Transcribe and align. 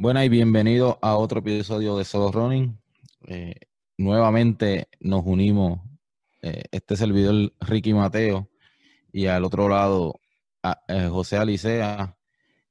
Buenas 0.00 0.24
y 0.24 0.28
bienvenidos 0.30 0.96
a 1.02 1.14
otro 1.16 1.40
episodio 1.40 1.94
de 1.98 2.06
Solo 2.06 2.32
Running. 2.32 2.74
Eh, 3.26 3.54
nuevamente 3.98 4.88
nos 4.98 5.26
unimos, 5.26 5.80
eh, 6.40 6.62
este 6.70 6.96
servidor 6.96 7.52
Ricky 7.60 7.92
Mateo 7.92 8.48
y 9.12 9.26
al 9.26 9.44
otro 9.44 9.68
lado 9.68 10.18
a, 10.62 10.82
eh, 10.88 11.08
José 11.10 11.36
Alicea 11.36 12.16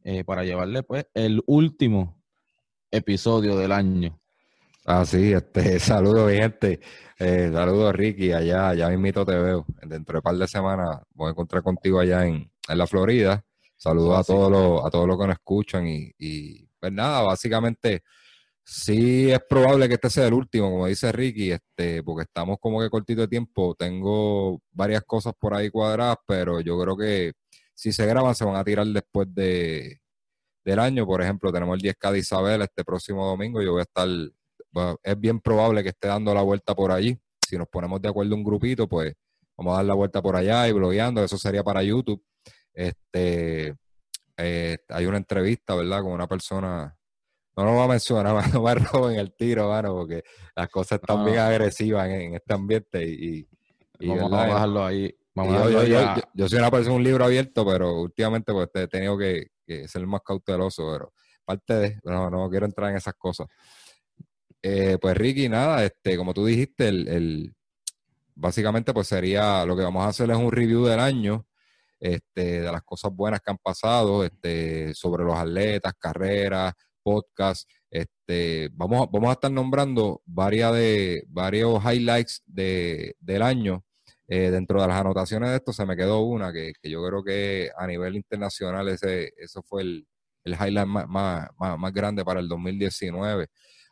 eh, 0.04 0.24
para 0.24 0.44
llevarle 0.44 0.82
pues 0.82 1.06
el 1.14 1.44
último 1.46 2.20
episodio 2.90 3.56
del 3.58 3.74
año. 3.74 4.20
Ah, 4.86 5.06
sí, 5.06 5.32
este, 5.32 5.80
saludos, 5.80 6.32
gente. 6.32 6.80
Eh, 7.20 7.52
saludos, 7.54 7.94
Ricky. 7.94 8.32
Allá, 8.32 8.74
ya 8.74 8.90
mismito 8.90 9.24
te 9.24 9.36
veo. 9.36 9.68
Dentro 9.84 10.14
de 10.14 10.18
un 10.18 10.24
par 10.24 10.36
de 10.36 10.48
semanas 10.48 11.02
voy 11.14 11.28
a 11.28 11.32
encontrar 11.34 11.62
contigo 11.62 12.00
allá 12.00 12.26
en, 12.26 12.52
en 12.68 12.78
la 12.80 12.88
Florida. 12.88 13.46
Saludos 13.76 14.16
Ah, 14.18 14.20
a 14.22 14.24
sí. 14.24 14.34
todos 14.34 14.52
los, 14.52 14.84
a 14.84 14.90
todos 14.90 15.08
los 15.08 15.16
que 15.20 15.28
nos 15.28 15.36
escuchan 15.36 15.86
y, 15.88 16.12
y, 16.18 16.69
pues 16.80 16.92
nada, 16.92 17.22
básicamente 17.22 18.04
sí 18.70 19.32
es 19.32 19.40
probable 19.50 19.88
que 19.88 19.96
este 19.96 20.10
sea 20.10 20.28
el 20.28 20.34
último, 20.34 20.70
como 20.70 20.86
dice 20.88 21.12
Ricky, 21.12 21.52
este, 21.52 22.04
porque 22.04 22.24
estamos 22.24 22.58
como 22.60 22.82
que 22.82 22.90
cortito 22.90 23.22
de 23.22 23.28
tiempo. 23.28 23.76
Tengo 23.76 24.62
varias 24.72 25.04
cosas 25.04 25.34
por 25.40 25.56
ahí 25.56 25.70
cuadradas, 25.72 26.18
pero 26.28 26.62
yo 26.62 26.80
creo 26.80 26.96
que 26.96 27.34
si 27.74 27.92
se 27.92 28.06
graban 28.06 28.36
se 28.36 28.46
van 28.46 28.58
a 28.58 28.64
tirar 28.64 28.86
después 28.88 29.28
de, 29.34 30.00
del 30.64 30.80
año. 30.80 31.06
Por 31.06 31.22
ejemplo, 31.22 31.52
tenemos 31.52 31.76
el 31.78 31.82
10K 31.82 32.12
de 32.12 32.20
Isabel 32.20 32.62
este 32.62 32.84
próximo 32.84 33.26
domingo. 33.26 33.62
Yo 33.62 33.72
voy 33.74 33.82
a 33.82 33.84
estar, 33.84 34.08
es 35.04 35.20
bien 35.20 35.40
probable 35.40 35.84
que 35.84 35.90
esté 35.90 36.08
dando 36.08 36.34
la 36.34 36.42
vuelta 36.44 36.76
por 36.76 36.92
allí. 36.92 37.18
Si 37.48 37.58
nos 37.58 37.68
ponemos 37.68 38.02
de 38.02 38.10
acuerdo 38.10 38.36
un 38.36 38.44
grupito, 38.44 38.88
pues 38.88 39.14
vamos 39.58 39.74
a 39.74 39.78
dar 39.78 39.86
la 39.86 39.96
vuelta 39.96 40.22
por 40.22 40.36
allá 40.36 40.68
y 40.68 40.74
blogueando. 40.74 41.24
Eso 41.24 41.38
sería 41.38 41.64
para 41.64 41.82
YouTube. 41.84 42.24
Este, 42.74 43.76
eh, 44.40 44.78
hay 44.90 45.06
una 45.06 45.18
entrevista, 45.18 45.76
¿verdad? 45.76 46.02
Con 46.02 46.12
una 46.14 46.28
persona. 46.28 46.96
No 47.56 47.66
lo 47.66 47.74
voy 47.74 47.84
a 47.84 47.88
mencionar, 47.88 48.34
no 48.54 48.62
me 48.64 48.76
roben 48.76 49.20
el 49.20 49.34
tiro, 49.36 49.70
mano, 49.70 49.94
porque 49.94 50.24
las 50.56 50.70
cosas 50.70 51.00
están 51.02 51.26
bien 51.26 51.40
agresivas 51.40 52.08
en, 52.10 52.22
en 52.22 52.34
este 52.36 52.54
ambiente 52.54 53.04
y, 53.06 53.48
Vamos 54.08 54.32
a 54.34 54.46
dejarlo 54.54 54.86
ahí. 54.86 55.14
Vamos 55.36 55.54
a 55.56 55.58
yo, 55.58 55.68
dejarlo 55.68 55.88
yo- 55.88 56.00
yo- 56.02 56.16
yo- 56.16 56.22
yo 56.34 56.48
soy 56.50 56.60
una 56.60 56.72
persona, 56.72 56.96
un 56.96 57.04
libro 57.04 57.26
abierto, 57.26 57.66
pero 57.66 58.00
últimamente 58.02 58.54
pues 58.54 58.70
he 58.74 58.88
tenido 58.88 59.18
que, 59.18 59.48
que 59.66 59.88
ser 59.90 60.08
más 60.08 60.22
cauteloso, 60.26 60.90
pero 60.94 61.14
parte 61.44 61.74
de, 61.74 62.00
no, 62.06 62.30
no 62.30 62.50
quiero 62.50 62.66
entrar 62.66 62.92
en 62.92 62.96
esas 62.98 63.16
cosas. 63.16 63.48
Eh, 64.62 64.98
pues 65.02 65.16
Ricky, 65.18 65.50
nada, 65.50 65.84
este, 65.84 66.16
como 66.18 66.34
tú 66.34 66.46
dijiste, 66.46 66.88
el, 66.88 67.08
el- 67.08 67.56
básicamente 68.36 68.94
pues 68.94 69.08
sería, 69.08 69.66
lo 69.66 69.76
que 69.76 69.84
vamos 69.84 70.06
a 70.06 70.10
hacer 70.10 70.30
es 70.32 70.38
un 70.38 70.52
review 70.52 70.86
del 70.86 71.00
año, 71.02 71.46
este, 72.00 72.62
de 72.62 72.72
las 72.72 72.84
cosas 72.84 73.12
buenas 73.14 73.42
que 73.42 73.52
han 73.52 73.58
pasado, 73.58 74.24
este, 74.24 74.94
sobre 74.94 75.24
los 75.24 75.36
atletas, 75.36 75.94
carreras, 76.00 76.74
podcast, 77.04 77.70
este, 77.90 78.70
vamos, 78.74 79.04
a- 79.08 79.10
vamos 79.12 79.30
a 79.30 79.34
estar 79.34 79.52
nombrando 79.52 80.22
varias 80.26 80.74
de, 80.74 81.24
varios 81.28 81.84
highlights 81.84 82.44
de, 82.46 83.16
del 83.20 83.42
año. 83.42 83.84
Eh, 84.28 84.52
dentro 84.52 84.80
de 84.80 84.88
las 84.88 85.00
anotaciones 85.00 85.50
de 85.50 85.56
esto 85.56 85.74
se 85.74 85.86
me 85.88 85.96
quedó 85.98 86.22
una 86.22 86.54
que, 86.54 86.74
yo 86.84 87.04
creo 87.04 87.24
que 87.24 87.72
a 87.76 87.88
nivel 87.88 88.16
internacional 88.16 88.88
ese, 88.90 89.34
eso 89.38 89.64
fue 89.64 89.82
el, 89.82 90.08
el 90.44 90.54
highlight 90.54 90.88
más, 90.88 91.08
más, 91.08 91.50
más, 91.58 91.80
más 91.80 91.92
grande 91.94 92.24
para 92.24 92.40
el 92.40 92.48
2019. 92.48 93.48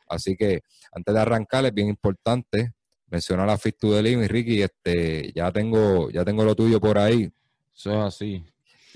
Así 0.07 0.35
que 0.37 0.61
antes 0.91 1.13
de 1.13 1.19
arrancar 1.19 1.65
es 1.65 1.73
bien 1.73 1.87
importante 1.87 2.73
mencionar 3.07 3.47
la 3.47 3.57
Fit 3.57 3.77
to 3.79 3.91
the 3.91 4.27
Ricky, 4.27 4.61
este, 4.61 5.31
ya 5.33 5.51
tengo, 5.51 6.09
ya 6.11 6.23
tengo 6.23 6.43
lo 6.43 6.55
tuyo 6.55 6.79
por 6.79 6.97
ahí. 6.99 7.31
Eso 7.77 7.91
es 7.91 8.05
así. 8.05 8.43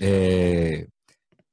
Eh, 0.00 0.88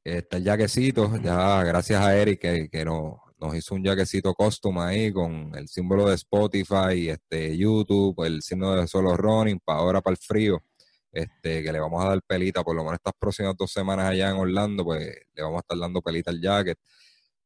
está 0.04 0.38
el 0.38 0.44
jaquecito, 0.44 1.16
ya 1.22 1.64
gracias 1.64 2.02
a 2.02 2.18
Eric 2.18 2.42
que, 2.42 2.70
que 2.70 2.84
nos, 2.84 3.18
nos 3.38 3.56
hizo 3.56 3.76
un 3.76 3.84
jaquecito 3.84 4.34
custom 4.34 4.80
ahí 4.80 5.14
con 5.14 5.52
el 5.56 5.68
símbolo 5.68 6.10
de 6.10 6.16
Spotify, 6.16 7.10
este, 7.10 7.56
YouTube, 7.56 8.26
el 8.26 8.42
signo 8.42 8.76
de 8.76 8.88
solo 8.88 9.16
running, 9.16 9.60
para 9.64 9.78
ahora 9.78 10.02
para 10.02 10.14
el 10.14 10.18
frío, 10.18 10.64
este, 11.12 11.62
que 11.62 11.72
le 11.72 11.80
vamos 11.80 12.04
a 12.04 12.10
dar 12.10 12.22
pelita, 12.24 12.64
por 12.64 12.76
lo 12.76 12.82
menos 12.82 12.96
estas 12.96 13.14
próximas 13.20 13.56
dos 13.56 13.72
semanas 13.72 14.10
allá 14.10 14.32
en 14.32 14.38
Orlando, 14.38 14.84
pues 14.84 15.06
le 15.36 15.44
vamos 15.44 15.58
a 15.58 15.60
estar 15.60 15.78
dando 15.78 16.02
pelita 16.02 16.32
al 16.32 16.42
jacket. 16.42 16.80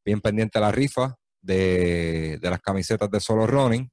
Bien 0.05 0.21
pendiente 0.21 0.61
la 0.61 0.71
rifa 0.71 1.13
de, 1.41 2.39
de 2.41 2.49
las 2.49 2.61
camisetas 2.61 3.11
de 3.11 3.19
solo 3.19 3.45
running, 3.47 3.91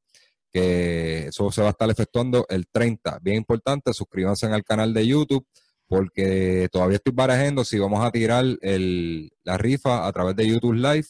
que 0.52 1.26
eso 1.26 1.50
se 1.50 1.62
va 1.62 1.68
a 1.68 1.70
estar 1.72 1.90
efectuando 1.90 2.46
el 2.48 2.68
30. 2.68 3.18
Bien 3.22 3.38
importante, 3.38 3.92
suscríbanse 3.92 4.46
al 4.46 4.62
canal 4.62 4.94
de 4.94 5.04
YouTube 5.04 5.44
porque 5.90 6.68
todavía 6.70 6.98
estoy 6.98 7.12
barajando 7.12 7.64
si 7.64 7.76
vamos 7.76 8.04
a 8.04 8.12
tirar 8.12 8.44
el, 8.60 9.28
la 9.42 9.58
rifa 9.58 10.06
a 10.06 10.12
través 10.12 10.36
de 10.36 10.46
YouTube 10.46 10.74
Live 10.74 11.08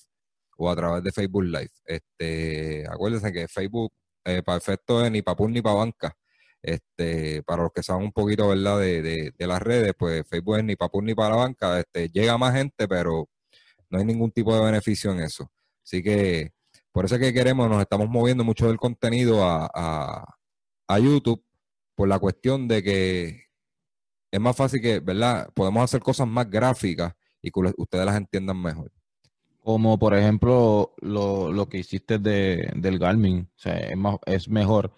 o 0.57 0.71
a 0.71 0.75
través 0.75 1.05
de 1.05 1.13
Facebook 1.13 1.45
Live. 1.45 1.71
Este, 1.85 2.87
acuérdense 2.89 3.31
que 3.31 3.47
Facebook, 3.47 3.93
eh, 4.25 4.43
para 4.43 4.57
efecto 4.57 5.01
de 5.01 5.11
ni 5.11 5.21
para 5.21 5.37
pool 5.37 5.53
ni 5.53 5.61
para 5.61 5.75
banca, 5.75 6.17
este, 6.63 7.43
para 7.43 7.65
los 7.65 7.73
que 7.75 7.83
saben 7.83 8.05
un 8.05 8.13
poquito 8.13 8.49
¿verdad? 8.49 8.81
De, 8.81 9.03
de, 9.03 9.35
de 9.37 9.47
las 9.47 9.61
redes, 9.61 9.93
pues 9.99 10.27
Facebook 10.27 10.57
es 10.57 10.65
ni 10.65 10.77
para 10.77 10.89
pool 10.89 11.05
ni 11.05 11.15
para 11.15 11.37
banca, 11.37 11.79
este, 11.79 12.09
llega 12.09 12.39
más 12.39 12.55
gente, 12.55 12.89
pero 12.89 13.29
no 13.91 13.99
hay 13.99 14.07
ningún 14.07 14.31
tipo 14.33 14.57
de 14.57 14.65
beneficio 14.65 15.13
en 15.13 15.21
eso. 15.21 15.53
Así 15.85 16.03
que 16.03 16.53
por 16.91 17.05
eso 17.05 17.17
es 17.17 17.21
que 17.21 17.35
queremos, 17.35 17.69
nos 17.69 17.83
estamos 17.83 18.09
moviendo 18.09 18.45
mucho 18.45 18.67
del 18.67 18.79
contenido 18.79 19.45
a, 19.45 20.25
a 20.89 20.99
YouTube 20.99 21.45
por 21.95 22.09
la 22.09 22.19
cuestión 22.19 22.67
de 22.67 22.83
que 22.83 23.50
es 24.31 24.41
más 24.41 24.57
fácil 24.57 24.81
que, 24.81 25.01
¿verdad? 25.01 25.49
Podemos 25.55 25.83
hacer 25.83 26.01
cosas 26.01 26.27
más 26.29 26.49
gráficas 26.49 27.15
y 27.43 27.51
que 27.51 27.61
ustedes 27.77 28.07
las 28.07 28.17
entiendan 28.17 28.61
mejor. 28.61 28.93
Como 29.63 29.99
por 29.99 30.15
ejemplo 30.15 30.95
lo, 31.01 31.53
lo 31.53 31.69
que 31.69 31.79
hiciste 31.79 32.19
de, 32.19 32.73
del 32.77 32.99
Garmin. 32.99 33.49
O 33.55 33.59
sea, 33.59 33.77
es, 33.79 33.97
más, 33.97 34.17
es 34.27 34.49
mejor 34.49 34.93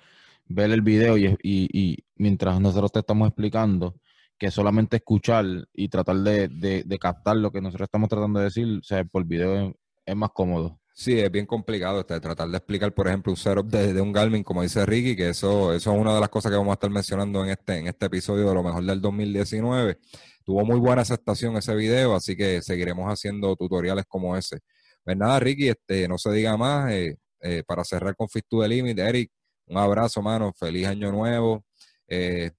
ver 0.46 0.70
el 0.70 0.82
video 0.82 1.16
y, 1.16 1.26
y, 1.42 1.68
y 1.72 2.04
mientras 2.16 2.60
nosotros 2.60 2.92
te 2.92 3.00
estamos 3.00 3.28
explicando 3.28 3.96
que 4.38 4.50
solamente 4.50 4.96
escuchar 4.96 5.46
y 5.72 5.88
tratar 5.88 6.16
de, 6.16 6.48
de, 6.48 6.82
de 6.84 6.98
captar 6.98 7.36
lo 7.36 7.52
que 7.52 7.60
nosotros 7.60 7.86
estamos 7.86 8.08
tratando 8.08 8.40
de 8.40 8.46
decir, 8.46 8.78
o 8.80 8.82
sea, 8.82 9.04
por 9.04 9.24
video 9.24 9.68
es, 9.68 9.74
es 10.04 10.16
más 10.16 10.30
cómodo. 10.34 10.80
Sí, 10.94 11.18
es 11.18 11.30
bien 11.30 11.46
complicado 11.46 12.00
este, 12.00 12.20
tratar 12.20 12.48
de 12.48 12.56
explicar, 12.58 12.92
por 12.92 13.08
ejemplo, 13.08 13.32
un 13.32 13.36
setup 13.36 13.66
de, 13.70 13.94
de 13.94 14.00
un 14.00 14.12
Garmin, 14.12 14.44
como 14.44 14.62
dice 14.62 14.84
Ricky, 14.84 15.16
que 15.16 15.30
eso, 15.30 15.72
eso 15.72 15.92
es 15.92 15.98
una 15.98 16.14
de 16.14 16.20
las 16.20 16.28
cosas 16.28 16.50
que 16.52 16.56
vamos 16.58 16.72
a 16.72 16.74
estar 16.74 16.90
mencionando 16.90 17.42
en 17.44 17.50
este, 17.50 17.78
en 17.78 17.86
este 17.88 18.06
episodio 18.06 18.46
de 18.48 18.54
lo 18.54 18.62
mejor 18.62 18.84
del 18.84 19.00
2019. 19.00 19.98
Tuvo 20.44 20.64
muy 20.66 20.78
buena 20.78 21.02
aceptación 21.02 21.56
ese 21.56 21.74
video, 21.74 22.14
así 22.14 22.36
que 22.36 22.60
seguiremos 22.60 23.10
haciendo 23.10 23.56
tutoriales 23.56 24.04
como 24.06 24.36
ese. 24.36 24.58
Pues 25.02 25.16
nada, 25.16 25.40
Ricky, 25.40 25.68
este, 25.70 26.06
no 26.08 26.18
se 26.18 26.30
diga 26.32 26.56
más. 26.56 26.90
eh, 26.92 27.16
eh, 27.44 27.64
para 27.66 27.84
cerrar 27.84 28.14
con 28.14 28.28
Fit 28.28 28.44
to 28.48 28.60
the 28.62 28.68
Limit, 28.68 28.98
Eric, 29.00 29.32
un 29.66 29.76
abrazo, 29.78 30.22
mano. 30.22 30.52
Feliz 30.56 30.86
año 30.86 31.10
nuevo. 31.10 31.64
Eh, 32.06 32.52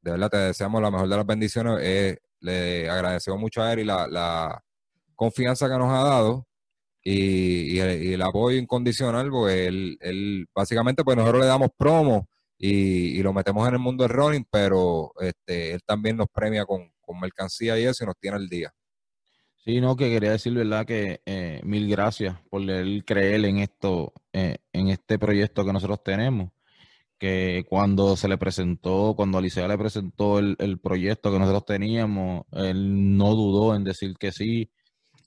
de 0.00 0.10
verdad, 0.12 0.30
te 0.30 0.36
deseamos 0.38 0.80
la 0.80 0.90
mejor 0.90 1.08
de 1.08 1.16
las 1.16 1.26
bendiciones. 1.26 1.78
Eh, 1.82 2.18
le 2.40 2.88
agradecemos 2.88 3.38
mucho 3.38 3.62
a 3.62 3.70
Eric 3.72 3.84
la, 3.86 4.06
la 4.08 4.64
confianza 5.14 5.68
que 5.68 5.76
nos 5.76 5.90
ha 5.92 6.02
dado 6.04 6.46
y, 7.02 7.76
y 7.76 7.78
el, 7.80 8.14
el 8.14 8.22
apoyo 8.22 8.58
incondicional, 8.58 9.30
porque 9.30 9.66
él, 9.66 9.98
él, 10.00 10.46
básicamente, 10.54 11.04
pues 11.04 11.16
nosotros 11.16 11.42
le 11.42 11.46
damos 11.48 11.70
promo 11.76 12.28
y, 12.58 13.18
y, 13.18 13.22
lo 13.22 13.32
metemos 13.32 13.66
en 13.68 13.74
el 13.74 13.80
mundo 13.80 14.04
del 14.04 14.12
running, 14.12 14.46
pero 14.50 15.12
este, 15.20 15.72
él 15.72 15.80
también 15.86 16.16
nos 16.16 16.28
premia 16.28 16.64
con, 16.66 16.92
con 17.00 17.18
mercancía 17.20 17.78
y 17.78 17.84
eso 17.84 18.04
y 18.04 18.06
nos 18.06 18.18
tiene 18.18 18.36
al 18.36 18.48
día. 18.48 18.72
Sí, 19.64 19.80
no, 19.80 19.94
que 19.94 20.08
quería 20.08 20.30
decir, 20.32 20.54
¿verdad? 20.54 20.86
Que 20.86 21.20
eh, 21.26 21.60
mil 21.64 21.88
gracias 21.88 22.36
por 22.50 22.62
él 22.62 23.04
creer 23.06 23.44
en 23.44 23.58
esto, 23.58 24.14
eh, 24.32 24.56
en 24.72 24.88
este 24.88 25.18
proyecto 25.18 25.64
que 25.64 25.72
nosotros 25.72 26.02
tenemos. 26.02 26.50
Que 27.18 27.66
cuando 27.68 28.16
se 28.16 28.28
le 28.28 28.38
presentó, 28.38 29.14
cuando 29.14 29.38
Alicia 29.38 29.68
le 29.68 29.76
presentó 29.76 30.38
el, 30.38 30.56
el, 30.58 30.78
proyecto 30.80 31.30
que 31.30 31.38
nosotros 31.38 31.66
teníamos, 31.66 32.44
él 32.52 33.16
no 33.18 33.34
dudó 33.34 33.74
en 33.76 33.84
decir 33.84 34.16
que 34.18 34.32
sí. 34.32 34.70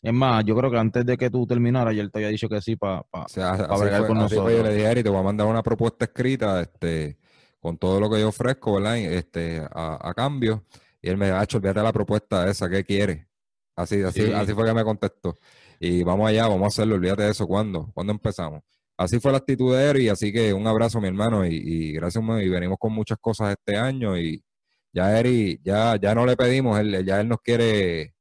Es 0.03 0.13
más, 0.13 0.43
yo 0.45 0.55
creo 0.55 0.69
que 0.69 0.77
antes 0.77 1.05
de 1.05 1.17
que 1.17 1.29
tú 1.29 1.47
terminaras, 1.47 1.95
ya 1.95 2.01
él 2.01 2.11
te 2.11 2.19
había 2.19 2.27
dicho 2.27 2.49
que 2.49 2.61
sí 2.61 2.75
para 2.75 3.03
pa, 3.03 3.23
o 3.23 3.29
sea, 3.29 3.67
pa 3.67 3.77
bregar 3.77 4.05
con 4.05 4.17
nosotros. 4.17 4.51
Yo 4.51 4.61
le 4.61 4.73
dije, 4.73 4.91
Eric, 4.91 5.03
te 5.03 5.09
voy 5.09 5.19
a 5.19 5.23
mandar 5.23 5.47
una 5.47 5.63
propuesta 5.63 6.05
escrita 6.05 6.61
este, 6.61 7.17
con 7.59 7.77
todo 7.77 7.99
lo 7.99 8.09
que 8.09 8.19
yo 8.19 8.27
ofrezco, 8.27 8.75
¿verdad? 8.75 8.97
Este, 8.97 9.61
a, 9.71 10.09
a 10.09 10.13
cambio. 10.13 10.65
Y 11.01 11.09
él 11.09 11.17
me 11.17 11.31
ha 11.31 11.41
hecho, 11.41 11.57
olvídate 11.57 11.81
la 11.81 11.93
propuesta 11.93 12.49
esa, 12.49 12.69
¿qué 12.69 12.83
quiere? 12.83 13.27
Así, 13.75 14.01
así, 14.03 14.25
sí. 14.25 14.31
así 14.31 14.53
fue 14.53 14.65
que 14.65 14.73
me 14.73 14.83
contestó. 14.83 15.37
Y 15.79 16.03
vamos 16.03 16.29
allá, 16.29 16.47
vamos 16.47 16.65
a 16.65 16.67
hacerlo, 16.67 16.95
olvídate 16.95 17.23
de 17.23 17.31
eso. 17.31 17.47
¿Cuándo? 17.47 17.89
¿Cuándo 17.93 18.13
empezamos? 18.13 18.61
Así 18.97 19.19
fue 19.19 19.31
la 19.31 19.39
actitud 19.39 19.75
de 19.75 19.83
Eric, 19.89 20.11
así 20.11 20.31
que 20.31 20.53
un 20.53 20.67
abrazo, 20.67 21.01
mi 21.01 21.07
hermano, 21.07 21.45
y, 21.45 21.55
y, 21.55 21.91
gracias, 21.93 22.23
y 22.23 22.49
venimos 22.49 22.77
con 22.79 22.93
muchas 22.93 23.17
cosas 23.19 23.55
este 23.57 23.75
año. 23.75 24.17
Y 24.17 24.43
ya 24.93 25.19
Eric, 25.19 25.61
ya, 25.63 25.95
ya 25.95 26.13
no 26.13 26.25
le 26.25 26.37
pedimos, 26.37 26.79
él, 26.79 27.03
ya 27.05 27.19
él 27.19 27.27
nos 27.27 27.39
quiere, 27.41 28.13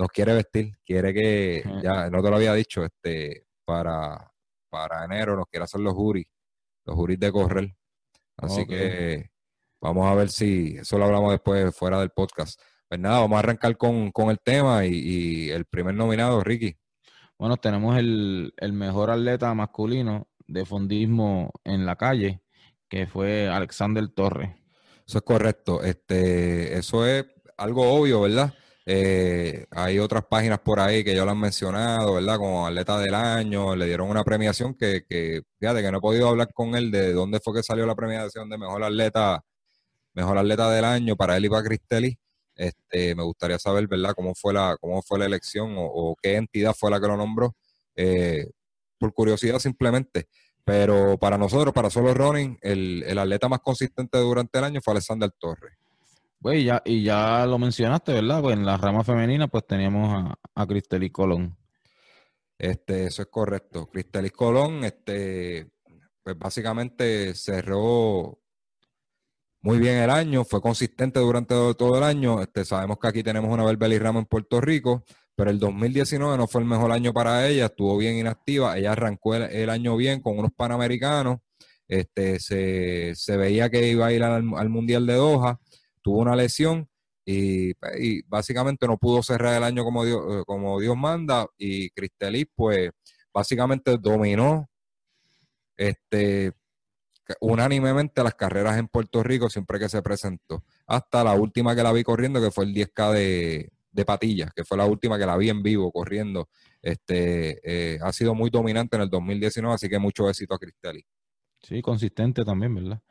nos 0.00 0.08
quiere 0.08 0.32
vestir, 0.32 0.78
quiere 0.82 1.12
que, 1.12 1.62
ya 1.82 2.08
no 2.08 2.22
te 2.22 2.30
lo 2.30 2.36
había 2.36 2.54
dicho, 2.54 2.82
este, 2.82 3.44
para, 3.66 4.32
para 4.70 5.04
enero 5.04 5.36
nos 5.36 5.44
quiere 5.46 5.64
hacer 5.64 5.82
los 5.82 5.92
juris, 5.92 6.24
los 6.86 6.96
juris 6.96 7.20
de 7.20 7.30
correr. 7.30 7.76
Así 8.38 8.62
okay. 8.62 8.78
que 8.78 9.30
vamos 9.78 10.10
a 10.10 10.14
ver 10.14 10.30
si, 10.30 10.78
eso 10.78 10.96
lo 10.96 11.04
hablamos 11.04 11.32
después 11.32 11.76
fuera 11.76 12.00
del 12.00 12.08
podcast. 12.10 12.58
Pues 12.88 12.98
nada, 12.98 13.18
vamos 13.18 13.36
a 13.36 13.40
arrancar 13.40 13.76
con, 13.76 14.10
con 14.10 14.30
el 14.30 14.40
tema 14.40 14.86
y, 14.86 14.94
y, 14.94 15.50
el 15.50 15.66
primer 15.66 15.94
nominado, 15.94 16.42
Ricky. 16.42 16.78
Bueno, 17.38 17.58
tenemos 17.58 17.98
el, 17.98 18.54
el 18.56 18.72
mejor 18.72 19.10
atleta 19.10 19.52
masculino 19.52 20.28
de 20.46 20.64
fondismo 20.64 21.52
en 21.62 21.84
la 21.84 21.96
calle, 21.96 22.42
que 22.88 23.06
fue 23.06 23.48
Alexander 23.48 24.08
Torres. 24.08 24.50
Eso 25.06 25.18
es 25.18 25.24
correcto. 25.24 25.82
Este, 25.82 26.78
eso 26.78 27.06
es 27.06 27.26
algo 27.58 27.92
obvio, 27.92 28.22
¿verdad? 28.22 28.54
Eh, 28.92 29.66
hay 29.70 30.00
otras 30.00 30.24
páginas 30.26 30.58
por 30.58 30.80
ahí 30.80 31.04
que 31.04 31.14
ya 31.14 31.24
lo 31.24 31.30
han 31.30 31.38
mencionado, 31.38 32.14
¿verdad? 32.14 32.38
Como 32.38 32.66
atleta 32.66 32.98
del 32.98 33.14
año, 33.14 33.76
le 33.76 33.86
dieron 33.86 34.10
una 34.10 34.24
premiación 34.24 34.74
que, 34.74 35.04
que, 35.08 35.42
fíjate 35.60 35.80
que 35.80 35.92
no 35.92 35.98
he 35.98 36.00
podido 36.00 36.28
hablar 36.28 36.52
con 36.52 36.74
él 36.74 36.90
de 36.90 37.12
dónde 37.12 37.38
fue 37.38 37.54
que 37.54 37.62
salió 37.62 37.86
la 37.86 37.94
premiación 37.94 38.50
de 38.50 38.58
mejor 38.58 38.82
atleta, 38.82 39.44
mejor 40.14 40.38
atleta 40.38 40.68
del 40.72 40.84
año 40.84 41.16
para 41.16 41.36
él 41.36 41.44
y 41.44 41.48
para 41.48 41.62
Cristelli. 41.62 42.18
Este, 42.56 43.14
me 43.14 43.22
gustaría 43.22 43.60
saber, 43.60 43.86
¿verdad? 43.86 44.12
Cómo 44.16 44.34
fue 44.34 44.54
la, 44.54 44.76
cómo 44.80 45.02
fue 45.02 45.20
la 45.20 45.26
elección 45.26 45.76
o, 45.78 46.16
qué 46.20 46.34
entidad 46.34 46.74
fue 46.76 46.90
la 46.90 47.00
que 47.00 47.06
lo 47.06 47.16
nombró. 47.16 47.54
Eh, 47.94 48.50
por 48.98 49.14
curiosidad 49.14 49.60
simplemente. 49.60 50.26
Pero 50.64 51.16
para 51.18 51.38
nosotros, 51.38 51.72
para 51.72 51.90
solo 51.90 52.12
running, 52.12 52.58
el, 52.60 53.04
el 53.06 53.18
atleta 53.18 53.48
más 53.48 53.60
consistente 53.60 54.18
durante 54.18 54.58
el 54.58 54.64
año 54.64 54.80
fue 54.82 54.94
Alexander 54.94 55.30
Torres. 55.38 55.79
Pues 56.42 56.64
ya, 56.64 56.80
y 56.86 57.02
ya 57.02 57.44
lo 57.46 57.58
mencionaste, 57.58 58.14
¿verdad? 58.14 58.40
Pues 58.40 58.56
en 58.56 58.64
la 58.64 58.78
rama 58.78 59.04
femenina, 59.04 59.48
pues 59.48 59.66
teníamos 59.66 60.08
a, 60.10 60.38
a 60.54 60.66
Cristelis 60.66 61.12
Colón. 61.12 61.54
Este, 62.58 63.06
eso 63.06 63.22
es 63.22 63.28
correcto. 63.28 63.90
Cristelis 63.90 64.32
Colón, 64.32 64.84
este, 64.84 65.70
pues 66.22 66.38
básicamente 66.38 67.34
cerró 67.34 68.38
muy 69.62 69.78
bien 69.78 69.96
el 69.98 70.10
año, 70.10 70.44
fue 70.44 70.62
consistente 70.62 71.20
durante 71.20 71.54
todo, 71.74 71.98
el 71.98 72.04
año. 72.04 72.40
Este, 72.42 72.64
sabemos 72.64 72.98
que 72.98 73.08
aquí 73.08 73.22
tenemos 73.22 73.52
una 73.52 73.64
Belbeli 73.64 73.98
Rama 73.98 74.20
en 74.20 74.26
Puerto 74.26 74.60
Rico, 74.62 75.04
pero 75.34 75.50
el 75.50 75.58
2019 75.58 76.38
no 76.38 76.46
fue 76.46 76.62
el 76.62 76.66
mejor 76.66 76.92
año 76.92 77.12
para 77.12 77.46
ella, 77.48 77.66
estuvo 77.66 77.98
bien 77.98 78.16
inactiva. 78.16 78.78
Ella 78.78 78.92
arrancó 78.92 79.34
el, 79.34 79.70
año 79.70 79.96
bien 79.96 80.22
con 80.22 80.38
unos 80.38 80.52
panamericanos. 80.52 81.38
Este, 81.88 82.40
se, 82.40 83.14
se, 83.14 83.36
veía 83.36 83.68
que 83.68 83.88
iba 83.88 84.06
a 84.06 84.12
ir 84.12 84.22
al, 84.22 84.44
al 84.56 84.68
Mundial 84.70 85.06
de 85.06 85.14
Doha 85.14 85.60
tuvo 86.02 86.18
una 86.18 86.36
lesión 86.36 86.88
y, 87.24 87.72
básicamente 88.28 88.86
no 88.86 88.98
pudo 88.98 89.22
cerrar 89.22 89.56
el 89.56 89.64
año 89.64 89.84
como 89.84 90.04
Dios, 90.04 90.20
eh, 90.30 90.42
como 90.46 90.80
Dios 90.80 90.96
manda 90.96 91.46
y 91.58 91.90
Cristelis 91.90 92.46
pues 92.54 92.90
básicamente 93.32 93.98
dominó 93.98 94.68
este 95.76 96.52
unánimemente 97.40 98.24
las 98.24 98.34
carreras 98.34 98.78
en 98.78 98.88
Puerto 98.88 99.22
Rico 99.22 99.48
siempre 99.48 99.78
que 99.78 99.88
se 99.88 100.02
presentó. 100.02 100.64
Hasta 100.86 101.22
la 101.22 101.34
última 101.34 101.76
que 101.76 101.82
la 101.82 101.92
vi 101.92 102.02
corriendo, 102.02 102.40
que 102.40 102.50
fue 102.50 102.64
el 102.64 102.74
10K 102.74 103.12
de, 103.12 103.70
de 103.92 104.04
Patillas, 104.04 104.52
que 104.54 104.64
fue 104.64 104.76
la 104.76 104.86
última 104.86 105.18
que 105.18 105.26
la 105.26 105.36
vi 105.36 105.48
en 105.48 105.62
vivo 105.62 105.90
corriendo. 105.92 106.48
Este, 106.82 107.60
eh, 107.62 107.98
ha 108.02 108.12
sido 108.12 108.34
muy 108.34 108.50
dominante 108.50 108.96
en 108.96 109.02
el 109.02 109.10
2019, 109.10 109.74
así 109.74 109.88
que 109.88 109.98
mucho 109.98 110.28
éxito 110.28 110.54
a 110.54 110.58
Cristelis. 110.58 111.04
Sí, 111.62 111.82
consistente 111.82 112.44
también, 112.44 112.74
¿verdad? 112.74 113.02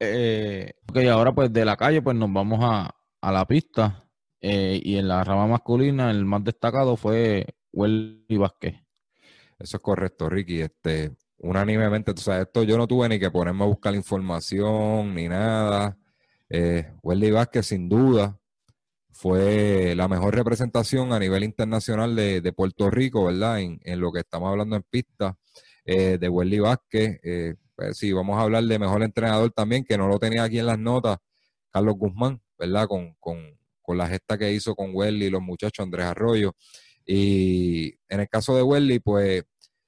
Eh, 0.00 0.74
ok, 0.88 0.96
ahora 1.10 1.32
pues 1.34 1.52
de 1.52 1.64
la 1.64 1.76
calle 1.76 2.02
pues 2.02 2.16
nos 2.16 2.32
vamos 2.32 2.60
a, 2.62 2.94
la 3.32 3.44
pista 3.46 4.08
eh, 4.40 4.80
y 4.82 4.96
en 4.96 5.08
la 5.08 5.24
rama 5.24 5.46
masculina 5.48 6.10
el 6.10 6.24
más 6.24 6.44
destacado 6.44 6.96
fue 6.96 7.46
Welly 7.72 8.36
Vázquez. 8.36 8.76
Eso 9.58 9.76
es 9.78 9.82
correcto, 9.82 10.28
Ricky. 10.28 10.60
Este, 10.60 11.16
unánimemente, 11.38 12.12
o 12.12 12.16
sea, 12.16 12.42
esto 12.42 12.62
yo 12.62 12.78
no 12.78 12.86
tuve 12.86 13.08
ni 13.08 13.18
que 13.18 13.30
ponerme 13.30 13.64
a 13.64 13.66
buscar 13.66 13.94
información 13.94 15.14
ni 15.14 15.28
nada. 15.28 15.98
Eh, 16.48 16.92
Welly 17.02 17.32
Vázquez 17.32 17.66
sin 17.66 17.88
duda 17.88 18.38
fue 19.10 19.94
la 19.96 20.06
mejor 20.06 20.34
representación 20.34 21.12
a 21.12 21.18
nivel 21.18 21.42
internacional 21.42 22.14
de, 22.14 22.52
Puerto 22.52 22.88
Rico, 22.88 23.24
¿verdad? 23.24 23.60
En, 23.60 24.00
lo 24.00 24.12
que 24.12 24.20
estamos 24.20 24.48
hablando 24.50 24.76
en 24.76 24.84
pista 24.88 25.36
eh, 25.84 26.18
de 26.18 26.28
Welly 26.28 26.60
Vázquez. 26.60 27.18
Pues 27.78 27.96
sí, 27.96 28.12
vamos 28.12 28.36
a 28.36 28.40
hablar 28.42 28.64
de 28.64 28.76
mejor 28.76 29.04
entrenador 29.04 29.52
también, 29.52 29.84
que 29.84 29.96
no 29.96 30.08
lo 30.08 30.18
tenía 30.18 30.42
aquí 30.42 30.58
en 30.58 30.66
las 30.66 30.80
notas, 30.80 31.18
Carlos 31.70 31.94
Guzmán, 31.96 32.42
¿verdad? 32.58 32.88
Con, 32.88 33.16
la 33.86 34.08
gesta 34.08 34.36
que 34.36 34.52
hizo 34.52 34.74
con 34.74 34.90
Welly 34.92 35.26
y 35.26 35.30
los 35.30 35.40
muchachos 35.40 35.84
Andrés 35.84 36.06
Arroyo. 36.06 36.56
Y 37.06 37.94
en 38.08 38.18
el 38.18 38.28
caso 38.28 38.56
de 38.56 38.62
Welly, 38.64 38.98
pues 38.98 39.44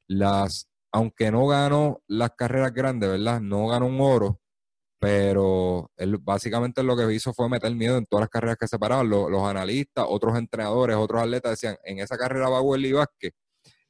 las, 0.06 0.68
aunque 0.92 1.32
no 1.32 1.48
ganó 1.48 2.00
las 2.06 2.30
carreras 2.36 2.72
grandes, 2.72 3.10
¿verdad? 3.10 3.40
No 3.40 3.66
ganó 3.66 3.86
un 3.86 4.00
oro, 4.00 4.40
pero 5.00 5.90
él 5.96 6.16
básicamente 6.18 6.84
lo 6.84 6.96
que 6.96 7.12
hizo 7.12 7.34
fue 7.34 7.48
meter 7.48 7.74
miedo 7.74 7.98
en 7.98 8.06
todas 8.06 8.22
las 8.22 8.30
carreras 8.30 8.56
que 8.56 8.68
se 8.68 8.78
paraban. 8.78 9.10
Los, 9.10 9.28
los 9.28 9.42
analistas, 9.42 10.06
otros 10.08 10.38
entrenadores, 10.38 10.94
otros 10.94 11.22
atletas 11.22 11.52
decían, 11.52 11.76
en 11.84 11.98
esa 11.98 12.16
carrera 12.16 12.48
va 12.48 12.62
Welly 12.62 12.92
Vázquez, 12.92 13.32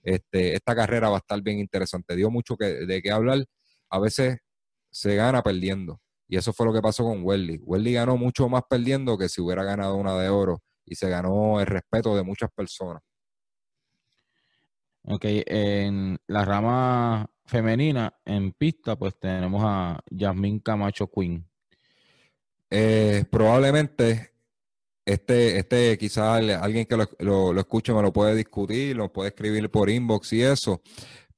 este, 0.02 0.54
esta 0.54 0.74
carrera 0.74 1.10
va 1.10 1.16
a 1.16 1.18
estar 1.18 1.42
bien 1.42 1.58
interesante. 1.58 2.16
Dio 2.16 2.30
mucho 2.30 2.56
que, 2.56 2.64
de 2.86 3.02
qué 3.02 3.10
hablar 3.10 3.44
a 3.90 3.98
veces 3.98 4.38
se 4.90 5.14
gana 5.16 5.42
perdiendo. 5.42 6.00
Y 6.28 6.36
eso 6.36 6.52
fue 6.52 6.66
lo 6.66 6.72
que 6.72 6.80
pasó 6.80 7.04
con 7.04 7.24
Welly. 7.24 7.60
Welly 7.64 7.94
ganó 7.94 8.16
mucho 8.16 8.48
más 8.48 8.62
perdiendo 8.68 9.18
que 9.18 9.28
si 9.28 9.40
hubiera 9.40 9.64
ganado 9.64 9.96
una 9.96 10.16
de 10.16 10.28
oro 10.28 10.62
y 10.84 10.94
se 10.94 11.08
ganó 11.08 11.60
el 11.60 11.66
respeto 11.66 12.14
de 12.16 12.22
muchas 12.22 12.50
personas. 12.52 13.02
Ok, 15.02 15.24
en 15.24 16.18
la 16.26 16.44
rama 16.44 17.28
femenina, 17.46 18.14
en 18.24 18.52
pista, 18.52 18.96
pues 18.96 19.18
tenemos 19.18 19.62
a 19.64 20.00
Yasmín 20.10 20.60
Camacho 20.60 21.10
Quinn. 21.10 21.48
Eh, 22.70 23.24
probablemente 23.30 24.30
este, 25.04 25.58
este 25.58 25.98
quizás 25.98 26.40
alguien 26.62 26.86
que 26.86 26.96
lo, 26.96 27.08
lo, 27.18 27.52
lo, 27.52 27.60
escuche 27.60 27.92
me 27.92 28.02
lo 28.02 28.12
puede 28.12 28.36
discutir, 28.36 28.96
lo 28.96 29.12
puede 29.12 29.30
escribir 29.30 29.68
por 29.70 29.90
inbox 29.90 30.32
y 30.34 30.42
eso, 30.42 30.80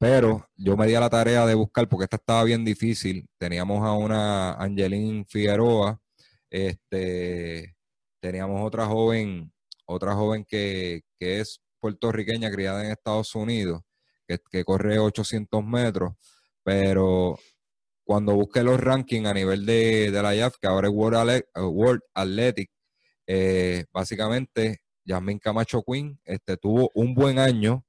pero 0.03 0.51
yo 0.57 0.77
me 0.77 0.89
di 0.89 0.97
a 0.97 1.01
la 1.01 1.09
tarea 1.09 1.47
de 1.47 1.55
buscar, 1.55 1.89
porque 1.89 2.05
esta 2.07 2.17
estaba 2.17 2.43
bien 2.43 2.65
difícil. 2.65 3.29
Teníamos 3.39 3.87
a 3.87 3.93
una 3.93 4.55
Angeline 4.55 5.25
Figueroa, 5.29 6.01
este, 6.51 7.77
teníamos 8.19 8.67
otra 8.67 8.87
joven, 8.87 9.53
otra 9.87 10.15
joven 10.17 10.45
que, 10.45 11.03
es 11.21 11.61
puertorriqueña, 11.79 12.51
criada 12.51 12.85
en 12.85 12.91
Estados 12.91 13.33
Unidos, 13.37 13.83
que, 14.27 14.65
corre 14.65 14.99
800 14.99 15.65
metros, 15.65 16.15
pero 16.65 17.39
cuando 18.03 18.35
busqué 18.35 18.65
los 18.65 18.81
rankings 18.81 19.29
a 19.29 19.35
nivel 19.35 19.65
de, 19.65 20.11
la 20.21 20.35
IAF, 20.35 20.57
que 20.61 20.67
ahora 20.67 20.89
es 20.89 20.95
World, 20.95 22.01
Athletic, 22.13 22.73
eh, 23.29 23.85
básicamente 23.93 24.81
Yasmin 25.05 25.39
Camacho 25.39 25.85
Quinn 25.85 26.19
este, 26.25 26.57
tuvo 26.57 26.91
un 26.95 27.15
buen 27.15 27.39
año. 27.39 27.85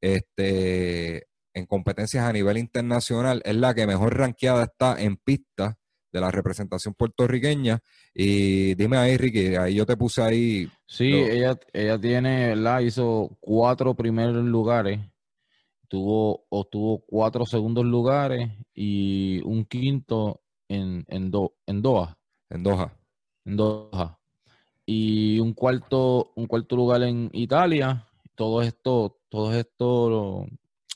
Este, 0.00 1.28
en 1.54 1.66
competencias 1.66 2.24
a 2.24 2.32
nivel 2.32 2.58
internacional, 2.58 3.42
es 3.44 3.56
la 3.56 3.74
que 3.74 3.86
mejor 3.86 4.16
rankeada 4.16 4.64
está 4.64 5.00
en 5.00 5.16
pista 5.16 5.78
de 6.12 6.20
la 6.20 6.30
representación 6.30 6.94
puertorriqueña. 6.94 7.80
Y 8.14 8.74
dime 8.74 8.96
ahí, 8.96 9.16
Ricky, 9.16 9.54
ahí 9.56 9.74
yo 9.74 9.86
te 9.86 9.96
puse 9.96 10.22
ahí. 10.22 10.68
Sí, 10.86 11.12
ella, 11.12 11.58
ella 11.72 11.98
tiene, 11.98 12.48
¿verdad? 12.48 12.80
Hizo 12.80 13.36
cuatro 13.40 13.94
primeros 13.94 14.44
lugares, 14.44 15.00
tuvo, 15.88 16.46
obtuvo 16.48 17.04
cuatro 17.06 17.46
segundos 17.46 17.84
lugares 17.84 18.50
y 18.74 19.40
un 19.44 19.64
quinto 19.64 20.42
en, 20.68 21.04
en, 21.08 21.30
en 21.66 21.82
Doha. 21.82 22.18
En 22.48 22.62
Doha. 22.62 22.96
En 23.44 23.56
Doha. 23.56 24.18
Y 24.86 25.38
un 25.38 25.52
cuarto, 25.54 26.32
un 26.34 26.46
cuarto 26.46 26.76
lugar 26.76 27.02
en 27.02 27.30
Italia. 27.32 28.06
Todo 28.34 28.62
esto, 28.62 29.20
todo 29.28 29.54
esto 29.54 30.46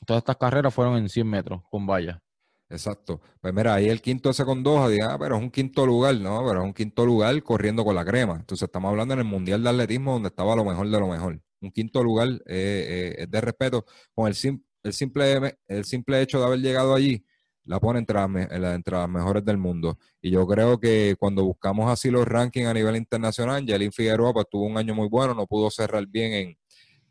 todas 0.05 0.21
estas 0.21 0.37
carreras 0.37 0.73
fueron 0.73 0.97
en 0.97 1.09
100 1.09 1.27
metros 1.27 1.61
con 1.69 1.85
valla. 1.85 2.21
Exacto. 2.69 3.21
Pues 3.39 3.53
mira, 3.53 3.75
ahí 3.75 3.89
el 3.89 4.01
quinto 4.01 4.29
ese 4.31 4.43
con 4.43 4.63
dos, 4.63 4.91
ah, 5.03 5.17
pero 5.19 5.35
es 5.37 5.41
un 5.41 5.51
quinto 5.51 5.85
lugar, 5.85 6.15
¿no? 6.15 6.43
Pero 6.47 6.61
es 6.61 6.65
un 6.65 6.73
quinto 6.73 7.05
lugar 7.05 7.41
corriendo 7.43 7.85
con 7.85 7.95
la 7.95 8.03
crema. 8.03 8.35
Entonces 8.35 8.65
estamos 8.65 8.89
hablando 8.89 9.13
en 9.13 9.19
el 9.19 9.25
Mundial 9.25 9.63
de 9.63 9.69
Atletismo 9.69 10.13
donde 10.13 10.29
estaba 10.29 10.55
lo 10.55 10.65
mejor 10.65 10.89
de 10.89 10.99
lo 10.99 11.07
mejor. 11.07 11.39
Un 11.61 11.71
quinto 11.71 12.03
lugar 12.03 12.27
eh, 12.27 12.39
eh, 12.47 13.15
es 13.19 13.31
de 13.31 13.41
respeto. 13.41 13.85
Con 14.13 14.27
el, 14.27 14.35
el, 14.83 14.93
simple, 14.93 15.57
el 15.67 15.85
simple 15.85 16.21
hecho 16.21 16.39
de 16.39 16.45
haber 16.45 16.59
llegado 16.59 16.95
allí, 16.95 17.23
la 17.65 17.79
pone 17.79 17.99
entre 17.99 18.15
las, 18.15 19.09
mejores 19.09 19.45
del 19.45 19.57
mundo. 19.57 19.97
Y 20.21 20.31
yo 20.31 20.47
creo 20.47 20.79
que 20.79 21.15
cuando 21.19 21.43
buscamos 21.43 21.91
así 21.91 22.09
los 22.09 22.27
rankings 22.27 22.67
a 22.67 22.73
nivel 22.73 22.95
internacional, 22.95 23.57
Angelín 23.57 23.91
Figueroa 23.91 24.33
pues 24.33 24.47
tuvo 24.49 24.65
un 24.65 24.77
año 24.77 24.95
muy 24.95 25.07
bueno, 25.07 25.33
no 25.33 25.47
pudo 25.47 25.69
cerrar 25.71 26.05
bien 26.07 26.33
en, 26.33 26.57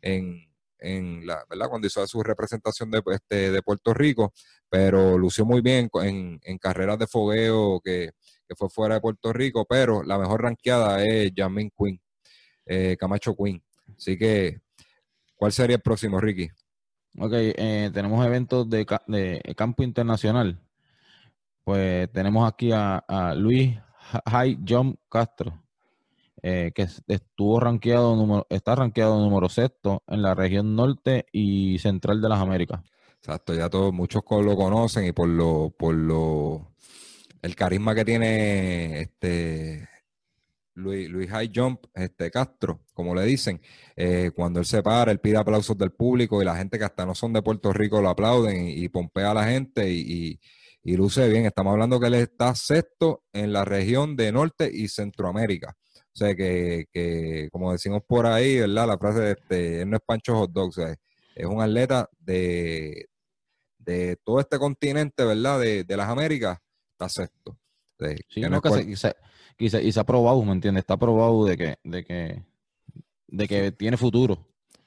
en 0.01 0.54
en 0.79 1.25
la, 1.25 1.43
¿verdad? 1.49 1.69
Cuando 1.69 1.87
hizo 1.87 2.05
su 2.07 2.21
representación 2.23 2.91
de, 2.91 3.01
este, 3.07 3.51
de 3.51 3.61
Puerto 3.61 3.93
Rico, 3.93 4.33
pero 4.69 5.17
lució 5.17 5.45
muy 5.45 5.61
bien 5.61 5.89
en, 6.03 6.39
en 6.43 6.57
carreras 6.57 6.99
de 6.99 7.07
fogueo 7.07 7.79
que, 7.83 8.11
fue 8.57 8.69
fuera 8.69 8.95
de 8.95 9.01
Puerto 9.01 9.33
Rico, 9.33 9.65
pero 9.67 10.03
la 10.03 10.19
mejor 10.19 10.43
ranqueada 10.43 11.03
es 11.03 11.31
Jamin 11.35 11.71
Quinn, 11.75 11.99
eh, 12.65 12.95
Camacho 12.99 13.35
Quinn. 13.35 13.63
Así 13.97 14.17
que, 14.17 14.59
¿cuál 15.35 15.51
sería 15.51 15.77
el 15.77 15.81
próximo, 15.81 16.19
Ricky? 16.19 16.49
Ok, 17.17 17.31
eh, 17.33 17.89
tenemos 17.93 18.25
eventos 18.25 18.69
de, 18.69 18.85
campo 19.55 19.83
internacional. 19.83 20.59
Pues 21.63 22.11
tenemos 22.11 22.47
aquí 22.51 22.71
a, 22.71 23.33
Luis 23.35 23.75
High 24.27 24.59
John 24.67 24.99
Castro. 25.09 25.64
Eh, 26.47 26.71
que 26.75 26.87
estuvo 27.07 27.59
rankeado 27.59 28.15
número, 28.15 28.45
está 28.51 28.75
rankeado 28.75 29.19
número 29.19 29.49
sexto 29.49 30.03
en 30.05 30.21
la 30.21 30.35
región 30.35 30.75
norte 30.75 31.25
y 31.31 31.79
central 31.79 32.21
de 32.21 32.29
las 32.29 32.39
Américas. 32.39 32.81
Exacto, 33.17 33.55
ya 33.55 33.67
todos, 33.67 33.91
muchos 33.91 34.21
lo 34.29 34.55
conocen 34.55 35.07
y 35.07 35.11
por 35.11 35.27
lo, 35.27 35.73
por 35.75 35.95
lo, 35.95 36.75
el 37.41 37.55
carisma 37.55 37.95
que 37.95 38.05
tiene 38.05 39.01
este 39.01 39.89
Luis, 40.75 41.09
Luis 41.09 41.31
High 41.31 41.51
Jump, 41.51 41.85
este 41.95 42.29
Castro, 42.29 42.81
como 42.93 43.15
le 43.15 43.23
dicen, 43.23 43.59
eh, 43.95 44.29
cuando 44.35 44.59
él 44.59 44.67
se 44.67 44.83
para, 44.83 45.11
él 45.11 45.19
pide 45.19 45.37
aplausos 45.37 45.75
del 45.75 45.93
público 45.93 46.43
y 46.43 46.45
la 46.45 46.55
gente 46.55 46.77
que 46.77 46.85
hasta 46.85 47.07
no 47.07 47.15
son 47.15 47.33
de 47.33 47.41
Puerto 47.41 47.73
Rico 47.73 48.03
lo 48.03 48.09
aplauden 48.09 48.67
y, 48.67 48.87
pompea 48.89 49.31
a 49.31 49.33
la 49.33 49.45
gente 49.45 49.89
y, 49.89 50.39
y, 50.83 50.95
luce 50.95 51.27
bien. 51.27 51.47
Estamos 51.47 51.71
hablando 51.71 51.99
que 51.99 52.05
él 52.05 52.13
está 52.13 52.53
sexto 52.53 53.23
en 53.33 53.51
la 53.51 53.65
región 53.65 54.15
de 54.15 54.31
Norte 54.31 54.69
y 54.71 54.89
Centroamérica. 54.89 55.75
O 56.15 56.17
sea 56.17 56.33
que, 56.35 56.85
que 56.93 57.49
como 57.51 57.73
decimos 57.73 58.01
por 58.07 58.25
ahí, 58.25 58.59
¿verdad? 58.59 58.87
La 58.87 58.97
frase 58.97 59.19
de 59.19 59.31
este, 59.31 59.81
él 59.81 59.89
no 59.89 59.97
es 59.97 60.03
Pancho 60.05 60.35
Hot 60.37 60.51
Dog, 60.51 60.71
es 61.35 61.45
un 61.45 61.61
atleta 61.61 62.09
de, 62.19 63.09
de 63.79 64.17
todo 64.23 64.39
este 64.39 64.57
continente, 64.57 65.25
¿verdad? 65.25 65.59
De, 65.59 65.85
las 65.89 66.09
Américas, 66.09 66.57
está 66.93 67.09
sexto. 67.09 67.57
sí, 68.29 68.41
no, 68.41 68.61
que 68.61 68.95
se, 68.95 69.15
y 69.57 69.91
se, 69.91 69.99
ha 69.99 70.03
probado, 70.03 70.43
¿me 70.43 70.51
entiendes? 70.51 70.81
Está 70.81 70.97
probado 70.97 71.45
de 71.45 71.57
que, 71.57 71.77
de 71.83 72.03
que, 72.03 72.43
de 73.27 73.47
que 73.47 73.71
tiene 73.71 73.97
futuro. 73.97 74.37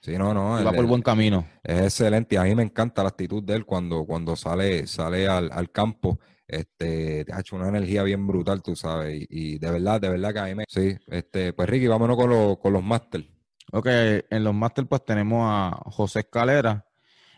Sí, 0.00 0.16
no, 0.16 0.32
no. 0.32 0.62
va 0.64 0.72
por 0.72 0.86
buen 0.86 1.02
camino. 1.02 1.46
Es 1.62 1.80
excelente. 1.80 2.38
A 2.38 2.44
mí 2.44 2.54
me 2.54 2.62
encanta 2.62 3.02
la 3.02 3.08
actitud 3.08 3.42
de 3.42 3.54
él 3.54 3.64
cuando, 3.64 4.04
cuando 4.04 4.36
sale, 4.36 4.86
sale 4.86 5.26
al, 5.26 5.70
campo. 5.70 6.18
Este, 6.48 7.26
te 7.26 7.32
ha 7.32 7.40
hecho 7.40 7.56
una 7.56 7.68
energía 7.68 8.02
bien 8.02 8.26
brutal, 8.26 8.62
tú 8.62 8.74
sabes. 8.74 9.26
Y, 9.28 9.58
de 9.58 9.70
verdad, 9.70 10.00
de 10.00 10.08
verdad 10.08 10.32
que 10.32 10.38
a 10.38 10.44
mí 10.44 10.54
me. 10.54 10.64
Sí, 10.66 10.96
este, 11.06 11.52
pues 11.52 11.68
Ricky, 11.68 11.86
vámonos 11.86 12.16
con, 12.16 12.30
los, 12.30 12.58
con 12.58 12.72
los 12.72 12.82
Masters. 12.82 13.26
Ok, 13.70 13.86
en 13.86 14.44
los 14.44 14.54
Masters, 14.54 14.88
pues 14.88 15.04
tenemos 15.04 15.42
a 15.44 15.78
José 15.90 16.20
Escalera. 16.20 16.86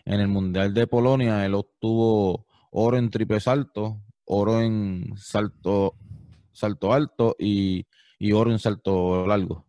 En 0.05 0.21
el 0.21 0.29
Mundial 0.29 0.73
de 0.73 0.87
Polonia, 0.87 1.45
él 1.45 1.55
obtuvo 1.55 2.47
oro 2.71 2.97
en 2.97 3.11
triple 3.11 3.41
salto, 3.41 4.01
oro 4.25 4.61
en 4.61 5.13
salto 5.17 5.97
salto 6.53 6.93
alto 6.93 7.37
y, 7.39 7.87
oro 8.33 8.51
en 8.51 8.59
salto 8.59 9.27
largo. 9.27 9.67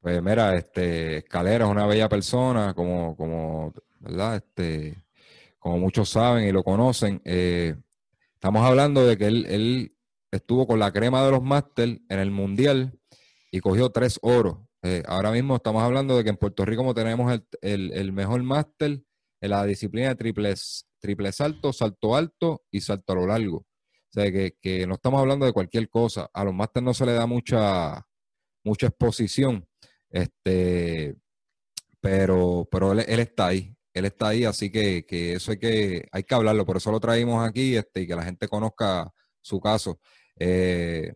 Pues 0.00 0.22
mira, 0.22 0.56
este 0.56 1.18
Escalera 1.18 1.64
es 1.64 1.70
una 1.70 1.86
bella 1.86 2.08
persona, 2.08 2.74
como, 2.74 3.16
como, 3.16 3.72
¿verdad? 4.00 4.36
Este, 4.36 5.04
como 5.58 5.78
muchos 5.78 6.08
saben 6.08 6.46
y 6.46 6.52
lo 6.52 6.62
conocen. 6.62 7.20
Eh, 7.24 7.76
estamos 8.42 8.66
hablando 8.66 9.06
de 9.06 9.16
que 9.16 9.26
él, 9.26 9.96
estuvo 10.32 10.66
con 10.66 10.80
la 10.80 10.90
crema 10.90 11.24
de 11.24 11.30
los 11.30 11.44
máster 11.44 12.00
en 12.08 12.18
el 12.18 12.32
Mundial 12.32 12.98
y 13.52 13.60
cogió 13.60 13.90
tres 13.90 14.18
oros. 14.20 14.58
Eh, 14.82 15.04
ahora 15.06 15.30
mismo 15.30 15.54
estamos 15.54 15.80
hablando 15.80 16.16
de 16.16 16.24
que 16.24 16.30
en 16.30 16.36
Puerto 16.36 16.64
Rico 16.64 16.92
tenemos 16.92 17.40
el, 17.60 18.12
mejor 18.12 18.42
máster 18.42 19.00
en 19.40 19.50
la 19.50 19.64
disciplina 19.64 20.08
de 20.08 20.16
triples, 20.16 20.88
triple 20.98 21.30
salto, 21.30 21.72
salto 21.72 22.16
alto 22.16 22.64
y 22.72 22.80
salto 22.80 23.12
a 23.12 23.16
lo 23.16 23.26
largo. 23.28 23.58
O 23.58 24.10
sea, 24.10 24.32
que, 24.32 24.86
no 24.88 24.94
estamos 24.94 25.20
hablando 25.20 25.46
de 25.46 25.52
cualquier 25.52 25.88
cosa. 25.88 26.28
A 26.34 26.42
los 26.42 26.52
máster 26.52 26.82
no 26.82 26.94
se 26.94 27.06
le 27.06 27.12
da 27.12 27.26
mucha, 27.26 28.04
mucha 28.64 28.88
exposición. 28.88 29.68
Este, 30.10 31.14
pero, 32.00 32.66
pero 32.68 32.90
él, 32.90 33.20
está 33.20 33.46
ahí. 33.46 33.72
Él 33.94 34.06
está 34.06 34.28
ahí, 34.28 34.44
así 34.44 34.70
que, 34.70 35.04
eso 35.34 35.52
hay 35.52 35.58
que, 35.58 36.08
hay 36.12 36.22
que 36.24 36.34
hablarlo. 36.34 36.64
Por 36.64 36.76
eso 36.78 36.90
lo 36.90 37.00
traímos 37.00 37.46
aquí 37.46 37.76
este, 37.76 38.02
y 38.02 38.06
que 38.06 38.16
la 38.16 38.24
gente 38.24 38.48
conozca 38.48 39.10
su 39.40 39.60
caso. 39.60 40.00
Eh, 40.38 41.12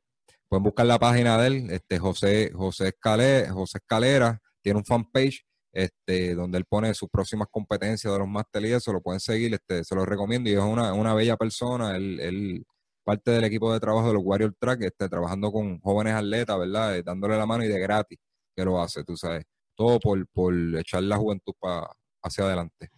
pueden 0.49 0.65
buscar 0.65 0.87
la 0.87 0.99
página 0.99 1.39
de 1.39 1.47
él, 1.47 1.71
este, 1.71 1.99
José, 1.99 2.53
José, 2.55 2.89
Escalera, 2.89 3.53
José 3.53 3.79
Escalera, 3.79 4.41
tiene 4.63 4.79
un 4.79 4.85
fanpage 4.85 5.45
este, 5.73 6.35
donde 6.35 6.59
él 6.59 6.65
pone 6.67 6.95
sus 6.95 7.09
próximas 7.11 7.49
competencias 7.51 8.13
de 8.13 8.19
los 8.19 8.29
máster 8.29 8.65
y 8.65 8.73
eso, 8.73 8.93
lo 8.93 9.03
pueden 9.03 9.21
seguir, 9.21 9.55
este, 9.55 9.85
se 9.85 9.95
lo 9.95 10.07
recomiendo 10.07 10.49
y 10.49 10.55
es 10.55 10.59
una, 10.59 10.93
una 10.95 11.15
bella 11.15 11.37
persona, 11.37 11.97
él, 11.97 12.19
él, 12.21 12.65
parte 13.05 13.31
del 13.31 13.45
equipo 13.45 13.73
de 13.73 13.79
trabajo 13.79 14.09
de 14.09 14.15
los 14.15 14.23
Warrior 14.25 14.55
Track, 14.59 14.83
esté 14.83 15.09
trabajando 15.09 15.53
con 15.53 15.79
jóvenes 15.81 16.15
atletas, 16.15 16.59
¿verdad? 16.59 16.97
Eh, 16.97 17.03
dándole 17.05 17.37
la 17.37 17.47
mano 17.47 17.65
y 17.65 17.69
de 17.69 17.79
gratis 17.79 18.19
que 18.57 18.65
lo 18.65 18.81
hace, 18.81 19.05
tú 19.05 19.17
sabes. 19.17 19.45
Todo 19.77 20.01
por, 20.01 20.27
por 20.29 20.55
echar 20.79 21.03
la 21.03 21.17
juventud 21.17 21.53
para 21.61 21.89
hacia 22.27 22.45
adelante. 22.45 22.91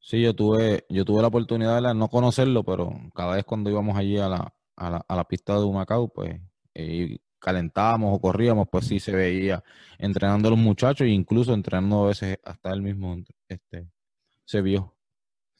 Sí, 0.00 0.22
yo 0.22 0.34
tuve, 0.34 0.84
yo 0.88 1.04
tuve 1.04 1.22
la 1.22 1.28
oportunidad 1.28 1.82
de 1.82 1.94
no 1.94 2.08
conocerlo, 2.08 2.64
pero 2.64 2.92
cada 3.14 3.36
vez 3.36 3.44
cuando 3.44 3.70
íbamos 3.70 3.96
allí 3.96 4.18
a 4.18 4.28
la, 4.28 4.54
a 4.76 4.90
la, 4.90 5.04
a 5.08 5.16
la 5.16 5.24
pista 5.24 5.54
de 5.54 5.64
Humacao, 5.64 6.08
pues 6.08 6.40
eh, 6.74 7.18
calentábamos 7.38 8.16
o 8.16 8.20
corríamos, 8.20 8.68
pues 8.70 8.86
sí 8.86 9.00
se 9.00 9.12
veía 9.12 9.62
entrenando 9.98 10.48
a 10.48 10.52
los 10.52 10.60
muchachos 10.60 11.06
e 11.06 11.10
incluso 11.10 11.54
entrenando 11.54 12.04
a 12.04 12.08
veces 12.08 12.38
hasta 12.44 12.72
él 12.72 12.82
mismo 12.82 13.16
este, 13.48 13.88
se 14.44 14.62
vio. 14.62 14.96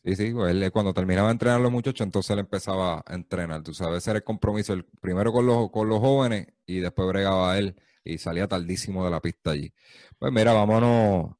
Sí, 0.04 0.16
sí, 0.16 0.32
pues 0.32 0.54
él, 0.54 0.72
cuando 0.72 0.92
terminaba 0.94 1.28
de 1.28 1.32
entrenar 1.32 1.60
a 1.60 1.62
los 1.62 1.70
muchachos, 1.70 2.04
entonces 2.04 2.30
él 2.30 2.40
empezaba 2.40 3.04
a 3.06 3.14
entrenar. 3.14 3.62
Tú 3.62 3.72
sabes, 3.72 4.06
era 4.08 4.18
el 4.18 4.24
compromiso, 4.24 4.72
el, 4.72 4.84
primero 4.84 5.32
con 5.32 5.46
los, 5.46 5.70
con 5.70 5.88
los 5.88 6.00
jóvenes 6.00 6.48
y 6.66 6.80
después 6.80 7.06
bregaba 7.08 7.56
él 7.58 7.76
y 8.04 8.18
salía 8.18 8.48
tardísimo 8.48 9.04
de 9.04 9.10
la 9.12 9.20
pista 9.20 9.52
allí. 9.52 9.72
Pues 10.18 10.32
mira, 10.32 10.52
vámonos 10.52 11.36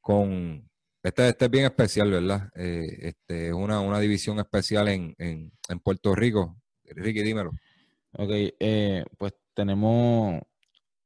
con. 0.00 0.70
Este, 1.02 1.28
este 1.28 1.44
es 1.44 1.50
bien 1.50 1.64
especial, 1.64 2.10
¿verdad? 2.10 2.50
Eh, 2.56 2.98
este 3.02 3.48
es 3.48 3.54
una, 3.54 3.80
una 3.80 4.00
división 4.00 4.38
especial 4.40 4.88
en, 4.88 5.14
en, 5.18 5.52
en, 5.68 5.80
Puerto 5.80 6.14
Rico. 6.14 6.56
Ricky, 6.84 7.22
dímelo. 7.22 7.50
Ok, 8.12 8.30
eh, 8.30 9.04
pues 9.16 9.34
tenemos 9.54 10.40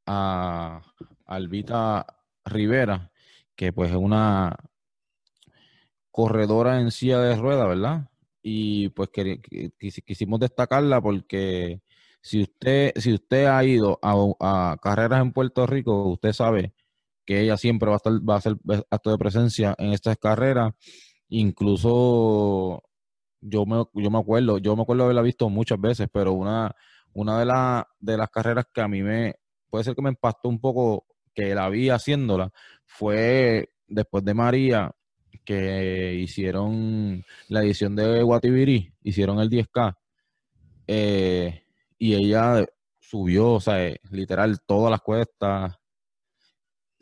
a 0.06 0.82
Albita 1.26 2.06
Rivera, 2.44 3.10
que 3.56 3.72
pues 3.72 3.90
es 3.90 3.96
una 3.96 4.56
corredora 6.10 6.80
en 6.80 6.90
silla 6.90 7.18
de 7.20 7.36
ruedas, 7.36 7.68
¿verdad? 7.68 8.10
Y 8.42 8.90
pues 8.90 9.10
quisimos 10.06 10.40
destacarla 10.40 11.00
porque 11.00 11.80
si 12.20 12.42
usted, 12.42 12.92
si 12.96 13.14
usted 13.14 13.46
ha 13.46 13.64
ido 13.64 13.98
a, 14.02 14.76
carreras 14.80 15.22
en 15.22 15.32
Puerto 15.32 15.66
Rico, 15.66 16.08
usted 16.08 16.32
sabe 16.32 16.72
que 17.24 17.40
ella 17.40 17.56
siempre 17.56 17.88
va 17.88 17.94
a 17.94 17.96
estar, 17.96 18.12
va 18.28 18.36
a 18.36 18.40
ser 18.40 18.56
acto 18.90 19.10
de 19.10 19.18
presencia 19.18 19.74
en 19.78 19.92
estas 19.92 20.16
carreras. 20.18 20.72
Incluso 21.28 22.82
yo 23.40 23.66
me, 23.66 23.84
yo 23.94 24.10
me 24.10 24.18
acuerdo, 24.18 24.58
yo 24.58 24.76
me 24.76 24.82
acuerdo 24.82 25.04
haberla 25.04 25.22
visto 25.22 25.48
muchas 25.48 25.80
veces, 25.80 26.08
pero 26.12 26.32
una, 26.32 26.74
una 27.12 27.38
de, 27.38 27.46
la, 27.46 27.88
de 27.98 28.16
las 28.16 28.30
carreras 28.30 28.66
que 28.72 28.80
a 28.80 28.88
mí 28.88 29.02
me, 29.02 29.34
puede 29.68 29.84
ser 29.84 29.94
que 29.94 30.02
me 30.02 30.10
impactó 30.10 30.48
un 30.48 30.60
poco 30.60 31.06
que 31.34 31.54
la 31.54 31.68
vi 31.68 31.90
haciéndola, 31.90 32.50
fue 32.84 33.70
después 33.86 34.24
de 34.24 34.34
María, 34.34 34.92
que 35.44 36.14
hicieron 36.14 37.24
la 37.48 37.62
edición 37.62 37.96
de 37.96 38.22
Guatibiri, 38.22 38.92
hicieron 39.02 39.40
el 39.40 39.50
10K, 39.50 39.96
eh, 40.86 41.64
y 41.98 42.14
ella 42.14 42.64
subió, 43.00 43.54
o 43.54 43.60
sea, 43.60 43.84
eh, 43.86 44.00
literal, 44.10 44.60
todas 44.66 44.90
las 44.90 45.00
cuestas, 45.00 45.74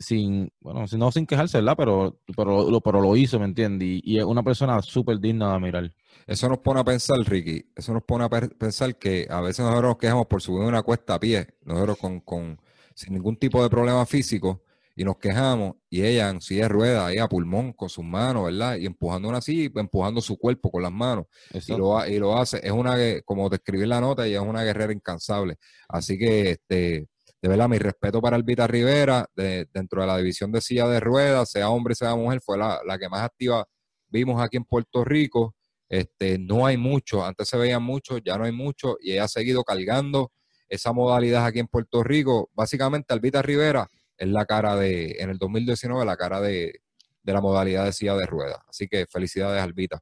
sin, 0.01 0.51
bueno, 0.59 0.85
no 0.97 1.11
sin 1.11 1.25
quejarse, 1.25 1.59
¿verdad? 1.59 1.75
Pero, 1.77 2.19
pero, 2.35 2.69
lo, 2.69 2.81
pero 2.81 3.01
lo 3.01 3.15
hizo, 3.15 3.39
¿me 3.39 3.45
entiendes? 3.45 4.01
Y, 4.03 4.17
es 4.17 4.23
una 4.23 4.43
persona 4.43 4.81
súper 4.81 5.19
digna 5.19 5.53
de 5.53 5.59
mirar. 5.59 5.93
Eso 6.27 6.49
nos 6.49 6.59
pone 6.59 6.79
a 6.79 6.83
pensar, 6.83 7.17
Ricky, 7.19 7.65
eso 7.75 7.93
nos 7.93 8.03
pone 8.03 8.25
a 8.25 8.29
pensar 8.29 8.97
que 8.97 9.27
a 9.29 9.41
veces 9.41 9.65
nosotros 9.65 9.91
nos 9.91 9.97
quejamos 9.97 10.27
por 10.27 10.41
subir 10.41 10.63
una 10.63 10.83
cuesta 10.83 11.15
a 11.15 11.19
pie, 11.19 11.47
nosotros 11.63 11.97
con, 11.97 12.19
con 12.21 12.59
sin 12.93 13.13
ningún 13.13 13.37
tipo 13.37 13.61
de 13.63 13.69
problema 13.69 14.05
físico, 14.05 14.63
y 14.95 15.03
nos 15.03 15.17
quejamos 15.17 15.75
y 15.89 16.03
ella 16.03 16.29
en 16.29 16.41
silla 16.41 16.63
de 16.63 16.69
ruedas, 16.69 17.05
ahí 17.05 17.17
a 17.17 17.27
pulmón 17.27 17.73
con 17.73 17.89
sus 17.89 18.03
manos, 18.03 18.45
¿verdad? 18.45 18.77
Y 18.77 18.85
empujando 18.85 19.29
una 19.29 19.41
silla, 19.41 19.69
empujando 19.75 20.21
su 20.21 20.37
cuerpo 20.37 20.69
con 20.69 20.83
las 20.83 20.91
manos. 20.91 21.25
Y 21.53 21.71
lo, 21.75 22.05
y 22.05 22.19
lo, 22.19 22.37
hace. 22.37 22.59
Es 22.63 22.71
una, 22.71 22.95
como 23.25 23.49
describir 23.49 23.87
la 23.87 24.01
nota, 24.01 24.25
ella 24.27 24.41
es 24.41 24.47
una 24.47 24.63
guerrera 24.63 24.93
incansable. 24.93 25.57
Así 25.87 26.17
que, 26.17 26.51
este, 26.51 27.07
de 27.41 27.49
verdad, 27.49 27.67
mi 27.67 27.79
respeto 27.79 28.21
para 28.21 28.35
Albita 28.35 28.67
Rivera, 28.67 29.25
de, 29.35 29.67
dentro 29.73 30.01
de 30.01 30.07
la 30.07 30.17
división 30.17 30.51
de 30.51 30.61
silla 30.61 30.87
de 30.87 30.99
ruedas, 30.99 31.49
sea 31.49 31.69
hombre, 31.69 31.95
sea 31.95 32.15
mujer, 32.15 32.41
fue 32.41 32.57
la, 32.57 32.81
la 32.85 32.99
que 32.99 33.09
más 33.09 33.21
activa 33.21 33.65
vimos 34.09 34.41
aquí 34.41 34.57
en 34.57 34.65
Puerto 34.65 35.03
Rico. 35.03 35.55
Este, 35.89 36.37
no 36.37 36.65
hay 36.65 36.77
mucho, 36.77 37.25
antes 37.25 37.49
se 37.49 37.57
veían 37.57 37.83
mucho, 37.83 38.17
ya 38.19 38.37
no 38.37 38.45
hay 38.45 38.51
mucho, 38.51 38.95
y 39.01 39.11
ella 39.11 39.25
ha 39.25 39.27
seguido 39.27 39.63
cargando 39.63 40.31
esa 40.69 40.93
modalidad 40.93 41.45
aquí 41.45 41.59
en 41.59 41.67
Puerto 41.67 42.03
Rico. 42.03 42.49
Básicamente, 42.53 43.13
Albita 43.13 43.41
Rivera 43.41 43.89
es 44.17 44.29
la 44.29 44.45
cara 44.45 44.75
de, 44.75 45.17
en 45.19 45.31
el 45.31 45.37
2019, 45.37 46.05
la 46.05 46.15
cara 46.15 46.39
de, 46.39 46.81
la 47.23 47.41
modalidad 47.41 47.85
de 47.85 47.93
silla 47.93 48.15
de 48.15 48.25
ruedas. 48.25 48.59
Así 48.67 48.87
que 48.87 49.05
felicidades, 49.05 49.61
Albita. 49.61 49.99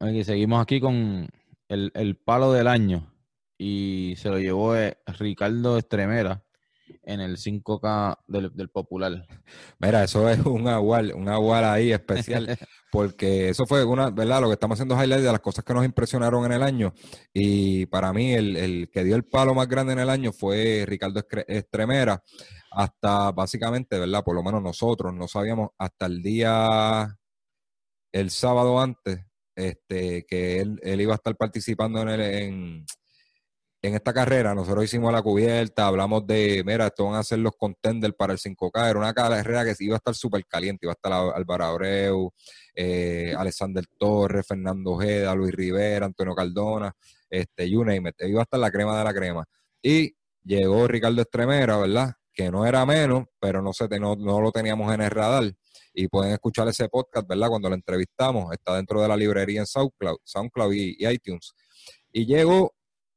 Aquí 0.00 0.24
seguimos 0.24 0.62
aquí 0.62 0.80
con 0.80 1.28
el, 1.68 2.16
palo 2.24 2.52
del 2.52 2.68
año 2.68 3.13
y 3.66 4.14
se 4.16 4.28
lo 4.28 4.38
llevó 4.38 4.76
eh, 4.76 4.98
Ricardo 5.06 5.78
Estremera 5.78 6.44
en 7.02 7.20
el 7.20 7.38
5K 7.38 8.18
del, 8.26 8.68
popular. 8.68 9.26
Mira, 9.78 10.04
eso 10.04 10.28
es 10.28 10.38
un 10.40 10.68
agual, 10.68 11.14
un 11.14 11.30
agual 11.30 11.64
ahí 11.64 11.90
especial, 11.90 12.46
porque 12.92 13.48
eso 13.48 13.64
fue 13.64 13.82
una, 13.82 14.10
¿verdad? 14.10 14.42
Lo 14.42 14.48
que 14.48 14.52
estamos 14.52 14.76
haciendo 14.76 15.02
highlight 15.02 15.22
de 15.22 15.32
las 15.32 15.40
cosas 15.40 15.64
que 15.64 15.72
nos 15.72 15.82
impresionaron 15.82 16.44
en 16.44 16.52
el 16.52 16.62
año. 16.62 16.92
Y 17.32 17.86
para 17.86 18.12
mí, 18.12 18.34
el, 18.34 18.90
que 18.92 19.02
dio 19.02 19.16
el 19.16 19.24
palo 19.24 19.54
más 19.54 19.66
grande 19.66 19.94
en 19.94 20.00
el 20.00 20.10
año 20.10 20.30
fue 20.30 20.84
Ricardo 20.86 21.24
Estremera. 21.48 22.22
Hasta 22.70 23.32
básicamente, 23.32 23.98
¿verdad? 23.98 24.22
Por 24.22 24.34
lo 24.34 24.42
menos 24.42 24.62
nosotros 24.62 25.14
no 25.14 25.26
sabíamos 25.26 25.70
hasta 25.78 26.04
el 26.04 26.20
día, 26.20 27.16
el 28.12 28.28
sábado 28.28 28.78
antes, 28.78 29.24
este, 29.56 30.26
que 30.26 30.60
él, 30.60 30.78
él 30.82 31.00
iba 31.00 31.14
a 31.14 31.16
estar 31.16 31.34
participando 31.34 32.02
en, 32.02 32.08
el, 32.08 32.20
en 32.20 32.86
en 33.86 33.94
esta 33.94 34.14
carrera 34.14 34.54
nosotros 34.54 34.84
hicimos 34.84 35.12
la 35.12 35.20
cubierta, 35.20 35.86
hablamos 35.86 36.26
de, 36.26 36.62
mira, 36.64 36.86
esto 36.86 37.04
van 37.04 37.16
a 37.16 37.22
ser 37.22 37.40
los 37.40 37.54
contenders 37.54 38.14
para 38.14 38.32
el 38.32 38.38
5K, 38.38 38.88
era 38.88 38.98
una 38.98 39.12
carrera 39.12 39.62
que 39.62 39.74
iba 39.80 39.96
a 39.96 39.98
estar 39.98 40.14
súper 40.14 40.46
caliente, 40.46 40.86
iba 40.86 40.92
a 40.92 40.94
estar 40.94 41.12
Álvaro 41.12 41.64
Abreu, 41.64 42.32
eh, 42.74 43.34
Alexander 43.36 43.84
Torres, 43.98 44.46
Fernando 44.46 44.92
Ojeda, 44.92 45.34
Luis 45.34 45.52
Rivera, 45.52 46.06
Antonio 46.06 46.34
Cardona, 46.34 46.92
este, 47.28 47.68
you 47.68 47.84
name 47.84 48.08
it, 48.08 48.14
iba 48.26 48.40
a 48.40 48.44
estar 48.44 48.58
la 48.58 48.70
crema 48.70 48.96
de 48.96 49.04
la 49.04 49.12
crema. 49.12 49.44
Y 49.82 50.16
llegó 50.42 50.88
Ricardo 50.88 51.20
Estremera, 51.20 51.76
¿verdad? 51.76 52.14
Que 52.32 52.50
no 52.50 52.64
era 52.64 52.86
menos, 52.86 53.24
pero 53.38 53.60
no, 53.60 53.74
se, 53.74 53.86
no, 54.00 54.16
no 54.16 54.40
lo 54.40 54.50
teníamos 54.50 54.94
en 54.94 55.02
el 55.02 55.10
radar. 55.10 55.52
Y 55.92 56.08
pueden 56.08 56.32
escuchar 56.32 56.66
ese 56.68 56.88
podcast, 56.88 57.28
¿verdad? 57.28 57.48
Cuando 57.48 57.68
lo 57.68 57.74
entrevistamos, 57.74 58.50
está 58.52 58.76
dentro 58.76 59.02
de 59.02 59.08
la 59.08 59.16
librería 59.16 59.60
en 59.60 59.66
SoundCloud, 59.66 60.16
SoundCloud 60.24 60.72
y, 60.72 60.96
y 60.98 61.06
iTunes. 61.06 61.52
Y 62.10 62.24
llegó 62.24 62.73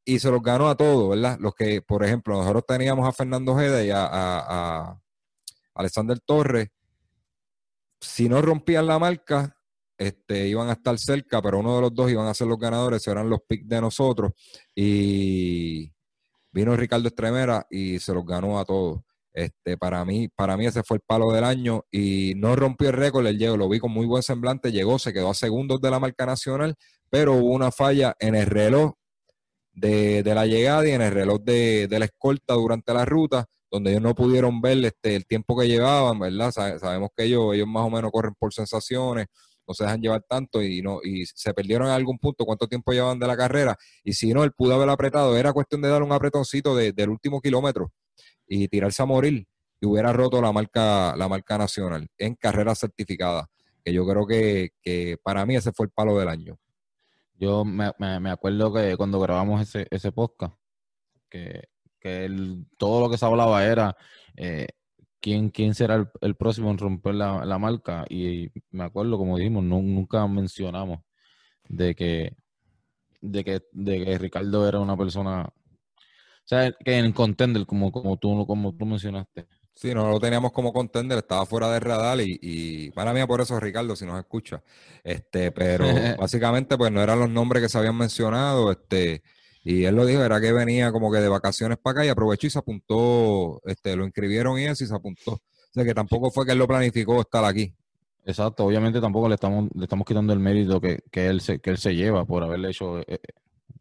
y 0.08 0.20
se 0.20 0.32
los 0.32 0.42
ganó 0.42 0.70
a 0.70 0.78
todos, 0.78 1.10
¿verdad? 1.10 1.38
Los 1.42 1.54
que, 1.54 1.82
por 1.82 2.02
ejemplo, 2.02 2.38
nosotros 2.38 2.64
teníamos 2.66 3.06
a 3.06 3.12
Fernando 3.12 3.52
Ojeda 3.52 3.84
y 3.84 3.90
a, 3.94 4.98
Alexander 5.76 6.18
Torres. 6.22 6.70
Si 8.00 8.30
no 8.30 8.42
rompían 8.42 8.88
la 8.88 9.00
marca, 9.00 9.58
este, 9.98 10.48
iban 10.48 10.70
a 10.70 10.74
estar 10.74 10.98
cerca, 10.98 11.42
pero 11.42 11.60
uno 11.60 11.76
de 11.76 11.82
los 11.82 11.94
dos 11.94 12.10
iban 12.10 12.26
a 12.26 12.34
ser 12.34 12.48
los 12.48 12.58
ganadores, 12.58 13.06
eran 13.06 13.30
los 13.30 13.42
picks 13.46 13.68
de 13.68 13.82
nosotros. 13.82 14.32
Y 14.74 15.92
vino 16.54 16.74
Ricardo 16.78 17.10
Estremera 17.10 17.68
y 17.70 18.00
se 18.00 18.14
los 18.14 18.26
ganó 18.26 18.60
a 18.60 18.66
todos. 18.66 19.02
Este, 19.34 19.78
para 19.78 20.06
mí, 20.06 20.30
para 20.30 20.56
mí 20.56 20.68
ese 20.68 20.84
fue 20.84 20.98
el 20.98 21.04
palo 21.06 21.34
del 21.34 21.44
año 21.44 21.84
y 21.92 22.34
no 22.38 22.56
rompió 22.56 22.90
el 22.90 22.96
récord, 22.96 23.28
él 23.28 23.38
llegó, 23.38 23.58
lo 23.58 23.68
vi 23.68 23.80
con 23.80 23.92
muy 23.92 24.06
buen 24.06 24.24
semblante, 24.24 24.72
llegó, 24.72 24.98
se 25.00 25.12
quedó 25.12 25.32
a 25.32 25.34
segundos 25.34 25.82
de 25.82 25.92
la 25.92 26.00
marca 26.00 26.26
nacional, 26.26 26.76
pero 27.10 27.34
hubo 27.34 27.52
una 27.52 27.72
falla 27.72 28.16
en 28.20 28.36
el 28.36 28.46
reloj 28.46 28.94
de, 29.78 30.24
la 30.34 30.46
llegada 30.46 30.88
y 30.88 30.92
en 30.92 31.02
el 31.02 31.12
reloj 31.12 31.42
de, 31.42 31.88
la 31.90 32.06
escolta 32.06 32.56
durante 32.56 32.94
la 32.94 33.06
ruta, 33.06 33.46
donde 33.70 33.92
ellos 33.92 34.02
no 34.02 34.16
pudieron 34.16 34.60
ver 34.62 34.84
este, 34.84 35.16
el 35.16 35.26
tiempo 35.26 35.58
que 35.58 35.68
llevaban, 35.68 36.20
¿verdad? 36.20 36.52
sabemos 36.52 37.10
que 37.16 37.26
ellos, 37.26 37.54
ellos 37.54 37.68
más 37.68 37.84
o 37.84 37.90
menos 37.90 38.12
corren 38.12 38.34
por 38.40 38.54
sensaciones, 38.54 39.28
no 39.68 39.74
se 39.74 39.84
dejan 39.84 40.02
llevar 40.02 40.24
tanto 40.28 40.64
y 40.64 40.82
no 40.82 41.02
y 41.04 41.26
se 41.26 41.54
perdieron 41.54 41.88
en 41.88 41.94
algún 41.94 42.18
punto 42.18 42.46
cuánto 42.46 42.68
tiempo 42.68 42.94
llevaban 42.94 43.20
de 43.20 43.28
la 43.28 43.36
carrera 43.36 43.76
y 44.02 44.14
si 44.14 44.34
no, 44.34 44.46
él 44.46 44.54
pudo 44.54 44.76
haber 44.76 44.90
apretado, 44.90 45.36
era 45.38 45.52
cuestión 45.52 45.82
de 45.82 45.90
dar 45.90 46.04
un 46.04 46.14
apretoncito 46.14 46.74
del 46.74 47.10
último 47.10 47.42
kilómetro 47.42 47.92
y 48.48 48.70
tirarse 48.70 49.04
a 49.04 49.06
morir 49.06 49.46
y 49.82 49.86
hubiera 49.86 50.14
roto 50.14 50.42
la 50.42 50.54
marca, 50.54 51.16
la 51.18 51.28
marca 51.28 51.58
nacional 51.58 52.08
en 52.18 52.36
carrera 52.36 52.76
certificada, 52.76 53.48
que 53.84 53.94
yo 53.94 54.08
creo 54.08 54.26
que, 54.26 54.70
que 54.82 55.18
para 55.22 55.46
mí 55.46 55.58
ese 55.58 55.74
fue 55.74 55.88
el 55.88 55.92
palo 55.92 56.18
del 56.18 56.30
año. 56.30 56.58
Yo 57.40 57.64
me, 57.66 57.92
me, 58.00 58.30
acuerdo 58.32 58.74
que 58.74 58.98
cuando 58.98 59.20
grabamos 59.20 59.62
ese, 59.62 59.88
ese 59.92 60.12
podcast, 60.12 60.56
que, 61.30 61.68
todo 62.78 63.02
lo 63.02 63.10
que 63.10 63.18
se 63.18 63.26
hablaba 63.26 63.66
era 63.66 63.96
eh, 64.38 64.68
quién, 65.20 65.50
quién 65.50 65.76
será 65.76 66.10
el, 66.22 66.36
próximo 66.36 66.72
en 66.72 66.78
romper 66.78 67.16
la, 67.16 67.58
marca. 67.60 68.06
Y 68.10 68.50
me 68.72 68.86
acuerdo, 68.86 69.18
como 69.18 69.38
dijimos, 69.38 69.64
nunca 69.64 70.26
mencionamos 70.28 71.00
de 71.70 71.96
que, 71.96 72.36
de 73.22 73.44
que, 73.44 73.62
de 73.72 74.06
que 74.06 74.18
Ricardo 74.18 74.68
era 74.68 74.80
una 74.80 74.98
persona, 74.98 75.44
o 75.44 76.46
sea, 76.46 76.72
que 76.72 76.98
en 76.98 77.12
contender, 77.14 77.66
como, 77.66 77.92
como, 77.92 78.18
tú, 78.18 78.46
como 78.48 78.76
tú 78.76 78.86
mencionaste, 78.86 79.48
Sí, 79.78 79.94
no 79.94 80.10
lo 80.10 80.20
teníamos 80.20 80.52
como 80.54 80.74
contender, 80.74 81.20
estaba 81.20 81.46
fuera 81.46 81.70
de 81.70 81.80
radar 81.80 82.20
y, 82.20 82.40
y 82.42 82.90
para 82.94 83.14
mí 83.14 83.24
por 83.28 83.42
eso 83.42 83.60
Ricardo, 83.60 83.96
si 83.96 84.08
nos 84.08 84.18
escucha. 84.18 84.64
Este, 85.04 85.52
pero 85.52 85.86
básicamente 86.18 86.76
pues 86.80 86.92
no 86.92 87.00
eran 87.00 87.20
los 87.20 87.30
nombres 87.30 87.62
que 87.62 87.70
se 87.70 87.78
habían 87.78 87.96
mencionado, 87.96 88.72
este, 88.72 89.22
y 89.64 89.84
él 89.86 89.96
lo 89.96 90.08
dijo, 90.08 90.24
era 90.24 90.42
que 90.42 90.52
venía 90.52 90.92
como 90.92 91.12
que 91.12 91.20
de 91.20 91.30
vacaciones 91.30 91.78
para 91.78 92.00
acá 92.00 92.06
y 92.08 92.10
aprovechó 92.10 92.48
y 92.48 92.50
se 92.50 92.58
apuntó, 92.58 93.62
este, 93.66 93.96
lo 93.96 94.04
inscribieron 94.04 94.58
y 94.58 94.66
eso 94.66 94.84
y 94.84 94.88
se 94.88 94.96
apuntó. 94.96 95.34
O 95.34 95.42
sea 95.72 95.86
que 95.86 95.94
tampoco 95.94 96.32
fue 96.32 96.44
que 96.48 96.54
él 96.54 96.58
lo 96.58 96.68
planificó 96.68 97.22
estar 97.22 97.46
aquí. 97.46 97.72
Exacto, 98.26 98.66
obviamente 98.66 99.00
tampoco 99.00 99.30
le 99.30 99.36
estamos, 99.36 99.70
le 99.76 99.84
estamos 99.84 100.08
quitando 100.08 100.34
el 100.34 100.40
mérito 100.40 100.82
que, 100.82 101.04
que, 101.12 101.28
él 101.28 101.40
se, 101.40 101.60
que 101.60 101.70
él 101.70 101.78
se 101.78 101.94
lleva 101.94 102.26
por 102.26 102.44
haberle 102.44 102.72
hecho 102.72 102.98
eh, 103.02 103.06
eh, 103.10 103.20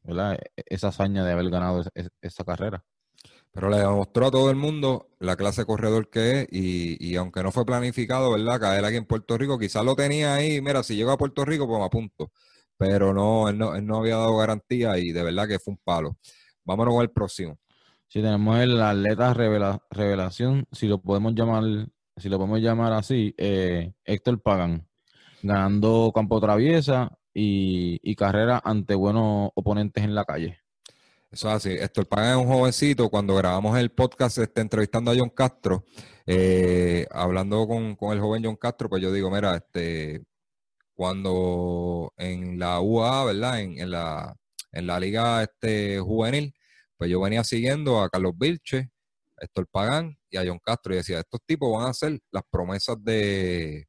¿verdad? 0.03 0.35
E, 0.35 0.63
esa 0.67 0.89
hazaña 0.89 1.25
de 1.25 1.33
haber 1.33 1.49
ganado 1.49 1.83
esa 2.21 2.45
carrera. 2.45 2.85
Pero 3.57 3.71
le 3.71 3.79
demostró 3.79 4.27
a 4.27 4.31
todo 4.31 4.51
el 4.51 4.57
mundo 4.57 5.09
la 5.19 5.35
clase 5.35 5.65
corredor 5.65 6.11
que 6.11 6.43
es 6.43 6.49
y, 6.53 7.17
aunque 7.17 7.43
no 7.43 7.51
fue 7.51 7.65
planificado, 7.65 8.31
¿verdad? 8.33 8.61
Caer 8.61 8.85
aquí 8.85 8.97
en 8.99 9.07
Puerto 9.07 9.39
Rico, 9.39 9.59
quizás 9.59 9.83
lo 9.83 9.97
tenía 9.97 10.35
ahí, 10.35 10.61
mira, 10.61 10.83
si 10.83 10.95
llego 10.95 11.11
a 11.11 11.17
Puerto 11.17 11.43
Rico, 11.43 11.67
pues 11.67 11.79
me 11.79 11.87
apunto. 11.87 12.31
Pero 12.77 13.15
no 13.15 13.49
él, 13.49 13.57
no, 13.57 13.75
él 13.75 13.87
no 13.87 13.97
había 13.97 14.17
dado 14.17 14.37
garantía 14.37 14.99
y 14.99 15.11
de 15.11 15.23
verdad 15.23 15.49
que 15.49 15.59
fue 15.59 15.73
un 15.73 15.81
palo. 15.83 16.19
Vámonos 16.67 16.93
con 16.93 17.03
el 17.03 17.11
próximo. 17.11 17.59
Si 18.09 18.21
tenemos 18.21 18.59
el 18.59 18.79
atleta 18.79 19.33
revelación, 19.33 20.67
si 20.71 20.87
lo 20.87 21.01
podemos 21.01 21.35
llamar, 21.35 21.65
si 22.19 22.29
lo 22.29 22.37
podemos 22.37 22.61
llamar 22.61 22.93
así, 22.93 23.35
eh, 23.39 23.95
Héctor 24.05 24.43
Pagan, 24.43 24.87
ganando 25.43 26.13
campo 26.15 26.39
traviesa 26.43 27.19
y, 27.33 28.01
y 28.03 28.17
carrera 28.17 28.61
ante 28.63 28.95
buenos 28.95 29.51
oponentes 29.55 30.05
en 30.05 30.15
la 30.15 30.27
calle. 30.27 30.66
Eso 31.31 31.49
es 31.49 31.55
así. 31.55 31.71
Héctor 31.71 32.07
Pagan 32.07 32.39
es 32.39 32.47
un 32.47 32.53
jovencito. 32.53 33.11
Cuando 33.11 33.35
grabamos 33.35 33.77
el 33.79 33.91
podcast 33.91 34.39
este, 34.39 34.61
entrevistando 34.61 35.11
a 35.11 35.15
John 35.17 35.31
Castro, 35.31 35.85
eh, 36.27 37.07
hablando 37.11 37.67
con, 37.67 37.97
el 38.13 38.21
joven 38.21 38.45
John 38.45 38.57
Castro, 38.57 38.89
pues 38.89 39.03
yo 39.03 39.13
digo, 39.13 39.31
mira, 39.31 39.57
este, 39.57 40.23
cuando 40.95 42.13
en 42.17 42.59
la 42.59 42.81
UA, 42.81 43.25
¿verdad? 43.27 43.61
En, 43.61 43.91
la, 43.91 44.35
en 44.73 44.87
la 44.87 45.01
liga 45.01 45.43
este, 45.43 46.01
juvenil, 46.01 46.55
pues 46.97 47.11
yo 47.11 47.21
venía 47.21 47.45
siguiendo 47.45 48.01
a 48.01 48.09
Carlos 48.09 48.33
Vilche, 48.39 48.91
a 49.41 49.45
Héctor 49.45 49.67
Pagán 49.71 50.19
y 50.31 50.37
a 50.39 50.45
John 50.47 50.61
Castro 50.63 50.95
y 50.95 50.99
decía, 50.99 51.21
estos 51.21 51.41
tipos 51.45 51.73
van 51.73 51.87
a 51.87 51.91
hacer 51.91 52.19
las 52.31 52.45
promesas 52.51 52.97
de 53.03 53.89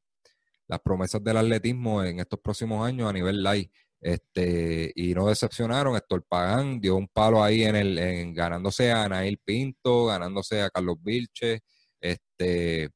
las 0.68 0.80
promesas 0.80 1.24
del 1.24 1.38
atletismo 1.38 2.04
en 2.04 2.20
estos 2.20 2.38
próximos 2.40 2.86
años 2.86 3.08
a 3.08 3.12
nivel 3.12 3.42
light. 3.42 3.72
Este, 4.00 4.92
y 4.94 5.14
no 5.14 5.28
decepcionaron. 5.28 5.96
Héctor 5.96 6.24
Pagán 6.28 6.80
dio 6.80 6.96
un 6.96 7.08
palo 7.08 7.42
ahí 7.42 7.64
en 7.64 7.76
el, 7.76 7.98
en, 7.98 8.34
ganándose 8.34 8.92
a 8.92 9.04
Anail 9.04 9.38
Pinto, 9.44 10.06
ganándose 10.06 10.62
a 10.62 10.70
Carlos 10.70 10.96
Vilche, 11.02 11.60
este, 12.00 12.90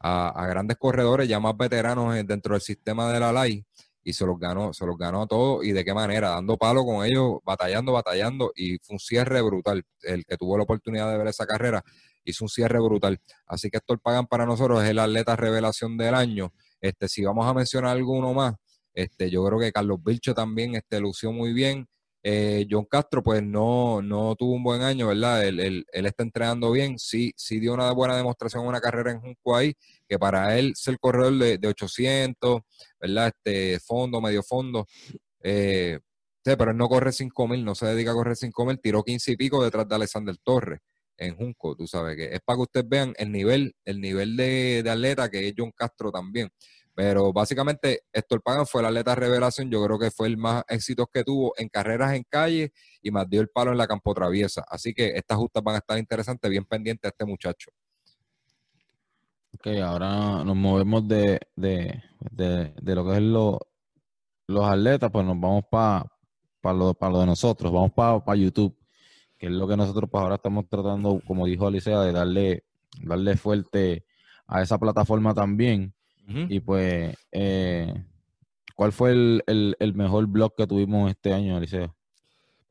a, 0.00 0.46
grandes 0.48 0.76
corredores 0.76 1.28
ya 1.28 1.40
más 1.40 1.56
veteranos 1.56 2.14
dentro 2.26 2.54
del 2.54 2.62
sistema 2.62 3.12
de 3.12 3.20
la 3.20 3.32
LAI 3.32 3.64
y 4.02 4.12
se 4.12 4.24
los 4.24 4.38
ganó, 4.38 4.72
se 4.72 4.86
los 4.86 4.96
ganó 4.96 5.22
a 5.22 5.26
todos 5.26 5.64
y 5.64 5.72
de 5.72 5.84
qué 5.84 5.92
manera, 5.92 6.30
dando 6.30 6.56
palo 6.56 6.84
con 6.84 7.04
ellos, 7.04 7.38
batallando, 7.44 7.92
batallando 7.92 8.52
y 8.54 8.78
fue 8.78 8.94
un 8.94 8.98
cierre 9.00 9.42
brutal. 9.42 9.84
El 10.02 10.24
que 10.24 10.36
tuvo 10.36 10.56
la 10.56 10.64
oportunidad 10.64 11.10
de 11.10 11.18
ver 11.18 11.26
esa 11.28 11.46
carrera 11.46 11.84
hizo 12.24 12.44
un 12.44 12.48
cierre 12.48 12.78
brutal. 12.80 13.20
Así 13.46 13.70
que 13.70 13.78
Héctor 13.78 14.00
Pagán 14.00 14.26
para 14.26 14.46
nosotros 14.46 14.82
es 14.82 14.90
el 14.90 14.98
atleta 14.98 15.36
revelación 15.36 15.96
del 15.96 16.14
año. 16.14 16.52
Este, 16.80 17.08
si 17.08 17.24
vamos 17.24 17.46
a 17.46 17.54
mencionar 17.54 17.90
alguno 17.90 18.32
más, 18.32 18.54
este, 18.94 19.30
yo 19.30 19.44
creo 19.44 19.58
que 19.58 19.72
Carlos 19.72 19.98
Vilcho 20.04 20.34
también 20.34 20.74
este, 20.74 21.00
lució 21.00 21.32
muy 21.32 21.52
bien. 21.52 21.86
Eh, 22.22 22.66
John 22.68 22.84
Castro, 22.84 23.22
pues 23.22 23.42
no, 23.42 24.02
no 24.02 24.34
tuvo 24.36 24.54
un 24.54 24.64
buen 24.64 24.82
año, 24.82 25.06
¿verdad? 25.06 25.46
Él, 25.46 25.60
él, 25.60 26.06
está 26.06 26.24
entrenando 26.24 26.72
bien, 26.72 26.98
sí, 26.98 27.32
sí 27.36 27.60
dio 27.60 27.74
una 27.74 27.92
buena 27.92 28.16
demostración 28.16 28.62
en 28.62 28.68
una 28.68 28.80
carrera 28.80 29.12
en 29.12 29.20
Junco 29.20 29.56
ahí, 29.56 29.74
que 30.08 30.18
para 30.18 30.58
él 30.58 30.74
ser 30.74 30.98
corredor 30.98 31.38
de, 31.38 31.58
de 31.58 31.68
800, 31.68 32.60
¿verdad? 33.00 33.28
Este 33.28 33.78
fondo, 33.80 34.20
medio 34.20 34.42
fondo, 34.42 34.86
eh, 35.42 36.00
pero 36.42 36.70
él 36.70 36.76
no 36.76 36.88
corre 36.88 37.12
5000, 37.12 37.64
no 37.64 37.74
se 37.74 37.86
dedica 37.86 38.10
a 38.12 38.14
correr 38.14 38.36
5000, 38.36 38.80
tiró 38.80 39.02
15 39.02 39.32
y 39.32 39.36
pico 39.36 39.62
detrás 39.62 39.88
de 39.88 39.94
Alexander 39.94 40.36
Torres 40.42 40.80
en 41.16 41.36
Junco, 41.36 41.76
tú 41.76 41.86
sabes 41.86 42.16
que 42.16 42.34
es 42.34 42.40
para 42.44 42.56
que 42.58 42.62
ustedes 42.62 42.88
vean 42.88 43.12
el 43.18 43.32
nivel, 43.32 43.74
el 43.84 44.00
nivel 44.00 44.36
de, 44.36 44.82
de 44.84 44.90
atleta 44.90 45.28
que 45.28 45.48
es 45.48 45.54
John 45.56 45.72
Castro 45.72 46.12
también. 46.12 46.48
Pero 46.98 47.32
básicamente 47.32 48.00
Héctor 48.12 48.42
Pagan 48.42 48.66
fue 48.66 48.82
la 48.82 48.88
atleta 48.88 49.14
revelación, 49.14 49.70
yo 49.70 49.80
creo 49.84 50.00
que 50.00 50.10
fue 50.10 50.26
el 50.26 50.36
más 50.36 50.64
éxito 50.66 51.06
que 51.06 51.22
tuvo 51.22 51.54
en 51.56 51.68
carreras 51.68 52.12
en 52.14 52.24
calle 52.28 52.72
y 53.00 53.12
más 53.12 53.30
dio 53.30 53.40
el 53.40 53.50
palo 53.50 53.70
en 53.70 53.78
la 53.78 53.86
campo 53.86 54.12
traviesa. 54.12 54.64
Así 54.68 54.92
que 54.92 55.10
estas 55.14 55.38
justas 55.38 55.62
van 55.62 55.76
a 55.76 55.78
estar 55.78 55.96
interesantes, 55.96 56.50
bien 56.50 56.64
pendientes 56.64 57.04
a 57.04 57.10
este 57.10 57.24
muchacho. 57.24 57.70
Ok, 59.54 59.68
ahora 59.80 60.42
nos 60.42 60.56
movemos 60.56 61.06
de, 61.06 61.38
de, 61.54 62.02
de, 62.32 62.94
lo 62.96 63.04
que 63.06 63.12
es 63.12 63.22
lo, 63.22 63.60
los 64.48 64.66
atletas, 64.66 65.08
pues 65.12 65.24
nos 65.24 65.38
vamos 65.38 65.66
para 65.70 66.04
lo, 66.64 66.96
lo 67.00 67.20
de 67.20 67.26
nosotros, 67.26 67.72
vamos 67.72 67.92
para 67.92 68.34
YouTube. 68.34 68.76
que 69.38 69.46
es 69.46 69.52
lo 69.52 69.68
que 69.68 69.76
nosotros 69.76 70.10
pues 70.10 70.20
ahora 70.20 70.34
estamos 70.34 70.68
tratando, 70.68 71.22
como 71.24 71.46
dijo 71.46 71.68
Alicia, 71.68 72.00
de 72.00 72.10
darle, 72.10 72.64
darle 73.00 73.36
fuerte 73.36 74.04
a 74.48 74.62
esa 74.62 74.78
plataforma 74.78 75.32
también. 75.32 75.94
Y 76.30 76.60
pues, 76.60 77.16
eh, 77.32 78.04
¿cuál 78.74 78.92
fue 78.92 79.12
el, 79.12 79.92
mejor 79.94 80.26
blog 80.26 80.54
que 80.54 80.66
tuvimos 80.66 81.10
este 81.10 81.32
año, 81.32 81.56
Alicia? 81.56 81.94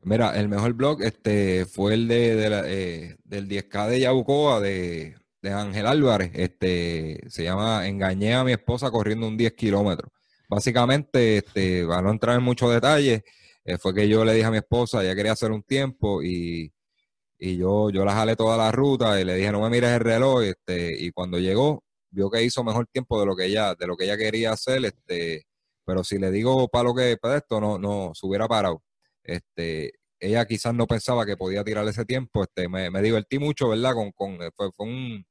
Mira, 0.04 0.40
el 0.40 0.48
mejor 0.48 0.74
blog 0.74 1.02
este, 1.02 1.66
fue 1.66 1.96
el 1.96 2.08
de, 2.08 2.62
eh, 2.68 3.16
del 3.24 3.48
10K 3.50 3.88
de 3.88 4.00
Yabucoa 4.02 4.60
de, 4.62 5.16
de 5.42 5.52
Ángel 5.52 5.88
Álvarez. 5.88 6.32
Este, 6.34 7.20
se 7.30 7.44
llama 7.44 7.88
Engañé 7.88 8.36
a 8.36 8.44
mi 8.44 8.52
esposa 8.52 8.92
corriendo 8.92 9.28
un 9.28 9.38
10 9.38 9.54
kilómetros. 9.54 10.12
Básicamente, 10.50 11.38
este, 11.38 11.86
para 11.86 12.02
no 12.02 12.12
entrar 12.12 12.38
en 12.38 12.44
muchos 12.44 12.72
detalles, 12.72 13.24
eh, 13.66 13.78
fue 13.78 13.94
que 13.94 14.08
yo 14.08 14.24
le 14.24 14.34
dije 14.34 14.46
a 14.46 14.52
mi 14.52 14.58
esposa, 14.58 15.04
ella 15.04 15.16
quería 15.16 15.34
hacer 15.34 15.52
un 15.52 15.64
tiempo 15.64 16.24
y, 16.24 16.72
yo, 17.40 17.90
yo 17.90 18.06
la 18.06 18.14
jalé 18.14 18.36
toda 18.36 18.58
la 18.58 18.72
ruta 18.72 19.20
y 19.20 19.26
le 19.26 19.36
dije, 19.36 19.52
no 19.52 19.62
me 19.62 19.70
mires 19.70 19.92
el 19.92 20.00
reloj, 20.00 20.44
este, 20.44 20.96
y 20.98 21.12
cuando 21.12 21.40
llegó, 21.40 21.84
vio 22.10 22.30
que 22.30 22.44
hizo 22.44 22.64
mejor 22.64 22.88
tiempo 22.88 23.20
de 23.20 23.26
lo 23.26 23.36
que 23.36 23.46
ella, 23.46 23.76
de 23.76 23.88
lo 23.88 23.96
que 23.96 24.06
ella 24.06 24.18
quería 24.18 24.52
hacer, 24.52 24.84
este, 24.86 25.46
pero 25.86 26.04
si 26.04 26.18
le 26.18 26.32
digo 26.32 26.68
para 26.68 26.86
lo 26.86 26.96
que 26.96 27.18
para 27.18 27.38
esto, 27.38 27.62
no, 27.62 27.80
no, 27.80 28.12
se 28.14 28.26
hubiera 28.26 28.48
parado. 28.48 28.84
Este, 29.24 29.94
ella 30.20 30.46
quizás 30.46 30.74
no 30.74 30.88
pensaba 30.88 31.26
que 31.26 31.38
podía 31.38 31.64
tirar 31.64 31.88
ese 31.88 32.06
tiempo, 32.06 32.44
este, 32.44 32.68
me, 32.70 32.90
me 32.90 33.02
divertí 33.02 33.40
mucho, 33.40 33.70
¿verdad? 33.70 33.94
Con, 33.94 34.12
con 34.12 34.38
fue, 34.56 34.72
fue 34.72 34.86
un, 34.86 35.26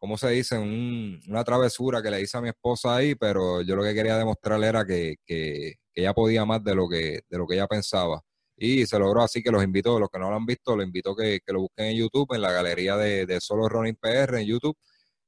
¿cómo 0.00 0.16
se 0.16 0.30
dice? 0.30 0.58
una 0.58 1.44
travesura 1.44 2.02
que 2.02 2.10
le 2.10 2.22
hice 2.22 2.38
a 2.38 2.40
mi 2.40 2.48
esposa 2.48 2.96
ahí, 2.96 3.14
pero 3.14 3.60
yo 3.62 3.76
lo 3.76 3.82
que 3.82 3.94
quería 3.94 4.16
demostrarle 4.16 4.66
era 4.66 4.84
que, 4.86 5.16
que, 5.26 5.74
ella 5.94 6.14
podía 6.14 6.44
más 6.46 6.64
de 6.64 6.74
lo 6.74 6.88
que, 6.88 7.20
de 7.28 7.38
lo 7.38 7.46
que 7.46 7.54
ella 7.54 7.66
pensaba. 7.66 8.22
Y 8.56 8.86
se 8.86 8.98
logró 8.98 9.22
así 9.22 9.42
que 9.42 9.50
los 9.50 9.62
invito, 9.62 9.98
los 10.00 10.08
que 10.08 10.18
no 10.18 10.30
lo 10.30 10.36
han 10.36 10.46
visto, 10.46 10.74
los 10.76 10.86
invito 10.86 11.14
que, 11.14 11.40
que 11.44 11.52
lo 11.52 11.60
busquen 11.62 11.86
en 11.86 11.96
YouTube, 11.96 12.34
en 12.34 12.42
la 12.42 12.52
galería 12.52 12.96
de, 12.96 13.26
de 13.26 13.40
Solo 13.40 13.68
Running 13.68 13.96
PR 13.96 14.40
en 14.40 14.46
YouTube. 14.46 14.76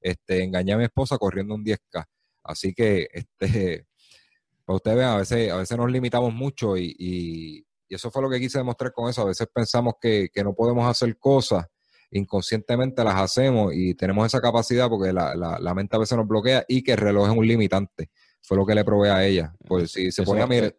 Este, 0.02 0.42
engañé 0.42 0.72
a 0.72 0.78
mi 0.78 0.84
esposa 0.84 1.16
corriendo 1.18 1.54
un 1.54 1.64
10K. 1.64 2.04
Así 2.44 2.74
que, 2.74 3.08
este, 3.12 3.86
para 4.64 4.76
ustedes 4.76 4.96
vean, 4.96 5.10
a 5.10 5.16
veces, 5.18 5.50
a 5.50 5.56
veces 5.56 5.78
nos 5.78 5.90
limitamos 5.90 6.34
mucho 6.34 6.76
y, 6.76 6.94
y, 6.98 7.66
eso 7.88 8.10
fue 8.10 8.22
lo 8.22 8.30
que 8.30 8.40
quise 8.40 8.56
demostrar 8.56 8.90
con 8.92 9.10
eso. 9.10 9.20
A 9.20 9.26
veces 9.26 9.46
pensamos 9.52 9.94
que, 10.00 10.30
que 10.32 10.42
no 10.42 10.54
podemos 10.54 10.88
hacer 10.88 11.18
cosas 11.18 11.66
inconscientemente 12.12 13.02
las 13.02 13.16
hacemos 13.16 13.72
y 13.74 13.94
tenemos 13.94 14.26
esa 14.26 14.40
capacidad 14.40 14.88
porque 14.88 15.12
la, 15.12 15.34
la, 15.34 15.74
mente 15.74 15.96
a 15.96 15.98
veces 15.98 16.16
nos 16.16 16.28
bloquea 16.28 16.64
y 16.68 16.82
que 16.82 16.92
el 16.92 16.98
reloj 16.98 17.28
es 17.30 17.36
un 17.36 17.46
limitante. 17.46 18.10
Fue 18.42 18.56
lo 18.56 18.66
que 18.66 18.74
le 18.74 18.84
probé 18.84 19.10
a 19.10 19.24
ella. 19.24 19.54
Pues 19.66 19.92
si 19.92 20.12
se 20.12 20.22
pone 20.22 20.42
a 20.42 20.46
mirar. 20.46 20.76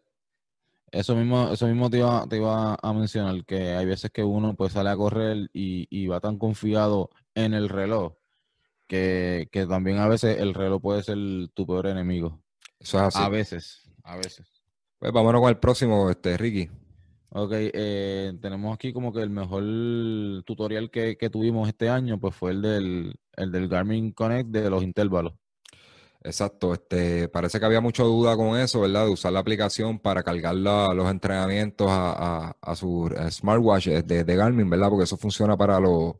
Eso 0.90 1.16
mismo, 1.16 1.50
eso 1.50 1.66
mismo 1.66 1.90
te 1.90 1.98
iba, 1.98 2.24
te 2.28 2.36
iba 2.36 2.78
a 2.80 2.92
mencionar, 2.92 3.44
que 3.44 3.72
hay 3.72 3.84
veces 3.84 4.12
que 4.12 4.22
uno 4.22 4.54
pues 4.54 4.74
sale 4.74 4.90
a 4.90 4.96
correr 4.96 5.48
y, 5.52 6.06
va 6.06 6.20
tan 6.20 6.38
confiado 6.38 7.10
en 7.34 7.52
el 7.52 7.68
reloj 7.68 8.14
que, 8.86 9.48
que, 9.50 9.66
también 9.66 9.98
a 9.98 10.08
veces 10.08 10.38
el 10.38 10.54
reloj 10.54 10.80
puede 10.80 11.02
ser 11.02 11.16
tu 11.54 11.66
peor 11.66 11.86
enemigo. 11.86 12.42
Eso 12.78 12.98
es 12.98 13.04
así. 13.04 13.18
A 13.22 13.28
veces, 13.28 13.90
a 14.02 14.16
veces. 14.16 14.46
Pues 14.98 15.12
vámonos 15.12 15.40
con 15.40 15.50
el 15.50 15.58
próximo, 15.58 16.10
este, 16.10 16.36
Ricky. 16.36 16.70
Ok, 17.36 17.50
eh, 17.52 18.32
tenemos 18.40 18.72
aquí 18.72 18.92
como 18.92 19.12
que 19.12 19.20
el 19.20 19.30
mejor 19.30 19.64
tutorial 20.44 20.90
que, 20.90 21.16
tuvimos 21.32 21.68
este 21.68 21.88
año, 21.88 22.20
pues 22.20 22.34
fue 22.34 22.52
el 22.52 22.62
del, 22.62 23.14
el 23.36 23.50
del 23.50 23.68
Garmin 23.68 24.12
Connect 24.12 24.50
de 24.50 24.70
los 24.70 24.84
intervalos. 24.84 25.34
Exacto, 26.22 26.72
este, 26.72 27.28
parece 27.28 27.58
que 27.58 27.66
había 27.66 27.82
mucha 27.82 28.02
duda 28.02 28.36
con 28.36 28.56
eso, 28.56 28.80
¿verdad? 28.80 29.04
De 29.06 29.10
usar 29.10 29.32
la 29.32 29.40
aplicación 29.40 29.98
para 29.98 30.22
cargar 30.22 30.54
los 30.54 31.10
entrenamientos 31.10 31.88
a, 31.90 32.74
su 32.76 33.12
smartwatch 33.30 33.88
de, 33.88 34.24
de, 34.24 34.36
Garmin, 34.36 34.70
¿verdad? 34.70 34.88
Porque 34.88 35.04
eso 35.04 35.18
funciona 35.18 35.56
para 35.56 35.78
los, 35.80 36.14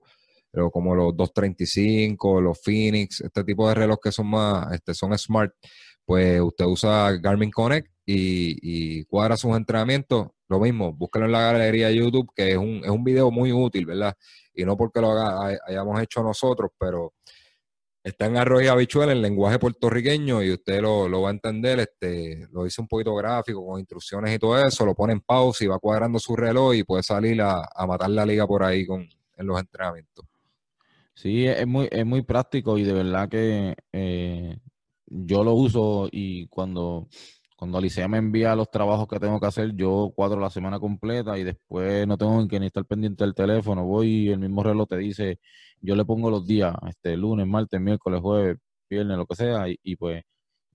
como 0.72 0.94
los 0.94 1.16
235, 1.16 2.40
los 2.40 2.60
Phoenix, 2.62 3.20
este 3.20 3.44
tipo 3.44 3.68
de 3.68 3.74
relojes 3.74 4.00
que 4.02 4.12
son 4.12 4.28
más, 4.28 4.72
este, 4.72 4.94
son 4.94 5.16
smart. 5.18 5.52
Pues 6.04 6.40
usted 6.40 6.66
usa 6.66 7.12
Garmin 7.12 7.50
Connect 7.50 7.88
y, 8.06 9.04
cuadra 9.04 9.36
sus 9.36 9.56
entrenamientos 9.56 10.28
lo 10.48 10.60
mismo, 10.60 10.92
búsquelo 10.92 11.24
en 11.24 11.32
la 11.32 11.52
galería 11.52 11.88
de 11.88 11.96
YouTube, 11.96 12.30
que 12.36 12.52
es 12.52 12.56
un, 12.58 12.82
es 12.84 12.90
un 12.90 13.02
video 13.02 13.30
muy 13.30 13.50
útil, 13.50 13.86
¿verdad? 13.86 14.14
Y 14.52 14.64
no 14.64 14.76
porque 14.76 15.00
lo 15.00 15.12
hayamos 15.66 16.00
hecho 16.02 16.22
nosotros, 16.22 16.70
pero 16.78 17.14
está 18.04 18.26
en 18.26 18.36
arroz 18.36 18.62
y 18.62 18.66
habichuela, 18.66 19.12
en 19.12 19.22
lenguaje 19.22 19.58
puertorriqueño, 19.58 20.42
y 20.42 20.52
usted 20.52 20.82
lo, 20.82 21.22
va 21.22 21.30
a 21.30 21.32
entender. 21.32 21.80
Este, 21.80 22.46
lo 22.52 22.64
dice 22.64 22.82
un 22.82 22.88
poquito 22.88 23.14
gráfico, 23.14 23.66
con 23.66 23.80
instrucciones 23.80 24.34
y 24.34 24.38
todo 24.38 24.58
eso, 24.58 24.84
lo 24.84 24.94
pone 24.94 25.14
en 25.14 25.20
pausa 25.20 25.64
y 25.64 25.66
va 25.66 25.78
cuadrando 25.78 26.18
su 26.18 26.36
reloj 26.36 26.74
y 26.74 26.84
puede 26.84 27.02
salir 27.02 27.40
a, 27.40 27.66
matar 27.88 28.10
la 28.10 28.26
liga 28.26 28.46
por 28.46 28.62
ahí 28.62 28.86
con, 28.86 29.08
en 29.36 29.46
los 29.46 29.58
entrenamientos. 29.58 30.26
Sí, 31.14 31.46
es 31.46 31.66
muy, 31.66 31.88
es 31.90 32.04
muy 32.04 32.22
práctico 32.22 32.76
y 32.76 32.82
de 32.82 32.92
verdad 32.92 33.28
que 33.28 33.74
eh, 33.92 34.58
yo 35.06 35.44
lo 35.44 35.54
uso 35.54 36.08
y 36.10 36.48
cuando 36.48 37.08
cuando 37.56 37.78
Alicia 37.78 38.08
me 38.08 38.18
envía 38.18 38.54
los 38.56 38.70
trabajos 38.70 39.06
que 39.08 39.20
tengo 39.20 39.40
que 39.40 39.46
hacer, 39.46 39.74
yo 39.76 40.12
cuadro 40.14 40.40
la 40.40 40.50
semana 40.50 40.80
completa 40.80 41.38
y 41.38 41.44
después 41.44 42.06
no 42.06 42.18
tengo 42.18 42.46
que 42.48 42.58
ni 42.60 42.66
estar 42.66 42.84
pendiente 42.84 43.24
del 43.24 43.34
teléfono. 43.34 43.84
Voy 43.84 44.08
y 44.26 44.28
el 44.30 44.40
mismo 44.40 44.62
reloj 44.62 44.88
te 44.88 44.98
dice, 44.98 45.38
yo 45.80 45.94
le 45.96 46.04
pongo 46.04 46.30
los 46.30 46.46
días, 46.46 46.74
este 46.88 47.16
lunes, 47.16 47.46
martes, 47.46 47.80
miércoles, 47.80 48.20
jueves, 48.20 48.58
viernes, 48.90 49.16
lo 49.16 49.26
que 49.26 49.36
sea, 49.36 49.66
y, 49.68 49.96
pues 49.96 50.22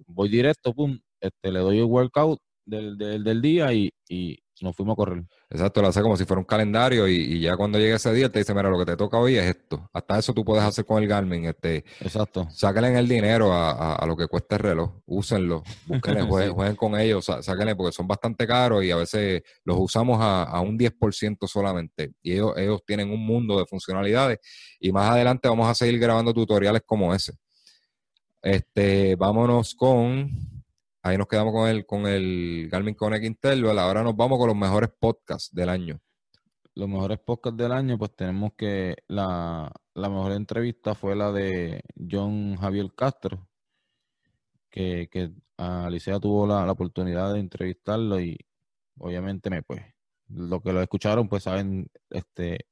voy 0.07 0.29
directo, 0.29 0.73
pum, 0.73 0.99
este, 1.21 1.51
le 1.51 1.59
doy 1.59 1.79
el 1.79 1.85
workout 1.85 2.39
del, 2.65 2.97
del, 2.97 3.23
del 3.23 3.41
día 3.41 3.73
y, 3.73 3.91
y 4.09 4.39
nos 4.61 4.75
fuimos 4.75 4.93
a 4.93 4.95
correr. 4.95 5.23
Exacto, 5.49 5.81
lo 5.81 5.87
hace 5.87 6.01
como 6.01 6.17
si 6.17 6.25
fuera 6.25 6.39
un 6.39 6.45
calendario 6.45 7.07
y, 7.07 7.39
ya 7.39 7.55
cuando 7.55 7.77
llegue 7.77 7.93
ese 7.93 8.13
día 8.13 8.29
te 8.29 8.39
dice, 8.39 8.53
mira, 8.53 8.69
lo 8.69 8.77
que 8.79 8.85
te 8.85 8.97
toca 8.97 9.17
hoy 9.17 9.37
es 9.37 9.45
esto. 9.45 9.89
Hasta 9.93 10.19
eso 10.19 10.33
tú 10.33 10.43
puedes 10.43 10.63
hacer 10.63 10.85
con 10.85 11.01
el 11.01 11.07
Garmin. 11.07 11.45
Este, 11.45 11.85
Exacto. 11.99 12.47
Sáquenle 12.51 12.97
el 12.97 13.07
dinero 13.07 13.51
a, 13.53 14.03
lo 14.05 14.15
que 14.15 14.27
cuesta 14.27 14.55
el 14.55 14.61
reloj, 14.61 15.01
úsenlo, 15.05 15.63
búsquenle, 15.85 16.21
jueguen, 16.53 16.75
con 16.75 16.99
ellos, 16.99 17.25
sáquenle 17.25 17.75
porque 17.75 17.91
son 17.91 18.07
bastante 18.07 18.47
caros 18.47 18.83
y 18.83 18.91
a 18.91 18.95
veces 18.95 19.43
los 19.63 19.77
usamos 19.79 20.17
a, 20.21 20.59
un 20.61 20.77
10% 20.77 21.47
solamente. 21.47 22.13
Y 22.21 22.33
ellos, 22.33 22.53
ellos 22.57 22.81
tienen 22.85 23.11
un 23.11 23.25
mundo 23.25 23.59
de 23.59 23.65
funcionalidades 23.65 24.39
y 24.79 24.91
más 24.91 25.11
adelante 25.11 25.47
vamos 25.47 25.67
a 25.69 25.75
seguir 25.75 25.99
grabando 25.99 26.33
tutoriales 26.33 26.81
como 26.85 27.13
ese. 27.13 27.33
Este, 28.41 29.15
vámonos 29.15 29.75
con 29.75 30.29
Ahí 31.01 31.17
nos 31.17 31.27
quedamos 31.27 31.53
con 31.53 31.69
el, 31.69 31.85
con 31.85 32.05
el 32.07 32.67
Garmin 32.69 32.95
Connect 32.95 33.23
Interval. 33.23 33.79
Ahora 33.79 34.03
nos 34.03 34.15
vamos 34.15 34.37
con 34.37 34.47
los 34.47 34.57
mejores 34.57 34.89
podcasts 34.99 35.53
del 35.53 35.69
año. 35.69 35.99
Los 36.75 36.89
mejores 36.89 37.19
podcasts 37.19 37.57
del 37.57 37.71
año, 37.71 37.97
pues 37.97 38.15
tenemos 38.15 38.51
que 38.57 38.95
la, 39.07 39.71
mejor 39.95 40.33
entrevista 40.33 40.95
fue 40.95 41.15
la 41.15 41.31
de 41.31 41.81
John 42.09 42.55
Javier 42.57 42.93
Castro, 42.95 43.47
que, 44.69 45.09
que 45.11 45.31
Alicia 45.57 46.19
tuvo 46.19 46.47
la, 46.47 46.69
oportunidad 46.71 47.33
de 47.33 47.39
entrevistarlo 47.39 48.19
y 48.19 48.37
obviamente 48.97 49.49
me 49.49 49.63
pues 49.63 49.81
lo 50.29 50.61
que 50.61 50.71
lo 50.71 50.81
escucharon 50.81 51.27
pues 51.27 51.43
saben 51.43 51.87
este 52.09 52.67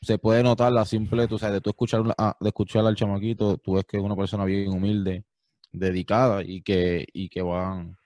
se 0.00 0.18
puede 0.18 0.42
notar 0.42 0.72
la 0.72 0.84
simple, 0.84 1.28
tú 1.28 1.38
sabes, 1.38 1.54
de 1.54 1.60
tú 1.60 1.70
escuchar 1.70 2.02
ah, 2.18 2.36
de 2.40 2.48
escuchar 2.48 2.84
al 2.86 2.96
chamaquito, 2.96 3.58
tú 3.58 3.74
ves 3.74 3.84
que 3.84 3.98
es 3.98 4.02
una 4.02 4.16
persona 4.16 4.44
bien 4.44 4.70
humilde, 4.70 5.24
dedicada 5.72 6.42
y 6.44 6.62
que, 6.62 7.06
y 7.12 7.28
que 7.28 7.42
van, 7.42 7.96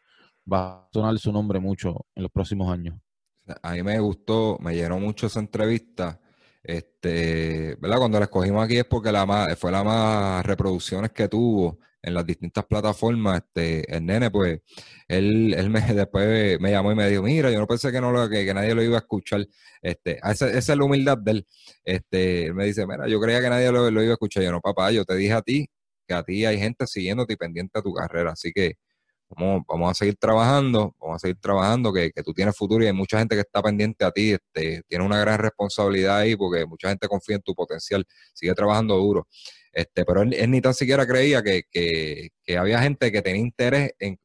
va 0.50 0.86
a 0.86 0.88
sonar 0.92 1.18
su 1.18 1.32
nombre 1.32 1.60
mucho 1.60 2.06
en 2.14 2.22
los 2.22 2.32
próximos 2.32 2.72
años. 2.72 2.96
A 3.62 3.72
mí 3.72 3.82
me 3.82 3.98
gustó, 4.00 4.58
me 4.60 4.74
llenó 4.74 4.98
mucho 4.98 5.26
esa 5.26 5.40
entrevista. 5.40 6.20
Este, 6.62 7.76
¿verdad? 7.80 7.98
Cuando 7.98 8.18
la 8.18 8.24
escogimos 8.24 8.64
aquí 8.64 8.76
es 8.78 8.84
porque 8.84 9.12
la 9.12 9.24
más, 9.24 9.56
fue 9.58 9.70
la 9.70 9.84
más 9.84 10.44
reproducciones 10.44 11.12
que 11.12 11.28
tuvo 11.28 11.78
en 12.02 12.14
las 12.14 12.26
distintas 12.26 12.64
plataformas. 12.66 13.42
Este, 13.44 13.96
el 13.96 14.04
nene, 14.04 14.30
pues, 14.30 14.60
él, 15.06 15.54
él 15.54 15.70
me, 15.70 15.80
después 15.94 16.60
me 16.60 16.70
llamó 16.70 16.92
y 16.92 16.96
me 16.96 17.08
dijo, 17.08 17.22
mira, 17.22 17.50
yo 17.50 17.58
no 17.60 17.66
pensé 17.68 17.92
que 17.92 18.00
no 18.00 18.10
lo, 18.10 18.28
que, 18.28 18.52
nadie 18.52 18.74
lo 18.74 18.82
iba 18.82 18.96
a 18.96 19.00
escuchar. 19.00 19.46
Este, 19.80 20.18
esa, 20.18 20.48
esa, 20.48 20.72
es 20.72 20.78
la 20.78 20.84
humildad 20.84 21.18
de 21.18 21.30
él. 21.32 21.46
Este, 21.84 22.46
él 22.46 22.54
me 22.54 22.64
dice, 22.66 22.86
mira, 22.86 23.06
yo 23.06 23.20
creía 23.20 23.40
que 23.40 23.50
nadie 23.50 23.70
lo, 23.70 23.90
lo 23.90 24.02
iba 24.02 24.12
a 24.12 24.14
escuchar. 24.14 24.42
Yo 24.42 24.50
no, 24.50 24.60
papá, 24.60 24.90
yo 24.90 25.04
te 25.04 25.14
dije 25.14 25.32
a 25.34 25.42
ti 25.42 25.68
que 26.06 26.14
a 26.14 26.22
ti 26.22 26.44
hay 26.44 26.58
gente 26.58 26.86
siguiéndote 26.86 27.34
y 27.34 27.36
pendiente 27.36 27.78
a 27.78 27.82
tu 27.82 27.92
carrera. 27.92 28.32
Así 28.32 28.52
que 28.52 28.76
vamos, 29.28 29.62
vamos 29.68 29.90
a 29.90 29.94
seguir 29.94 30.16
trabajando, 30.16 30.94
vamos 31.00 31.16
a 31.16 31.18
seguir 31.18 31.38
trabajando, 31.40 31.92
que, 31.92 32.10
tú 32.24 32.32
tienes 32.32 32.56
futuro 32.56 32.84
y 32.84 32.86
hay 32.86 32.92
mucha 32.92 33.18
gente 33.18 33.34
que 33.34 33.42
está 33.42 33.62
pendiente 33.62 34.04
a 34.04 34.10
ti, 34.10 34.32
este, 34.32 34.82
tiene 34.88 35.04
una 35.04 35.18
gran 35.18 35.38
responsabilidad 35.38 36.18
ahí 36.18 36.36
porque 36.36 36.66
mucha 36.66 36.88
gente 36.88 37.08
confía 37.08 37.36
en 37.36 37.42
tu 37.42 37.54
potencial, 37.54 38.04
sigue 38.34 38.54
trabajando 38.54 38.96
duro. 38.96 39.28
Este, 39.72 40.04
pero 40.04 40.22
él, 40.22 40.34
ni 40.50 40.60
tan 40.60 40.74
siquiera 40.74 41.06
creía 41.06 41.42
que, 41.42 42.30
había 42.56 42.80
gente 42.80 43.12
que 43.12 43.22
tenía 43.22 43.42
interés 43.42 43.92
en, 43.98 44.18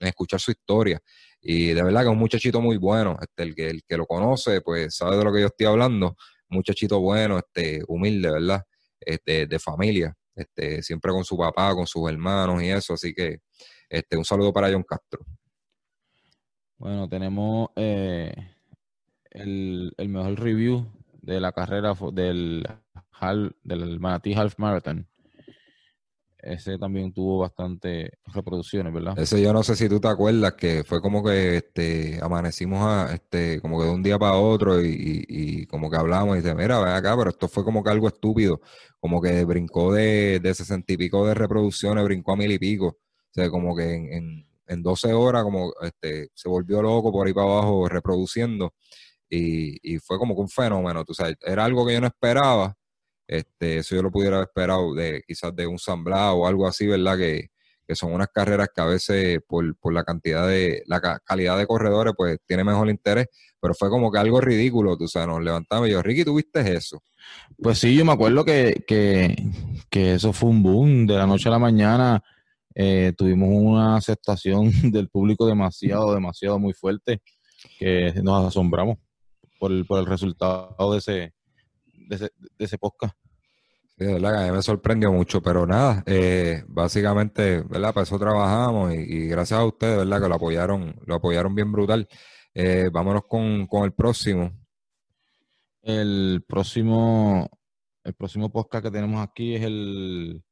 escuchar 0.00 0.40
su 0.40 0.50
historia. 0.50 1.00
Y 1.40 1.68
de 1.68 1.82
verdad 1.82 2.00
que 2.02 2.06
es 2.08 2.12
un 2.12 2.18
muchachito 2.18 2.60
muy 2.60 2.76
bueno. 2.76 3.16
Este, 3.20 3.44
el, 3.44 3.54
que, 3.54 3.68
el 3.68 3.82
que 3.84 3.96
lo 3.96 4.06
conoce, 4.06 4.60
pues 4.60 4.96
sabe 4.96 5.16
de 5.16 5.24
lo 5.24 5.32
que 5.32 5.40
yo 5.40 5.46
estoy 5.46 5.66
hablando. 5.66 6.16
Muchachito 6.50 7.00
bueno, 7.00 7.38
este, 7.38 7.82
humilde, 7.88 8.30
¿verdad? 8.30 8.64
Este, 9.00 9.46
de 9.46 9.58
familia 9.58 10.17
este, 10.38 10.82
siempre 10.82 11.12
con 11.12 11.24
su 11.24 11.36
papá, 11.36 11.74
con 11.74 11.86
sus 11.86 12.08
hermanos 12.08 12.62
y 12.62 12.70
eso. 12.70 12.94
Así 12.94 13.12
que 13.12 13.38
este, 13.88 14.16
un 14.16 14.24
saludo 14.24 14.52
para 14.52 14.70
John 14.70 14.84
Castro. 14.84 15.24
Bueno, 16.76 17.08
tenemos 17.08 17.70
eh, 17.76 18.32
el, 19.30 19.92
el 19.96 20.08
mejor 20.08 20.38
review 20.40 20.86
de 21.20 21.40
la 21.40 21.52
carrera 21.52 21.94
del, 22.12 22.66
half, 23.12 23.52
del 23.62 24.00
Half 24.02 24.58
Marathon. 24.58 25.08
Ese 26.40 26.78
también 26.78 27.12
tuvo 27.12 27.38
bastante 27.40 28.12
reproducciones, 28.26 28.92
¿verdad? 28.92 29.18
Ese 29.18 29.42
yo 29.42 29.52
no 29.52 29.64
sé 29.64 29.74
si 29.74 29.88
tú 29.88 29.98
te 29.98 30.06
acuerdas 30.06 30.54
que 30.54 30.84
fue 30.84 31.00
como 31.00 31.24
que 31.24 31.56
este, 31.56 32.20
amanecimos 32.22 32.80
a, 32.80 33.12
este, 33.12 33.60
como 33.60 33.80
que 33.80 33.86
de 33.86 33.90
un 33.90 34.02
día 34.04 34.18
para 34.20 34.36
otro 34.36 34.80
y, 34.80 35.66
como 35.66 35.90
que 35.90 35.96
hablamos 35.96 36.36
y 36.36 36.40
dice, 36.40 36.54
mira, 36.54 36.78
ven 36.78 36.94
acá, 36.94 37.16
pero 37.16 37.30
esto 37.30 37.48
fue 37.48 37.64
como 37.64 37.82
que 37.82 37.90
algo 37.90 38.06
estúpido, 38.06 38.60
como 39.00 39.20
que 39.20 39.44
brincó 39.44 39.92
de, 39.92 40.38
de 40.40 40.54
sesenta 40.54 40.92
y 40.92 40.96
pico 40.96 41.26
de 41.26 41.34
reproducciones, 41.34 42.04
brincó 42.04 42.32
a 42.32 42.36
mil 42.36 42.52
y 42.52 42.58
pico. 42.58 42.86
O 42.86 43.32
sea, 43.32 43.50
como 43.50 43.74
que 43.74 43.94
en, 43.94 44.12
en, 44.12 44.48
en 44.68 44.82
12 44.82 45.12
horas 45.12 45.42
como 45.42 45.72
este, 45.82 46.28
se 46.34 46.48
volvió 46.48 46.80
loco 46.82 47.10
por 47.10 47.26
ahí 47.26 47.32
para 47.34 47.46
abajo 47.46 47.88
reproduciendo 47.88 48.74
y, 49.28 49.94
y 49.94 49.98
fue 49.98 50.18
como 50.18 50.34
que 50.36 50.40
un 50.42 50.48
fenómeno, 50.48 51.04
tú 51.04 51.14
sabes, 51.14 51.36
era 51.44 51.64
algo 51.64 51.84
que 51.84 51.94
yo 51.94 52.00
no 52.00 52.06
esperaba 52.06 52.77
este, 53.28 53.78
eso 53.78 53.94
yo 53.94 54.02
lo 54.02 54.10
pudiera 54.10 54.36
haber 54.36 54.48
esperado 54.48 54.94
de 54.94 55.22
quizás 55.26 55.54
de 55.54 55.66
un 55.66 55.78
San 55.78 56.02
o 56.08 56.46
algo 56.46 56.66
así, 56.66 56.86
¿verdad? 56.86 57.18
Que, 57.18 57.50
son 57.94 58.12
unas 58.12 58.28
carreras 58.28 58.68
que 58.74 58.82
a 58.82 58.84
veces 58.84 59.40
por, 59.48 59.64
la 59.94 60.04
cantidad 60.04 60.46
de, 60.46 60.82
la 60.86 61.00
calidad 61.24 61.56
de 61.56 61.66
corredores, 61.66 62.12
pues 62.14 62.38
tiene 62.46 62.62
mejor 62.62 62.90
interés, 62.90 63.28
pero 63.58 63.72
fue 63.72 63.88
como 63.88 64.12
que 64.12 64.18
algo 64.18 64.42
ridículo, 64.42 64.98
tú 64.98 65.08
sabes, 65.08 65.28
nos 65.28 65.42
levantamos 65.42 65.88
y 65.88 65.92
yo, 65.92 66.02
Ricky, 66.02 66.22
¿tuviste 66.22 66.60
eso? 66.74 67.02
Pues 67.56 67.78
sí, 67.78 67.96
yo 67.96 68.04
me 68.04 68.12
acuerdo 68.12 68.44
que, 68.44 68.84
que, 68.86 70.14
eso 70.14 70.34
fue 70.34 70.50
un 70.50 70.62
boom, 70.62 71.06
de 71.06 71.14
la 71.14 71.26
noche 71.26 71.48
a 71.48 71.52
la 71.52 71.58
mañana 71.58 72.22
eh, 72.74 73.14
tuvimos 73.16 73.48
una 73.50 73.96
aceptación 73.96 74.70
del 74.92 75.08
público 75.08 75.46
demasiado, 75.46 76.12
demasiado 76.12 76.58
muy 76.58 76.74
fuerte, 76.74 77.22
que 77.78 78.12
nos 78.22 78.48
asombramos 78.48 78.98
por 79.58 79.72
el, 79.72 79.86
por 79.86 79.98
el 79.98 80.04
resultado 80.04 80.92
de 80.92 80.98
ese, 80.98 81.32
de 82.08 82.16
ese, 82.16 82.32
de 82.58 82.64
ese 82.64 82.78
podcast. 82.78 83.14
Sí, 83.96 84.04
de 84.04 84.14
verdad 84.14 84.32
que 84.32 84.38
a 84.38 84.46
mí 84.46 84.56
me 84.56 84.62
sorprendió 84.62 85.12
mucho, 85.12 85.42
pero 85.42 85.66
nada, 85.66 86.02
eh, 86.06 86.64
básicamente, 86.68 87.62
¿verdad? 87.62 87.92
Para 87.92 88.04
eso 88.04 88.18
trabajamos 88.18 88.94
y, 88.94 89.26
gracias 89.26 89.58
a 89.58 89.64
ustedes, 89.64 89.98
¿verdad? 89.98 90.22
Que 90.22 90.28
lo 90.28 90.34
apoyaron, 90.36 90.94
lo 91.04 91.16
apoyaron 91.16 91.54
bien 91.54 91.70
brutal. 91.72 92.08
Eh, 92.54 92.90
vámonos 92.92 93.22
con, 93.28 93.68
el 93.84 93.92
próximo. 93.92 94.52
El 95.82 96.44
próximo, 96.46 97.50
el 98.04 98.14
próximo 98.14 98.50
podcast 98.50 98.84
que 98.84 98.90
tenemos 98.90 99.20
aquí 99.26 99.54
es 99.54 99.62
el, 99.62 100.44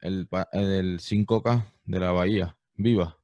el, 0.00 0.28
el 0.52 1.00
5K 1.00 1.72
de 1.84 2.00
la 2.00 2.12
Bahía, 2.12 2.56
Viva. 2.76 3.18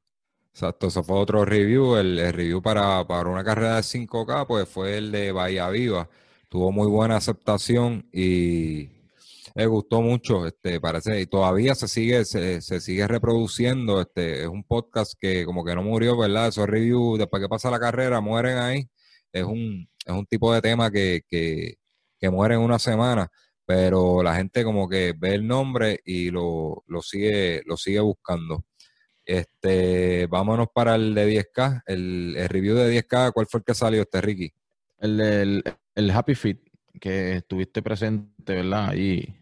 Exacto, 0.51 0.89
eso 0.89 1.03
fue 1.03 1.17
otro 1.17 1.45
review. 1.45 1.97
El, 1.97 2.19
el, 2.19 2.33
review 2.33 2.63
para, 2.63 3.07
para 3.07 3.29
una 3.29 3.45
carrera 3.45 3.77
de 3.77 3.83
5K, 3.83 4.47
pues 4.47 4.69
fue 4.69 4.99
el 4.99 5.13
de 5.13 5.33
Bahía 5.33 5.69
Viva 5.71 6.09
tuvo 6.55 6.71
muy 6.71 6.87
buena 6.87 7.17
aceptación 7.17 8.09
y 8.13 8.89
me 9.57 9.67
gustó 9.67 10.01
mucho, 10.03 10.47
este, 10.47 10.81
parece, 10.81 11.21
y 11.21 11.27
todavía 11.27 11.75
se 11.75 11.89
sigue, 11.89 12.25
se, 12.25 12.61
sigue 12.61 13.09
reproduciendo, 13.09 14.01
este, 14.01 14.43
es 14.43 14.47
un 14.47 14.63
podcast 14.63 15.15
que 15.19 15.45
como 15.47 15.65
que 15.65 15.75
no 15.75 15.83
murió, 15.83 16.17
¿verdad? 16.17 16.47
Esos 16.47 16.69
reviews, 16.69 17.19
después 17.19 17.43
que 17.43 17.49
pasa 17.49 17.73
la 17.73 17.81
carrera, 17.81 18.21
mueren 18.21 18.59
ahí, 18.59 18.89
es 19.33 19.43
un, 19.43 19.89
es 20.07 20.15
un 20.15 20.27
tipo 20.27 20.55
de 20.55 20.61
tema 20.63 20.93
que, 20.93 21.23
que, 21.29 21.75
que 22.21 22.31
muere 22.31 22.55
en 22.55 22.61
una 22.61 22.79
semana, 22.79 23.29
pero 23.67 24.23
la 24.23 24.37
gente 24.37 24.63
como 24.63 24.89
que 24.89 25.13
ve 25.19 25.35
el 25.35 25.49
nombre 25.49 26.03
y 26.05 26.31
lo, 26.31 26.85
lo 26.87 27.03
sigue, 27.03 27.63
lo 27.67 27.77
sigue 27.77 27.99
buscando. 27.99 28.65
Este, 29.27 30.29
vámonos 30.29 30.69
para 30.73 30.95
el 30.95 31.17
de 31.17 31.27
10K, 31.53 31.83
el, 31.87 32.37
el 32.37 32.49
review 32.49 32.77
de 32.77 33.03
10K, 33.03 33.33
¿cuál 33.33 33.47
fue 33.49 33.59
el 33.59 33.65
que 33.65 33.75
salió 33.75 34.03
este, 34.03 34.21
Ricky? 34.21 34.55
El 35.05 35.63
el 35.95 36.11
Happy 36.11 36.35
Fit, 36.35 36.61
que 37.01 37.37
estuviste 37.37 37.83
presente, 37.83 38.55
¿verdad? 38.55 38.89
Ahí 38.91 39.37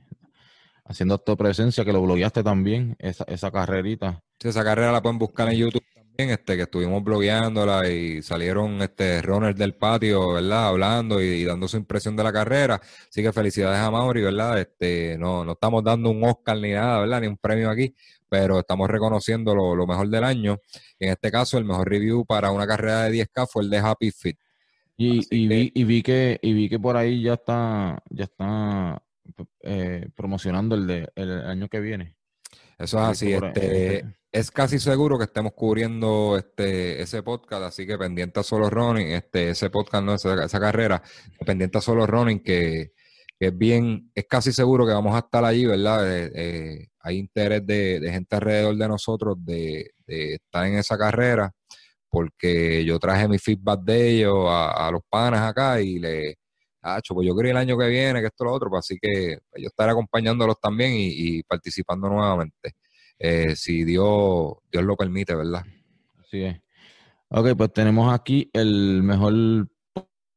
haciendo 0.84 1.18
tu 1.18 1.36
presencia, 1.36 1.84
que 1.84 1.92
lo 1.92 2.02
blogueaste 2.02 2.42
también, 2.42 2.96
esa, 2.98 3.24
esa 3.28 3.50
carrerita. 3.50 4.22
Sí, 4.40 4.48
esa 4.48 4.64
carrera 4.64 4.92
la 4.92 5.00
pueden 5.02 5.18
buscar 5.18 5.48
en 5.48 5.56
YouTube 5.56 5.84
también, 5.94 6.30
este, 6.30 6.56
que 6.56 6.62
estuvimos 6.62 7.02
blogueándola 7.02 7.88
y 7.88 8.22
salieron 8.22 8.82
este 8.82 9.22
runners 9.22 9.56
del 9.56 9.74
patio, 9.74 10.34
¿verdad? 10.34 10.68
Hablando 10.68 11.22
y, 11.22 11.44
dando 11.44 11.68
su 11.68 11.76
impresión 11.76 12.16
de 12.16 12.24
la 12.24 12.32
carrera. 12.32 12.80
Así 13.08 13.22
que 13.22 13.32
felicidades 13.32 13.78
a 13.78 13.90
Mauri, 13.90 14.22
¿verdad? 14.22 14.58
Este, 14.60 15.16
no, 15.18 15.44
no 15.44 15.52
estamos 15.52 15.84
dando 15.84 16.10
un 16.10 16.24
Oscar 16.24 16.58
ni 16.58 16.72
nada, 16.72 17.00
¿verdad? 17.00 17.20
Ni 17.20 17.28
un 17.28 17.38
premio 17.38 17.70
aquí, 17.70 17.94
pero 18.28 18.58
estamos 18.58 18.90
reconociendo 18.90 19.54
lo, 19.54 19.74
lo 19.76 19.86
mejor 19.86 20.08
del 20.08 20.24
año. 20.24 20.58
En 20.98 21.10
este 21.10 21.30
caso, 21.30 21.56
el 21.56 21.64
mejor 21.64 21.88
review 21.88 22.26
para 22.26 22.50
una 22.50 22.66
carrera 22.66 23.04
de 23.04 23.12
10K 23.12 23.46
fue 23.48 23.62
el 23.62 23.70
de 23.70 23.78
Happy 23.78 24.10
Fit. 24.10 24.38
Y, 24.96 25.48
vi, 25.48 25.72
y 25.74 25.84
vi 25.84 26.02
que 26.02 26.38
y 26.42 26.52
vi 26.52 26.68
que 26.68 26.78
por 26.78 26.96
ahí 26.96 27.22
ya 27.22 27.34
está 27.34 28.02
ya 28.10 28.24
está 28.24 29.02
eh, 29.62 30.08
promocionando 30.14 30.74
el 30.74 30.86
de 30.86 31.08
el 31.16 31.44
año 31.44 31.68
que 31.68 31.80
viene. 31.80 32.16
Eso 32.78 32.98
es 32.98 33.04
así. 33.04 33.32
Este, 33.32 34.04
es 34.30 34.50
casi 34.50 34.78
seguro 34.78 35.18
que 35.18 35.24
estemos 35.24 35.52
cubriendo 35.52 36.36
este 36.36 37.00
ese 37.02 37.22
podcast, 37.22 37.64
así 37.64 37.86
que 37.86 37.98
pendiente 37.98 38.40
a 38.40 38.42
solo 38.42 38.70
running, 38.70 39.08
este 39.08 39.50
ese 39.50 39.70
podcast 39.70 40.04
no 40.04 40.14
esa, 40.14 40.44
esa 40.44 40.60
carrera, 40.60 41.02
pendiente 41.44 41.78
a 41.78 41.80
solo 41.80 42.06
running 42.06 42.42
que, 42.42 42.92
es 43.38 43.58
bien, 43.58 44.10
es 44.14 44.26
casi 44.28 44.52
seguro 44.52 44.86
que 44.86 44.92
vamos 44.92 45.14
a 45.16 45.18
estar 45.18 45.44
allí, 45.44 45.66
¿verdad? 45.66 46.16
Eh, 46.16 46.30
eh, 46.34 46.88
hay 47.00 47.18
interés 47.18 47.66
de, 47.66 48.00
gente 48.12 48.36
alrededor 48.36 48.76
de 48.76 48.88
nosotros 48.88 49.36
de, 49.44 49.90
de 50.06 50.34
estar 50.34 50.64
en 50.66 50.74
esa 50.74 50.96
carrera 50.96 51.52
porque 52.12 52.84
yo 52.84 52.98
traje 52.98 53.26
mi 53.26 53.38
feedback 53.38 53.80
de 53.80 54.10
ellos 54.10 54.44
a, 54.46 54.90
los 54.92 55.00
panas 55.08 55.40
acá 55.40 55.80
y 55.80 55.98
le, 55.98 56.36
hecho 56.98 57.14
pues 57.14 57.26
yo 57.26 57.34
creo 57.34 57.52
el 57.52 57.56
año 57.56 57.78
que 57.78 57.86
viene, 57.88 58.20
que 58.20 58.26
esto 58.26 58.44
lo 58.44 58.52
otro, 58.52 58.68
pues 58.68 58.80
así 58.80 58.98
que 59.00 59.38
yo 59.56 59.68
estaré 59.68 59.92
acompañándolos 59.92 60.60
también 60.60 60.92
y, 60.94 61.42
participando 61.44 62.10
nuevamente, 62.10 62.74
eh, 63.18 63.56
si 63.56 63.84
Dios, 63.84 64.56
Dios 64.70 64.84
lo 64.84 64.94
permite, 64.94 65.34
¿verdad? 65.34 65.64
Así 66.18 66.42
es. 66.42 66.60
Ok, 67.28 67.56
pues 67.56 67.72
tenemos 67.72 68.12
aquí 68.12 68.50
el 68.52 69.02
mejor 69.02 69.32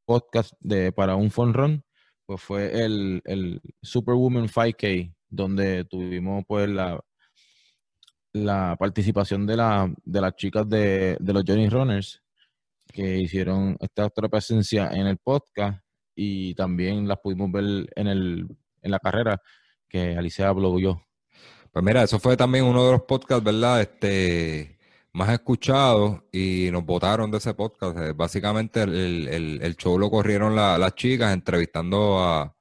podcast 0.05 0.53
de 0.61 0.93
para 0.93 1.17
un 1.17 1.29
fun 1.29 1.53
run, 1.53 1.83
pues 2.25 2.41
fue 2.41 2.85
el, 2.85 3.21
el 3.25 3.61
Superwoman 3.81 4.47
5K, 4.47 5.13
donde 5.27 5.83
tuvimos 5.83 6.45
pues 6.47 6.69
la 6.69 7.03
la 8.35 8.75
participación 8.77 9.45
de, 9.47 9.55
la, 9.55 9.93
de 10.03 10.21
las 10.21 10.35
chicas 10.35 10.67
de, 10.67 11.17
de, 11.19 11.33
los 11.33 11.43
Johnny 11.47 11.69
Runners 11.69 12.21
que 12.91 13.19
hicieron 13.19 13.77
esta 13.79 14.05
otra 14.05 14.27
presencia 14.27 14.89
en 14.91 15.07
el 15.07 15.17
podcast 15.17 15.79
y 16.15 16.53
también 16.53 17.07
las 17.07 17.19
pudimos 17.19 17.51
ver 17.51 17.89
en, 17.95 18.07
el, 18.07 18.47
en 18.81 18.91
la 18.91 18.99
carrera 18.99 19.41
que 19.87 20.17
Alicia 20.17 20.53
yo 20.79 21.01
Pues 21.71 21.85
mira, 21.85 22.03
eso 22.03 22.19
fue 22.19 22.35
también 22.35 22.65
uno 22.65 22.85
de 22.85 22.91
los 22.93 23.03
podcasts, 23.03 23.43
¿verdad? 23.43 23.81
Este 23.81 24.77
más 25.13 25.29
escuchados 25.29 26.23
y 26.29 26.67
nos 26.73 26.85
votaron 26.85 27.31
de 27.31 27.37
ese 27.37 27.53
podcast. 27.53 27.97
Eh, 27.97 28.11
básicamente 28.11 28.81
el, 28.81 29.59
el, 29.61 29.75
show 29.77 29.97
lo 29.97 30.09
corrieron 30.09 30.57
las 30.57 30.93
chicas 30.95 31.33
entrevistando 31.33 32.19
a, 32.19 32.53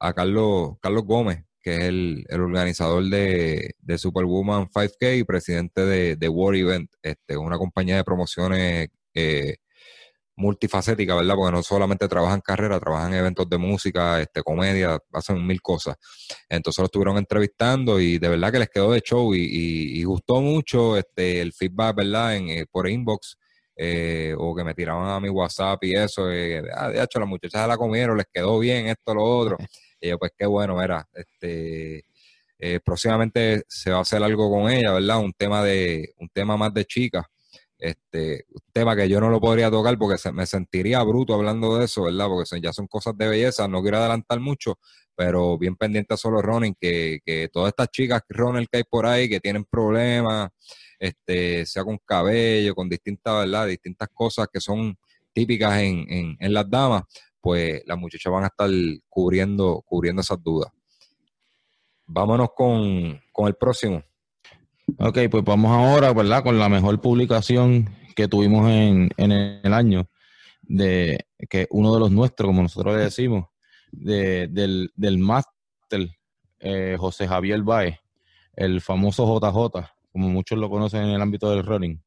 a 0.00 0.12
Carlos, 0.12 0.72
Carlos 0.80 1.04
Gómez, 1.04 1.44
que 1.68 1.76
es 1.76 1.82
el, 1.84 2.26
organizador 2.32 3.04
de, 3.04 3.74
Superwoman 3.98 4.68
5K 4.68 5.18
y 5.18 5.24
presidente 5.24 5.84
de, 5.84 6.16
de 6.16 6.28
War 6.28 6.54
Event, 6.54 6.90
este, 7.02 7.36
una 7.36 7.58
compañía 7.58 7.96
de 7.96 8.04
promociones 8.04 8.88
eh, 9.14 9.56
multifacética, 10.36 11.14
¿verdad? 11.16 11.34
Porque 11.34 11.52
no 11.52 11.62
solamente 11.62 12.08
trabajan 12.08 12.40
carrera, 12.40 12.80
trabajan 12.80 13.12
en 13.12 13.18
eventos 13.20 13.48
de 13.50 13.58
música, 13.58 14.20
este, 14.20 14.42
comedia, 14.42 14.98
hacen 15.12 15.44
mil 15.46 15.60
cosas. 15.60 15.96
Entonces 16.48 16.78
lo 16.78 16.86
estuvieron 16.86 17.18
entrevistando 17.18 18.00
y 18.00 18.18
de 18.18 18.28
verdad 18.28 18.52
que 18.52 18.60
les 18.60 18.70
quedó 18.70 18.92
de 18.92 19.00
show 19.00 19.34
y, 19.34 20.02
gustó 20.04 20.40
mucho 20.40 20.96
este, 20.96 21.40
el 21.42 21.52
feedback, 21.52 21.96
¿verdad? 21.96 22.36
En, 22.36 22.48
eh, 22.48 22.66
por 22.70 22.88
inbox. 22.88 23.36
Eh, 23.80 24.34
o 24.36 24.56
que 24.56 24.64
me 24.64 24.74
tiraban 24.74 25.08
a 25.08 25.20
mi 25.20 25.28
WhatsApp 25.28 25.84
y 25.84 25.94
eso, 25.94 26.24
ah, 26.24 26.88
de 26.88 27.00
hecho 27.00 27.20
las 27.20 27.28
muchachas 27.28 27.68
la 27.68 27.76
comieron, 27.76 28.16
les 28.16 28.26
quedó 28.32 28.58
bien 28.58 28.88
esto, 28.88 29.14
lo 29.14 29.22
otro. 29.22 29.56
Y 30.00 30.08
yo, 30.08 30.18
pues 30.18 30.32
qué 30.36 30.46
bueno, 30.46 30.80
era, 30.82 31.08
este, 31.14 32.04
eh, 32.58 32.80
próximamente 32.84 33.64
se 33.68 33.90
va 33.90 33.98
a 33.98 34.02
hacer 34.02 34.22
algo 34.22 34.50
con 34.50 34.70
ella, 34.70 34.92
¿verdad? 34.92 35.18
Un 35.20 35.32
tema 35.32 35.62
de, 35.62 36.14
un 36.18 36.28
tema 36.28 36.56
más 36.56 36.74
de 36.74 36.84
chicas, 36.84 37.24
este, 37.78 38.44
un 38.50 38.62
tema 38.72 38.96
que 38.96 39.08
yo 39.08 39.20
no 39.20 39.30
lo 39.30 39.40
podría 39.40 39.70
tocar 39.70 39.96
porque 39.98 40.18
se, 40.18 40.32
me 40.32 40.46
sentiría 40.46 41.02
bruto 41.04 41.34
hablando 41.34 41.78
de 41.78 41.84
eso, 41.84 42.04
¿verdad? 42.04 42.26
Porque 42.26 42.60
ya 42.60 42.72
son 42.72 42.88
cosas 42.88 43.16
de 43.16 43.28
belleza, 43.28 43.68
no 43.68 43.82
quiero 43.82 43.98
adelantar 43.98 44.40
mucho, 44.40 44.78
pero 45.14 45.58
bien 45.58 45.76
pendiente 45.76 46.14
a 46.14 46.16
solo 46.16 46.42
running, 46.42 46.74
que, 46.80 47.20
que 47.24 47.48
todas 47.52 47.68
estas 47.68 47.88
chicas 47.90 48.22
runner 48.28 48.66
que 48.68 48.78
hay 48.78 48.84
por 48.84 49.06
ahí, 49.06 49.28
que 49.28 49.40
tienen 49.40 49.64
problemas, 49.64 50.50
este, 50.98 51.64
sea 51.66 51.84
con 51.84 51.98
cabello, 52.04 52.74
con 52.74 52.88
distintas, 52.88 53.44
¿verdad? 53.44 53.66
Distintas 53.68 54.08
cosas 54.12 54.48
que 54.52 54.60
son 54.60 54.96
típicas 55.32 55.78
en, 55.78 56.06
en, 56.08 56.36
en 56.40 56.52
las 56.52 56.68
damas, 56.68 57.04
pues 57.40 57.82
las 57.86 57.98
muchachas 57.98 58.32
van 58.32 58.44
a 58.44 58.48
estar 58.48 58.70
cubriendo, 59.08 59.82
cubriendo 59.86 60.22
esas 60.22 60.42
dudas. 60.42 60.70
Vámonos 62.06 62.48
con, 62.54 63.20
el 63.46 63.54
próximo. 63.58 64.02
Ok, 64.98 65.18
pues 65.30 65.44
vamos 65.44 65.70
ahora, 65.70 66.12
¿verdad? 66.12 66.42
Con 66.42 66.58
la 66.58 66.68
mejor 66.68 67.00
publicación 67.00 67.90
que 68.16 68.28
tuvimos 68.28 68.68
en, 68.70 69.10
en 69.16 69.32
el 69.32 69.74
año 69.74 70.08
de 70.62 71.26
que 71.48 71.66
uno 71.70 71.94
de 71.94 72.00
los 72.00 72.10
nuestros, 72.10 72.48
como 72.48 72.62
nosotros 72.62 72.96
le 72.96 73.02
decimos, 73.04 73.46
de, 73.90 74.48
del, 74.48 74.92
del 74.94 75.18
máster 75.18 76.10
eh, 76.60 76.96
José 76.98 77.26
Javier 77.26 77.62
Baez, 77.62 77.96
el 78.54 78.80
famoso 78.80 79.24
JJ, 79.24 79.88
como 80.12 80.28
muchos 80.28 80.58
lo 80.58 80.68
conocen 80.68 81.04
en 81.04 81.10
el 81.10 81.22
ámbito 81.22 81.50
del 81.50 81.64
running, 81.64 82.02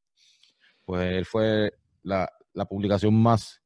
pues 0.86 1.14
él 1.14 1.26
fue 1.26 1.74
la, 2.04 2.30
la 2.54 2.66
publicación 2.66 3.14
más, 3.14 3.61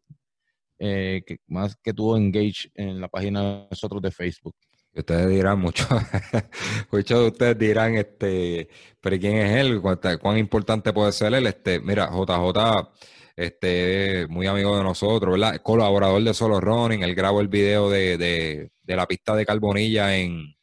eh, 0.80 1.24
que, 1.26 1.38
más 1.48 1.76
que 1.82 1.94
tuvo 1.94 2.18
engage 2.18 2.70
en 2.74 3.00
la 3.00 3.08
página 3.08 3.42
de 3.42 3.68
nosotros 3.72 4.02
de 4.02 4.12
Facebook. 4.12 4.56
ustedes 4.94 5.30
dirán, 5.30 5.60
mucho, 5.60 5.86
muchos 6.92 7.20
de 7.20 7.28
ustedes 7.28 7.58
dirán, 7.58 7.96
este, 7.96 8.70
pero 9.00 9.20
¿quién 9.20 9.38
es 9.38 9.52
él? 9.58 9.82
¿Cuán, 9.82 10.38
importante 10.38 10.94
puede 10.94 11.12
ser 11.12 11.34
él? 11.34 11.48
Este, 11.48 11.80
mira, 11.80 12.10
JJ, 12.12 12.92
este, 13.36 14.28
muy 14.28 14.48
amigo 14.48 14.78
de 14.78 14.84
nosotros. 14.84 15.40
Colaborador 15.64 16.24
de 16.24 16.34
Solo 16.34 16.60
Running, 16.60 17.04
él 17.04 17.16
grabó 17.16 17.42
el 17.42 17.48
video 17.48 17.90
de, 17.90 18.18
de, 18.18 18.72
de 18.84 18.96
la 18.96 19.06
pista 19.06 19.36
de 19.36 19.46
Carbonilla 19.46 20.18
en, 20.18 20.56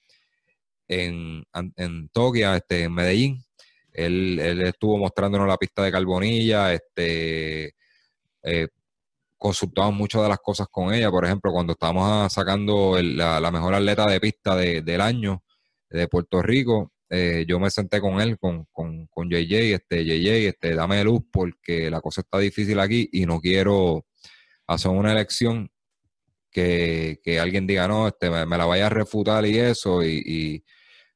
en, 0.88 1.44
en 1.77 2.09
Tokio, 2.11 2.55
este, 2.55 2.85
en 2.85 2.94
Medellín. 2.94 3.44
Él, 3.92 4.38
él, 4.38 4.62
estuvo 4.62 4.96
mostrándonos 4.98 5.46
la 5.46 5.57
pista 5.57 5.83
de 5.83 5.92
Carbonilla, 5.92 6.72
este, 6.72 7.75
eh, 8.42 8.68
consultamos 9.42 9.92
muchas 9.94 10.22
de 10.22 10.28
las 10.28 10.38
cosas 10.38 10.68
con 10.70 10.94
ella. 10.94 11.11
Por 11.11 11.24
ejemplo, 11.24 11.50
cuando 11.50 11.72
estábamos 11.72 12.33
sacando 12.33 12.96
la, 13.02 13.50
mejor 13.50 13.74
atleta 13.74 14.07
de 14.07 14.20
pista 14.20 14.55
del 14.55 15.00
año 15.00 15.42
de 15.90 16.07
Puerto 16.07 16.40
Rico, 16.40 16.92
eh, 17.11 17.44
yo 17.48 17.59
me 17.59 17.68
senté 17.68 18.00
con 18.00 18.20
él, 18.20 18.38
con, 18.38 18.66
con, 18.70 19.09
con 19.09 19.28
JJ, 19.28 19.74
este, 19.74 20.05
JJ, 20.05 20.48
este, 20.48 20.74
dame 20.76 21.02
luz 21.02 21.22
porque 21.33 21.90
la 21.90 22.00
cosa 22.00 22.20
está 22.20 22.38
difícil 22.38 22.78
aquí 22.78 23.09
y 23.12 23.26
no 23.26 23.40
quiero 23.40 24.07
hacer 24.68 24.92
una 24.92 25.11
elección 25.11 25.68
que, 26.48 27.18
alguien 27.40 27.66
diga, 27.66 27.88
no, 27.88 28.07
este, 28.07 28.31
me, 28.31 28.57
la 28.57 28.64
vaya 28.64 28.87
a 28.87 28.90
refutar 28.90 29.44
y 29.44 29.59
eso, 29.59 30.05
y 30.05 30.64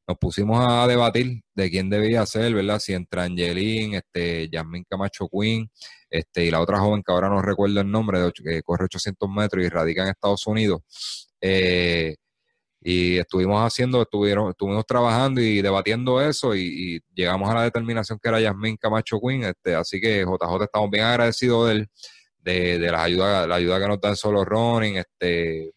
nos 0.07 0.19
pusimos 0.19 0.64
a 0.66 0.87
debatir 0.87 1.42
de 1.55 1.71
quién 1.71 1.90
debía 1.90 2.25
ser, 2.27 2.55
¿verdad? 2.55 2.79
Si 2.79 2.92
entre 2.92 3.23
Angelín, 3.23 3.95
este, 3.95 4.49
Yasmín 4.49 4.85
Camacho 4.88 5.29
Quinn, 5.29 5.71
este, 6.11 6.45
y 6.45 6.51
la 6.51 6.61
otra 6.61 6.79
joven 6.79 7.03
que 7.03 7.12
ahora 7.12 7.29
no 7.29 7.42
recuerdo 7.42 7.81
el 7.81 7.90
nombre, 7.90 8.21
de 8.21 8.33
que 8.33 8.62
corre 8.62 8.85
800 8.85 9.29
metros 9.29 9.64
y 9.64 9.69
radica 9.69 10.03
en 10.03 10.11
Estados 10.11 10.47
Unidos. 10.47 10.81
Eh, 11.40 12.14
y 12.81 13.19
estuvimos 13.19 13.61
haciendo, 13.66 14.03
estuvieron, 14.03 14.51
estuvimos 14.51 14.87
trabajando 14.87 15.40
y 15.40 15.61
debatiendo 15.61 16.21
eso 16.21 16.55
y, 16.55 17.03
llegamos 17.14 17.51
a 17.51 17.55
la 17.55 17.62
determinación 17.64 18.19
que 18.23 18.29
era 18.29 18.40
Yasmín 18.40 18.77
Camacho 18.77 19.19
Quinn. 19.21 19.45
Este, 19.45 19.75
así 19.75 20.01
que 20.01 20.21
JJ 20.25 20.64
estamos 20.64 20.90
bien 20.90 21.05
agradecidos 21.05 21.69
de 21.69 21.75
él, 21.75 21.88
de, 22.38 22.79
de 22.79 22.92
la 22.92 23.03
ayuda, 23.03 23.47
la 23.47 23.57
ayuda 23.57 23.81
que 23.81 23.88
nos 23.88 24.01
da 24.01 24.11
en 24.11 24.16
solo 24.16 24.45
running, 24.45 24.99
este, 24.99 25.73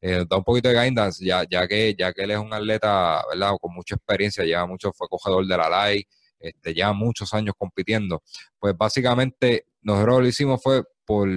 eh, 0.00 0.24
da 0.28 0.36
un 0.36 0.44
poquito 0.44 0.68
de 0.68 0.74
guidance, 0.74 1.24
ya, 1.24 1.44
ya, 1.48 1.66
que, 1.66 1.94
ya 1.98 2.12
que 2.12 2.22
él 2.22 2.30
es 2.32 2.38
un 2.38 2.52
atleta, 2.52 3.22
¿verdad? 3.30 3.52
Con 3.60 3.74
mucha 3.74 3.96
experiencia, 3.96 4.44
lleva 4.44 4.66
mucho, 4.66 4.92
fue 4.92 5.08
cogedor 5.08 5.46
de 5.46 5.56
la 5.56 5.68
LAI, 5.68 6.06
este, 6.38 6.74
lleva 6.74 6.92
muchos 6.92 7.34
años 7.34 7.54
compitiendo. 7.58 8.22
Pues 8.58 8.76
básicamente, 8.76 9.66
nosotros 9.82 10.20
lo 10.22 10.26
hicimos 10.28 10.62
fue 10.62 10.84
por, 11.04 11.28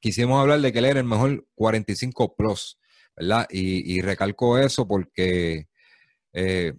quisimos 0.00 0.40
hablar 0.40 0.60
de 0.60 0.72
que 0.72 0.78
él 0.78 0.84
era 0.86 1.00
el 1.00 1.06
mejor 1.06 1.46
45 1.54 2.36
plus, 2.36 2.78
¿verdad? 3.16 3.46
Y, 3.50 3.96
y 3.96 4.02
recalco 4.02 4.58
eso 4.58 4.86
porque 4.86 5.66
eh, 6.32 6.74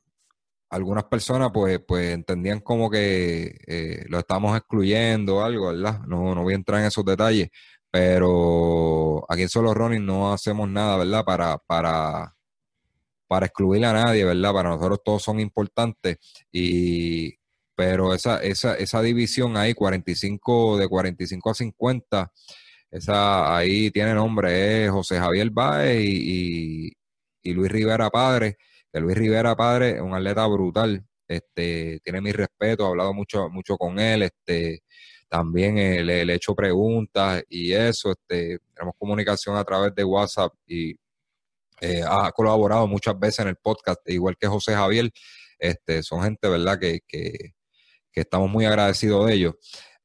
algunas 0.69 1.05
personas 1.05 1.49
pues, 1.53 1.79
pues 1.87 2.13
entendían 2.13 2.59
como 2.59 2.89
que 2.89 3.57
eh, 3.67 4.05
lo 4.09 4.19
estamos 4.19 4.55
excluyendo 4.57 5.37
o 5.37 5.43
algo, 5.43 5.67
¿verdad? 5.67 6.01
No, 6.07 6.35
no 6.35 6.43
voy 6.43 6.53
a 6.53 6.57
entrar 6.57 6.81
en 6.81 6.87
esos 6.87 7.05
detalles, 7.05 7.49
pero 7.97 9.25
aquí 9.27 9.41
en 9.41 9.49
Solo 9.49 9.73
Running 9.73 10.05
no 10.05 10.31
hacemos 10.31 10.69
nada, 10.69 10.97
¿verdad? 10.97 11.25
Para, 11.25 11.57
para, 11.57 12.35
para 13.27 13.47
excluir 13.47 13.83
a 13.85 13.93
nadie, 13.93 14.23
¿verdad? 14.23 14.53
Para 14.53 14.69
nosotros 14.69 15.01
todos 15.03 15.23
son 15.23 15.39
importantes. 15.39 16.17
Y, 16.51 17.33
pero 17.73 18.13
esa, 18.13 18.43
esa, 18.43 18.75
esa 18.75 19.01
división 19.01 19.57
ahí, 19.57 19.73
45, 19.73 20.77
de 20.77 20.87
45 20.87 21.49
a 21.49 21.53
50, 21.55 22.31
esa 22.91 23.57
ahí 23.57 23.89
tiene 23.89 24.13
nombre, 24.13 24.85
es 24.85 24.91
José 24.91 25.17
Javier 25.17 25.49
Báez 25.49 25.99
y, 25.99 26.93
Luis 27.45 27.71
Rivera 27.71 28.11
Padre. 28.11 28.57
Luis 28.93 29.17
Rivera 29.17 29.55
Padre 29.55 29.95
es 29.95 30.01
un 30.01 30.13
atleta 30.13 30.45
brutal. 30.45 31.03
Este, 31.27 31.99
tiene 32.03 32.21
mi 32.21 32.31
respeto, 32.31 32.83
he 32.85 32.89
hablado 32.89 33.11
mucho, 33.15 33.49
mucho 33.49 33.75
con 33.75 33.97
él, 33.99 34.21
este, 34.21 34.83
también 35.29 35.75
le, 36.05 36.21
he 36.21 36.33
hecho 36.33 36.55
preguntas 36.55 37.43
y 37.49 37.73
eso, 37.73 38.11
este, 38.11 38.59
tenemos 38.73 38.95
comunicación 38.97 39.55
a 39.57 39.63
través 39.63 39.93
de 39.93 40.03
WhatsApp 40.03 40.53
y 40.65 40.95
eh, 41.81 42.01
ha 42.07 42.31
colaborado 42.31 42.87
muchas 42.87 43.17
veces 43.19 43.39
en 43.39 43.49
el 43.49 43.55
podcast, 43.57 43.99
igual 44.09 44.35
que 44.37 44.47
José 44.47 44.73
Javier, 44.73 45.11
este, 45.59 46.01
son 46.03 46.23
gente, 46.23 46.47
¿verdad?, 46.47 46.79
que, 46.79 47.01
que, 47.07 47.53
estamos 48.13 48.49
muy 48.49 48.65
agradecidos 48.65 49.27
de 49.27 49.33
ellos. 49.35 49.53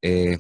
Eh, 0.03 0.37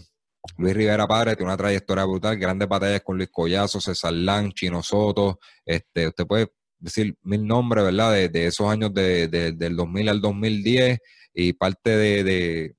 Luis 0.59 0.75
Rivera 0.75 1.07
Padre 1.07 1.37
tiene 1.37 1.51
una 1.51 1.57
trayectoria 1.57 2.05
brutal, 2.05 2.37
grandes 2.37 2.69
batallas 2.69 3.01
con 3.01 3.17
Luis 3.17 3.31
Collazo, 3.33 3.81
César 3.81 4.13
Lang, 4.13 4.53
Chino 4.53 4.83
Soto, 4.83 5.39
este, 5.65 6.09
usted 6.09 6.27
puede 6.27 6.53
decir 6.79 7.17
mil 7.23 7.47
nombres, 7.47 7.85
¿verdad?, 7.85 8.13
de, 8.13 8.47
esos 8.47 8.69
años 8.69 8.93
de, 8.93 9.29
del 9.29 9.77
2000 9.77 10.09
al 10.11 10.21
2010 10.21 10.99
y 11.33 11.53
parte 11.55 11.97
de, 11.97 12.75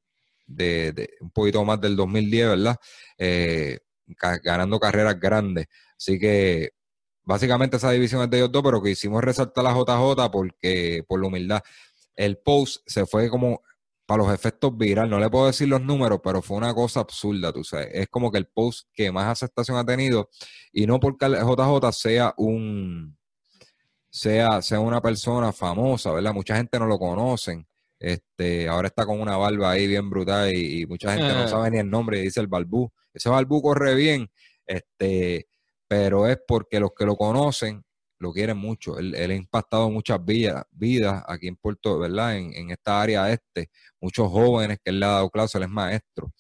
de, 0.45 1.10
un 1.21 1.32
poquito 1.32 1.63
más 1.63 1.79
del 1.82 1.95
2010, 1.95 2.47
¿verdad? 2.49 2.75
Eh, 3.17 3.79
ganando 4.43 4.79
carreras 4.79 5.19
grandes. 5.19 5.67
Así 5.97 6.19
que 6.19 6.71
básicamente 7.23 7.77
esa 7.77 7.91
división 7.91 8.21
es 8.23 8.29
de 8.29 8.38
ellos 8.38 8.51
dos, 8.51 8.63
pero 8.63 8.82
que 8.82 8.91
hicimos 8.91 9.23
resaltar 9.23 9.63
la 9.63 9.73
JJ 9.73 10.32
porque, 10.32 11.03
por 11.08 11.21
la 11.21 11.27
humildad, 11.27 11.62
el 12.15 12.38
post 12.38 12.84
se 12.86 13.06
fue 13.06 13.29
como 13.29 13.62
para 14.06 14.23
los 14.23 14.34
efectos 14.34 14.77
viral, 14.77 15.10
no 15.10 15.19
le 15.19 15.29
puedo 15.29 15.47
decir 15.47 15.67
los 15.67 15.82
números, 15.82 16.19
pero 16.23 16.41
fue 16.41 16.58
una 16.58 16.73
cosa 16.73 16.99
absurda, 16.99 17.53
tú 17.53 17.63
sabes. 17.63 17.89
Es 17.93 18.08
como 18.10 18.32
que 18.32 18.38
el 18.38 18.47
post 18.47 18.89
que 18.93 19.12
más 19.12 19.27
aceptación 19.27 19.77
ha 19.77 19.86
tenido, 19.86 20.29
y 20.73 20.86
no 20.86 20.99
porque 20.99 21.25
el 21.25 21.36
JJ 21.36 21.91
sea 21.93 22.34
un 22.38 23.17
sea, 24.10 24.62
sea 24.62 24.79
una 24.79 25.01
persona 25.01 25.51
famosa, 25.51 26.12
¿verdad? 26.12 26.34
Mucha 26.34 26.56
gente 26.56 26.77
no 26.79 26.86
lo 26.86 26.99
conocen, 26.99 27.65
este, 28.03 28.67
ahora 28.67 28.89
está 28.89 29.05
con 29.05 29.21
una 29.21 29.37
barba 29.37 29.71
ahí 29.71 29.87
bien 29.87 30.09
brutal 30.09 30.53
y, 30.53 30.85
mucha 30.85 31.13
gente 31.13 31.33
no 31.33 31.47
sabe 31.47 31.71
ni 31.71 31.77
el 31.79 31.89
nombre 31.89 32.19
y 32.19 32.23
dice 32.23 32.41
el 32.41 32.47
balbú. 32.47 32.91
Ese 33.13 33.29
balbú 33.29 33.61
corre 33.61 33.95
bien, 33.95 34.29
este, 34.65 35.47
pero 35.87 36.27
es 36.27 36.37
porque 36.45 36.81
los 36.81 36.91
que 36.93 37.05
lo 37.05 37.15
conocen 37.15 37.81
lo 38.19 38.33
quieren 38.33 38.57
mucho. 38.57 38.99
Él, 38.99 39.15
ha 39.15 39.33
impactado 39.33 39.89
muchas 39.89 40.23
vidas, 40.23 40.65
vidas 40.71 41.23
aquí 41.27 41.47
en 41.47 41.55
Puerto, 41.55 41.97
¿verdad? 41.97 42.35
En, 42.35 42.71
esta 42.71 43.01
área 43.01 43.31
este. 43.31 43.69
Muchos 44.01 44.29
jóvenes 44.29 44.79
que 44.83 44.89
él 44.91 44.99
le 44.99 45.05
ha 45.05 45.09
dado 45.09 45.29
clase, 45.29 45.57
él 45.57 45.63
es 45.63 45.69
maestro. 45.69 46.33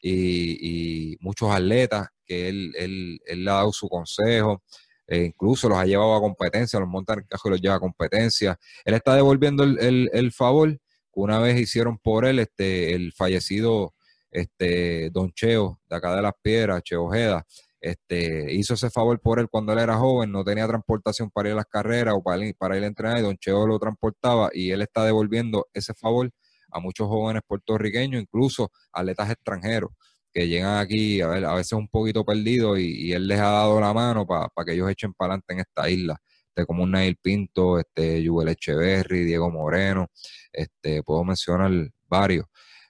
Y, 0.00 1.16
muchos 1.20 1.50
atletas 1.50 2.08
que 2.24 2.48
él, 2.48 2.72
él, 2.76 3.20
él, 3.26 3.44
le 3.44 3.50
ha 3.50 3.54
dado 3.54 3.72
su 3.72 3.88
consejo. 3.88 4.62
E 5.04 5.24
incluso 5.24 5.68
los 5.68 5.78
ha 5.78 5.84
llevado 5.84 6.14
a 6.14 6.20
competencia, 6.20 6.78
los 6.78 6.88
monta 6.88 7.14
en 7.14 7.20
el 7.20 7.26
cajo 7.26 7.48
y 7.48 7.50
los 7.52 7.60
lleva 7.60 7.74
a 7.76 7.80
competencia. 7.80 8.56
Él 8.84 8.94
está 8.94 9.16
devolviendo 9.16 9.64
el, 9.64 10.10
el 10.12 10.32
favor 10.32 10.78
una 11.12 11.38
vez 11.38 11.60
hicieron 11.60 11.98
por 11.98 12.24
él 12.24 12.38
este, 12.38 12.94
el 12.94 13.12
fallecido 13.12 13.94
este, 14.30 15.10
Don 15.10 15.32
Cheo, 15.32 15.80
de 15.88 15.96
acá 15.96 16.14
de 16.14 16.22
las 16.22 16.34
piedras, 16.42 16.82
Cheo 16.82 17.04
Ojeda, 17.04 17.46
este, 17.80 18.52
hizo 18.52 18.74
ese 18.74 18.90
favor 18.90 19.20
por 19.20 19.38
él 19.38 19.48
cuando 19.50 19.72
él 19.72 19.78
era 19.78 19.96
joven, 19.96 20.32
no 20.32 20.44
tenía 20.44 20.66
transportación 20.66 21.30
para 21.30 21.48
ir 21.48 21.52
a 21.52 21.56
las 21.56 21.66
carreras 21.66 22.14
o 22.16 22.22
para 22.22 22.44
ir, 22.44 22.54
para 22.56 22.76
ir 22.76 22.84
a 22.84 22.86
entrenar, 22.86 23.18
y 23.18 23.22
Don 23.22 23.36
Cheo 23.36 23.66
lo 23.66 23.78
transportaba 23.78 24.50
y 24.52 24.70
él 24.70 24.82
está 24.82 25.04
devolviendo 25.04 25.66
ese 25.72 25.94
favor 25.94 26.30
a 26.70 26.80
muchos 26.80 27.08
jóvenes 27.08 27.42
puertorriqueños, 27.46 28.20
incluso 28.20 28.70
atletas 28.92 29.30
extranjeros 29.30 29.90
que 30.32 30.46
llegan 30.46 30.78
aquí 30.78 31.20
a, 31.20 31.28
ver, 31.28 31.44
a 31.44 31.54
veces 31.54 31.72
un 31.72 31.88
poquito 31.88 32.24
perdidos 32.24 32.78
y, 32.78 33.12
él 33.12 33.26
les 33.26 33.40
ha 33.40 33.50
dado 33.50 33.80
la 33.80 33.92
mano 33.94 34.26
para 34.26 34.50
que 34.64 34.74
ellos 34.74 34.90
echen 34.90 35.14
para 35.14 35.34
adelante 35.34 35.54
en 35.54 35.60
esta 35.60 35.88
isla. 35.88 36.20
Este, 36.58 36.66
como 36.66 36.82
un 36.82 36.90
Nail 36.90 37.16
Pinto, 37.22 37.78
este, 37.78 38.20
Yuel 38.20 38.48
Echeverry, 38.48 39.24
Diego 39.24 39.48
Moreno, 39.48 40.08
este, 40.52 41.04
puedo 41.04 41.22
mencionar 41.22 41.70
varios. 42.08 42.46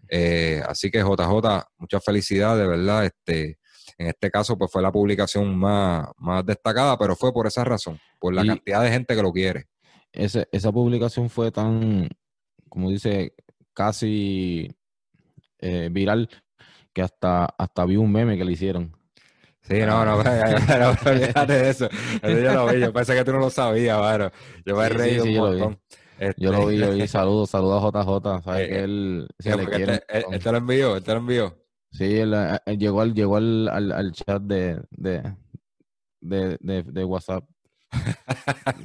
Eh, 0.09 0.63
así 0.67 0.91
que 0.91 1.01
JJ, 1.01 1.67
muchas 1.77 2.03
felicidades, 2.03 2.63
de 2.63 2.67
verdad. 2.67 3.05
Este, 3.05 3.59
en 3.99 4.07
este 4.07 4.31
caso, 4.31 4.57
pues 4.57 4.73
fue 4.73 4.81
la 4.81 4.91
publicación 4.91 5.55
más, 5.59 6.09
más 6.17 6.47
destacada, 6.47 6.97
pero 6.97 7.15
fue 7.15 7.31
por 7.31 7.47
esa 7.47 7.63
razón, 7.63 8.01
por 8.19 8.33
la 8.33 8.47
cantidad 8.47 8.83
de 8.83 8.91
gente 8.91 9.15
que 9.15 9.23
lo 9.23 9.33
quiere. 9.33 9.67
esa 10.13 10.73
publicación 10.73 11.29
fue 11.29 11.51
tan, 11.51 12.09
como 12.71 12.91
dice, 12.91 13.35
casi 13.75 14.75
eh, 15.59 15.91
viral, 15.93 16.31
que 16.95 17.03
hasta, 17.03 17.45
hasta 17.45 17.85
vi 17.85 17.97
un 17.97 18.11
meme 18.11 18.39
que 18.39 18.45
le 18.47 18.53
hicieron. 18.53 18.98
Sí, 19.69 19.81
no, 19.81 20.05
no, 20.05 20.23
pero, 20.23 20.91
olvídate 21.07 21.53
de 21.53 21.71
eso. 21.71 21.89
Eso 22.23 22.39
yo 22.39 22.55
lo 22.55 22.67
vi, 22.69 22.81
yo 22.81 22.93
pensé 22.93 23.15
que 23.15 23.25
tú 23.25 23.33
no 23.33 23.39
lo 23.39 23.51
sabías, 23.51 23.99
bueno. 23.99 24.31
Yo 24.65 24.77
me 24.77 24.87
he 24.87 24.89
reído 24.89 25.25
un 25.25 25.37
montón. 25.37 25.79
Yo 26.37 26.53
lo 26.53 26.67
vi, 26.67 26.79
yo 26.79 26.91
vi, 26.93 27.07
saludos, 27.07 27.51
saludos 27.51 27.95
a 27.95 28.03
JJ, 28.03 28.43
sabes 28.43 28.67
eh, 28.67 28.69
que 28.69 28.79
él 28.81 29.29
se 29.39 29.57
le 29.57 29.67
quiere. 29.67 30.03
Él, 30.09 30.25
te 30.43 30.53
lo 30.53 30.59
envió, 30.59 30.97
él 30.97 31.03
te 31.03 31.13
lo 31.13 31.19
envió. 31.19 31.57
Sí, 31.93 32.19
eh, 32.19 32.77
llegó 32.77 33.01
al, 33.03 33.15
llegó 33.15 33.37
al, 33.37 33.69
al, 33.69 34.13
chat 34.13 34.43
de, 34.43 34.81
de, 34.91 35.23
de, 36.21 37.05
WhatsApp. 37.05 37.45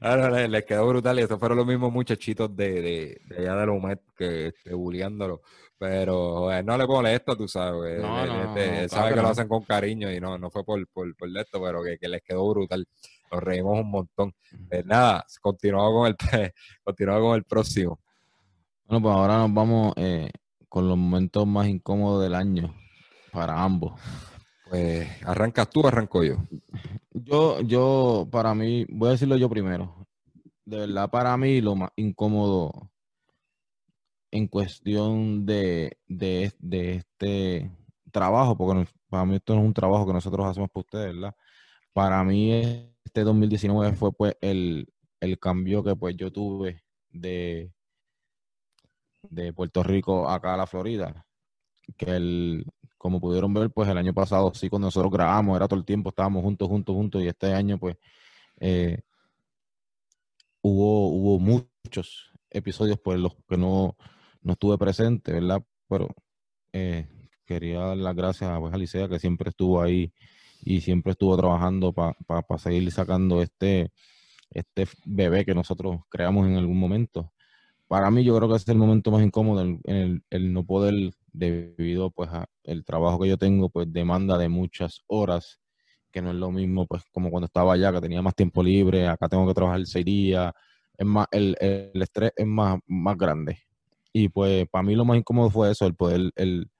claro, 0.00 0.30
les, 0.30 0.64
quedó 0.64 0.88
brutal 0.88 1.18
y 1.18 1.22
estos 1.22 1.38
fueron 1.38 1.58
los 1.58 1.66
mismos 1.66 1.92
muchachitos 1.92 2.54
de, 2.56 3.20
de, 3.28 3.36
allá 3.38 3.54
de 3.54 3.66
la 3.66 3.72
UMED 3.72 3.98
que 4.16 4.48
este, 4.48 4.74
bulliándolo. 4.74 5.42
Pero 5.78 6.48
no 6.64 6.76
le 6.76 6.86
molesta, 6.86 7.36
tú 7.36 7.46
sabes. 7.46 8.00
No, 8.02 8.26
no, 8.26 8.56
este, 8.56 8.88
sabe 8.88 9.14
que 9.14 9.22
lo 9.22 9.28
hacen 9.28 9.46
con 9.46 9.62
cariño 9.62 10.10
y 10.10 10.20
no, 10.20 10.36
no 10.36 10.50
fue 10.50 10.64
por, 10.64 10.84
por, 10.88 11.14
por 11.16 11.28
esto, 11.36 11.62
pero 11.62 11.82
que, 11.84 11.98
que 11.98 12.08
les 12.08 12.22
quedó 12.22 12.48
brutal. 12.50 12.86
Nos 13.30 13.42
reímos 13.42 13.78
un 13.80 13.90
montón. 13.90 14.34
Pues 14.68 14.84
nada, 14.84 15.24
continuamos 15.40 15.92
con 15.92 16.06
el, 16.08 16.16
continuamos 16.84 17.22
con 17.22 17.36
el 17.36 17.44
próximo. 17.44 18.00
Bueno, 18.86 19.02
pues 19.02 19.14
ahora 19.14 19.38
nos 19.38 19.54
vamos 19.54 19.92
eh, 19.96 20.30
con 20.68 20.88
los 20.88 20.96
momentos 20.96 21.46
más 21.46 21.68
incómodos 21.68 22.22
del 22.22 22.34
año 22.34 22.74
para 23.30 23.62
ambos. 23.62 24.00
Pues, 24.68 25.08
¿arrancas 25.24 25.70
tú 25.70 25.80
o 25.80 25.88
arranco 25.88 26.24
yo? 26.24 26.36
Yo, 27.12 27.60
yo, 27.60 28.28
para 28.30 28.54
mí, 28.54 28.84
voy 28.88 29.08
a 29.08 29.12
decirlo 29.12 29.36
yo 29.36 29.48
primero. 29.48 30.06
De 30.64 30.78
verdad, 30.78 31.10
para 31.10 31.36
mí, 31.36 31.60
lo 31.60 31.74
más 31.74 31.90
incómodo 31.96 32.90
en 34.30 34.48
cuestión 34.48 35.46
de, 35.46 35.98
de, 36.06 36.52
este 36.96 37.70
trabajo, 38.12 38.56
porque 38.56 38.88
para 39.08 39.24
mí 39.24 39.36
esto 39.36 39.54
no 39.54 39.60
es 39.60 39.66
un 39.66 39.74
trabajo 39.74 40.06
que 40.06 40.12
nosotros 40.12 40.46
hacemos 40.46 40.70
para 40.70 40.80
ustedes, 40.80 41.14
¿verdad? 41.14 41.34
Para 41.92 42.22
mí 42.24 42.52
este 43.04 43.24
2019 43.24 43.96
fue 43.96 44.12
pues 44.12 44.36
el, 44.40 44.92
el 45.20 45.38
cambio 45.38 45.82
que 45.82 45.96
pues 45.96 46.16
yo 46.16 46.30
tuve 46.32 46.82
de, 47.10 47.72
de 49.22 49.52
Puerto 49.52 49.82
Rico 49.82 50.28
acá 50.28 50.54
a 50.54 50.56
la 50.58 50.66
Florida. 50.66 51.26
Que 51.96 52.16
el, 52.16 52.66
como 52.98 53.20
pudieron 53.20 53.54
ver, 53.54 53.70
pues 53.70 53.88
el 53.88 53.98
año 53.98 54.12
pasado 54.12 54.52
sí, 54.54 54.68
cuando 54.68 54.88
nosotros 54.88 55.12
grabamos, 55.12 55.56
era 55.56 55.68
todo 55.68 55.78
el 55.78 55.86
tiempo, 55.86 56.10
estábamos 56.10 56.42
juntos, 56.42 56.68
juntos, 56.68 56.94
juntos, 56.94 57.22
y 57.22 57.28
este 57.28 57.54
año 57.54 57.78
pues 57.78 57.96
eh, 58.60 59.00
hubo, 60.62 61.08
hubo 61.08 61.38
muchos 61.38 62.32
episodios 62.50 62.98
por 62.98 63.18
los 63.18 63.34
que 63.48 63.56
no, 63.56 63.96
no 64.42 64.52
estuve 64.52 64.78
presente, 64.78 65.32
¿verdad? 65.32 65.62
Pero 65.88 66.08
eh, 66.72 67.06
quería 67.44 67.80
dar 67.80 67.96
las 67.96 68.14
gracias 68.14 68.58
pues, 68.60 68.94
a 68.94 69.08
que 69.08 69.18
siempre 69.18 69.50
estuvo 69.50 69.80
ahí 69.82 70.12
y 70.62 70.80
siempre 70.80 71.12
estuvo 71.12 71.36
trabajando 71.36 71.92
para 71.92 72.14
seguir 72.58 72.90
sacando 72.92 73.42
este, 73.42 73.90
este 74.50 74.86
bebé 75.04 75.44
que 75.44 75.54
nosotros 75.54 76.00
creamos 76.08 76.46
en 76.46 76.56
algún 76.56 76.78
momento. 76.78 77.32
Para 77.86 78.10
mí 78.10 78.22
yo 78.22 78.36
creo 78.36 78.48
que 78.50 78.56
es 78.56 78.68
el 78.68 78.76
momento 78.76 79.10
más 79.10 79.22
incómodo, 79.22 79.62
el, 79.62 80.22
el, 80.28 80.52
no 80.52 80.64
poder, 80.64 81.12
debido 81.32 82.10
pues 82.10 82.28
al 82.30 82.84
trabajo 82.84 83.20
que 83.20 83.28
yo 83.28 83.38
tengo, 83.38 83.70
pues 83.70 83.90
demanda 83.90 84.36
de 84.36 84.48
muchas 84.50 85.02
horas, 85.06 85.58
que 86.10 86.20
no 86.20 86.30
es 86.30 86.36
lo 86.36 86.50
mismo 86.50 86.86
pues 86.86 87.02
como 87.12 87.30
cuando 87.30 87.46
estaba 87.46 87.72
allá, 87.74 87.92
que 87.92 88.00
tenía 88.02 88.20
más 88.20 88.34
tiempo 88.34 88.62
libre, 88.62 89.06
acá 89.08 89.28
tengo 89.28 89.46
que 89.46 89.54
trabajar 89.54 89.86
seis 89.86 90.04
días, 90.04 90.52
es 90.98 91.06
más, 91.06 91.28
el, 91.30 91.56
el 91.60 92.02
estrés 92.02 92.32
es 92.36 92.46
más, 92.46 92.78
más 92.86 93.16
grande. 93.16 93.67
Y 94.12 94.28
pues 94.28 94.66
para 94.68 94.82
mí 94.82 94.94
lo 94.94 95.04
más 95.04 95.18
incómodo 95.18 95.50
fue 95.50 95.70
eso, 95.70 95.86
el 95.86 95.94
poder, 95.94 96.32
el, 96.36 96.70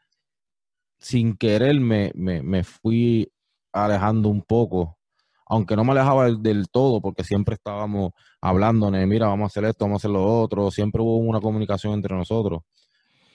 sin 0.99 1.37
querer 1.37 1.81
me, 1.81 2.13
me, 2.15 2.43
me 2.43 2.65
fui 2.65 3.31
alejando 3.73 4.29
un 4.29 4.43
poco, 4.43 4.99
aunque 5.47 5.77
no 5.77 5.85
me 5.85 5.93
alejaba 5.93 6.31
del, 6.31 6.69
todo, 6.69 7.01
porque 7.01 7.25
siempre 7.25 7.55
estábamos 7.55 8.13
hablando, 8.41 8.91
mira, 8.91 9.29
vamos 9.29 9.45
a 9.45 9.49
hacer 9.49 9.65
esto, 9.65 9.85
vamos 9.85 9.97
a 9.97 10.01
hacer 10.01 10.11
lo 10.11 10.25
otro, 10.25 10.71
siempre 10.71 11.03
hubo 11.03 11.17
una 11.17 11.41
comunicación 11.41 11.95
entre 11.95 12.15
nosotros, 12.15 12.63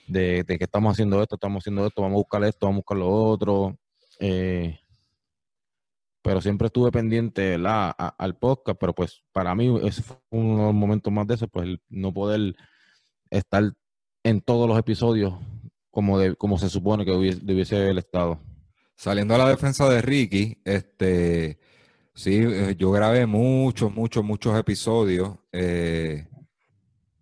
de, 0.06 0.44
que 0.46 0.64
estamos 0.64 0.92
haciendo 0.92 1.20
esto, 1.22 1.36
estamos 1.36 1.62
haciendo 1.62 1.86
esto, 1.86 2.02
vamos 2.02 2.16
a 2.16 2.18
buscar 2.18 2.44
esto, 2.44 2.66
vamos 2.66 2.78
a 2.78 2.82
buscar 2.82 2.98
lo 2.98 3.10
otro. 3.10 3.78
Eh, 4.20 4.78
pero 6.22 6.40
siempre 6.40 6.68
estuve 6.68 6.90
pendiente 6.90 7.54
al 7.56 8.36
podcast, 8.38 8.78
pero 8.80 8.94
pues 8.94 9.22
para 9.32 9.54
mí 9.54 9.78
ese 9.82 10.02
fue 10.02 10.16
uno 10.30 10.58
de 10.58 10.64
los 10.66 10.74
momentos 10.74 11.12
más 11.12 11.26
de 11.26 11.34
eso, 11.34 11.48
pues 11.48 11.68
no 11.90 12.14
poder 12.14 12.54
estar 13.28 13.74
en 14.24 14.40
todos 14.40 14.68
los 14.68 14.78
episodios 14.78 15.34
como, 15.90 16.18
de, 16.18 16.34
como 16.34 16.58
se 16.58 16.68
supone 16.68 17.04
que 17.04 17.12
hubiese, 17.12 17.90
el 17.90 17.98
estado. 17.98 18.40
Saliendo 18.96 19.34
a 19.34 19.38
la 19.38 19.48
defensa 19.48 19.88
de 19.88 20.02
Ricky, 20.02 20.60
este, 20.64 21.58
sí, 22.14 22.40
eh, 22.42 22.74
yo 22.76 22.90
grabé 22.90 23.26
muchos, 23.26 23.94
muchos, 23.94 24.24
muchos 24.24 24.58
episodios 24.58 25.36
eh, 25.52 26.26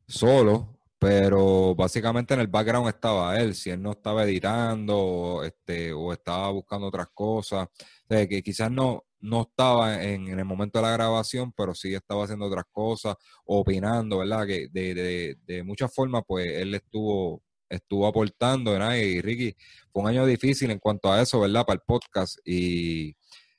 solo, 0.07 0.79
pero 0.99 1.75
básicamente 1.75 2.35
en 2.35 2.41
el 2.41 2.47
background 2.47 2.89
estaba 2.89 3.39
él. 3.39 3.55
Si 3.55 3.71
él 3.71 3.83
no 3.83 3.93
estaba 3.93 4.25
editando 4.25 5.43
este, 5.45 5.93
o 5.93 6.13
estaba 6.13 6.51
buscando 6.51 6.87
otras 6.87 7.09
cosas, 7.13 7.69
que 8.09 8.43
quizás 8.43 8.71
no, 8.71 9.05
no 9.23 9.43
estaba 9.43 10.03
en, 10.03 10.29
el 10.29 10.45
momento 10.45 10.79
de 10.79 10.83
la 10.87 10.93
grabación, 10.93 11.53
pero 11.57 11.75
sí 11.75 11.95
estaba 11.95 12.25
haciendo 12.25 12.47
otras 12.47 12.65
cosas, 12.71 13.17
opinando, 13.47 14.19
¿verdad? 14.19 14.47
Que 14.47 14.69
de, 14.71 14.95
de, 14.95 15.37
de 15.47 15.63
muchas 15.63 15.95
formas, 15.95 16.23
pues 16.27 16.47
él 16.47 16.75
estuvo 16.75 17.43
estuvo 17.73 18.07
aportando, 18.07 18.73
¿verdad? 18.73 18.97
Y 18.97 19.21
Ricky, 19.21 19.57
fue 19.93 20.03
un 20.03 20.09
año 20.09 20.27
difícil 20.27 20.71
en 20.71 20.79
cuanto 20.79 21.11
a 21.11 21.23
eso, 21.23 21.41
¿verdad? 21.41 21.65
Para 21.65 21.77
el 21.77 21.83
podcast 21.87 22.39
y, 22.45 23.17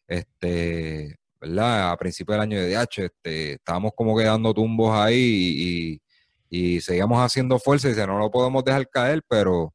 este, 0.07 1.17
¿verdad? 1.41 1.91
A 1.91 1.97
principio 1.97 2.33
del 2.33 2.41
año 2.41 2.59
de 2.59 2.69
DH, 2.69 3.05
este, 3.05 3.53
estábamos 3.53 3.91
como 3.95 4.17
quedando 4.17 4.53
tumbos 4.53 4.95
ahí 4.95 5.99
y, 6.49 6.75
y, 6.75 6.81
seguíamos 6.81 7.19
haciendo 7.19 7.59
fuerza 7.59 7.87
y 7.87 7.91
dice, 7.91 8.07
no 8.07 8.17
lo 8.19 8.29
podemos 8.31 8.63
dejar 8.63 8.87
caer, 8.89 9.23
pero 9.27 9.73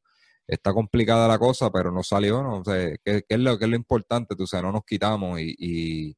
está 0.49 0.73
complicada 0.73 1.27
la 1.27 1.39
cosa, 1.39 1.71
pero 1.71 1.91
no 1.91 2.03
salió, 2.03 2.43
¿no? 2.43 2.59
O 2.59 2.63
sea, 2.63 2.95
¿qué, 3.03 3.23
es, 3.27 3.39
lo, 3.39 3.57
qué 3.57 3.65
es 3.65 3.69
lo 3.69 3.75
importante? 3.75 4.35
Tú 4.35 4.47
sabes, 4.47 4.63
no 4.63 4.71
nos 4.71 4.83
quitamos 4.85 5.39
y 5.39 6.15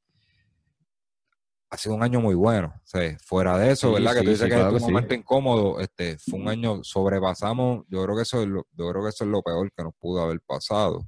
ha 1.72 1.78
sido 1.78 1.96
un 1.96 2.04
año 2.04 2.20
muy 2.20 2.36
bueno. 2.36 2.74
O 2.76 2.86
sea, 2.86 3.18
fuera 3.20 3.58
de 3.58 3.72
eso, 3.72 3.94
¿verdad? 3.94 4.14
que 4.14 4.24
tú 4.24 4.30
dices 4.30 4.50
que 4.50 4.60
es 4.60 4.66
un 4.66 4.82
momento 4.82 5.16
incómodo, 5.16 5.80
este, 5.80 6.18
fue 6.18 6.38
un 6.38 6.50
año, 6.50 6.84
sobrepasamos, 6.84 7.86
yo 7.88 8.04
creo 8.04 8.16
que 8.16 8.24
eso 8.24 8.42
es 8.42 8.50
lo, 8.50 8.68
yo 8.74 8.90
creo 8.90 9.04
que 9.04 9.10
eso 9.10 9.24
es 9.24 9.30
lo 9.30 9.42
peor 9.42 9.72
que 9.72 9.84
nos 9.84 9.94
pudo 9.96 10.22
haber 10.22 10.42
pasado. 10.42 11.08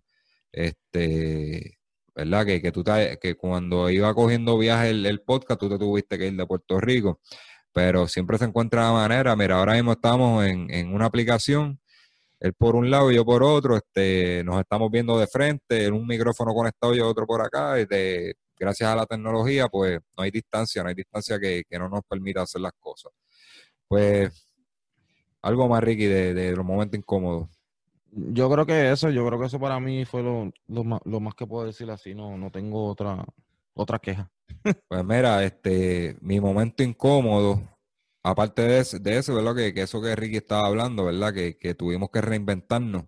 Este, 0.54 1.80
¿verdad? 2.16 2.46
Que, 2.46 2.62
que 2.62 2.72
tú 2.72 2.84
que 2.84 3.36
cuando 3.36 3.90
iba 3.90 4.14
cogiendo 4.14 4.58
viaje 4.58 4.92
el, 4.92 5.22
podcast, 5.22 5.60
tú 5.60 5.68
te 5.68 5.78
tuviste 5.78 6.18
que 6.18 6.28
ir 6.28 6.36
de 6.38 6.48
Puerto 6.48 6.80
Rico. 6.80 7.20
Pero 7.74 8.08
siempre 8.08 8.38
se 8.38 8.46
encuentra 8.46 8.84
la 8.84 8.94
manera. 8.94 9.36
Mira, 9.36 9.58
ahora 9.58 9.74
mismo 9.74 9.94
estamos 9.94 10.46
en, 10.46 10.72
en 10.72 10.94
una 10.94 11.08
aplicación 11.08 11.82
él 12.44 12.54
por 12.54 12.76
un 12.76 12.92
lado 12.92 13.10
y 13.10 13.16
yo 13.16 13.24
por 13.24 13.42
otro, 13.42 13.78
este, 13.78 14.44
nos 14.44 14.60
estamos 14.60 14.92
viendo 14.92 15.18
de 15.18 15.28
frente, 15.28 15.86
en 15.86 15.94
un 15.94 16.06
micrófono 16.06 16.54
conectado 16.54 16.94
y 16.94 17.00
otro 17.00 17.26
por 17.26 17.42
acá, 17.42 17.80
y 17.80 17.86
de, 17.86 18.36
gracias 18.60 18.90
a 18.90 18.98
la 18.98 19.06
tecnología, 19.06 19.70
pues 19.70 20.02
no 20.18 20.24
hay 20.24 20.30
distancia, 20.30 20.84
no 20.84 20.90
hay 20.90 20.96
distancia 20.96 21.40
que, 21.40 21.64
no 21.80 21.88
nos 21.88 22.02
permita 22.04 22.42
hacer 22.42 22.60
las 22.60 22.74
cosas. 22.78 23.14
Pues 23.88 24.46
algo 25.42 25.70
más, 25.70 25.82
Ricky, 25.82 26.06
de, 26.06 26.54
los 26.54 26.66
momentos 26.66 27.00
incómodos. 27.00 27.48
Yo 28.12 28.52
creo 28.52 28.66
que 28.66 28.92
eso, 28.92 29.10
yo 29.10 29.26
creo 29.26 29.40
que 29.40 29.46
eso 29.46 29.58
para 29.58 29.80
mí 29.80 30.04
fue 30.04 30.22
lo, 30.22 30.52
más, 30.84 31.36
que 31.36 31.48
puedo 31.48 31.66
decir 31.66 31.90
así, 31.92 32.14
no, 32.14 32.38
no 32.38 32.52
tengo 32.52 32.88
otra, 32.88 33.24
otra 33.74 34.00
queja. 34.00 34.30
Pues 34.90 35.06
mira, 35.06 35.42
este, 35.46 36.18
mi 36.20 36.42
momento 36.42 36.84
incómodo, 36.84 37.62
aparte 38.24 38.62
de, 38.64 38.84
de 39.02 39.18
eso, 39.18 39.36
¿verdad? 39.36 39.56
Que, 39.56 39.82
eso 39.82 40.02
que 40.02 40.16
Ricky 40.16 40.38
estaba 40.38 40.68
hablando, 40.68 41.06
¿verdad? 41.06 41.34
Que, 41.34 41.58
que 41.58 41.76
tuvimos 41.76 42.10
que 42.12 42.22
reinventarnos. 42.22 43.06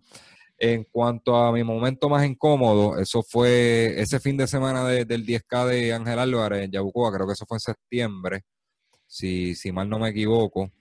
En 0.57 0.85
cuanto 0.85 1.35
a 1.37 1.51
mi 1.51 1.63
momento 1.63 2.09
más 2.09 2.25
incómodo, 2.25 2.97
eso 2.99 3.23
fue 3.23 3.99
ese 4.01 4.19
fin 4.19 4.37
de 4.37 4.47
semana 4.47 4.85
del 4.87 5.25
10K 5.25 5.65
de 5.67 5.93
Ángel 5.93 6.19
Álvarez 6.19 6.63
en 6.63 6.71
Yabucoa, 6.71 7.13
creo 7.13 7.27
que 7.27 7.33
eso 7.33 7.45
fue 7.45 7.57
en 7.57 7.61
septiembre, 7.61 8.43
si, 9.07 9.55
si 9.55 9.71
mal 9.71 9.89
no 9.89 9.99
me 9.99 10.09
equivoco. 10.09 10.71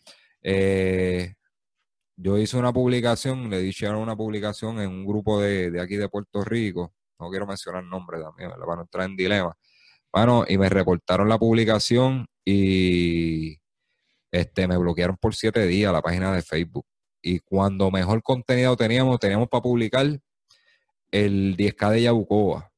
Eh, 0.42 1.34
yo 2.16 2.38
hice 2.38 2.56
una 2.56 2.72
publicación, 2.72 3.50
le 3.50 3.60
dije 3.60 3.88
una 3.90 4.16
publicación 4.16 4.80
en 4.80 4.90
un 4.90 5.06
grupo 5.06 5.40
de, 5.40 5.80
aquí 5.80 5.96
de 5.96 6.08
Puerto 6.08 6.44
Rico, 6.44 6.92
no 7.18 7.30
quiero 7.30 7.46
mencionar 7.46 7.84
nombre 7.84 8.20
también, 8.20 8.50
para 8.50 8.76
no 8.76 8.82
entrar 8.82 9.06
en 9.06 9.16
dilema. 9.16 9.56
Bueno, 10.12 10.44
y 10.48 10.58
me 10.58 10.68
reportaron 10.68 11.28
la 11.28 11.38
publicación 11.38 12.26
y 12.44 13.58
este, 14.34 14.66
me 14.66 14.76
bloquearon 14.76 15.16
por 15.16 15.36
siete 15.36 15.64
días 15.64 15.92
la 15.92 16.02
página 16.02 16.34
de 16.34 16.42
Facebook 16.42 16.84
y 17.22 17.38
cuando 17.38 17.92
mejor 17.92 18.20
contenido 18.20 18.76
teníamos, 18.76 19.20
teníamos 19.20 19.48
para 19.48 19.62
publicar 19.62 20.06
el 21.12 21.56
10K 21.56 21.90
de 21.90 22.02
Yabucoa. 22.02 22.72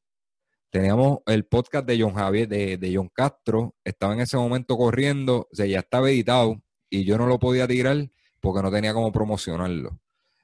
Teníamos 0.69 1.21
el 1.25 1.47
podcast 1.47 1.87
de 1.87 1.99
John 1.99 2.13
Javier, 2.13 2.47
de, 2.47 2.77
de 2.77 2.95
John 2.95 3.09
Castro, 3.09 3.75
estaba 3.83 4.13
en 4.13 4.21
ese 4.21 4.37
momento 4.37 4.77
corriendo, 4.77 5.49
o 5.51 5.55
sea, 5.55 5.65
ya 5.65 5.79
estaba 5.79 6.11
editado 6.11 6.63
y 6.91 7.05
yo 7.05 7.17
no 7.17 7.27
lo 7.27 7.39
podía 7.39 7.67
tirar 7.67 8.11
porque 8.39 8.63
no 8.63 8.71
tenía 8.71 8.93
cómo 8.93 9.11
promocionarlo. 9.11 9.99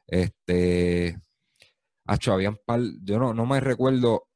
Este, 0.07 1.21
hecho, 2.09 2.33
habían 2.33 2.57
par, 2.65 2.81
yo 3.03 3.19
no, 3.19 3.35
no 3.35 3.45
me 3.45 3.61
recuerdo 3.61 4.29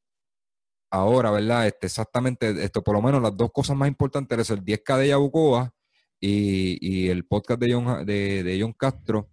ahora, 0.90 1.30
¿verdad? 1.30 1.68
Este, 1.68 1.86
exactamente, 1.86 2.62
esto, 2.62 2.82
por 2.82 2.96
lo 2.96 3.00
menos 3.00 3.22
las 3.22 3.34
dos 3.34 3.50
cosas 3.50 3.78
más 3.78 3.88
importantes 3.88 4.40
es 4.40 4.50
el 4.50 4.62
10K 4.62 4.98
de 4.98 5.08
Yabucoa 5.08 5.72
y, 6.20 6.78
y 6.80 7.08
el 7.08 7.24
podcast 7.24 7.60
de 7.60 7.72
John, 7.72 8.06
de, 8.06 8.42
de 8.42 8.60
John 8.60 8.72
Castro 8.72 9.28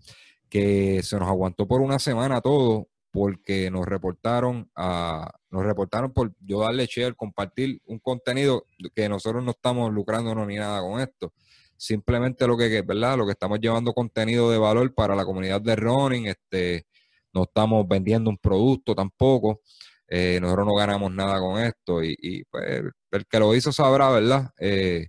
que 0.49 1.01
se 1.01 1.17
nos 1.17 1.27
aguantó 1.27 1.67
por 1.67 1.81
una 1.81 1.97
semana 1.97 2.39
todo 2.39 2.87
porque 3.09 3.71
nos 3.71 3.87
reportaron 3.87 4.69
a, 4.75 5.31
nos 5.49 5.63
reportaron 5.63 6.11
por 6.13 6.33
yo 6.39 6.61
darle 6.61 6.87
share, 6.87 7.15
compartir 7.15 7.81
un 7.85 7.99
contenido 7.99 8.65
que 8.95 9.07
nosotros 9.07 9.43
no 9.43 9.51
estamos 9.51 9.91
lucrándonos 9.93 10.47
ni 10.47 10.55
nada 10.55 10.81
con 10.81 10.99
esto. 10.99 11.33
Simplemente 11.77 12.47
lo 12.47 12.55
que, 12.57 12.81
¿verdad? 12.81 13.17
Lo 13.17 13.25
que 13.25 13.33
estamos 13.33 13.59
llevando 13.59 13.93
contenido 13.93 14.49
de 14.51 14.57
valor 14.57 14.93
para 14.93 15.15
la 15.15 15.25
comunidad 15.25 15.61
de 15.61 15.75
running, 15.75 16.27
este, 16.27 16.87
no 17.33 17.43
estamos 17.43 17.87
vendiendo 17.87 18.29
un 18.29 18.37
producto 18.37 18.95
tampoco. 18.95 19.61
Eh, 20.07 20.39
nosotros 20.41 20.67
no 20.67 20.75
ganamos 20.75 21.11
nada 21.11 21.39
con 21.39 21.59
esto 21.59 22.03
y, 22.03 22.43
pues, 22.49 22.83
el 23.11 23.25
que 23.27 23.39
lo 23.39 23.55
hizo 23.55 23.71
sabrá, 23.71 24.09
¿verdad? 24.11 24.51
Eh, 24.59 25.07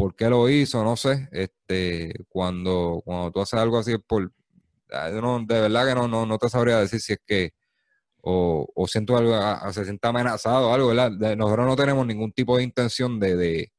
¿Por 0.00 0.16
qué 0.16 0.28
lo 0.28 0.48
hizo? 0.48 0.82
No 0.82 0.96
sé. 0.96 1.28
Este, 1.30 2.12
cuando, 2.28 3.02
cuando 3.04 3.30
tú 3.30 3.40
haces 3.40 3.60
algo 3.60 3.78
así 3.78 3.98
por, 3.98 4.32
Ah, 4.92 5.10
de 5.10 5.60
verdad 5.60 5.86
que 5.86 5.94
no, 5.94 6.08
no, 6.08 6.26
no 6.26 6.38
te 6.38 6.48
sabría 6.48 6.78
decir 6.78 7.00
si 7.00 7.12
es 7.12 7.20
que 7.24 7.52
o, 8.22 8.66
siento 8.86 9.16
algo, 9.16 9.34
se 9.72 9.84
siente 9.84 10.06
amenazado 10.06 10.68
o 10.68 10.74
algo, 10.74 10.88
¿verdad? 10.88 11.10
nosotros 11.36 11.66
no 11.66 11.76
tenemos 11.76 12.06
ningún 12.06 12.32
tipo 12.32 12.58
de 12.58 12.64
intención 12.64 13.18
de, 13.18 13.70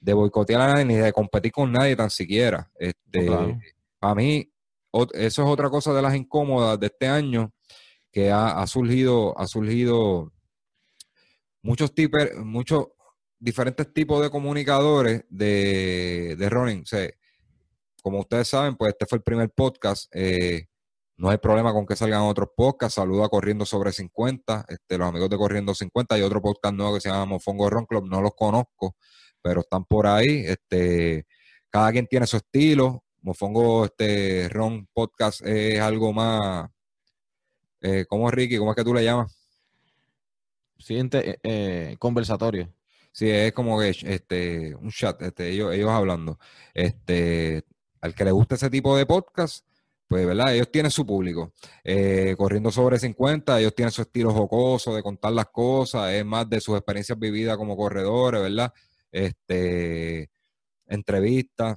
de, 0.00 0.12
boicotear 0.12 0.60
a 0.60 0.66
nadie 0.68 0.84
ni 0.84 0.94
de 0.94 1.12
competir 1.12 1.50
con 1.50 1.72
nadie 1.72 1.96
tan 1.96 2.08
siquiera. 2.08 2.70
Este, 2.78 3.28
A 4.00 4.14
mí, 4.14 4.48
eso 4.92 5.42
es 5.42 5.48
otra 5.48 5.70
cosa 5.70 5.92
de 5.92 6.02
las 6.02 6.14
incómodas 6.14 6.78
de 6.78 6.86
este 6.86 7.08
año 7.08 7.52
que 8.12 8.30
ha, 8.30 8.64
surgido, 8.68 9.36
ha 9.38 9.46
surgido 9.48 10.32
muchos 11.62 11.92
tipos, 11.92 12.22
muchos 12.36 12.86
diferentes 13.38 13.92
tipos 13.92 14.22
de 14.22 14.30
comunicadores 14.30 15.24
de, 15.28 16.36
de 16.38 16.48
running. 16.50 16.82
O 16.82 18.02
como 18.02 18.20
ustedes 18.20 18.48
saben, 18.48 18.76
pues 18.76 18.92
este 18.92 19.06
fue 19.06 19.18
el 19.18 19.22
primer 19.22 19.50
podcast. 19.50 20.08
Eh, 20.14 20.68
no 21.16 21.30
hay 21.30 21.38
problema 21.38 21.72
con 21.72 21.84
que 21.84 21.96
salgan 21.96 22.22
otros 22.22 22.50
podcasts. 22.56 22.94
Saludo 22.94 23.24
a 23.24 23.28
Corriendo 23.28 23.66
sobre 23.66 23.92
50, 23.92 24.66
este, 24.68 24.98
los 24.98 25.08
amigos 25.08 25.28
de 25.28 25.36
Corriendo 25.36 25.74
50. 25.74 26.14
Hay 26.14 26.22
otro 26.22 26.40
podcast 26.40 26.74
nuevo 26.74 26.94
que 26.94 27.00
se 27.00 27.08
llama 27.08 27.26
Mofongo 27.26 27.68
Ron 27.68 27.86
Club. 27.86 28.08
No 28.08 28.20
los 28.22 28.34
conozco, 28.36 28.96
pero 29.42 29.60
están 29.60 29.84
por 29.84 30.06
ahí. 30.06 30.44
Este, 30.46 31.26
cada 31.70 31.90
quien 31.90 32.06
tiene 32.06 32.26
su 32.26 32.36
estilo. 32.36 33.02
Mofongo 33.20 33.86
este, 33.86 34.48
Ron 34.48 34.88
Podcast 34.92 35.44
es 35.44 35.80
algo 35.80 36.12
más. 36.12 36.70
Eh, 37.80 38.06
¿Cómo 38.08 38.28
es 38.28 38.34
Ricky? 38.34 38.56
¿Cómo 38.56 38.70
es 38.70 38.76
que 38.76 38.84
tú 38.84 38.94
le 38.94 39.04
llamas? 39.04 39.36
Siguiente 40.78 41.30
eh, 41.30 41.38
eh, 41.42 41.96
conversatorio. 41.98 42.72
Sí, 43.18 43.28
es 43.28 43.52
como 43.52 43.80
que 43.80 43.88
este, 43.90 44.76
un 44.76 44.90
chat, 44.92 45.20
este, 45.22 45.50
ellos, 45.50 45.74
ellos 45.74 45.90
hablando. 45.90 46.38
Este, 46.72 47.64
al 48.00 48.14
que 48.14 48.24
le 48.24 48.30
guste 48.30 48.54
ese 48.54 48.70
tipo 48.70 48.96
de 48.96 49.06
podcast, 49.06 49.66
pues, 50.06 50.24
¿verdad? 50.24 50.54
Ellos 50.54 50.70
tienen 50.70 50.92
su 50.92 51.04
público. 51.04 51.52
Eh, 51.82 52.36
corriendo 52.38 52.70
sobre 52.70 53.00
50, 53.00 53.58
ellos 53.58 53.74
tienen 53.74 53.90
su 53.90 54.02
estilo 54.02 54.32
jocoso 54.32 54.94
de 54.94 55.02
contar 55.02 55.32
las 55.32 55.46
cosas, 55.46 56.12
es 56.12 56.24
más 56.24 56.48
de 56.48 56.60
sus 56.60 56.76
experiencias 56.76 57.18
vividas 57.18 57.56
como 57.56 57.76
corredores, 57.76 58.40
¿verdad? 58.40 58.72
Este, 59.10 60.30
entrevistas. 60.86 61.76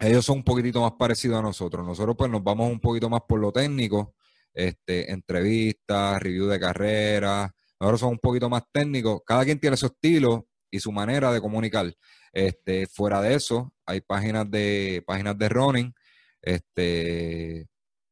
Ellos 0.00 0.26
son 0.26 0.38
un 0.38 0.44
poquitito 0.44 0.82
más 0.82 0.92
parecidos 0.98 1.38
a 1.38 1.42
nosotros. 1.42 1.86
Nosotros, 1.86 2.14
pues, 2.18 2.30
nos 2.30 2.44
vamos 2.44 2.70
un 2.70 2.80
poquito 2.80 3.08
más 3.08 3.22
por 3.26 3.40
lo 3.40 3.52
técnico, 3.52 4.14
este, 4.52 5.10
entrevistas, 5.12 6.20
review 6.20 6.46
de 6.46 6.60
carreras. 6.60 7.52
Nosotros 7.80 8.00
somos 8.00 8.12
un 8.14 8.18
poquito 8.18 8.50
más 8.50 8.64
técnicos. 8.70 9.22
Cada 9.24 9.46
quien 9.46 9.58
tiene 9.58 9.78
su 9.78 9.86
estilo 9.86 10.47
y 10.70 10.80
su 10.80 10.92
manera 10.92 11.32
de 11.32 11.40
comunicar. 11.40 11.92
Este, 12.32 12.86
fuera 12.86 13.20
de 13.20 13.34
eso, 13.34 13.72
hay 13.86 14.00
páginas 14.00 14.50
de 14.50 15.02
páginas 15.06 15.36
de 15.38 15.48
running, 15.48 15.94
este, 16.42 17.66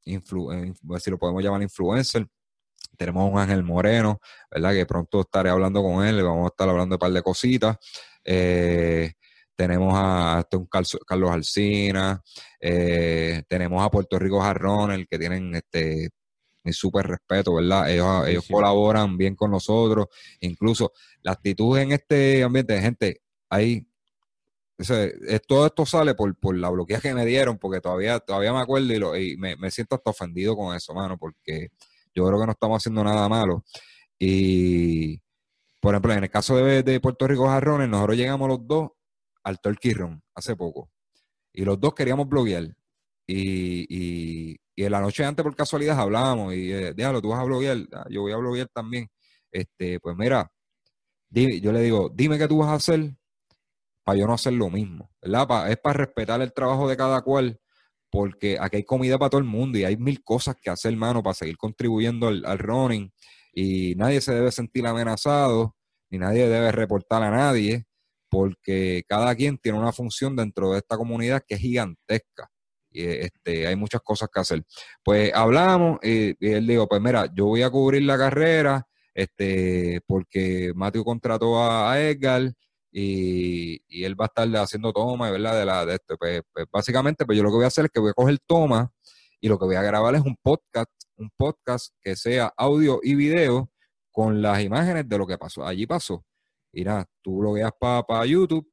influ, 0.05 0.53
eh, 0.53 0.75
si 1.01 1.11
lo 1.11 1.19
podemos 1.19 1.43
llamar 1.43 1.63
influencer. 1.63 2.27
Tenemos 2.97 3.23
a 3.23 3.33
un 3.33 3.39
Ángel 3.39 3.63
Moreno, 3.63 4.21
¿verdad? 4.51 4.73
Que 4.73 4.87
pronto 4.87 5.21
estaré 5.21 5.51
hablando 5.51 5.83
con 5.83 6.05
él, 6.07 6.23
vamos 6.23 6.47
a 6.47 6.49
estar 6.49 6.69
hablando 6.69 6.95
de 6.95 6.97
un 6.97 7.01
par 7.01 7.13
de 7.13 7.23
cositas. 7.23 7.77
Eh, 8.25 9.13
tenemos 9.55 9.93
a, 9.97 10.41
este, 10.41 10.57
un 10.57 10.67
Carlos 10.67 11.31
Alcina, 11.31 12.23
eh, 12.61 13.43
tenemos 13.49 13.85
a 13.85 13.91
Puerto 13.91 14.19
Rico 14.19 14.41
Jarrón, 14.41 14.93
el 14.93 15.07
que 15.09 15.19
tienen 15.19 15.55
este 15.55 16.11
mi 16.67 16.73
súper 16.73 17.07
respeto, 17.07 17.55
¿verdad? 17.55 17.91
Ellos, 17.91 18.29
ellos 18.29 18.45
colaboran 18.51 19.17
bien 19.17 19.35
con 19.35 19.51
nosotros, 19.51 20.09
incluso 20.41 20.93
la 21.23 21.33
actitud 21.33 21.79
en 21.79 21.93
este 21.93 22.43
ambiente, 22.43 22.75
de 22.75 22.81
gente, 22.83 23.23
hay 23.49 23.87
todo 25.47 25.67
esto 25.67 25.87
sale 25.87 26.15
por, 26.15 26.35
por 26.37 26.57
la 26.57 26.69
bloquea 26.69 27.01
que 27.01 27.15
me 27.15 27.25
dieron, 27.25 27.59
porque 27.59 27.81
todavía, 27.81 28.21
todavía 28.21 28.53
me 28.53 28.61
acuerdo 28.61 28.93
y, 28.93 28.99
lo, 28.99 29.17
y 29.17 29.37
me, 29.37 29.71
siento 29.71 29.95
hasta 29.95 30.11
ofendido 30.11 30.57
con 30.57 30.77
eso, 30.77 30.93
mano, 30.93 31.17
porque 31.19 31.69
yo 32.15 32.27
creo 32.27 32.39
que 32.39 32.47
no 32.47 32.53
estamos 32.53 32.83
haciendo 32.83 33.03
nada 33.03 33.29
malo. 33.29 33.65
Y, 34.19 35.19
por 35.81 35.95
ejemplo, 35.95 36.13
en 36.13 36.25
el 36.25 36.31
caso 36.31 36.57
de, 36.57 37.01
Puerto 37.01 37.27
Rico 37.27 37.49
Jarrones, 37.49 37.89
nosotros 37.89 38.17
llegamos 38.17 38.49
los 38.49 38.67
dos 38.67 38.91
al 39.45 39.61
Turkey 39.61 39.93
Run 39.95 40.23
hace 40.35 40.57
poco. 40.57 40.91
Y 41.53 41.65
los 41.65 41.81
dos 41.81 41.95
queríamos 41.95 42.29
bloguear. 42.29 42.65
Y, 43.27 43.87
y, 43.89 44.57
y 44.77 44.85
en 44.85 44.93
la 44.93 45.01
noche 45.01 45.25
antes, 45.25 45.43
por 45.43 45.57
casualidad, 45.57 45.99
hablábamos 45.99 46.55
y 46.55 46.71
eh, 46.71 46.93
déjalo, 46.95 47.23
tú 47.23 47.31
vas 47.31 47.41
a 47.41 47.45
bloguear, 47.45 47.79
ah, 47.95 48.05
yo 48.11 48.21
voy 48.21 48.33
a 48.33 48.37
bloguear 48.37 48.69
también. 48.69 49.09
Este, 49.51 49.99
pues 50.01 50.15
mira, 50.17 50.53
yo 51.31 51.73
le 51.73 51.81
digo, 51.81 52.11
dime 52.15 52.39
qué 52.39 52.47
tú 52.47 52.59
vas 52.59 52.69
a 52.69 52.75
hacer 52.75 53.15
para 54.05 54.19
yo 54.19 54.27
no 54.27 54.35
hacer 54.35 54.53
lo 54.53 54.71
mismo, 54.71 55.11
¿verdad? 55.23 55.71
es 55.71 55.79
para 55.79 55.95
respetar 55.95 56.41
el 56.43 56.53
trabajo 56.53 56.89
de 56.89 56.97
cada 56.97 57.23
cual, 57.23 57.59
porque 58.11 58.59
aquí 58.61 58.77
hay 58.77 58.85
comida 58.85 59.19
para 59.19 59.31
todo 59.31 59.41
el 59.41 59.47
mundo 59.47 59.79
y 59.79 59.85
hay 59.85 59.97
mil 59.97 60.23
cosas 60.23 60.57
que 60.61 60.71
hacer, 60.71 60.93
hermano, 60.93 61.23
para 61.23 61.35
seguir 61.35 61.57
contribuyendo 61.57 62.29
al, 62.29 62.59
running 62.59 63.11
y 63.53 63.95
nadie 63.97 64.21
se 64.21 64.35
debe 64.35 64.53
sentir 64.53 64.87
amenazado, 64.87 65.75
ni 66.11 66.19
nadie 66.19 66.49
debe 66.49 66.71
reportar 66.71 67.23
a 67.23 67.31
nadie, 67.31 67.87
porque 68.29 69.03
cada 69.09 69.35
quien 69.35 69.59
tiene 69.59 69.79
una 69.79 69.93
función 69.93 70.37
dentro 70.37 70.73
de 70.73 70.79
esta 70.79 70.97
comunidad 70.97 71.43
que 71.47 71.55
es 71.55 71.61
gigantesca. 71.61 72.51
Y 72.97 73.05
este, 73.05 73.67
hay 73.67 73.77
muchas 73.77 74.01
cosas 74.01 74.31
que 74.33 74.41
hacer. 74.41 74.65
Pues 75.05 75.31
hablamos 75.35 75.99
y, 76.03 76.35
él 76.41 76.67
dijo, 76.67 76.89
pues 76.89 77.03
mira, 77.03 77.31
yo 77.35 77.45
voy 77.47 77.63
a 77.63 77.71
cubrir 77.71 78.03
la 78.05 78.17
carrera, 78.17 78.87
este, 79.13 80.01
porque 80.07 80.73
Mateo 80.75 81.05
contrató 81.05 81.63
a 81.63 82.01
Edgar, 82.01 82.53
y, 82.91 84.05
él 84.05 84.19
va 84.19 84.25
a 84.25 84.29
estar 84.29 84.49
haciendo 84.57 84.91
toma, 84.95 85.31
¿verdad? 85.31 85.59
De 85.59 85.67
la, 85.67 85.85
de 85.85 85.97
este, 85.97 86.17
pues, 86.17 86.41
pues, 86.51 86.67
básicamente, 86.73 87.27
pues 87.27 87.37
yo 87.37 87.45
lo 87.45 87.51
que 87.51 87.57
voy 87.57 87.65
a 87.65 87.69
hacer 87.69 87.85
es 87.85 87.91
que 87.93 88.01
voy 88.01 88.11
a 88.11 88.15
coger 88.15 88.39
toma 88.47 88.91
y 89.39 89.49
lo 89.49 89.59
que 89.59 89.67
voy 89.67 89.77
a 89.77 89.83
grabar 89.83 90.15
es 90.15 90.23
un 90.23 90.35
podcast, 90.43 90.91
un 91.19 91.31
podcast 91.37 91.93
que 92.01 92.17
sea 92.17 92.51
audio 92.57 93.01
y 93.03 93.15
video 93.15 93.71
con 94.11 94.41
las 94.41 94.63
imágenes 94.63 95.07
de 95.07 95.19
lo 95.19 95.27
que 95.27 95.37
pasó. 95.37 95.67
Allí 95.67 95.87
pasó. 95.87 96.25
Y 96.73 96.85
nada, 96.85 97.07
tú 97.21 97.43
lo 97.43 97.53
veas 97.53 97.73
para 97.79 98.25
YouTube 98.25 98.67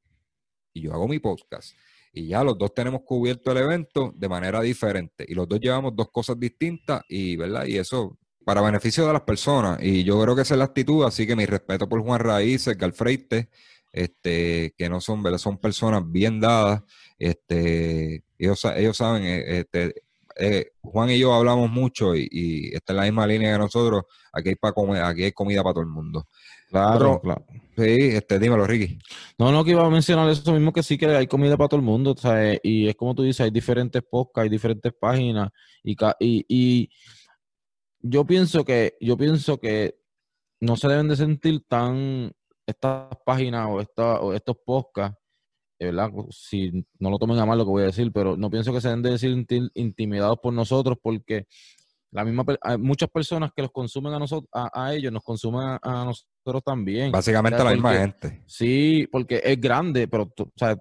y 0.74 0.84
yo 0.84 0.94
hago 0.94 1.10
mi 1.10 1.20
podcast. 1.20 1.76
Y 2.14 2.28
ya 2.28 2.44
los 2.44 2.58
dos 2.58 2.74
tenemos 2.74 3.02
cubierto 3.04 3.52
el 3.52 3.58
evento 3.58 4.14
de 4.16 4.30
manera 4.30 4.62
diferente. 4.62 5.26
Y 5.28 5.34
los 5.34 5.48
dos 5.48 5.60
llevamos 5.60 5.96
dos 5.96 6.10
cosas 6.12 6.40
distintas 6.40 7.02
y, 7.10 7.36
¿verdad? 7.36 7.66
Y 7.66 7.78
eso 7.78 8.18
para 8.46 8.62
beneficio 8.62 9.08
de 9.08 9.14
las 9.14 9.24
personas. 9.24 9.80
Y 9.82 10.04
yo 10.04 10.22
creo 10.22 10.36
que 10.36 10.44
esa 10.44 10.54
es 10.54 10.60
la 10.60 10.66
actitud. 10.66 11.06
Así 11.06 11.26
que 11.26 11.36
mi 11.36 11.46
respeto 11.46 11.90
por 11.90 12.02
Juan 12.02 12.20
Raíces, 12.20 12.78
Galfreite, 12.78 13.50
este, 13.94 14.74
que 14.78 14.90
no 14.90 15.00
son, 15.00 15.24
¿verdad? 15.24 15.38
son 15.38 15.58
personas 15.60 16.04
bien 16.12 16.40
dadas, 16.40 16.82
este, 17.20 18.24
ellos, 18.40 18.66
ellos 18.76 18.98
saben, 18.98 19.24
eh, 19.24 19.60
este, 19.60 19.94
eh, 20.36 20.72
Juan 20.82 21.12
y 21.12 21.20
yo 21.20 21.32
hablamos 21.34 21.70
mucho 21.70 22.16
y, 22.16 22.28
y 22.32 22.76
esta 22.76 22.94
es 22.94 22.98
la 22.98 23.04
misma 23.04 23.28
línea 23.28 23.54
que 23.54 23.60
nosotros, 23.60 24.04
aquí 24.34 24.50
hay, 24.50 24.56
para 24.56 24.74
comer, 24.74 25.04
aquí 25.04 25.24
hay 25.24 25.32
comida 25.32 25.62
para 25.64 25.76
todo 25.76 25.84
el 25.84 25.90
mundo. 25.90 26.28
Claro, 26.74 27.22
claro. 27.22 27.46
Sí, 27.78 28.16
este, 28.16 28.40
dímelo, 28.40 28.66
Ricky. 28.66 28.98
No, 29.38 29.52
no, 29.52 29.64
que 29.64 29.72
iba 29.72 29.86
a 29.86 29.90
mencionar 29.92 30.28
eso 30.28 30.54
mismo, 30.54 30.74
que 30.74 30.82
sí 30.82 30.98
que 30.98 31.06
hay 31.06 31.28
comida 31.28 31.56
para 31.56 31.68
todo 31.68 31.80
el 31.80 31.86
mundo, 31.86 32.16
¿sabes? 32.18 32.60
y 32.64 32.88
es 32.88 32.96
como 32.96 33.14
tú 33.14 33.22
dices, 33.22 33.42
hay 33.42 33.52
diferentes 33.52 34.02
podcasts, 34.02 34.46
hay 34.46 34.50
diferentes 34.50 34.92
páginas, 35.00 35.50
y, 35.84 35.96
y, 36.20 36.46
y 36.50 36.90
yo 38.00 38.26
pienso 38.26 38.66
que, 38.66 38.96
yo 39.00 39.16
pienso 39.18 39.60
que 39.60 40.00
no 40.62 40.76
se 40.76 40.88
deben 40.88 41.10
de 41.10 41.16
sentir 41.16 41.64
tan 41.68 42.32
estas 42.66 43.08
páginas 43.24 43.68
o, 43.70 44.02
o 44.02 44.34
estos 44.34 44.58
podcasts, 44.66 45.20
eh, 45.78 45.86
¿verdad? 45.86 46.10
Si 46.32 46.72
no 46.98 47.12
lo 47.12 47.20
tomen 47.20 47.38
a 47.38 47.46
mal 47.46 47.60
lo 47.60 47.66
que 47.66 47.72
voy 47.72 47.84
a 47.84 47.88
decir, 47.88 48.12
pero 48.12 48.36
no 48.36 48.50
pienso 48.50 48.74
que 48.74 48.82
se 48.82 48.88
deben 48.88 49.04
de 49.04 49.20
sentir 49.20 49.70
intimidados 49.76 50.40
por 50.42 50.54
nosotros 50.54 50.98
porque 51.04 51.46
la 52.14 52.24
misma 52.24 52.46
hay 52.62 52.78
muchas 52.78 53.10
personas 53.10 53.52
que 53.56 53.64
los 53.64 53.72
consumen 53.72 54.14
a 54.14 54.20
nosotros, 54.20 54.50
a, 54.54 54.94
ellos, 54.94 55.12
nos 55.12 55.24
consumen 55.24 55.80
a, 55.82 56.06
nosotros 56.06 56.33
también. 56.64 57.12
Básicamente 57.12 57.64
la 57.64 57.72
misma 57.72 57.94
gente. 57.94 58.44
Sí, 58.46 59.08
porque 59.12 59.42
es 59.44 59.60
grande, 59.60 60.08
pero 60.08 60.34
o 60.38 60.52
sea, 60.56 60.78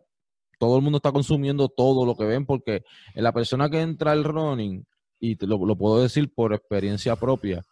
todo 0.58 0.76
el 0.76 0.82
mundo 0.82 0.98
está 0.98 1.12
consumiendo 1.12 1.68
todo 1.68 2.04
lo 2.04 2.16
que 2.16 2.24
ven 2.24 2.46
porque 2.46 2.84
la 3.14 3.32
persona 3.32 3.68
que 3.70 3.80
entra 3.80 4.12
al 4.12 4.24
running, 4.24 4.84
y 5.20 5.36
lo, 5.46 5.64
lo 5.64 5.76
puedo 5.76 6.02
decir 6.02 6.32
por 6.34 6.52
experiencia 6.52 7.16
propia, 7.16 7.62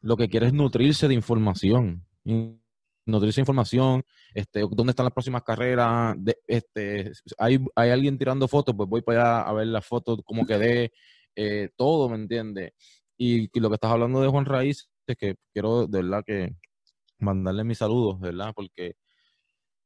lo 0.00 0.16
que 0.16 0.28
quiere 0.28 0.46
es 0.46 0.52
nutrirse 0.52 1.08
de 1.08 1.14
información 1.14 2.04
nutrirse 3.06 3.40
información, 3.40 4.02
este, 4.32 4.60
dónde 4.70 4.90
están 4.90 5.04
las 5.04 5.12
próximas 5.12 5.42
carreras, 5.42 6.14
de, 6.18 6.38
este, 6.46 7.12
hay, 7.38 7.58
hay 7.74 7.90
alguien 7.90 8.18
tirando 8.18 8.48
fotos, 8.48 8.74
pues 8.76 8.88
voy 8.88 9.02
para 9.02 9.38
allá 9.38 9.48
a 9.48 9.52
ver 9.52 9.66
las 9.66 9.86
fotos, 9.86 10.20
cómo 10.24 10.46
quedé, 10.46 10.92
eh, 11.36 11.70
todo, 11.76 12.08
¿me 12.08 12.16
entiendes? 12.16 12.72
Y, 13.16 13.48
lo 13.58 13.68
que 13.68 13.74
estás 13.74 13.90
hablando 13.90 14.20
de 14.20 14.28
Juan 14.28 14.44
Raíz, 14.44 14.88
es 15.06 15.16
que 15.16 15.36
quiero 15.52 15.86
de 15.86 16.02
verdad 16.02 16.22
que 16.26 16.56
mandarle 17.24 17.64
mis 17.64 17.78
saludos, 17.78 18.20
¿verdad? 18.20 18.52
Porque 18.54 18.94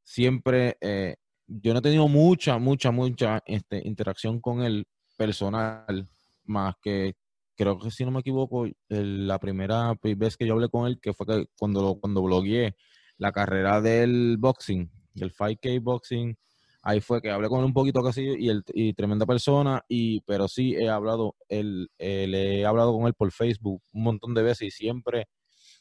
siempre, 0.04 0.76
eh, 0.80 1.16
yo 1.46 1.72
no 1.72 1.80
he 1.80 1.82
tenido 1.82 2.08
mucha, 2.08 2.58
mucha, 2.58 2.90
mucha 2.90 3.42
este, 3.46 3.86
interacción 3.86 4.40
con 4.40 4.62
él 4.62 4.86
personal, 5.16 6.08
más 6.44 6.74
que 6.82 7.14
creo 7.58 7.78
que 7.78 7.90
si 7.90 8.04
no 8.04 8.12
me 8.12 8.20
equivoco, 8.20 8.66
la 8.88 9.38
primera 9.40 9.92
vez 10.02 10.36
que 10.36 10.46
yo 10.46 10.54
hablé 10.54 10.68
con 10.68 10.86
él, 10.86 11.00
que 11.02 11.12
fue 11.12 11.26
que 11.26 11.46
cuando, 11.58 11.98
cuando 12.00 12.22
blogueé 12.22 12.76
la 13.16 13.32
carrera 13.32 13.80
del 13.80 14.36
boxing, 14.38 14.88
del 15.12 15.32
5K 15.34 15.82
boxing, 15.82 16.36
ahí 16.82 17.00
fue 17.00 17.20
que 17.20 17.30
hablé 17.30 17.48
con 17.48 17.58
él 17.58 17.64
un 17.66 17.72
poquito 17.72 18.00
casi 18.00 18.22
y, 18.38 18.48
el, 18.48 18.62
y 18.72 18.94
tremenda 18.94 19.26
persona, 19.26 19.82
y 19.88 20.20
pero 20.20 20.46
sí 20.46 20.74
he 20.76 20.88
hablado, 20.88 21.34
él, 21.48 21.90
he 21.98 22.64
hablado 22.64 22.96
con 22.96 23.08
él 23.08 23.14
por 23.14 23.32
Facebook 23.32 23.82
un 23.92 24.04
montón 24.04 24.34
de 24.34 24.42
veces 24.42 24.68
y 24.68 24.70
siempre, 24.70 25.26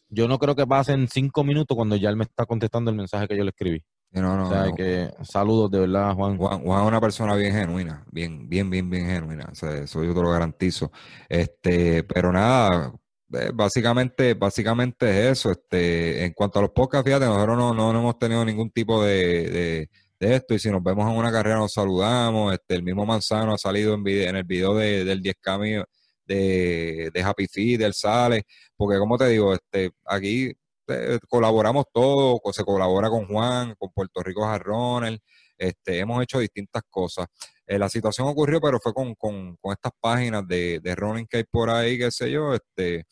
yo 0.09 0.27
no 0.27 0.39
creo 0.39 0.55
que 0.55 0.65
pasen 0.65 1.07
cinco 1.07 1.43
minutos 1.43 1.75
cuando 1.75 1.95
ya 1.95 2.09
él 2.09 2.15
me 2.15 2.23
está 2.23 2.45
contestando 2.45 2.91
el 2.91 2.97
mensaje 2.97 3.27
que 3.27 3.37
yo 3.37 3.43
le 3.43 3.49
escribí. 3.49 3.83
o 4.13 4.49
sea, 4.49 4.71
que 4.75 5.11
saludos 5.23 5.71
de 5.71 5.79
verdad, 5.79 6.13
Juan. 6.13 6.37
Juan. 6.37 6.61
Juan. 6.61 6.81
es 6.81 6.87
una 6.87 7.01
persona 7.01 7.35
bien 7.35 7.53
genuina, 7.53 8.05
bien, 8.11 8.47
bien, 8.47 8.69
bien, 8.69 8.89
bien 8.89 9.07
genuina. 9.07 9.47
O 9.51 9.55
sea, 9.55 9.75
eso 9.75 10.03
yo 10.03 10.13
te 10.13 10.21
lo 10.21 10.31
garantizo. 10.31 10.91
Este, 11.27 12.03
pero 12.03 12.31
nada, 12.31 12.93
eh, 13.33 13.51
básicamente, 13.53 14.33
básicamente 14.33 15.09
es 15.09 15.39
eso. 15.39 15.51
Este, 15.51 16.23
en 16.25 16.33
cuanto 16.33 16.59
a 16.59 16.61
los 16.61 16.71
podcasts, 16.71 17.05
fíjate, 17.05 17.25
nosotros 17.25 17.57
no, 17.57 17.73
no, 17.73 17.91
hemos 17.91 18.17
tenido 18.17 18.45
ningún 18.45 18.69
tipo 18.71 19.03
de, 19.03 19.89
de, 20.19 20.35
esto. 20.35 20.53
Y 20.53 20.59
si 20.59 20.71
nos 20.71 20.81
vemos 20.81 21.09
en 21.11 21.17
una 21.17 21.31
carrera, 21.31 21.57
nos 21.57 21.73
saludamos. 21.73 22.53
Este, 22.53 22.75
el 22.75 22.83
mismo 22.83 23.05
Manzano 23.05 23.53
ha 23.53 23.57
salido 23.57 23.93
en, 23.95 24.07
en 24.07 24.35
el 24.37 24.43
video 24.45 24.73
de, 24.75 25.03
del 25.03 25.21
10K 25.21 25.59
mío, 25.59 25.85
de, 26.27 27.09
de 27.13 27.23
Happy 27.23 27.47
Feed, 27.47 27.79
del 27.79 27.93
Sale. 27.93 28.45
Porque, 28.75 28.99
como 28.99 29.17
te 29.17 29.27
digo, 29.29 29.53
este, 29.53 29.91
aquí 30.05 30.53
eh, 30.87 31.19
colaboramos 31.27 31.85
todos, 31.91 32.39
se 32.53 32.63
colabora 32.63 33.09
con 33.09 33.27
Juan, 33.27 33.75
con 33.77 33.91
Puerto 33.91 34.23
Rico 34.23 34.43
Jarrones, 34.45 35.19
este, 35.57 35.99
hemos 35.99 36.23
hecho 36.23 36.39
distintas 36.39 36.83
cosas. 36.89 37.27
Eh, 37.65 37.77
la 37.77 37.89
situación 37.89 38.27
ocurrió, 38.27 38.61
pero 38.61 38.79
fue 38.79 38.93
con, 38.93 39.15
con, 39.15 39.57
con 39.57 39.73
estas 39.73 39.91
páginas 39.99 40.47
de, 40.47 40.79
de 40.79 40.95
running 40.95 41.27
que 41.27 41.37
hay 41.37 41.43
por 41.43 41.69
ahí, 41.69 41.97
qué 41.97 42.11
sé 42.11 42.31
yo, 42.31 42.53
este, 42.53 43.05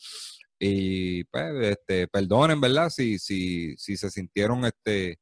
y 0.60 1.26
pues, 1.26 1.54
este, 1.62 2.08
perdonen, 2.08 2.62
¿verdad? 2.62 2.90
Si, 2.90 3.20
si, 3.20 3.76
si 3.78 3.98
se 3.98 4.10
sintieron, 4.10 4.64
este, 4.66 5.20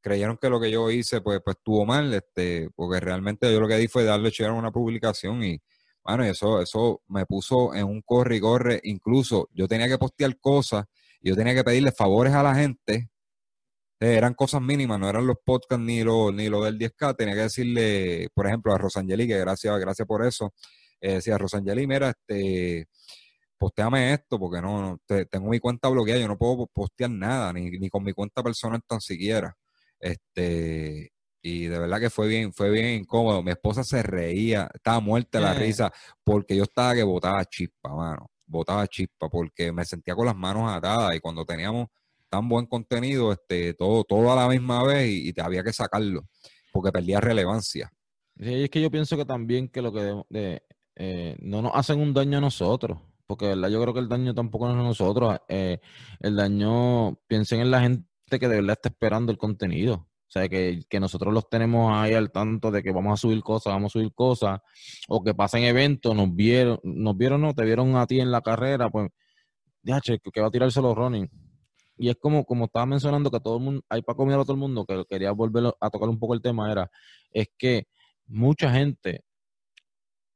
creyeron 0.00 0.38
que 0.38 0.50
lo 0.50 0.60
que 0.60 0.70
yo 0.70 0.90
hice, 0.90 1.20
pues, 1.20 1.40
pues 1.44 1.56
estuvo 1.56 1.86
mal, 1.86 2.12
este, 2.14 2.68
porque 2.74 3.00
realmente 3.00 3.52
yo 3.52 3.60
lo 3.60 3.68
que 3.68 3.76
di 3.76 3.88
fue 3.88 4.04
darle 4.04 4.32
a 4.40 4.52
una 4.52 4.72
publicación 4.72 5.44
y, 5.44 5.60
bueno, 6.04 6.24
eso, 6.24 6.60
eso 6.60 7.02
me 7.08 7.26
puso 7.26 7.74
en 7.74 7.84
un 7.84 8.02
corre 8.02 8.36
y 8.36 8.40
corre, 8.40 8.80
incluso 8.84 9.48
yo 9.52 9.68
tenía 9.68 9.88
que 9.88 9.98
postear 9.98 10.38
cosas, 10.40 10.86
y 11.20 11.30
yo 11.30 11.36
tenía 11.36 11.54
que 11.54 11.64
pedirle 11.64 11.92
favores 11.92 12.32
a 12.34 12.42
la 12.42 12.54
gente 12.54 13.12
eh, 14.02 14.16
eran 14.16 14.34
cosas 14.34 14.60
mínimas, 14.60 14.98
no 14.98 15.08
eran 15.08 15.24
los 15.28 15.36
podcasts 15.44 15.84
ni 15.84 16.02
lo, 16.02 16.32
ni 16.32 16.48
lo 16.48 16.64
del 16.64 16.76
10K. 16.76 17.14
Tenía 17.16 17.34
que 17.34 17.42
decirle, 17.42 18.28
por 18.34 18.48
ejemplo, 18.48 18.74
a 18.74 18.78
Rosangeli, 18.78 19.28
que 19.28 19.38
gracias, 19.38 19.78
gracias 19.78 20.08
por 20.08 20.26
eso. 20.26 20.52
Eh, 21.00 21.14
decía, 21.14 21.38
Rosangeli, 21.38 21.86
mira, 21.86 22.10
este, 22.10 22.88
posteame 23.56 24.12
esto, 24.14 24.40
porque 24.40 24.60
no, 24.60 24.98
tengo 25.06 25.48
mi 25.50 25.60
cuenta 25.60 25.88
bloqueada, 25.88 26.20
yo 26.20 26.26
no 26.26 26.36
puedo 26.36 26.66
postear 26.66 27.10
nada, 27.10 27.52
ni, 27.52 27.70
ni 27.70 27.88
con 27.90 28.02
mi 28.02 28.12
cuenta 28.12 28.42
personal 28.42 28.82
tan 28.88 29.00
siquiera. 29.00 29.56
Este, 30.00 31.12
y 31.42 31.66
de 31.66 31.78
verdad 31.78 31.98
que 31.98 32.08
fue 32.08 32.28
bien, 32.28 32.52
fue 32.52 32.70
bien 32.70 33.00
incómodo. 33.00 33.42
Mi 33.42 33.50
esposa 33.50 33.82
se 33.82 34.02
reía, 34.02 34.70
estaba 34.72 35.00
muerta 35.00 35.40
la 35.40 35.52
risa, 35.52 35.92
porque 36.22 36.56
yo 36.56 36.62
estaba 36.62 36.94
que 36.94 37.02
botaba 37.02 37.44
chispa, 37.44 37.94
mano. 37.94 38.30
Botaba 38.46 38.86
chispa, 38.86 39.28
porque 39.28 39.72
me 39.72 39.84
sentía 39.84 40.14
con 40.14 40.26
las 40.26 40.36
manos 40.36 40.70
atadas 40.70 41.16
y 41.16 41.20
cuando 41.20 41.44
teníamos 41.44 41.88
tan 42.28 42.48
buen 42.48 42.66
contenido, 42.66 43.32
este, 43.32 43.74
todo, 43.74 44.04
todo 44.04 44.32
a 44.32 44.36
la 44.36 44.48
misma 44.48 44.84
vez 44.84 45.10
y, 45.10 45.32
te 45.32 45.42
había 45.42 45.62
que 45.64 45.72
sacarlo, 45.72 46.28
porque 46.72 46.92
perdía 46.92 47.20
relevancia. 47.20 47.92
Sí, 48.38 48.64
es 48.64 48.70
que 48.70 48.80
yo 48.80 48.90
pienso 48.90 49.16
que 49.16 49.24
también 49.24 49.68
que 49.68 49.82
lo 49.82 49.92
que 49.92 50.14
de, 50.30 50.62
eh, 50.96 51.36
no 51.40 51.60
nos 51.60 51.72
hacen 51.74 52.00
un 52.00 52.14
daño 52.14 52.38
a 52.38 52.40
nosotros, 52.40 52.98
porque 53.26 53.48
¿verdad? 53.48 53.68
yo 53.68 53.82
creo 53.82 53.94
que 53.94 54.00
el 54.00 54.08
daño 54.08 54.34
tampoco 54.34 54.68
es 54.68 54.74
a 54.74 54.76
nosotros, 54.76 55.36
eh, 55.48 55.80
el 56.20 56.36
daño, 56.36 57.16
piensen 57.26 57.60
en 57.60 57.70
la 57.70 57.80
gente 57.80 58.06
que 58.30 58.48
de 58.48 58.56
verdad 58.56 58.78
está 58.78 58.88
esperando 58.88 59.32
el 59.32 59.38
contenido. 59.38 60.08
O 60.32 60.38
sea, 60.38 60.48
que, 60.48 60.80
que, 60.88 60.98
nosotros 60.98 61.34
los 61.34 61.46
tenemos 61.50 61.92
ahí 61.94 62.14
al 62.14 62.32
tanto 62.32 62.70
de 62.70 62.82
que 62.82 62.90
vamos 62.90 63.12
a 63.12 63.16
subir 63.18 63.42
cosas, 63.42 63.74
vamos 63.74 63.92
a 63.92 63.98
subir 63.98 64.14
cosas, 64.14 64.60
o 65.06 65.22
que 65.22 65.34
pasen 65.34 65.64
eventos, 65.64 66.16
nos 66.16 66.34
vieron, 66.34 66.80
nos 66.84 67.14
vieron, 67.18 67.42
no, 67.42 67.52
te 67.52 67.62
vieron 67.66 67.94
a 67.96 68.06
ti 68.06 68.18
en 68.18 68.30
la 68.30 68.40
carrera, 68.40 68.88
pues, 68.88 69.10
ya, 69.82 70.00
che, 70.00 70.20
que 70.20 70.40
va 70.40 70.46
a 70.46 70.50
tirarse 70.50 70.80
los 70.80 70.96
running. 70.96 71.28
Y 71.98 72.08
es 72.08 72.16
como, 72.16 72.46
como 72.46 72.64
estaba 72.64 72.86
mencionando 72.86 73.30
que 73.30 73.40
todo 73.40 73.58
el 73.58 73.62
mundo, 73.62 73.84
hay 73.90 74.00
para 74.00 74.16
comer 74.16 74.38
a 74.38 74.42
todo 74.44 74.54
el 74.54 74.58
mundo, 74.58 74.86
que 74.86 75.04
quería 75.06 75.32
volver 75.32 75.74
a 75.78 75.90
tocar 75.90 76.08
un 76.08 76.18
poco 76.18 76.32
el 76.32 76.40
tema, 76.40 76.72
era, 76.72 76.90
es 77.30 77.50
que 77.58 77.86
mucha 78.26 78.72
gente, 78.72 79.26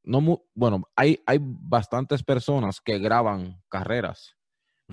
no 0.05 0.43
bueno, 0.53 0.83
hay, 0.95 1.23
hay 1.25 1.39
bastantes 1.41 2.23
personas 2.23 2.83
que 2.83 2.99
graban 2.99 3.63
carreras, 3.71 4.37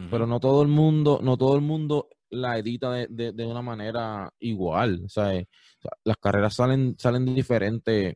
pero 0.10 0.26
no 0.26 0.40
todo 0.40 0.62
el 0.62 0.70
mundo, 0.70 1.20
no 1.22 1.36
todo 1.36 1.58
el 1.58 1.62
mundo 1.62 2.08
la 2.34 2.58
edita 2.58 2.92
de, 2.92 3.32
de, 3.32 3.46
una 3.46 3.62
manera 3.62 4.32
igual. 4.40 5.02
O 5.06 5.10
sea, 5.10 5.32
las 6.04 6.18
carreras 6.18 6.56
salen, 6.56 6.96
salen 6.98 7.34
diferentes. 7.34 8.16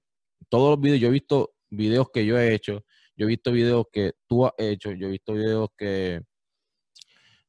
Todos 0.49 0.71
los 0.71 0.81
videos, 0.81 0.99
yo 0.99 1.07
he 1.07 1.11
visto 1.11 1.53
videos 1.69 2.07
que 2.13 2.25
yo 2.25 2.37
he 2.37 2.53
hecho, 2.53 2.83
yo 3.15 3.25
he 3.25 3.29
visto 3.29 3.51
videos 3.51 3.85
que 3.91 4.13
tú 4.27 4.45
has 4.45 4.53
hecho, 4.57 4.91
yo 4.91 5.07
he 5.07 5.11
visto 5.11 5.33
videos 5.33 5.69
que 5.77 6.21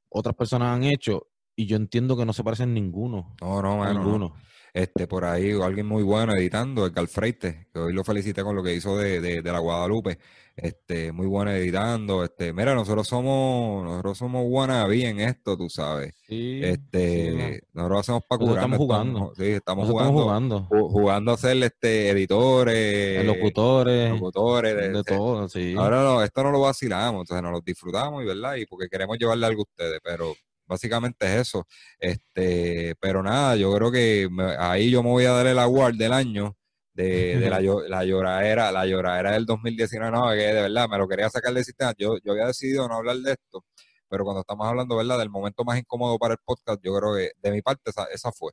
otras 0.09 0.35
personas 0.35 0.77
han 0.77 0.85
hecho 0.85 1.29
y 1.55 1.67
yo 1.67 1.77
entiendo 1.77 2.17
que 2.17 2.25
no 2.25 2.33
se 2.33 2.45
parecen 2.45 2.73
ninguno. 2.73 3.35
No, 3.41 3.63
no, 3.63 3.93
ninguno. 3.93 4.35
Este, 4.79 5.09
por 5.09 5.25
ahí 5.25 5.51
alguien 5.61 5.87
muy 5.87 6.05
bueno 6.05 6.37
editando, 6.37 6.87
el 6.87 7.09
Freite, 7.09 7.67
que 7.73 7.81
hoy 7.81 7.93
lo 7.93 8.05
felicité 8.05 8.45
con 8.45 8.55
lo 8.55 8.63
que 8.63 8.75
hizo 8.75 8.97
de, 8.97 9.21
de, 9.21 9.43
de 9.43 9.53
la 9.53 9.59
Guadalupe 9.59 10.19
este, 10.59 11.13
muy 11.13 11.27
bueno 11.27 11.53
editando, 11.53 12.25
este, 12.25 12.53
mira, 12.53 12.75
nosotros 12.75 13.07
somos, 13.07 13.85
nosotros 13.85 14.19
somos 14.19 14.45
wannabe 14.47 15.07
en 15.07 15.21
esto, 15.21 15.57
tú 15.57 15.71
sabes. 15.71 16.15
Sí, 16.27 16.61
este, 16.63 17.63
nosotros 17.73 18.01
hacemos 18.01 18.23
para 18.29 18.39
curar. 18.41 18.57
Estamos 18.57 18.79
jugando. 18.79 19.33
sí, 19.37 19.45
estamos 19.45 19.89
jugando, 19.89 20.67
jugando. 20.69 21.33
a 21.33 21.37
ser 21.37 21.63
este, 21.63 22.11
editores, 22.11 23.25
locutores, 23.25 24.11
locutores, 24.11 24.75
de, 24.75 24.99
este, 24.99 25.15
todo, 25.15 25.49
sí. 25.49 25.75
Ahora 25.79 26.03
no, 26.03 26.23
esto 26.23 26.43
no 26.43 26.51
lo 26.51 26.61
vacilamos, 26.61 27.23
entonces 27.23 27.43
nos 27.43 27.53
lo 27.53 27.61
disfrutamos 27.61 28.23
y 28.23 28.27
verdad, 28.27 28.57
y 28.57 28.67
porque 28.67 28.89
queremos 28.89 29.17
llevarle 29.19 29.47
algo 29.47 29.61
a 29.61 29.71
ustedes, 29.71 30.01
pero 30.03 30.35
básicamente 30.69 31.27
es 31.27 31.49
eso. 31.49 31.67
Este, 31.99 32.95
pero 33.01 33.23
nada, 33.23 33.57
yo 33.57 33.73
creo 33.75 33.91
que 33.91 34.29
ahí 34.59 34.91
yo 34.91 35.03
me 35.03 35.11
voy 35.11 35.25
a 35.25 35.33
dar 35.33 35.47
el 35.47 35.59
award 35.59 35.97
del 35.97 36.13
año 36.13 36.57
de, 36.95 37.39
de 37.39 37.51
la, 37.51 37.61
la 37.89 38.05
lloradera, 38.05 38.73
la 38.73 38.87
lloradera 38.87 39.33
del 39.33 39.47
2019, 39.47 40.11
no, 40.13 40.31
que 40.31 40.37
de 40.37 40.63
verdad 40.63 40.89
me 40.89 40.99
lo 40.99 41.09
quería 41.09 41.31
sacar 41.31 41.55
del 41.55 41.65
sistema. 41.65 41.93
Yo, 41.97 42.19
yo 42.25 42.33
había 42.33 42.47
decidido 42.47 42.89
no 42.89 42.97
hablar 42.97 43.17
de 43.17 43.33
esto, 43.33 43.65
pero 44.09 44.25
cuando 44.25 44.41
estamos 44.41 44.67
hablando, 44.67 44.97
¿verdad? 44.97 45.19
Del 45.19 45.31
momento 45.31 45.65
más 45.65 45.79
incómodo 45.79 46.19
para 46.19 46.35
el 46.35 46.41
podcast, 46.45 46.81
yo 46.83 46.95
creo 46.97 47.15
que 47.15 47.31
de 47.41 47.51
mi 47.53 47.63
parte 47.63 47.91
esa, 47.91 48.05
esa 48.13 48.33
fue. 48.33 48.53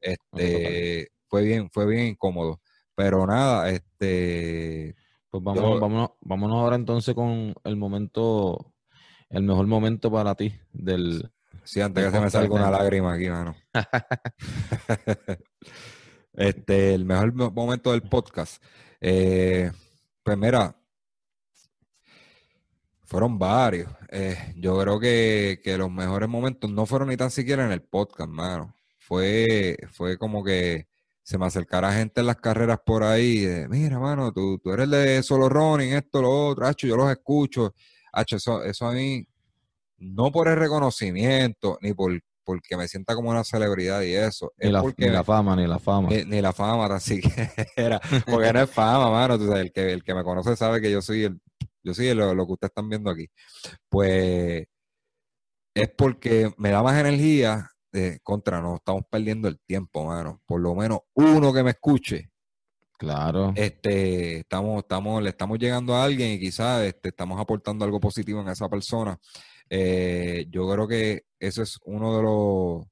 Este, 0.00 1.08
fue 1.28 1.42
bien, 1.42 1.70
fue 1.70 1.86
bien 1.86 2.06
incómodo. 2.06 2.60
Pero 2.94 3.26
nada, 3.26 3.70
este... 3.70 4.96
Pues 5.30 5.44
vamos, 5.44 5.78
vámonos, 5.78 6.10
vámonos 6.22 6.56
ahora 6.56 6.76
entonces 6.76 7.14
con 7.14 7.54
el 7.62 7.76
momento, 7.76 8.74
el 9.28 9.42
mejor 9.42 9.66
momento 9.66 10.10
para 10.10 10.34
ti 10.34 10.52
del... 10.72 11.30
Sí, 11.68 11.82
antes 11.82 12.02
que 12.02 12.10
se 12.10 12.18
me 12.18 12.30
salga 12.30 12.54
una 12.54 12.70
lágrima 12.70 13.12
aquí, 13.12 13.28
mano. 13.28 13.54
Este, 16.32 16.94
el 16.94 17.04
mejor 17.04 17.34
momento 17.34 17.90
del 17.90 18.02
podcast. 18.02 18.62
Eh, 19.00 19.72
pues 20.22 20.38
mira, 20.38 20.74
fueron 23.02 23.38
varios. 23.38 23.90
Eh, 24.08 24.54
yo 24.56 24.78
creo 24.80 25.00
que, 25.00 25.60
los 25.76 25.90
mejores 25.90 26.28
momentos 26.28 26.70
no 26.70 26.86
fueron 26.86 27.08
ni 27.08 27.16
tan 27.16 27.32
siquiera 27.32 27.66
en 27.66 27.72
el 27.72 27.82
podcast, 27.82 28.30
mano. 28.30 28.74
Fue, 28.96 29.76
fue 29.90 30.16
como 30.16 30.44
que 30.44 30.86
se 31.22 31.38
me 31.38 31.46
acercara 31.46 31.92
gente 31.92 32.20
en 32.20 32.28
las 32.28 32.36
carreras 32.36 32.78
por 32.86 33.02
ahí. 33.02 33.46
Mira, 33.68 33.98
mano, 33.98 34.32
tú, 34.32 34.58
tú 34.58 34.70
eres 34.70 34.88
de 34.88 35.22
solo 35.24 35.48
running, 35.48 35.92
esto, 35.92 36.22
lo 36.22 36.46
otro. 36.46 36.66
Hacho, 36.66 36.86
yo 36.86 36.96
los 36.96 37.10
escucho. 37.10 37.74
Hacho, 38.12 38.36
eso, 38.36 38.62
eso 38.62 38.86
a 38.86 38.92
mí, 38.92 39.26
no 39.98 40.32
por 40.32 40.48
el 40.48 40.56
reconocimiento, 40.56 41.78
ni 41.82 41.92
por 41.92 42.18
porque 42.48 42.78
me 42.78 42.88
sienta 42.88 43.14
como 43.14 43.28
una 43.28 43.44
celebridad 43.44 44.00
y 44.00 44.14
eso. 44.14 44.54
Ni, 44.56 44.70
la, 44.70 44.80
porque, 44.80 45.10
la, 45.10 45.22
fama, 45.22 45.54
ni 45.54 45.66
la 45.66 45.78
fama. 45.78 46.08
Ni, 46.08 46.40
la 46.40 46.54
fama 46.54 46.88
tan 46.88 46.98
siquiera. 46.98 48.00
Porque 48.26 48.54
no 48.54 48.62
es 48.62 48.70
fama, 48.70 49.10
mano. 49.10 49.34
el, 49.54 49.70
que, 49.70 49.92
el 49.92 50.02
que 50.02 50.14
me 50.14 50.24
conoce 50.24 50.56
sabe 50.56 50.80
que 50.80 50.90
yo 50.90 51.02
soy 51.02 51.24
el, 51.24 51.38
yo 51.82 51.92
soy 51.92 52.14
lo, 52.14 52.34
que 52.46 52.52
ustedes 52.52 52.70
están 52.70 52.88
viendo 52.88 53.10
aquí. 53.10 53.28
Pues 53.90 54.66
es 55.74 55.88
porque 55.94 56.50
me 56.56 56.70
da 56.70 56.82
más 56.82 56.98
energía 56.98 57.70
de 57.92 58.18
contra, 58.22 58.62
no 58.62 58.76
estamos 58.76 59.02
perdiendo 59.10 59.46
el 59.46 59.60
tiempo, 59.60 60.06
mano. 60.06 60.40
Por 60.46 60.62
lo 60.62 60.74
menos 60.74 61.00
uno 61.12 61.52
que 61.52 61.62
me 61.62 61.72
escuche, 61.72 62.30
Claro. 62.98 63.52
Este, 63.54 64.38
estamos, 64.38 64.82
estamos, 64.82 65.22
le 65.22 65.30
estamos 65.30 65.56
llegando 65.56 65.94
a 65.94 66.02
alguien 66.02 66.32
y 66.32 66.40
quizás 66.40 66.82
este, 66.82 67.10
estamos 67.10 67.40
aportando 67.40 67.84
algo 67.84 68.00
positivo 68.00 68.40
en 68.40 68.48
esa 68.48 68.68
persona. 68.68 69.16
Eh, 69.70 70.46
yo 70.50 70.70
creo 70.70 70.88
que 70.88 71.24
ese 71.38 71.62
es 71.62 71.78
uno 71.84 72.16
de 72.16 72.22
los, 72.22 72.86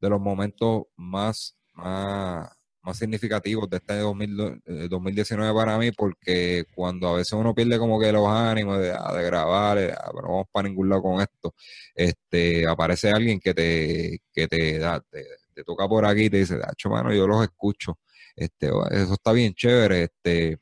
de 0.00 0.10
los 0.10 0.20
momentos 0.20 0.84
más, 0.96 1.56
más, 1.74 2.48
más 2.82 2.98
significativos 2.98 3.68
de 3.68 3.76
este 3.78 3.98
2019 3.98 5.50
eh, 5.50 5.54
para 5.54 5.78
mí, 5.78 5.92
porque 5.92 6.64
cuando 6.74 7.08
a 7.08 7.16
veces 7.16 7.32
uno 7.34 7.54
pierde 7.54 7.78
como 7.78 8.00
que 8.00 8.12
los 8.12 8.26
ánimos 8.28 8.78
de, 8.80 8.92
ah, 8.92 9.12
grabar, 9.12 9.78
eh, 9.78 9.92
ah, 9.92 10.10
pero 10.14 10.28
vamos 10.28 10.46
para 10.52 10.68
ningún 10.68 10.88
lado 10.88 11.02
con 11.02 11.20
esto, 11.20 11.54
este, 11.94 12.66
aparece 12.66 13.10
alguien 13.10 13.40
que 13.40 13.54
te, 13.54 14.22
que 14.32 14.48
te 14.48 14.78
da, 14.78 15.00
te, 15.00 15.24
toca 15.64 15.88
por 15.88 16.06
aquí 16.06 16.24
y 16.26 16.30
te 16.30 16.38
dice, 16.38 16.58
hecho 16.72 16.88
mano, 16.88 17.12
yo 17.12 17.26
los 17.26 17.42
escucho. 17.42 17.98
Este, 18.36 18.68
eso 18.68 19.14
está 19.14 19.32
bien 19.32 19.54
chévere. 19.54 20.04
Este, 20.04 20.58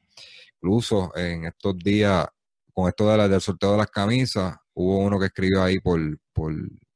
incluso 0.54 1.12
en 1.16 1.44
estos 1.44 1.76
días, 1.78 2.26
con 2.72 2.88
esto 2.88 3.08
de 3.10 3.16
la, 3.18 3.28
del 3.28 3.40
sorteo 3.40 3.72
de 3.72 3.78
las 3.78 3.90
camisas, 3.90 4.56
hubo 4.76 4.98
uno 4.98 5.18
que 5.18 5.26
escribió 5.26 5.62
ahí 5.62 5.80
por, 5.80 6.00
por, 6.32 6.54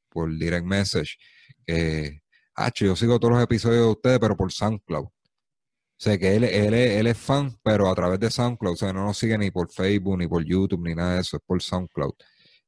por 0.08 0.38
direct 0.38 0.64
message 0.66 1.16
que 1.66 2.20
yo 2.74 2.96
sigo 2.96 3.18
todos 3.18 3.34
los 3.34 3.42
episodios 3.42 3.84
de 3.84 3.90
ustedes, 3.90 4.18
pero 4.18 4.36
por 4.36 4.52
SoundCloud. 4.52 5.04
O 5.04 6.02
sea, 6.02 6.18
que 6.18 6.36
él, 6.36 6.44
él, 6.44 6.74
él, 6.74 7.06
es 7.06 7.18
fan, 7.18 7.58
pero 7.62 7.88
a 7.88 7.94
través 7.94 8.18
de 8.20 8.30
SoundCloud. 8.30 8.72
O 8.72 8.76
sea, 8.76 8.92
no 8.92 9.04
nos 9.04 9.18
sigue 9.18 9.36
ni 9.36 9.50
por 9.50 9.70
Facebook, 9.70 10.18
ni 10.18 10.26
por 10.26 10.44
YouTube, 10.44 10.82
ni 10.82 10.94
nada 10.94 11.14
de 11.14 11.20
eso. 11.20 11.36
Es 11.36 11.42
por 11.44 11.62
SoundCloud. 11.62 12.14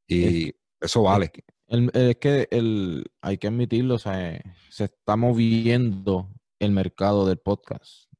Y 0.06 0.52
eso 0.80 1.02
vale. 1.02 1.30
Es 1.66 2.16
que, 2.16 2.48
el, 2.50 3.10
hay 3.22 3.38
que 3.38 3.46
admitirlo, 3.46 3.94
o 3.94 3.98
sea, 3.98 4.38
se 4.68 4.84
está 4.84 5.16
moviendo 5.16 6.28
el 6.58 6.72
mercado 6.72 7.26
del 7.26 7.38
podcast. 7.38 8.10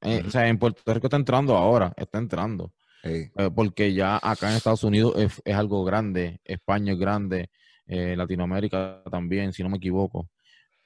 Eh, 0.00 0.22
o 0.26 0.30
sea, 0.30 0.48
en 0.48 0.58
Puerto 0.58 0.82
Rico 0.92 1.06
está 1.06 1.16
entrando 1.16 1.56
ahora, 1.56 1.92
está 1.96 2.18
entrando. 2.18 2.72
Eh, 3.04 3.30
porque 3.54 3.92
ya 3.92 4.18
acá 4.22 4.50
en 4.50 4.56
Estados 4.56 4.82
Unidos 4.82 5.14
es, 5.16 5.42
es 5.44 5.54
algo 5.54 5.84
grande, 5.84 6.40
España 6.44 6.94
es 6.94 6.98
grande, 6.98 7.50
eh, 7.86 8.16
Latinoamérica 8.16 9.02
también, 9.10 9.52
si 9.52 9.62
no 9.62 9.68
me 9.68 9.76
equivoco 9.76 10.28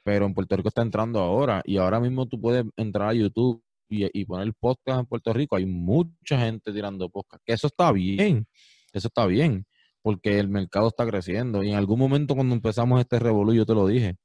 pero 0.09 0.25
en 0.25 0.33
Puerto 0.33 0.57
Rico 0.57 0.69
está 0.69 0.81
entrando 0.81 1.21
ahora 1.21 1.61
y 1.67 1.77
ahora 1.77 2.01
mismo 2.01 2.25
tú 2.25 2.41
puedes 2.41 2.65
entrar 2.79 3.11
a 3.11 3.13
YouTube 3.13 3.63
y, 3.91 4.25
poner 4.25 4.55
podcast 4.55 5.01
en 5.01 5.07
Puerto 5.07 5.35
Rico. 5.35 5.57
Hay 5.57 5.67
mucha 5.67 6.39
gente 6.39 6.73
tirando 6.73 7.11
podcast, 7.11 7.43
que 7.45 7.53
eso 7.53 7.67
está 7.67 7.93
bien, 7.93 8.47
eso 8.95 9.09
está 9.09 9.27
bien, 9.27 9.67
porque 10.01 10.39
el 10.39 10.49
mercado 10.49 10.89
está 10.89 11.05
creciendo 11.05 11.63
y 11.63 11.69
en 11.73 11.75
algún 11.77 11.99
momento 11.99 12.35
cuando 12.35 12.55
empezamos 12.55 12.99
este 13.01 13.19
revolución, 13.19 13.59
yo 13.59 13.67
te 13.67 13.75
lo 13.75 13.87
dije, 13.87 14.17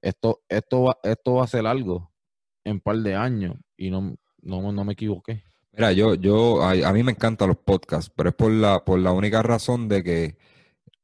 esto, 0.00 0.42
esto, 0.48 0.84
va, 0.84 0.98
esto 1.02 1.34
va 1.34 1.42
a 1.44 1.48
ser 1.48 1.66
algo 1.66 2.12
en 2.62 2.74
un 2.74 2.80
par 2.80 2.98
de 2.98 3.16
años 3.16 3.56
y 3.76 3.90
no, 3.90 4.14
no, 4.42 4.70
no 4.70 4.84
me 4.84 4.92
equivoqué. 4.92 5.42
Mira, 5.76 5.92
yo, 5.92 6.14
yo, 6.14 6.62
a, 6.62 6.70
a, 6.70 6.92
mí 6.92 7.02
me 7.02 7.12
encantan 7.12 7.48
los 7.48 7.58
podcasts, 7.58 8.10
pero 8.14 8.30
es 8.30 8.34
por 8.34 8.50
la, 8.50 8.84
por 8.84 8.98
la 8.98 9.12
única 9.12 9.42
razón 9.42 9.88
de 9.88 10.02
que 10.02 10.36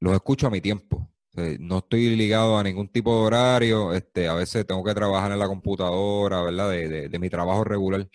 los 0.01 0.15
escucho 0.15 0.47
a 0.47 0.51
mi 0.51 0.61
tiempo 0.61 1.13
no 1.35 1.79
estoy 1.79 2.15
ligado 2.17 2.59
a 2.59 2.63
ningún 2.63 2.89
tipo 2.89 3.15
de 3.15 3.27
horario. 3.27 3.93
Este, 3.95 4.29
a 4.29 4.35
veces 4.35 4.67
tengo 4.67 4.85
que 4.85 4.95
trabajar 4.95 5.33
en 5.33 5.39
la 5.39 5.49
computadora, 5.49 6.43
¿verdad? 6.43 6.71
De, 6.71 7.09
de, 7.09 7.19
mi 7.19 7.31
trabajo 7.31 7.65
regular. 7.65 8.09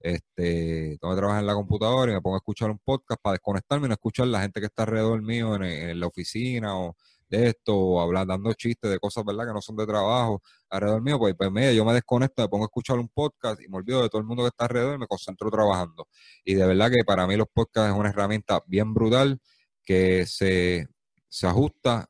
Este, 0.00 0.98
tengo 1.00 1.14
que 1.14 1.18
trabajar 1.18 1.42
en 1.42 1.46
la 1.46 1.54
computadora 1.54 2.12
y 2.12 2.14
me 2.14 2.20
pongo 2.22 2.36
a 2.36 2.38
escuchar 2.38 2.70
un 2.70 2.78
podcast 2.78 3.20
para 3.22 3.34
desconectarme 3.34 3.86
y 3.86 3.88
no 3.88 3.94
escuchar 3.94 4.26
la 4.28 4.40
gente 4.42 4.60
que 4.60 4.66
está 4.66 4.82
alrededor 4.84 5.22
mío 5.22 5.54
en, 5.62 6.00
la 6.00 6.06
oficina 6.06 6.76
o 6.78 6.96
de 7.32 7.48
esto, 7.48 7.76
o 7.76 8.00
hablar, 8.00 8.26
dando 8.26 8.52
chistes 8.52 8.90
de 8.90 8.98
cosas, 8.98 9.24
¿verdad? 9.24 9.46
Que 9.46 9.54
no 9.54 9.62
son 9.62 9.76
de 9.76 9.86
trabajo 9.86 10.42
alrededor 10.68 11.02
mío. 11.02 11.18
Pues, 11.18 11.34
pues 11.34 11.50
mira, 11.50 11.72
yo 11.72 11.84
me 11.84 11.94
desconecto, 11.94 12.42
me 12.42 12.48
pongo 12.48 12.64
a 12.64 12.66
escuchar 12.66 12.98
un 12.98 13.08
podcast 13.08 13.60
y 13.60 13.68
me 13.68 13.78
olvido 13.78 14.02
de 14.02 14.08
todo 14.08 14.20
el 14.20 14.26
mundo 14.26 14.42
que 14.42 14.48
está 14.48 14.64
alrededor 14.66 14.96
y 14.96 14.98
me 14.98 15.06
concentro 15.06 15.50
trabajando. 15.50 16.06
Y 16.44 16.54
de 16.54 16.66
verdad 16.66 16.90
que 16.90 17.04
para 17.04 17.26
mí 17.26 17.36
los 17.36 17.48
podcasts 17.52 17.90
es 17.90 17.98
una 17.98 18.10
herramienta 18.10 18.62
bien 18.66 18.92
brutal 18.92 19.40
que 19.82 20.26
se, 20.26 20.88
se 21.28 21.46
ajusta 21.46 22.08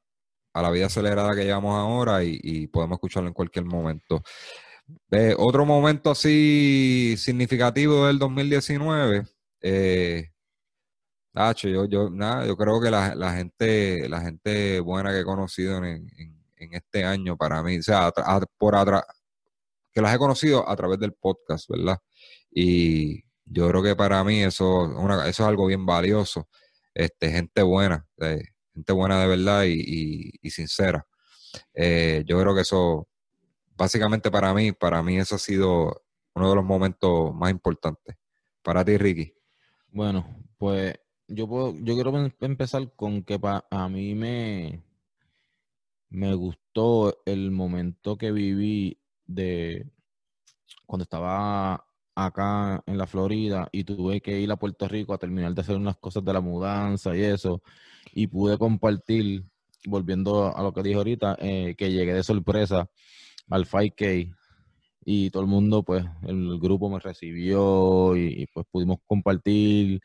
a 0.54 0.62
la 0.62 0.70
vida 0.70 0.86
acelerada 0.86 1.34
que 1.34 1.44
llevamos 1.44 1.74
ahora 1.76 2.24
y, 2.24 2.66
podemos 2.66 2.96
escucharlo 2.96 3.28
en 3.28 3.34
cualquier 3.34 3.64
momento. 3.64 4.22
otro 5.38 5.64
momento 5.64 6.10
así 6.10 7.14
significativo 7.16 8.06
del 8.06 8.18
2019, 8.18 9.24
eh, 9.62 10.31
yo, 11.62 11.84
yo, 11.86 12.10
nada, 12.10 12.46
yo 12.46 12.56
creo 12.56 12.80
que 12.80 12.90
la, 12.90 13.32
gente, 13.34 14.08
la 14.08 14.20
gente 14.20 14.80
buena 14.80 15.10
que 15.10 15.20
he 15.20 15.24
conocido 15.24 15.84
en, 15.84 16.10
este 16.56 17.04
año 17.04 17.36
para 17.36 17.62
mí, 17.62 17.78
o 17.78 17.82
sea, 17.82 18.12
por 18.56 18.76
atrás, 18.76 19.02
que 19.92 20.00
las 20.00 20.14
he 20.14 20.18
conocido 20.18 20.68
a 20.68 20.76
través 20.76 20.98
del 21.00 21.12
podcast, 21.12 21.68
¿verdad? 21.68 21.98
Y 22.50 23.24
yo 23.44 23.68
creo 23.68 23.82
que 23.82 23.96
para 23.96 24.22
mí 24.22 24.42
eso, 24.42 24.86
eso 25.22 25.28
es 25.28 25.40
algo 25.40 25.66
bien 25.66 25.84
valioso, 25.84 26.48
este, 26.94 27.30
gente 27.30 27.62
buena. 27.62 28.06
Eh, 28.18 28.44
gente 28.74 28.92
buena 28.92 29.20
de 29.20 29.26
verdad 29.26 29.64
y, 29.66 30.50
sincera. 30.50 31.06
Eh, 31.74 32.22
yo 32.26 32.40
creo 32.40 32.54
que 32.54 32.62
eso, 32.62 33.08
básicamente 33.76 34.30
para 34.30 34.54
mí, 34.54 34.72
para 34.72 35.02
mí 35.02 35.18
eso 35.18 35.34
ha 35.34 35.38
sido 35.38 36.02
uno 36.34 36.48
de 36.48 36.54
los 36.54 36.64
momentos 36.64 37.34
más 37.34 37.50
importantes. 37.50 38.16
Para 38.62 38.84
ti, 38.84 38.96
Ricky. 38.96 39.34
Bueno, 39.88 40.24
pues 40.56 40.94
yo 41.28 41.48
puedo, 41.48 41.74
yo 41.80 41.94
quiero 41.94 42.16
em, 42.18 42.30
empezar 42.40 42.92
con 42.94 43.22
que 43.22 43.38
a 43.70 43.88
mí 43.88 44.14
me, 44.14 44.82
me 46.10 46.34
gustó 46.34 47.22
el 47.26 47.50
momento 47.50 48.16
que 48.16 48.32
viví 48.32 48.98
de 49.26 49.86
cuando 50.86 51.04
estaba 51.04 51.86
acá 52.14 52.82
en 52.86 52.98
la 52.98 53.06
Florida 53.06 53.68
y 53.72 53.84
tuve 53.84 54.20
que 54.20 54.38
ir 54.40 54.50
a 54.52 54.56
Puerto 54.56 54.86
Rico 54.88 55.14
a 55.14 55.18
terminar 55.18 55.54
de 55.54 55.62
hacer 55.62 55.76
unas 55.76 55.96
cosas 55.96 56.24
de 56.24 56.32
la 56.32 56.40
mudanza 56.40 57.16
y 57.16 57.22
eso 57.22 57.62
y 58.12 58.26
pude 58.26 58.58
compartir, 58.58 59.44
volviendo 59.86 60.54
a 60.54 60.62
lo 60.62 60.72
que 60.72 60.82
dije 60.82 60.96
ahorita, 60.96 61.36
eh, 61.40 61.74
que 61.76 61.90
llegué 61.90 62.14
de 62.14 62.22
sorpresa 62.22 62.90
al 63.48 63.66
5K 63.66 64.34
y 65.04 65.30
todo 65.30 65.42
el 65.42 65.48
mundo, 65.48 65.82
pues, 65.82 66.04
el 66.22 66.58
grupo 66.60 66.88
me 66.88 67.00
recibió 67.00 68.16
y, 68.16 68.46
pues 68.52 68.66
pudimos 68.70 68.98
compartir 69.06 70.00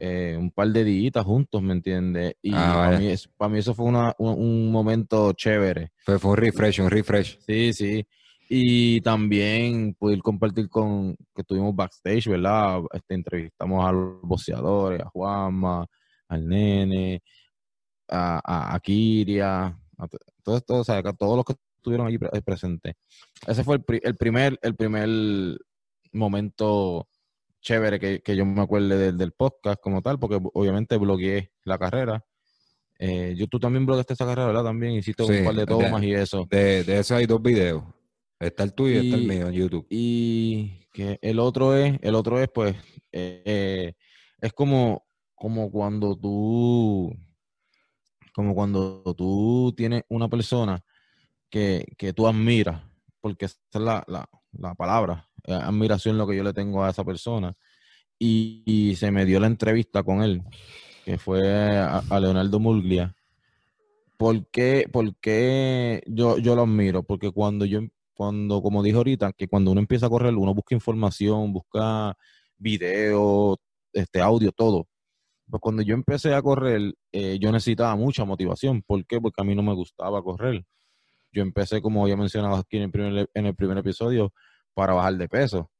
eh, 0.00 0.36
un 0.38 0.50
par 0.50 0.68
de 0.68 0.84
días 0.84 1.24
juntos, 1.24 1.62
¿me 1.62 1.72
entiendes? 1.72 2.34
Y 2.42 2.52
ah, 2.54 2.72
para, 2.74 2.98
mí, 2.98 3.14
para, 3.36 3.48
mí, 3.48 3.58
eso 3.58 3.74
fue 3.74 3.86
un, 3.86 4.70
momento 4.70 5.32
chévere. 5.32 5.92
Fue, 6.04 6.18
fue 6.18 6.32
un 6.32 6.36
refresh, 6.36 6.80
un 6.80 6.90
refresh. 6.90 7.38
Sí, 7.40 7.72
sí. 7.72 8.06
Y 8.48 9.00
también 9.02 9.94
poder 9.94 10.20
compartir 10.20 10.68
con, 10.68 11.14
que 11.34 11.42
estuvimos 11.42 11.74
backstage, 11.76 12.28
¿verdad? 12.28 12.80
Este, 12.92 13.14
entrevistamos 13.14 13.84
a 13.84 13.92
los 13.92 14.22
boxeadores, 14.22 15.00
a 15.02 15.10
Juanma, 15.10 15.86
al 16.28 16.48
nene, 16.48 17.22
a, 18.08 18.74
a, 18.74 18.80
Kiria, 18.80 19.66
a 19.66 20.08
todos, 20.42 20.62
o 20.68 20.84
sea, 20.84 21.02
todos 21.02 21.36
los 21.36 21.44
que 21.44 21.54
estuvieron 21.76 22.06
allí 22.06 22.18
presentes. 22.18 22.94
Ese 23.46 23.64
fue 23.64 23.76
el, 24.02 24.16
primer, 24.16 24.58
el 24.62 24.74
primer 24.74 25.58
momento 26.12 27.08
chévere 27.60 28.22
que, 28.22 28.36
yo 28.36 28.44
me 28.46 28.62
acuerde 28.62 29.12
del, 29.12 29.32
podcast 29.32 29.80
como 29.80 30.02
tal, 30.02 30.18
porque 30.18 30.40
obviamente 30.54 30.96
blogueé 30.96 31.52
la 31.64 31.78
carrera. 31.78 32.24
Eh, 32.98 33.34
yo, 33.36 33.46
tú 33.46 33.58
también 33.58 33.86
blogueaste 33.86 34.14
esa 34.14 34.26
carrera, 34.26 34.48
¿verdad? 34.48 34.64
También 34.64 34.92
hiciste 34.92 35.22
un 35.22 35.44
par 35.44 35.54
de 35.54 35.66
tomas 35.66 36.02
y 36.02 36.14
eso. 36.14 36.46
De, 36.50 36.84
de 36.84 36.98
eso 36.98 37.14
hay 37.14 37.26
dos 37.26 37.42
videos. 37.42 37.84
Está 38.40 38.62
el 38.64 38.74
tuyo 38.74 39.00
y, 39.00 39.06
está 39.06 39.16
el 39.16 39.26
mío 39.26 39.48
en 39.48 39.54
YouTube. 39.54 39.86
Y 39.90 40.86
que 40.92 41.18
el 41.22 41.38
otro 41.38 41.76
es, 41.76 41.98
el 42.02 42.14
otro 42.14 42.40
es 42.40 42.48
pues, 42.52 42.74
eh, 43.12 43.42
eh, 43.44 43.92
es 44.40 44.52
como 44.52 45.08
como 45.38 45.70
cuando 45.70 46.16
tú, 46.16 47.16
como 48.34 48.54
cuando 48.54 49.02
tú 49.16 49.72
tienes 49.76 50.02
una 50.08 50.28
persona 50.28 50.80
que, 51.48 51.86
que 51.96 52.12
tú 52.12 52.26
admiras, 52.26 52.82
porque 53.20 53.46
esa 53.46 53.58
es 53.72 53.80
la, 53.80 54.04
la, 54.08 54.28
la 54.52 54.74
palabra, 54.74 55.27
admiración 55.46 56.18
lo 56.18 56.26
que 56.26 56.36
yo 56.36 56.42
le 56.42 56.52
tengo 56.52 56.84
a 56.84 56.90
esa 56.90 57.04
persona. 57.04 57.54
Y, 58.18 58.94
se 58.96 59.10
me 59.10 59.24
dio 59.24 59.38
la 59.40 59.46
entrevista 59.46 60.02
con 60.02 60.22
él, 60.22 60.42
que 61.04 61.18
fue 61.18 61.78
a, 61.78 62.20
Leonardo 62.20 62.58
Murglia. 62.58 63.14
¿Por 64.16 64.48
qué, 64.48 66.02
yo, 66.06 66.38
yo 66.38 66.56
lo 66.56 66.62
admiro? 66.62 67.04
Porque 67.04 67.30
cuando 67.30 67.64
yo, 67.64 67.80
cuando, 68.14 68.60
como 68.60 68.82
dije 68.82 68.96
ahorita, 68.96 69.32
que 69.32 69.46
cuando 69.46 69.70
uno 69.70 69.80
empieza 69.80 70.06
a 70.06 70.10
correr, 70.10 70.34
uno 70.34 70.54
busca 70.54 70.74
información, 70.74 71.52
busca 71.52 72.16
video, 72.58 73.56
este 73.92 74.20
audio, 74.20 74.50
todo. 74.50 74.88
Pues 75.48 75.60
cuando 75.60 75.82
yo 75.82 75.94
empecé 75.94 76.34
a 76.34 76.42
correr, 76.42 76.94
eh, 77.12 77.38
yo 77.40 77.52
necesitaba 77.52 77.94
mucha 77.96 78.24
motivación. 78.24 78.82
¿Por 78.82 79.06
qué? 79.06 79.20
Porque 79.20 79.40
a 79.40 79.44
mí 79.44 79.54
no 79.54 79.62
me 79.62 79.74
gustaba 79.74 80.22
correr. 80.22 80.64
Yo 81.32 81.42
empecé, 81.42 81.80
como 81.80 82.06
ya 82.08 82.16
mencionado 82.16 82.56
aquí 82.56 82.78
en 82.78 82.84
el 82.84 82.90
primer, 82.90 83.30
en 83.32 83.46
el 83.46 83.54
primer 83.54 83.78
episodio, 83.78 84.32
para 84.78 84.94
bajar 84.94 85.16
de 85.16 85.28
peso. 85.28 85.72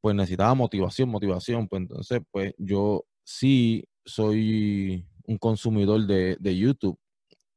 Pues 0.00 0.14
necesitaba 0.14 0.54
motivación, 0.54 1.08
motivación. 1.08 1.66
Pues 1.66 1.82
entonces, 1.82 2.20
pues 2.30 2.54
yo 2.58 3.04
sí 3.24 3.84
soy 4.04 5.04
un 5.26 5.36
consumidor 5.36 6.06
de, 6.06 6.36
de 6.38 6.56
YouTube, 6.56 6.96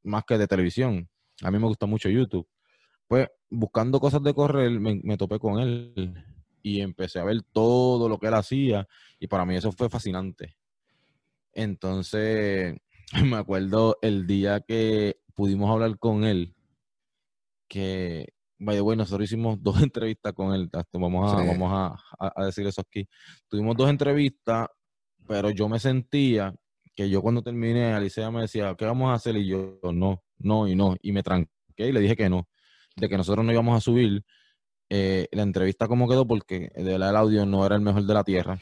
más 0.01 0.23
que 0.25 0.35
de 0.35 0.47
televisión. 0.47 1.07
A 1.43 1.51
mí 1.51 1.59
me 1.59 1.67
gusta 1.67 1.85
mucho 1.85 2.09
YouTube. 2.09 2.49
Pues 3.07 3.27
buscando 3.51 3.99
cosas 3.99 4.23
de 4.23 4.33
correr, 4.33 4.71
me, 4.79 4.99
me 5.03 5.15
topé 5.15 5.37
con 5.37 5.59
él. 5.59 6.15
y 6.63 6.81
empecé 6.81 7.19
a 7.19 7.23
ver 7.23 7.43
todo 7.51 8.09
lo 8.09 8.17
que 8.17 8.25
él 8.25 8.33
hacía 8.33 8.87
y 9.19 9.27
para 9.27 9.45
mí 9.45 9.55
eso 9.55 9.71
fue 9.71 9.89
fascinante. 9.89 10.57
Entonces, 11.51 12.75
me 13.23 13.37
acuerdo 13.37 13.99
el 14.01 14.25
día 14.25 14.61
que 14.61 15.17
pudimos 15.35 15.69
hablar 15.69 15.99
con 15.99 16.23
él, 16.23 16.55
que, 17.67 18.33
vaya, 18.63 18.81
bueno, 18.81 19.03
nosotros 19.03 19.29
hicimos 19.29 19.61
dos 19.61 19.75
entrevistas 19.83 20.33
con 20.33 20.53
él, 20.53 20.69
vamos, 20.93 21.33
a, 21.33 21.43
vamos 21.43 21.97
a, 22.19 22.45
decir 22.45 22.65
eso 22.67 22.81
aquí. 22.81 23.07
Tuvimos 23.47 23.75
dos 23.75 23.89
entrevistas, 23.89 24.67
pero 25.27 25.49
yo 25.49 25.69
me 25.69 25.79
sentía 25.79 26.53
que 26.95 27.09
yo 27.09 27.21
cuando 27.21 27.41
terminé, 27.41 27.93
Alicia 27.93 28.29
me 28.31 28.41
decía, 28.41 28.75
¿qué 28.77 28.85
vamos 28.85 29.09
a 29.09 29.15
hacer? 29.15 29.35
Y 29.37 29.47
yo, 29.47 29.79
no, 29.93 30.23
no 30.37 30.67
y 30.67 30.75
no, 30.75 30.95
y 31.01 31.11
me 31.11 31.23
tranqué 31.23 31.49
y 31.77 31.91
le 31.91 31.99
dije 31.99 32.15
que 32.15 32.29
no, 32.29 32.47
de 32.95 33.09
que 33.09 33.17
nosotros 33.17 33.45
no 33.45 33.51
íbamos 33.51 33.75
a 33.75 33.81
subir 33.81 34.23
eh, 34.89 35.27
la 35.31 35.41
entrevista 35.41 35.87
como 35.87 36.07
quedó 36.07 36.27
porque 36.27 36.71
de 36.75 36.83
verdad 36.83 37.09
el 37.09 37.15
audio 37.15 37.45
no 37.45 37.65
era 37.65 37.75
el 37.75 37.81
mejor 37.81 38.03
de 38.03 38.13
la 38.13 38.23
tierra. 38.23 38.59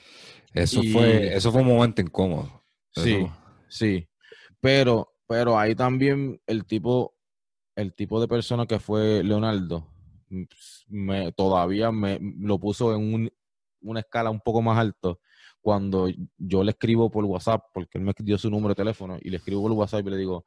Eso 0.54 0.82
fue, 0.91 1.36
eso 1.36 1.52
fue 1.52 1.62
un 1.62 1.68
momento 1.68 2.02
incómodo. 2.02 2.64
Sí, 2.93 3.26
sí. 3.70 4.08
Pero, 4.60 5.14
pero 5.28 5.58
ahí 5.58 5.76
también 5.76 6.41
el 6.45 6.66
tipo, 6.66 7.16
el 7.76 7.93
tipo 7.93 8.20
de 8.22 8.28
persona 8.28 8.66
que 8.66 8.80
fue 8.80 9.24
Leonardo, 9.24 9.91
me, 10.88 11.32
todavía 11.34 11.91
me 11.91 12.19
lo 12.39 12.59
puso 12.59 12.95
en 12.95 13.32
una 13.82 13.99
escala 13.99 14.29
un 14.29 14.39
poco 14.39 14.61
más 14.61 14.77
alto 14.77 15.19
cuando 15.61 16.09
yo 16.38 16.63
le 16.63 16.71
escribo 16.71 17.09
por 17.09 17.23
WhatsApp, 17.25 17.65
porque 17.73 17.97
él 17.97 18.03
me 18.03 18.13
dio 18.17 18.38
su 18.38 18.49
número 18.49 18.69
de 18.69 18.75
teléfono 18.75 19.17
y 19.21 19.29
le 19.29 19.38
escribo 19.38 19.61
por 19.61 19.71
WhatsApp 19.71 20.05
y 20.07 20.09
le 20.09 20.17
digo, 20.17 20.43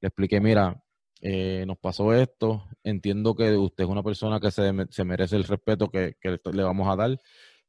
le 0.00 0.08
expliqué, 0.08 0.40
mira, 0.40 0.82
eh, 1.20 1.64
nos 1.66 1.78
pasó 1.78 2.12
esto, 2.14 2.66
entiendo 2.82 3.34
que 3.34 3.56
usted 3.56 3.84
es 3.84 3.90
una 3.90 4.02
persona 4.02 4.40
que 4.40 4.50
se, 4.50 4.72
se 4.90 5.04
merece 5.04 5.36
el 5.36 5.44
respeto 5.44 5.88
que, 5.88 6.16
le 6.22 6.62
vamos 6.62 6.88
a 6.88 6.96
dar, 6.96 7.20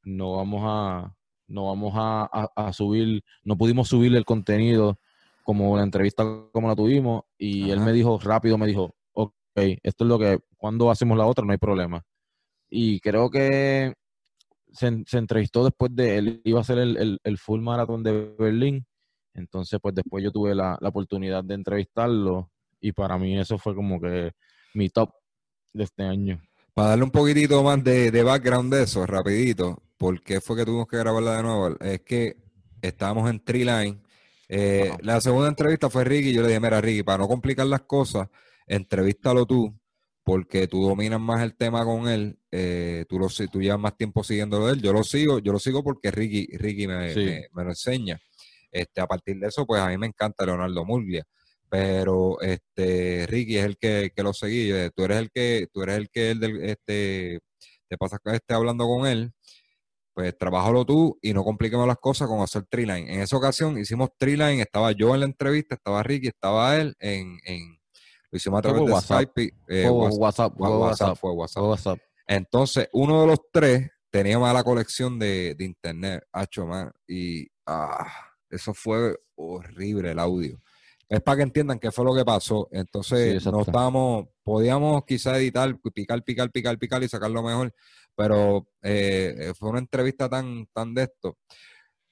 no 0.03 0.37
vamos 0.37 0.61
a, 0.65 1.15
no 1.47 1.65
vamos 1.67 1.93
a, 1.95 2.73
subir, 2.73 3.23
no 3.43 3.57
pudimos 3.57 3.89
subir 3.89 4.15
el 4.15 4.25
contenido 4.25 4.99
como 5.43 5.77
la 5.77 5.83
entrevista 5.83 6.25
como 6.51 6.67
la 6.67 6.75
tuvimos 6.75 7.23
y 7.37 7.69
él 7.69 7.79
me 7.79 7.93
dijo 7.93 8.19
rápido, 8.19 8.57
me 8.57 8.67
dijo, 8.67 8.95
esto 9.57 10.03
es 10.03 10.07
lo 10.07 10.19
que, 10.19 10.39
cuando 10.57 10.91
hacemos 10.91 11.17
la 11.17 11.25
otra 11.25 11.45
no 11.45 11.51
hay 11.51 11.57
problema. 11.57 12.03
Y 12.69 12.99
creo 12.99 13.29
que 13.29 13.93
se, 14.71 14.87
entrevistó 15.17 15.63
después 15.63 15.95
de, 15.95 16.17
él 16.17 16.41
iba 16.43 16.59
a 16.59 16.61
hacer 16.61 16.77
el, 16.77 17.19
el, 17.23 17.37
full 17.37 17.61
marathon 17.61 18.03
de 18.03 18.35
Berlín, 18.37 18.85
entonces 19.33 19.79
pues 19.81 19.95
después 19.95 20.23
yo 20.23 20.31
tuve 20.31 20.53
la, 20.53 20.77
la 20.81 20.89
oportunidad 20.89 21.43
de 21.43 21.55
entrevistarlo 21.55 22.51
y 22.79 22.91
para 22.91 23.17
mí 23.17 23.37
eso 23.37 23.57
fue 23.57 23.73
como 23.75 23.99
que 23.99 24.31
mi 24.73 24.89
top 24.89 25.11
de 25.73 25.83
este 25.85 26.03
año. 26.03 26.41
Para 26.73 26.89
darle 26.89 27.05
un 27.05 27.11
poquitito 27.11 27.63
más 27.63 27.83
de, 27.83 28.23
background 28.23 28.71
de 28.71 28.83
eso, 28.83 29.05
rapidito, 29.05 29.81
¿por 29.97 30.21
qué 30.21 30.39
fue 30.39 30.57
que 30.57 30.65
tuvimos 30.65 30.87
que 30.87 30.97
grabarla 30.97 31.37
de 31.37 31.43
nuevo? 31.43 31.75
Es 31.79 32.01
que 32.01 32.37
estábamos 32.81 33.29
en 33.29 33.43
Tree 33.43 33.65
Line. 33.65 33.97
Eh, 34.47 34.91
la 35.01 35.19
segunda 35.19 35.49
entrevista 35.49 35.89
fue 35.89 36.03
Ricky. 36.03 36.33
Yo 36.33 36.43
le 36.43 36.49
dije, 36.49 36.59
mira, 36.59 36.79
Ricky, 36.79 37.01
para 37.01 37.17
no 37.17 37.27
complicar 37.27 37.65
las 37.65 37.81
cosas, 37.81 38.29
entrevístalo 38.67 39.45
tú, 39.45 39.77
porque 40.23 40.67
tú 40.67 40.83
dominas 40.83 41.19
más 41.19 41.41
el 41.43 41.55
tema 41.55 41.83
con 41.85 42.07
él. 42.07 42.39
Eh, 42.51 43.05
tú, 43.09 43.19
lo, 43.19 43.27
tú 43.51 43.61
llevas 43.61 43.79
más 43.79 43.97
tiempo 43.97 44.23
siguiéndolo 44.23 44.67
de 44.67 44.73
él. 44.73 44.81
Yo 44.81 44.93
lo 44.93 45.03
sigo, 45.03 45.39
yo 45.39 45.51
lo 45.53 45.59
sigo 45.59 45.83
porque 45.83 46.11
Ricky, 46.11 46.47
Ricky 46.57 46.87
me, 46.87 47.15
me, 47.53 47.63
lo 47.63 47.69
enseña. 47.69 48.19
Este, 48.71 49.01
a 49.01 49.07
partir 49.07 49.39
de 49.39 49.47
eso, 49.47 49.65
pues 49.65 49.81
a 49.81 49.87
mí 49.87 49.97
me 49.97 50.07
encanta 50.07 50.45
Leonardo 50.45 50.85
Murglia 50.85 51.25
pero 51.69 52.39
este 52.41 53.25
Ricky 53.27 53.57
es 53.57 53.65
el 53.65 53.77
que, 53.77 54.11
lo 54.17 54.33
seguí, 54.33 54.71
eh, 54.71 54.91
tú 54.95 55.03
eres 55.03 55.17
el 55.17 55.31
que, 55.31 55.67
tú 55.73 55.83
eres 55.83 55.97
el 55.97 56.09
que 56.09 56.31
el 56.31 56.39
del, 56.39 56.63
este, 56.63 57.39
te 57.89 57.97
pasa 57.97 58.19
que 58.23 58.35
esté 58.35 58.53
hablando 58.53 58.87
con 58.87 59.07
él, 59.07 59.33
pues 60.13 60.37
trabájalo 60.37 60.85
tú 60.85 61.19
y 61.21 61.33
no 61.33 61.43
compliquemos 61.43 61.87
las 61.87 61.97
cosas 61.97 62.27
con 62.27 62.41
hacer 62.41 62.65
Treeline. 62.65 63.09
En 63.09 63.21
esa 63.21 63.37
ocasión 63.37 63.77
hicimos 63.77 64.09
Treeline, 64.17 64.61
estaba 64.61 64.91
yo 64.91 65.13
en 65.13 65.21
la 65.21 65.25
entrevista, 65.27 65.75
estaba 65.75 66.03
Ricky, 66.03 66.27
estaba 66.27 66.77
él 66.77 66.95
en, 66.99 67.39
en 67.45 67.76
lo 68.31 68.37
hicimos 68.37 68.59
a 68.59 68.61
través 68.61 68.85
de 68.85 68.91
WhatsApp. 68.91 69.21
Skype, 69.21 69.53
eh, 69.67 69.89
WhatsApp, 69.89 70.53
WhatsApp, 70.57 71.17
fue 71.17 71.31
WhatsApp. 71.31 71.99
Entonces, 72.27 72.89
uno 72.93 73.21
de 73.21 73.27
los 73.27 73.39
tres 73.51 73.89
tenía 74.09 74.39
mala 74.39 74.63
colección 74.63 75.17
de, 75.19 75.55
de 75.55 75.65
internet, 75.65 76.23
hacho, 76.31 76.65
man, 76.65 76.91
y 77.07 77.47
ah, 77.65 78.07
eso 78.49 78.73
fue 78.73 79.17
horrible 79.35 80.11
el 80.11 80.19
audio 80.19 80.61
es 81.09 81.21
para 81.21 81.37
que 81.37 81.43
entiendan 81.43 81.79
qué 81.79 81.91
fue 81.91 82.05
lo 82.05 82.15
que 82.15 82.25
pasó. 82.25 82.67
Entonces, 82.71 83.45
no 83.45 83.61
estábamos, 83.61 84.27
podíamos 84.43 85.03
quizá 85.05 85.37
editar, 85.37 85.73
picar, 85.93 86.23
picar, 86.23 86.51
picar, 86.51 86.77
picar 86.77 87.03
y 87.03 87.07
sacarlo 87.07 87.41
mejor, 87.41 87.73
pero 88.15 88.67
eh, 88.81 89.53
fue 89.57 89.69
una 89.69 89.79
entrevista 89.79 90.27
tan, 90.27 90.67
tan 90.73 90.93
de 90.93 91.03
esto. 91.03 91.37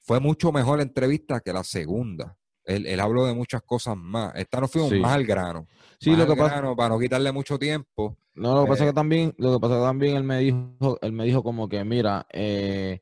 Fue 0.01 0.19
mucho 0.19 0.51
mejor 0.51 0.77
la 0.77 0.83
entrevista 0.83 1.41
que 1.41 1.51
la 1.51 1.63
segunda. 1.63 2.37
Él, 2.65 2.99
habló 2.99 3.25
de 3.25 3.33
muchas 3.33 3.61
cosas 3.61 3.95
más. 3.95 4.33
Esta 4.35 4.59
no 4.59 4.67
fuimos 4.67 4.91
más 4.93 5.13
al 5.13 5.25
grano. 5.25 5.67
Sí, 5.99 6.15
lo 6.15 6.27
que 6.27 6.35
pasa. 6.35 6.75
Para 6.75 6.89
no 6.89 6.99
quitarle 6.99 7.31
mucho 7.31 7.59
tiempo. 7.59 8.17
No, 8.33 8.53
lo 8.55 8.63
que 8.63 8.69
pasa 8.69 8.83
es 8.83 8.87
que 8.87 8.91
eh, 8.91 8.93
también, 8.93 9.33
lo 9.37 9.53
que 9.53 9.59
pasa 9.59 9.81
también 9.81 10.17
él 10.17 10.23
me 10.23 10.39
dijo, 10.39 10.99
él 11.01 11.11
me 11.13 11.23
dijo 11.23 11.41
como 11.41 11.69
que, 11.69 11.83
mira, 11.85 12.27
eh, 12.33 13.01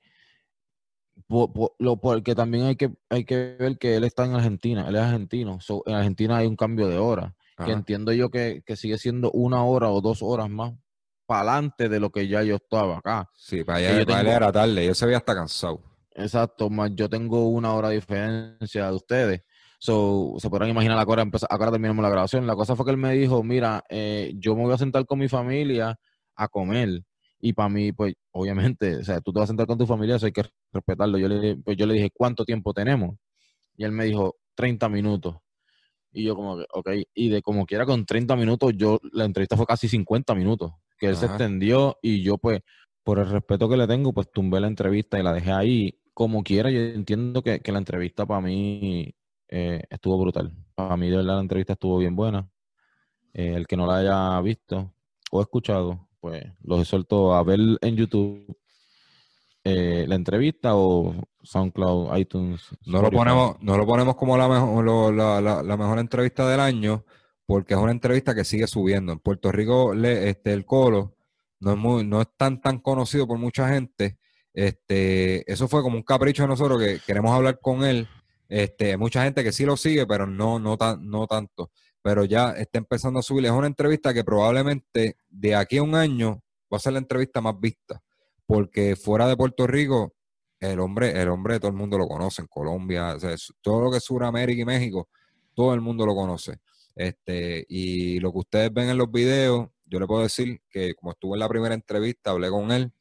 lo, 1.80 1.98
porque 1.98 2.36
también 2.36 2.66
hay 2.66 2.76
que, 2.76 2.92
hay 3.10 3.26
que 3.26 3.56
ver 3.60 3.78
que 3.78 3.96
él 3.96 4.04
está 4.04 4.26
en 4.26 4.36
Argentina, 4.36 4.88
él 4.88 4.96
es 4.96 5.02
argentino. 5.02 5.58
en 5.86 5.96
Argentina 5.96 6.38
hay 6.38 6.48
un 6.48 6.56
cambio 6.56 6.88
de 6.88 6.98
hora, 6.98 7.36
que 7.66 7.72
entiendo 7.72 8.12
yo 8.12 8.30
que, 8.30 8.62
sigue 8.76 8.98
siendo 8.98 9.32
una 9.32 9.64
hora 9.64 9.90
o 9.90 10.02
dos 10.02 10.22
horas 10.22 10.50
más 10.50 10.74
para 11.26 11.54
adelante 11.54 11.90
de 11.90 12.00
lo 12.00 12.12
que 12.12 12.28
ya 12.28 12.44
yo 12.44 12.56
estaba 12.56 12.98
acá. 12.98 13.30
Sí, 13.36 13.64
para 13.64 13.80
allá, 13.80 14.06
para 14.06 14.36
era 14.36 14.52
tarde, 14.52 14.86
yo 14.86 14.94
se 14.94 15.06
veía 15.06 15.18
hasta 15.18 15.34
cansado. 15.34 15.82
Exacto, 16.16 16.70
más 16.70 16.92
yo 16.94 17.10
tengo 17.10 17.48
una 17.50 17.74
hora 17.74 17.90
de 17.90 17.96
diferencia 17.96 18.88
de 18.88 18.96
ustedes. 18.96 19.42
So, 19.84 20.36
se 20.38 20.50
podrán 20.50 20.70
imaginar 20.70 20.98
acá 20.98 21.70
terminamos 21.70 22.02
la 22.02 22.10
grabación. 22.10 22.48
La 22.48 22.56
cosa 22.56 22.74
fue 22.74 22.86
que 22.86 22.92
él 22.92 22.98
me 22.98 23.12
dijo, 23.16 23.44
mira, 23.44 23.84
eh, 23.90 24.32
yo 24.38 24.56
me 24.56 24.64
voy 24.64 24.74
a 24.74 24.78
sentar 24.78 25.06
con 25.06 25.20
mi 25.20 25.28
familia 25.28 26.00
a 26.38 26.48
comer 26.48 27.04
y 27.42 27.52
para 27.52 27.68
mí, 27.68 27.92
pues, 27.92 28.14
obviamente, 28.32 28.96
o 28.96 29.04
sea, 29.04 29.20
tú 29.20 29.34
te 29.34 29.40
vas 29.42 29.48
a 29.48 29.52
sentar 29.52 29.68
con 29.68 29.78
tu 29.78 29.86
familia, 29.86 30.16
eso 30.16 30.26
hay 30.26 30.32
que 30.32 30.46
respetarlo. 30.72 31.18
Yo 31.18 31.28
le, 31.28 31.58
pues, 31.58 31.76
yo 31.76 31.86
le 31.86 31.96
dije, 31.96 32.12
¿cuánto 32.14 32.46
tiempo 32.46 32.74
tenemos? 32.74 33.18
Y 33.76 33.84
él 33.84 33.92
me 33.92 34.06
dijo, 34.06 34.38
30 34.56 34.88
minutos. 34.88 35.36
Y 36.14 36.24
yo 36.24 36.34
como 36.38 36.56
que, 36.60 36.66
ok, 36.72 36.90
y 37.14 37.28
de 37.28 37.42
como 37.42 37.66
quiera 37.66 37.86
con 37.86 38.06
30 38.06 38.38
minutos, 38.38 38.72
yo, 38.78 39.02
la 39.12 39.26
entrevista 39.26 39.58
fue 39.58 39.66
casi 39.66 39.90
50 39.90 40.34
minutos, 40.34 40.72
que 40.98 41.08
él 41.08 41.18
se 41.18 41.26
extendió 41.26 41.98
y 42.02 42.24
yo 42.24 42.38
pues, 42.38 42.62
por 43.04 43.20
el 43.20 43.30
respeto 43.30 43.68
que 43.68 43.76
le 43.76 43.88
tengo, 43.88 44.14
pues 44.14 44.32
tumbé 44.32 44.62
la 44.62 44.68
entrevista 44.68 45.20
y 45.20 45.24
la 45.24 45.34
dejé 45.34 45.52
ahí. 45.52 46.00
Como 46.14 46.42
quiera, 46.42 46.72
yo 46.72 46.80
entiendo 46.80 47.42
que, 47.42 47.60
la 47.66 47.80
entrevista 47.80 48.26
para 48.26 48.40
mí 48.40 49.14
eh, 49.56 49.84
estuvo 49.88 50.18
brutal. 50.18 50.52
Para 50.74 50.98
mí, 50.98 51.12
de 51.12 51.18
verdad, 51.18 51.36
la 51.36 51.42
entrevista 51.42 51.74
estuvo 51.74 52.00
bien 52.00 52.16
buena. 52.16 52.50
Eh, 53.34 53.54
el 53.56 53.68
que 53.68 53.78
no 53.78 53.86
la 53.86 53.98
haya 53.98 54.42
visto 54.42 54.92
o 55.30 55.42
escuchado, 55.42 56.08
pues 56.20 56.44
los 56.64 56.82
exhorto 56.82 57.36
a 57.36 57.44
ver 57.44 57.60
en 57.82 57.96
YouTube 57.96 58.58
eh, 59.64 60.06
la 60.08 60.16
entrevista 60.16 60.76
o 60.76 61.14
SoundCloud, 61.44 62.18
iTunes. 62.18 62.68
No 62.88 63.04
lo 63.04 63.12
ponemos, 63.12 63.56
no 63.62 63.78
lo 63.78 63.86
ponemos 63.86 64.16
como 64.16 64.36
la 64.38 64.48
mejor, 64.48 65.14
la, 65.14 65.78
mejor 65.78 66.00
entrevista 66.00 66.48
del 66.50 66.60
año, 66.60 67.06
porque 67.46 67.76
es 67.76 67.80
una 67.80 67.92
entrevista 67.92 68.34
que 68.34 68.46
sigue 68.46 68.66
subiendo. 68.66 69.14
En 69.14 69.20
Puerto 69.20 69.52
Rico, 69.52 69.94
este, 69.94 70.52
el 70.52 70.66
Colo 70.66 71.16
no 71.60 71.74
es 71.74 71.78
muy, 71.78 72.04
no 72.04 72.22
es 72.22 72.28
tan 72.36 72.60
tan 72.60 72.80
conocido 72.80 73.28
por 73.28 73.38
mucha 73.38 73.70
gente. 73.70 74.18
Este, 74.52 75.50
eso 75.52 75.68
fue 75.68 75.84
como 75.84 75.96
un 75.96 76.04
capricho 76.04 76.42
de 76.42 76.50
nosotros 76.50 76.82
que 76.82 77.00
queremos 77.06 77.32
hablar 77.32 77.60
con 77.62 77.84
él. 77.84 78.08
Este, 78.50 78.98
mucha 78.98 79.24
gente 79.24 79.44
que 79.44 79.52
sí 79.52 79.66
lo 79.66 79.78
sigue, 79.78 80.06
pero 80.06 80.28
no, 80.28 80.60
no, 80.60 80.78
tan, 80.78 81.10
no 81.10 81.28
tanto 81.28 81.72
pero 82.04 82.26
ya 82.26 82.52
está 82.52 82.78
empezando 82.78 83.20
a 83.20 83.24
subir. 83.24 83.46
Es 83.46 83.52
una 83.52 83.66
entrevista 83.66 84.14
que 84.14 84.24
probablemente 84.24 85.18
de 85.30 85.56
aquí 85.56 85.78
a 85.78 85.84
un 85.84 85.96
año 85.96 86.44
va 86.72 86.78
a 86.78 86.80
ser 86.80 86.94
la 86.94 87.00
entrevista 87.00 87.42
más 87.42 87.60
vista, 87.60 88.04
porque 88.46 88.96
fuera 88.96 89.26
de 89.26 89.38
Puerto 89.38 89.66
Rico, 89.66 90.14
el 90.60 90.80
hombre, 90.82 91.20
el 91.20 91.30
hombre 91.30 91.60
todo 91.60 91.70
el 91.70 91.78
mundo 91.78 91.98
lo 91.98 92.08
conoce, 92.08 92.42
en 92.42 92.48
Colombia, 92.48 93.18
todo 93.62 93.82
lo 93.82 93.92
que 93.92 93.98
es 93.98 94.04
Sudamérica 94.04 94.62
y 94.62 94.66
México, 94.66 95.10
todo 95.54 95.74
el 95.74 95.82
mundo 95.82 96.06
lo 96.06 96.14
conoce. 96.14 96.60
Este, 96.94 97.66
y 97.70 98.20
lo 98.20 98.32
que 98.34 98.40
ustedes 98.40 98.74
ven 98.74 98.90
en 98.90 98.98
los 98.98 99.10
videos, 99.10 99.70
yo 99.86 100.00
le 100.00 100.06
puedo 100.06 100.24
decir 100.24 100.62
que 100.70 100.94
como 100.96 101.14
estuve 101.14 101.36
en 101.36 101.40
la 101.40 101.50
primera 101.50 101.74
entrevista, 101.74 102.32
hablé 102.32 102.50
con 102.50 102.70
él, 102.72 102.92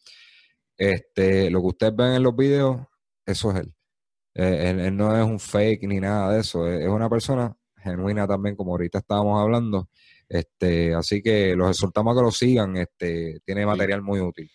este, 0.77 1.51
lo 1.51 1.61
que 1.61 1.67
ustedes 1.67 1.97
ven 1.97 2.15
en 2.15 2.23
los 2.23 2.37
videos, 2.37 2.81
eso 3.27 3.51
es 3.51 3.59
él. 3.59 3.75
Eh, 4.35 4.71
él, 4.71 4.97
no 4.97 5.17
es 5.17 5.25
un 5.25 5.39
fake 5.39 5.83
ni 5.85 6.01
nada 6.01 6.33
de 6.33 6.41
eso, 6.41 6.67
es 6.67 6.89
una 6.89 7.09
persona 7.11 7.55
genuina 7.77 8.27
también, 8.27 8.57
como 8.57 8.73
ahorita 8.73 8.99
estábamos 8.99 9.41
hablando. 9.41 9.89
Este, 10.29 10.95
así 10.95 11.23
que 11.23 11.55
los 11.55 11.71
exhortamos 11.71 12.13
a 12.15 12.21
que 12.21 12.25
lo 12.25 12.31
sigan, 12.31 12.77
este, 12.77 13.41
tiene 13.45 13.67
material 13.67 14.03
muy 14.03 14.21
útil. 14.21 14.51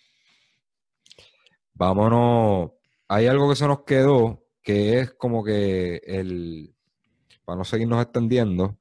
Vámonos, 1.73 2.71
hay 3.07 3.27
algo 3.27 3.49
que 3.49 3.55
se 3.55 3.67
nos 3.67 3.83
quedó, 3.83 4.43
que 4.63 4.99
es 4.99 5.13
como 5.13 5.43
que 5.43 6.01
el, 6.05 6.73
para 7.45 7.57
no 7.57 7.65
seguirnos 7.65 8.01
extendiendo, 8.01 8.79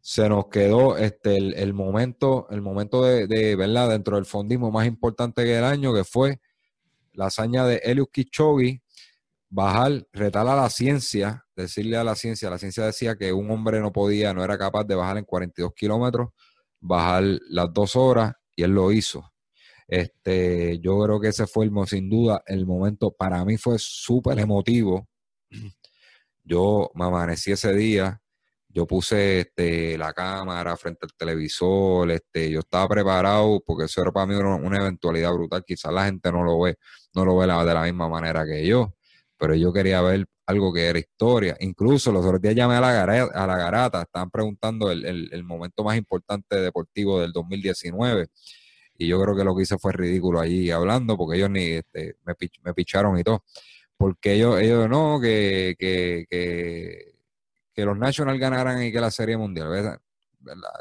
se 0.00 0.28
nos 0.28 0.48
quedó 0.48 0.96
este 0.96 1.36
el, 1.36 1.74
momento, 1.74 2.46
el 2.50 2.62
momento 2.62 3.04
de, 3.04 3.26
de, 3.26 3.54
¿verdad? 3.56 3.90
Dentro 3.90 4.16
del 4.16 4.24
fondismo 4.24 4.70
más 4.70 4.86
importante 4.86 5.44
que 5.44 5.58
el 5.58 5.64
año, 5.64 5.92
que 5.92 6.04
fue 6.04 6.40
la 7.12 7.26
hazaña 7.26 7.66
de 7.66 7.76
Eliud 7.84 8.08
Kipchoge, 8.10 8.82
bajar, 9.50 10.06
retar 10.12 10.46
a 10.46 10.56
la 10.56 10.70
ciencia, 10.70 11.44
decirle 11.56 11.96
a 11.96 12.04
la 12.04 12.14
ciencia, 12.14 12.48
la 12.50 12.58
ciencia 12.58 12.86
decía 12.86 13.16
que 13.16 13.32
un 13.32 13.50
hombre 13.50 13.80
no 13.80 13.92
podía, 13.92 14.32
no 14.32 14.44
era 14.44 14.56
capaz 14.56 14.84
de 14.84 14.94
bajar 14.94 15.18
en 15.18 15.24
42 15.24 15.72
kilómetros, 15.74 16.30
bajar 16.80 17.24
las 17.48 17.72
dos 17.72 17.96
horas, 17.96 18.34
y 18.56 18.62
él 18.62 18.72
lo 18.72 18.92
hizo. 18.92 19.32
Este, 19.88 20.78
yo 20.80 21.02
creo 21.02 21.20
que 21.20 21.28
ese 21.28 21.46
fue 21.46 21.66
el, 21.66 21.72
sin 21.86 22.08
duda 22.08 22.42
el 22.46 22.66
momento, 22.66 23.12
para 23.12 23.44
mí 23.44 23.56
fue 23.58 23.76
súper 23.78 24.38
emotivo. 24.38 25.08
Yo 26.44 26.90
me 26.94 27.04
amanecí 27.04 27.52
ese 27.52 27.72
día, 27.74 28.20
yo 28.68 28.86
puse 28.86 29.40
este, 29.40 29.98
la 29.98 30.12
cámara 30.12 30.76
frente 30.76 31.00
al 31.06 31.12
televisor, 31.16 32.10
este, 32.10 32.50
yo 32.50 32.60
estaba 32.60 32.88
preparado 32.88 33.62
porque 33.64 33.84
eso 33.86 34.00
era 34.02 34.12
para 34.12 34.26
mí 34.26 34.34
una, 34.34 34.78
eventualidad 34.78 35.32
brutal. 35.32 35.64
Quizás 35.64 35.92
la 35.92 36.06
gente 36.06 36.32
no 36.32 36.42
lo 36.44 36.60
ve, 36.60 36.76
no 37.14 37.24
lo 37.24 37.36
ve 37.36 37.46
de 37.46 37.74
la 37.74 37.82
misma 37.82 38.08
manera 38.08 38.44
que 38.46 38.66
yo, 38.66 38.94
pero 39.40 39.54
yo 39.56 39.72
quería 39.72 40.00
ver 40.02 40.26
algo 40.46 40.72
que 40.72 40.86
era 40.86 40.98
historia. 40.98 41.56
Incluso 41.60 42.12
los 42.12 42.24
otros 42.24 42.40
días 42.40 42.54
llamé 42.54 42.74
a 42.76 42.80
la 42.80 42.92
garata, 42.92 43.42
a 43.42 43.46
la 43.46 43.56
garata 43.56 44.02
estaban 44.02 44.30
preguntando 44.30 44.90
el, 44.90 45.30
el 45.32 45.44
momento 45.44 45.82
más 45.82 45.96
importante 45.96 46.56
deportivo 46.56 47.20
del 47.20 47.32
2019 47.32 48.28
y 49.00 49.06
yo 49.06 49.20
creo 49.20 49.34
que 49.34 49.44
lo 49.44 49.56
que 49.56 49.62
hice 49.62 49.78
fue 49.78 49.92
ridículo 49.94 50.40
allí 50.40 50.70
hablando, 50.70 51.16
porque 51.16 51.38
ellos 51.38 51.48
ni 51.48 51.62
este, 51.70 52.16
me, 52.22 52.34
me 52.62 52.74
picharon 52.74 53.18
y 53.18 53.24
todo. 53.24 53.44
Porque 53.96 54.34
ellos, 54.34 54.60
ellos 54.60 54.90
no, 54.90 55.18
que, 55.18 55.74
que, 55.78 56.26
que, 57.74 57.84
los 57.86 57.96
Nationals 57.96 58.38
ganaran 58.38 58.82
y 58.82 58.92
que 58.92 59.00
la 59.00 59.10
Serie 59.10 59.38
Mundial, 59.38 59.68
¿verdad? 59.70 60.00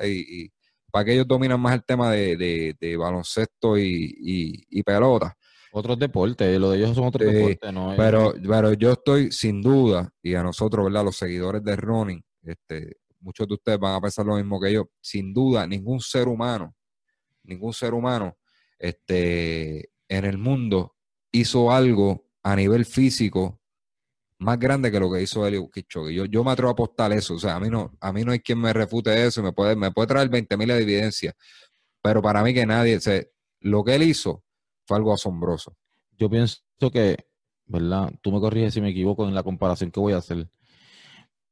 Y, 0.05 0.51
para 0.91 1.05
que 1.05 1.13
ellos 1.13 1.27
dominan 1.29 1.61
más 1.61 1.75
el 1.75 1.85
tema 1.85 2.11
de, 2.11 2.75
de, 2.77 2.97
baloncesto 2.97 3.77
y, 3.77 4.65
y, 4.69 4.83
pelota. 4.83 5.37
Otros 5.71 5.99
deportes, 5.99 6.59
lo 6.59 6.71
de 6.71 6.77
ellos 6.77 6.95
son 6.95 7.05
otros 7.05 7.31
deportes, 7.31 7.73
¿no? 7.73 7.93
Pero, 7.95 8.33
pero 8.47 8.73
yo 8.73 8.93
estoy 8.93 9.31
sin 9.31 9.61
duda, 9.61 10.11
y 10.23 10.33
a 10.33 10.43
nosotros, 10.43 10.85
¿verdad? 10.85 11.03
Los 11.03 11.17
seguidores 11.17 11.63
de 11.63 11.75
Running, 11.75 12.23
este, 12.43 12.97
muchos 13.19 13.47
de 13.47 13.53
ustedes 13.53 13.79
van 13.79 13.95
a 13.95 14.01
pensar 14.01 14.25
lo 14.25 14.35
mismo 14.35 14.59
que 14.59 14.73
yo, 14.73 14.89
sin 14.99 15.33
duda, 15.33 15.67
ningún 15.67 15.99
ser 15.99 16.27
humano 16.27 16.75
ningún 17.49 17.73
ser 17.73 17.93
humano 17.93 18.37
este, 18.77 19.89
en 20.07 20.25
el 20.25 20.37
mundo 20.37 20.95
hizo 21.31 21.71
algo 21.71 22.25
a 22.43 22.55
nivel 22.55 22.85
físico 22.85 23.59
más 24.37 24.57
grande 24.57 24.89
que 24.89 24.99
lo 24.99 25.11
que 25.11 25.21
hizo 25.21 25.45
Eliud 25.45 25.69
Kipchoge. 25.69 26.13
Yo, 26.13 26.23
yo 26.25 26.45
me 26.45 26.51
atrevo 26.51 26.69
a 26.69 26.73
apostar 26.73 27.11
eso. 27.11 27.33
O 27.33 27.39
sea, 27.39 27.55
a 27.55 27.59
mí 27.59 27.69
no, 27.69 27.91
a 27.99 28.13
mí 28.13 28.23
no 28.23 28.31
hay 28.31 28.39
quien 28.39 28.59
me 28.59 28.71
refute 28.71 29.25
eso. 29.25 29.43
Me 29.43 29.51
puede, 29.51 29.75
me 29.75 29.91
puede 29.91 30.07
traer 30.07 30.29
20.000 30.29 30.65
de 30.65 30.81
evidencia. 30.81 31.35
Pero 32.01 32.21
para 32.21 32.41
mí 32.41 32.53
que 32.53 32.65
nadie, 32.65 32.99
lo 33.59 33.83
que 33.83 33.95
él 33.95 34.03
hizo 34.03 34.45
fue 34.89 34.97
algo 34.97 35.13
asombroso. 35.13 35.77
Yo 36.17 36.31
pienso 36.31 36.57
que, 36.91 37.27
¿verdad? 37.67 38.11
Tú 38.23 38.31
me 38.31 38.39
corriges 38.39 38.73
si 38.73 38.81
me 38.81 38.89
equivoco 38.89 39.27
en 39.27 39.35
la 39.35 39.43
comparación 39.43 39.91
que 39.91 39.99
voy 39.99 40.13
a 40.13 40.17
hacer. 40.17 40.49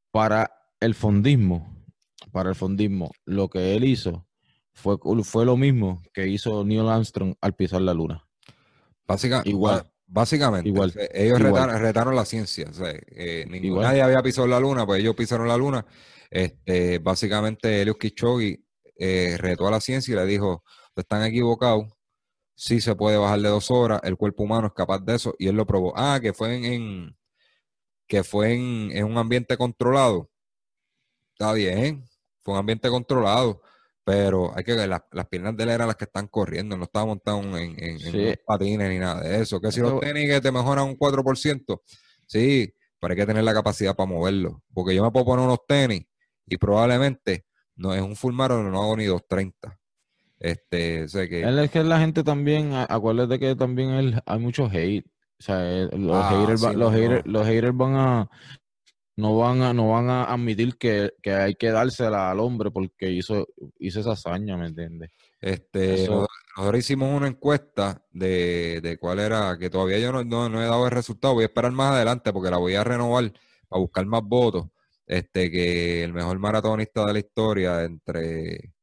Para 0.09 0.51
el 0.79 0.95
fondismo, 0.95 1.85
para 2.31 2.49
el 2.49 2.55
fondismo, 2.55 3.11
lo 3.25 3.47
que 3.47 3.75
él 3.75 3.83
hizo 3.83 4.25
fue, 4.73 4.97
fue 5.23 5.45
lo 5.45 5.55
mismo 5.55 6.01
que 6.15 6.27
hizo 6.27 6.65
Neil 6.65 6.89
Armstrong 6.89 7.35
al 7.39 7.53
pisar 7.53 7.81
la 7.81 7.93
luna. 7.93 8.27
igual. 9.45 9.87
Básicamente, 10.07 10.69
igual, 10.69 10.91
ellos 11.13 11.39
Retaron, 11.39 12.15
la 12.15 12.25
ciencia. 12.25 12.71
Eh, 13.11 13.45
nadie 13.49 14.01
había 14.01 14.23
pisado 14.23 14.47
la 14.47 14.59
luna, 14.59 14.85
pues 14.85 15.01
ellos 15.01 15.15
pisaron 15.15 15.47
la 15.47 15.57
luna. 15.57 15.85
Este, 16.31 16.97
básicamente, 16.99 17.81
Elios 17.81 17.97
Kichogi 17.97 18.65
eh, 18.97 19.35
retó 19.37 19.67
a 19.67 19.71
la 19.71 19.81
ciencia 19.81 20.13
y 20.13 20.15
le 20.15 20.25
dijo: 20.25 20.63
Están 20.95 21.23
equivocados, 21.23 21.96
sí 22.57 22.81
se 22.81 22.95
puede 22.95 23.15
bajar 23.17 23.39
de 23.39 23.47
dos 23.47 23.71
horas, 23.71 24.01
el 24.03 24.17
cuerpo 24.17 24.43
humano 24.43 24.67
es 24.67 24.73
capaz 24.73 24.99
de 24.99 25.15
eso, 25.15 25.33
y 25.39 25.47
él 25.47 25.55
lo 25.55 25.65
probó. 25.65 25.93
Ah, 25.95 26.19
que 26.21 26.33
fue 26.33 26.55
en, 26.75 27.15
que 28.07 28.25
fue 28.25 28.53
en, 28.53 28.91
en, 28.91 29.05
un 29.05 29.17
ambiente 29.17 29.55
controlado. 29.55 30.29
Está 31.33 31.53
bien, 31.53 32.03
fue 32.41 32.53
un 32.55 32.59
ambiente 32.59 32.89
controlado 32.89 33.61
pero 34.07 34.53
hay 34.55 34.63
que 34.63 34.73
ver, 34.73 34.87
las, 34.87 35.01
piernas 35.27 35.57
de 35.57 35.63
él 35.63 35.69
eran 35.69 35.85
las 35.85 35.97
que 35.97 36.05
están 36.05 36.27
corriendo, 36.27 36.77
no 36.77 36.85
estaba 36.85 37.07
montado 37.07 37.41
en, 37.57 37.75
en, 37.77 38.39
patines 38.45 38.89
ni 38.89 38.99
nada 38.99 39.19
de 39.19 39.41
eso. 39.41 39.59
Que 39.59 39.69
si 39.69 39.81
los 39.81 39.99
tenis 39.99 40.29
que 40.29 40.39
te 40.39 40.49
mejoran 40.49 40.85
un 40.85 40.97
4%, 40.97 41.81
sí, 42.25 42.73
pero 43.01 43.11
hay 43.11 43.17
que 43.17 43.25
tener 43.25 43.43
la 43.43 43.53
capacidad 43.53 43.97
para 43.97 44.09
moverlo. 44.09 44.63
Porque 44.73 44.95
yo 44.95 45.03
me 45.03 45.11
puedo 45.11 45.25
poner 45.25 45.43
unos 45.43 45.59
tenis 45.67 46.05
y 46.45 46.55
probablemente 46.55 47.47
no 47.75 47.93
es 47.93 48.01
un 48.01 48.15
full 48.15 48.33
marathon, 48.33 48.71
no 48.71 48.81
hago 48.81 48.95
ni 48.95 49.03
230. 49.03 49.76
Este, 50.39 51.07
sé 51.07 51.27
que... 51.29 51.41
es 51.41 51.71
que 51.71 51.83
la 51.83 51.99
gente 51.99 52.23
también, 52.23 52.73
acuérdate 52.73 53.39
que 53.39 53.55
también 53.55 54.21
hay 54.25 54.39
mucho 54.39 54.69
hate. 54.71 55.05
O 55.39 55.43
sea, 55.43 55.59
los, 55.93 56.15
ah, 56.15 56.73
los, 56.75 57.25
los 57.25 57.45
haters 57.45 57.75
van 57.75 57.95
a 57.95 58.29
no 59.17 59.35
van 59.35 59.61
a, 59.63 59.73
no 59.73 59.89
van 59.89 60.09
a 60.09 60.25
admitir 60.25 60.77
que, 60.77 61.11
hay 61.25 61.55
que 61.55 61.71
dársela 61.71 62.29
al 62.31 62.39
hombre 62.39 62.69
porque 62.69 63.11
hizo, 63.11 63.47
hizo 63.79 63.99
esa 63.99 64.11
hazaña, 64.11 64.55
¿me 64.57 64.67
entiendes? 64.67 65.09
Este, 65.41 66.07
nosotros 66.07 66.79
hicimos 66.79 67.15
una 67.15 67.27
encuesta 67.27 68.05
de, 68.11 68.79
de, 68.81 68.97
cuál 68.97 69.19
era, 69.19 69.57
que 69.57 69.71
todavía 69.71 69.97
yo 69.97 70.23
no, 70.23 70.61
he 70.61 70.65
dado 70.65 70.85
el 70.85 70.91
resultado, 70.91 71.33
voy 71.33 71.43
a 71.43 71.47
esperar 71.47 71.71
más 71.71 71.93
adelante 71.93 72.31
porque 72.31 72.51
la 72.51 72.57
voy 72.57 72.75
a 72.75 72.83
renovar 72.83 73.33
para 73.67 73.79
buscar 73.81 74.05
más 74.05 74.21
votos. 74.23 74.67
Este, 75.07 75.49
que 75.49 76.03
el 76.03 76.13
mejor 76.13 76.37
maratonista 76.37 77.05
de 77.05 77.13
la 77.13 77.19
historia 77.19 77.83
entre 77.85 78.73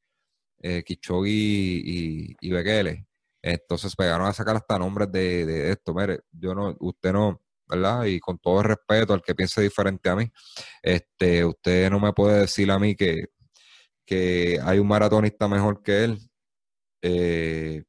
eh, 0.65 0.83
y, 1.27 2.37
y, 2.41 2.51
Bekele. 2.51 3.07
Entonces 3.43 3.95
pegaron 3.95 4.27
a 4.27 4.33
sacar 4.33 4.57
hasta 4.57 4.79
nombres 4.79 5.13
de, 5.13 5.45
de 5.45 5.71
esto. 5.73 5.93
Mire, 5.95 6.21
yo 6.33 6.55
no, 6.55 6.75
usted 6.81 7.13
no, 7.13 7.43
¿verdad? 7.69 8.05
Y 8.07 8.19
con 8.19 8.39
todo 8.39 8.61
el 8.61 8.69
respeto 8.69 9.13
al 9.13 9.23
que 9.23 9.35
piense 9.35 9.61
diferente 9.61 10.09
a 10.09 10.17
mí, 10.17 10.31
este, 10.83 11.45
usted 11.45 11.91
no 11.91 12.01
me 12.01 12.15
puede 12.15 12.41
decir 12.41 12.71
a 12.71 12.79
mí 12.79 12.95
que, 12.97 13.27
que 14.07 14.59
hay 14.63 14.79
un 14.79 14.89
maratonista 14.89 15.49
mejor 15.49 15.83
que 15.83 16.05
él, 16.05 16.19
eh, 17.03 17.85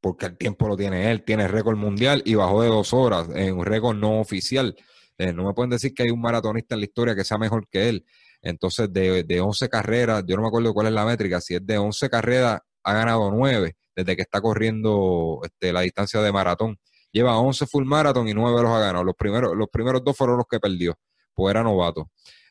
porque 0.00 0.26
el 0.26 0.36
tiempo 0.36 0.66
lo 0.68 0.76
tiene 0.76 1.12
él, 1.12 1.22
tiene 1.24 1.46
récord 1.46 1.76
mundial 1.76 2.22
y 2.24 2.34
bajó 2.34 2.62
de 2.62 2.68
dos 2.68 2.92
horas 2.92 3.28
en 3.34 3.56
un 3.56 3.64
récord 3.64 3.96
no 3.96 4.20
oficial. 4.20 4.76
Eh, 5.18 5.32
no 5.32 5.44
me 5.44 5.54
pueden 5.54 5.70
decir 5.70 5.94
que 5.94 6.04
hay 6.04 6.10
un 6.10 6.20
maratonista 6.20 6.74
en 6.74 6.80
la 6.80 6.86
historia 6.86 7.14
que 7.14 7.24
sea 7.24 7.38
mejor 7.38 7.68
que 7.68 7.88
él. 7.88 8.06
Entonces, 8.46 8.92
de, 8.92 9.24
de 9.24 9.40
11 9.40 9.68
carreras, 9.68 10.24
yo 10.26 10.36
no 10.36 10.42
me 10.42 10.48
acuerdo 10.48 10.72
cuál 10.72 10.86
es 10.86 10.92
la 10.92 11.04
métrica, 11.04 11.40
si 11.40 11.54
es 11.56 11.66
de 11.66 11.78
11 11.78 12.08
carreras, 12.08 12.60
ha 12.84 12.92
ganado 12.94 13.30
9 13.30 13.74
desde 13.96 14.14
que 14.14 14.22
está 14.22 14.40
corriendo 14.40 15.40
este, 15.42 15.72
la 15.72 15.80
distancia 15.80 16.20
de 16.20 16.30
maratón. 16.30 16.78
Lleva 17.10 17.38
11 17.38 17.66
full 17.66 17.84
marathon 17.84 18.28
y 18.28 18.34
9 18.34 18.62
los 18.62 18.70
ha 18.70 18.78
ganado. 18.78 19.04
Los 19.04 19.16
primeros, 19.16 19.56
los 19.56 19.68
primeros 19.68 20.04
dos 20.04 20.16
fueron 20.16 20.36
los 20.36 20.46
que 20.48 20.60
perdió, 20.60 20.94
pues 21.34 21.50
era 21.52 21.62
novato. 21.62 22.10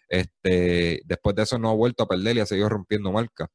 Este, 0.10 1.02
después 1.06 1.36
de 1.36 1.44
eso 1.44 1.58
no 1.58 1.70
ha 1.70 1.74
vuelto 1.74 2.04
a 2.04 2.08
perder 2.08 2.38
y 2.38 2.40
ha 2.42 2.46
seguido 2.46 2.70
rompiendo 2.70 3.12
marca. 3.12 3.48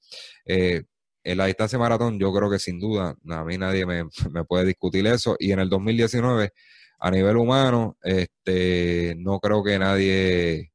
Eh, 0.47 0.83
en 1.23 1.39
la 1.39 1.47
distancia 1.47 1.79
maratón, 1.79 2.19
yo 2.19 2.33
creo 2.33 2.51
que 2.51 2.59
sin 2.59 2.79
duda, 2.81 3.15
a 3.29 3.45
mí 3.45 3.59
nadie 3.59 3.85
me, 3.85 4.05
puede 4.49 4.65
discutir 4.65 5.07
eso. 5.07 5.37
Y 5.39 5.53
en 5.53 5.61
el 5.61 5.69
2019, 5.69 6.53
a 7.01 7.11
nivel 7.11 7.37
humano, 7.37 7.97
este, 8.03 9.15
no 9.19 9.41
creo 9.41 9.63
que 9.63 9.79
nadie, 9.79 10.70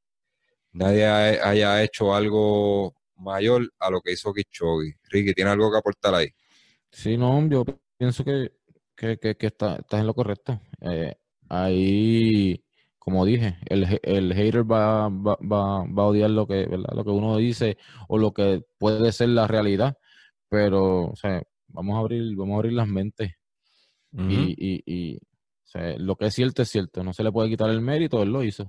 nadie 0.76 1.06
haya 1.06 1.84
hecho 1.84 2.14
algo 2.16 2.96
mayor 3.18 3.72
a 3.80 3.90
lo 3.90 4.02
que 4.02 4.14
hizo 4.14 4.34
Kichogi. 4.34 4.94
Ricky, 5.10 5.34
¿tiene 5.34 5.52
algo 5.52 5.72
que 5.72 5.78
aportar 5.78 6.16
ahí? 6.16 6.28
Sí, 6.92 7.18
no, 7.18 7.48
yo 7.50 7.66
pienso 7.98 8.24
que 8.24 8.52
que, 8.96 9.18
que, 9.18 9.36
que 9.36 9.48
está, 9.48 9.76
estás 9.78 10.00
en 10.00 10.08
lo 10.08 10.14
correcto. 10.14 10.60
Eh, 10.82 11.16
ahí, 11.50 12.64
como 12.98 13.26
dije, 13.26 13.58
el, 13.68 14.00
el 14.04 14.34
hater 14.34 14.70
va, 14.70 15.10
va, 15.10 15.38
va, 15.42 15.86
va, 15.86 16.04
a 16.04 16.08
odiar 16.08 16.30
lo 16.30 16.48
que, 16.48 16.66
¿verdad? 16.66 16.94
lo 16.96 17.04
que 17.04 17.12
uno 17.12 17.38
dice 17.38 17.78
o 18.08 18.18
lo 18.18 18.34
que 18.34 18.64
puede 18.78 19.12
ser 19.12 19.30
la 19.30 19.48
realidad, 19.48 19.98
pero 20.50 21.06
o 21.12 21.16
sea, 21.16 21.44
vamos 21.68 21.96
a 21.96 22.00
abrir, 22.00 22.36
vamos 22.36 22.56
a 22.56 22.58
abrir 22.58 22.74
las 22.74 22.88
mentes. 22.88 23.34
Y, 24.18 24.56
y, 24.58 24.82
y 24.86 25.18
o 25.18 25.68
sea, 25.68 25.98
lo 25.98 26.16
que 26.16 26.28
es 26.28 26.34
cierto 26.34 26.62
es 26.62 26.70
cierto, 26.70 27.04
no 27.04 27.12
se 27.12 27.22
le 27.22 27.34
puede 27.34 27.50
quitar 27.50 27.70
el 27.70 27.82
mérito, 27.82 28.24
él 28.24 28.30
lo 28.30 28.44
hizo. 28.44 28.66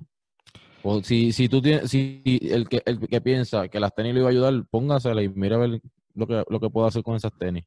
Si, 1.02 1.32
si 1.32 1.48
tú 1.48 1.60
tienes, 1.60 1.90
si 1.90 2.22
el 2.50 2.68
que, 2.68 2.82
el 2.84 3.00
que 3.00 3.20
piensa 3.20 3.68
que 3.68 3.80
las 3.80 3.94
tenis 3.94 4.14
le 4.14 4.20
iba 4.20 4.28
a 4.28 4.32
ayudar, 4.32 4.64
póngasela 4.70 5.22
y 5.22 5.28
mira 5.28 5.56
a 5.56 5.60
ver 5.60 5.80
lo 6.14 6.26
que, 6.26 6.44
lo 6.48 6.60
que 6.60 6.70
puedo 6.70 6.86
hacer 6.86 7.02
con 7.02 7.16
esas 7.16 7.32
tenis. 7.38 7.64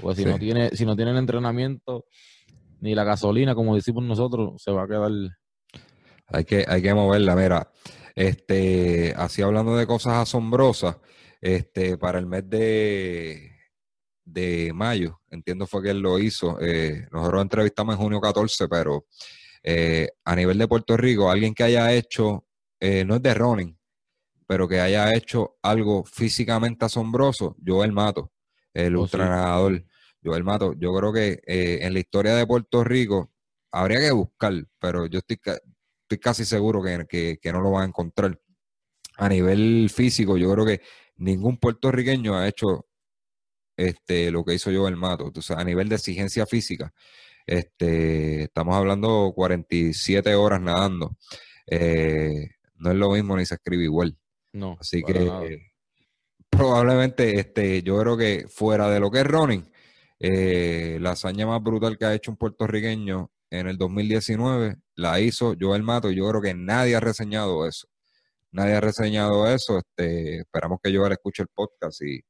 Porque 0.00 0.22
si 0.22 0.28
no 0.28 0.38
tiene, 0.38 0.70
si 0.70 0.84
no 0.84 0.96
tiene 0.96 1.10
el 1.10 1.18
entrenamiento 1.18 2.06
ni 2.80 2.94
la 2.94 3.04
gasolina, 3.04 3.54
como 3.54 3.74
decimos 3.74 4.04
nosotros, 4.04 4.62
se 4.62 4.70
va 4.70 4.84
a 4.84 4.88
quedar. 4.88 5.10
Hay 6.28 6.44
que, 6.44 6.64
hay 6.66 6.82
que 6.82 6.94
moverla, 6.94 7.34
mira. 7.34 7.70
Este, 8.14 9.14
así 9.16 9.42
hablando 9.42 9.76
de 9.76 9.86
cosas 9.86 10.14
asombrosas, 10.14 10.96
este, 11.40 11.96
para 11.96 12.18
el 12.18 12.26
mes 12.26 12.48
de, 12.48 13.52
de 14.24 14.72
mayo, 14.74 15.20
entiendo 15.30 15.66
fue 15.66 15.82
que 15.82 15.90
él 15.90 16.00
lo 16.00 16.18
hizo. 16.18 16.58
Eh, 16.60 17.06
nosotros 17.12 17.42
entrevistamos 17.42 17.94
en 17.94 18.00
junio 18.00 18.20
14, 18.20 18.68
pero 18.68 19.06
eh, 19.62 20.08
a 20.24 20.36
nivel 20.36 20.58
de 20.58 20.68
Puerto 20.68 20.96
Rico, 20.96 21.30
alguien 21.30 21.54
que 21.54 21.64
haya 21.64 21.92
hecho, 21.92 22.46
eh, 22.80 23.04
no 23.04 23.16
es 23.16 23.22
de 23.22 23.34
running, 23.34 23.78
pero 24.46 24.68
que 24.68 24.80
haya 24.80 25.14
hecho 25.14 25.56
algo 25.62 26.04
físicamente 26.04 26.84
asombroso, 26.84 27.56
yo 27.58 27.84
el 27.84 27.92
Mato 27.92 28.32
el 28.74 28.96
oh, 28.96 29.02
ultranadador 29.02 29.84
Joel 30.22 30.44
Mato. 30.44 30.74
Yo 30.74 30.94
creo 30.94 31.12
que 31.12 31.40
eh, 31.46 31.80
en 31.82 31.92
la 31.92 32.00
historia 32.00 32.34
de 32.34 32.46
Puerto 32.46 32.84
Rico, 32.84 33.32
habría 33.72 34.00
que 34.00 34.10
buscar, 34.12 34.54
pero 34.78 35.06
yo 35.06 35.18
estoy, 35.18 35.40
estoy 35.44 36.18
casi 36.18 36.44
seguro 36.44 36.82
que, 36.82 37.38
que, 37.40 37.52
no 37.52 37.60
lo 37.60 37.72
van 37.72 37.82
a 37.82 37.86
encontrar. 37.86 38.38
A 39.16 39.28
nivel 39.28 39.90
físico, 39.92 40.36
yo 40.36 40.52
creo 40.52 40.64
que 40.64 40.80
ningún 41.16 41.58
puertorriqueño 41.58 42.36
ha 42.36 42.46
hecho 42.46 42.86
este, 43.76 44.30
lo 44.30 44.44
que 44.44 44.54
hizo 44.54 44.70
yo 44.70 44.86
el 44.88 44.96
Mato. 44.96 45.26
Entonces, 45.26 45.56
a 45.56 45.64
nivel 45.64 45.88
de 45.88 45.96
exigencia 45.96 46.46
física, 46.46 46.92
este, 47.46 48.44
estamos 48.44 48.76
hablando 48.76 49.32
47 49.34 50.34
horas 50.34 50.60
nadando. 50.60 51.16
Eh, 51.66 52.50
no 52.78 52.90
es 52.90 52.96
lo 52.96 53.10
mismo 53.10 53.36
ni 53.36 53.46
se 53.46 53.54
escribe 53.54 53.84
igual. 53.84 54.16
No. 54.52 54.76
Así 54.80 55.02
que 55.02 55.70
probablemente 56.48 57.38
este, 57.38 57.82
yo 57.82 57.98
creo 58.00 58.16
que 58.16 58.46
fuera 58.48 58.88
de 58.88 59.00
lo 59.00 59.10
que 59.10 59.20
es 59.20 59.26
running, 59.26 59.70
eh, 60.18 60.98
la 61.00 61.12
hazaña 61.12 61.46
más 61.46 61.62
brutal 61.62 61.96
que 61.96 62.04
ha 62.04 62.14
hecho 62.14 62.30
un 62.30 62.36
puertorriqueño 62.36 63.30
en 63.50 63.68
el 63.68 63.78
2019 63.78 64.76
la 64.96 65.20
hizo 65.20 65.54
Joel 65.58 65.82
Mato 65.82 66.10
y 66.10 66.16
yo 66.16 66.28
creo 66.28 66.42
que 66.42 66.54
nadie 66.54 66.96
ha 66.96 67.00
reseñado 67.00 67.66
eso. 67.66 67.88
Nadie 68.50 68.74
ha 68.74 68.80
reseñado 68.80 69.46
eso. 69.46 69.78
Este, 69.78 70.38
esperamos 70.40 70.78
que 70.82 70.94
Joel 70.94 71.12
escuche 71.12 71.42
el 71.42 71.48
podcast 71.48 72.02
y 72.02 72.20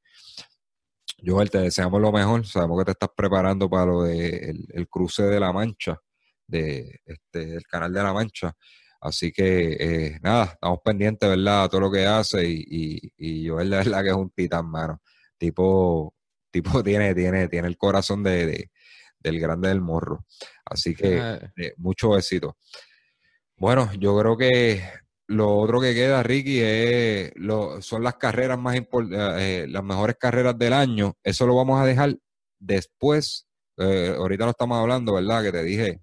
Joel, 1.25 1.49
te 1.49 1.59
deseamos 1.59 1.99
lo 2.01 2.11
mejor. 2.11 2.45
Sabemos 2.45 2.79
que 2.79 2.85
te 2.85 2.91
estás 2.91 3.09
preparando 3.15 3.69
para 3.69 3.85
lo 3.85 4.03
del 4.03 4.65
el 4.69 4.87
cruce 4.87 5.23
de 5.23 5.39
la 5.39 5.51
Mancha, 5.51 5.97
de, 6.47 7.01
este, 7.05 7.45
del 7.47 7.63
canal 7.63 7.93
de 7.93 8.03
la 8.03 8.13
Mancha. 8.13 8.53
Así 9.01 9.31
que 9.31 9.77
eh, 9.79 10.19
nada, 10.21 10.45
estamos 10.45 10.79
pendientes, 10.83 11.29
¿verdad? 11.29 11.63
A 11.63 11.69
todo 11.69 11.81
lo 11.81 11.91
que 11.91 12.05
hace 12.05 12.43
y, 12.45 12.65
y, 12.67 13.43
y 13.43 13.47
Joel, 13.47 13.69
de 13.69 13.77
verdad 13.77 14.03
que 14.03 14.09
es 14.09 14.15
un 14.15 14.29
titán, 14.31 14.69
mano. 14.69 15.01
Tipo, 15.37 16.13
tipo 16.51 16.83
tiene, 16.83 17.15
tiene, 17.15 17.47
tiene 17.47 17.67
el 17.67 17.77
corazón 17.77 18.23
de, 18.23 18.69
del 19.19 19.39
grande 19.39 19.69
del 19.69 19.81
morro. 19.81 20.25
Así 20.65 20.95
que 20.95 21.17
eh, 21.55 21.73
mucho 21.77 22.17
éxito. 22.17 22.57
Bueno, 23.57 23.89
yo 23.97 24.17
creo 24.19 24.37
que 24.37 24.83
lo 25.27 25.57
otro 25.57 25.79
que 25.79 25.93
queda, 25.93 26.23
Ricky, 26.23 26.59
es 26.61 27.31
lo, 27.35 27.81
son 27.81 28.03
las 28.03 28.15
carreras 28.15 28.59
más 28.59 28.75
importantes, 28.75 29.41
eh, 29.41 29.65
las 29.69 29.83
mejores 29.83 30.17
carreras 30.19 30.57
del 30.57 30.73
año. 30.73 31.15
Eso 31.23 31.45
lo 31.45 31.55
vamos 31.55 31.79
a 31.79 31.85
dejar 31.85 32.17
después. 32.59 33.47
ahorita 33.77 34.43
no 34.43 34.51
estamos 34.51 34.77
hablando, 34.77 35.13
¿verdad? 35.13 35.43
Que 35.43 35.51
te 35.53 35.63
dije 35.63 36.01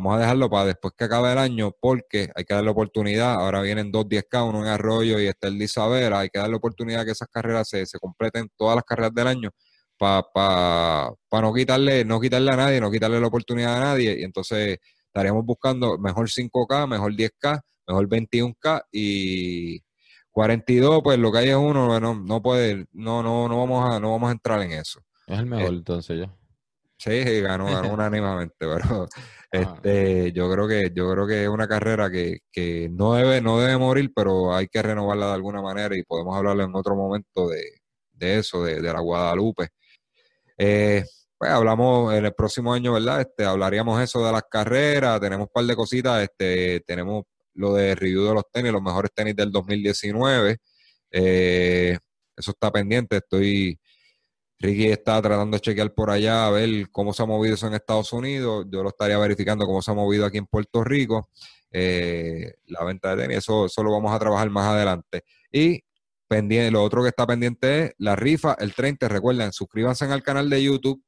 Vamos 0.00 0.16
a 0.16 0.20
dejarlo 0.20 0.48
para 0.48 0.64
después 0.64 0.94
que 0.96 1.04
acabe 1.04 1.30
el 1.30 1.36
año 1.36 1.72
porque 1.78 2.30
hay 2.34 2.44
que 2.44 2.54
darle 2.54 2.70
oportunidad. 2.70 3.34
Ahora 3.34 3.60
vienen 3.60 3.92
dos 3.92 4.06
10K, 4.06 4.48
uno 4.48 4.62
en 4.62 4.68
Arroyo 4.68 5.20
y 5.20 5.26
está 5.26 5.48
el 5.48 5.58
de 5.58 5.66
Isabela. 5.66 6.20
Hay 6.20 6.30
que 6.30 6.38
darle 6.38 6.56
oportunidad 6.56 7.04
que 7.04 7.10
esas 7.10 7.28
carreras 7.28 7.68
se, 7.68 7.84
se 7.84 7.98
completen, 7.98 8.48
todas 8.56 8.76
las 8.76 8.84
carreras 8.84 9.12
del 9.12 9.26
año, 9.26 9.50
para 9.98 10.22
pa, 10.22 11.12
pa 11.28 11.42
no, 11.42 11.52
quitarle, 11.52 12.06
no 12.06 12.18
quitarle 12.18 12.50
a 12.50 12.56
nadie, 12.56 12.80
no 12.80 12.90
quitarle 12.90 13.20
la 13.20 13.26
oportunidad 13.26 13.76
a 13.76 13.80
nadie. 13.80 14.20
Y 14.20 14.24
entonces 14.24 14.78
estaríamos 15.04 15.44
buscando 15.44 15.98
mejor 15.98 16.30
5K, 16.30 16.88
mejor 16.88 17.12
10K, 17.12 17.60
mejor 17.88 18.08
21K 18.08 18.84
y 18.92 19.82
42, 20.30 21.02
pues 21.02 21.18
lo 21.18 21.30
que 21.30 21.38
hay 21.38 21.50
es 21.50 21.56
uno, 21.56 22.00
no, 22.00 22.14
no 22.14 22.42
puede, 22.42 22.86
no, 22.92 23.22
no, 23.22 23.48
no 23.48 23.58
vamos 23.58 23.94
a, 23.94 24.00
no 24.00 24.12
vamos 24.12 24.30
a 24.30 24.32
entrar 24.32 24.62
en 24.62 24.72
eso. 24.72 24.98
Es 25.26 25.38
el 25.38 25.44
mejor 25.44 25.74
eh, 25.74 25.76
entonces 25.76 26.20
ya. 26.20 26.39
Sí, 27.00 27.40
ganó, 27.40 27.64
ganó 27.64 27.94
unánimamente, 27.94 28.56
pero 28.58 29.08
este, 29.50 30.32
yo 30.32 30.52
creo 30.52 30.68
que, 30.68 30.92
yo 30.94 31.10
creo 31.10 31.26
que 31.26 31.44
es 31.44 31.48
una 31.48 31.66
carrera 31.66 32.10
que, 32.10 32.40
que, 32.52 32.90
no 32.90 33.14
debe, 33.14 33.40
no 33.40 33.58
debe 33.58 33.78
morir, 33.78 34.12
pero 34.14 34.54
hay 34.54 34.68
que 34.68 34.82
renovarla 34.82 35.28
de 35.28 35.32
alguna 35.32 35.62
manera 35.62 35.96
y 35.96 36.02
podemos 36.02 36.36
hablarle 36.36 36.64
en 36.64 36.74
otro 36.74 36.94
momento 36.94 37.48
de, 37.48 37.62
de 38.12 38.38
eso, 38.40 38.62
de, 38.64 38.82
de, 38.82 38.92
la 38.92 39.00
Guadalupe. 39.00 39.68
Eh, 40.58 41.02
pues 41.38 41.50
hablamos 41.50 42.12
en 42.12 42.26
el 42.26 42.34
próximo 42.34 42.74
año, 42.74 42.92
¿verdad? 42.92 43.22
Este, 43.22 43.46
hablaríamos 43.46 43.98
eso 44.02 44.22
de 44.26 44.32
las 44.32 44.42
carreras, 44.50 45.18
tenemos 45.20 45.46
un 45.46 45.52
par 45.54 45.64
de 45.64 45.76
cositas, 45.76 46.22
este, 46.22 46.80
tenemos 46.80 47.24
lo 47.54 47.72
de 47.72 47.94
review 47.94 48.24
de 48.26 48.34
los 48.34 48.44
tenis, 48.52 48.72
los 48.72 48.82
mejores 48.82 49.10
tenis 49.14 49.34
del 49.34 49.50
2019. 49.50 50.58
Eh, 51.12 51.98
eso 52.36 52.50
está 52.50 52.70
pendiente, 52.70 53.16
estoy 53.16 53.79
Ricky 54.60 54.88
está 54.88 55.20
tratando 55.22 55.56
de 55.56 55.60
chequear 55.62 55.94
por 55.94 56.10
allá 56.10 56.46
a 56.46 56.50
ver 56.50 56.90
cómo 56.90 57.14
se 57.14 57.22
ha 57.22 57.26
movido 57.26 57.54
eso 57.54 57.66
en 57.66 57.74
Estados 57.74 58.12
Unidos. 58.12 58.66
Yo 58.70 58.82
lo 58.82 58.90
estaría 58.90 59.16
verificando 59.16 59.64
cómo 59.64 59.80
se 59.80 59.90
ha 59.90 59.94
movido 59.94 60.26
aquí 60.26 60.36
en 60.36 60.46
Puerto 60.46 60.84
Rico. 60.84 61.30
Eh, 61.72 62.56
la 62.66 62.84
venta 62.84 63.16
de 63.16 63.22
tenis, 63.22 63.38
eso, 63.38 63.66
lo 63.82 63.90
vamos 63.90 64.14
a 64.14 64.18
trabajar 64.18 64.50
más 64.50 64.66
adelante. 64.66 65.24
Y 65.50 65.82
pendiente, 66.28 66.70
lo 66.70 66.84
otro 66.84 67.02
que 67.02 67.08
está 67.08 67.26
pendiente 67.26 67.84
es 67.84 67.94
la 67.96 68.14
rifa 68.16 68.54
el 68.60 68.74
30. 68.74 69.08
Recuerden, 69.08 69.50
suscríbanse 69.50 70.04
al 70.04 70.22
canal 70.22 70.50
de 70.50 70.62
YouTube. 70.62 71.02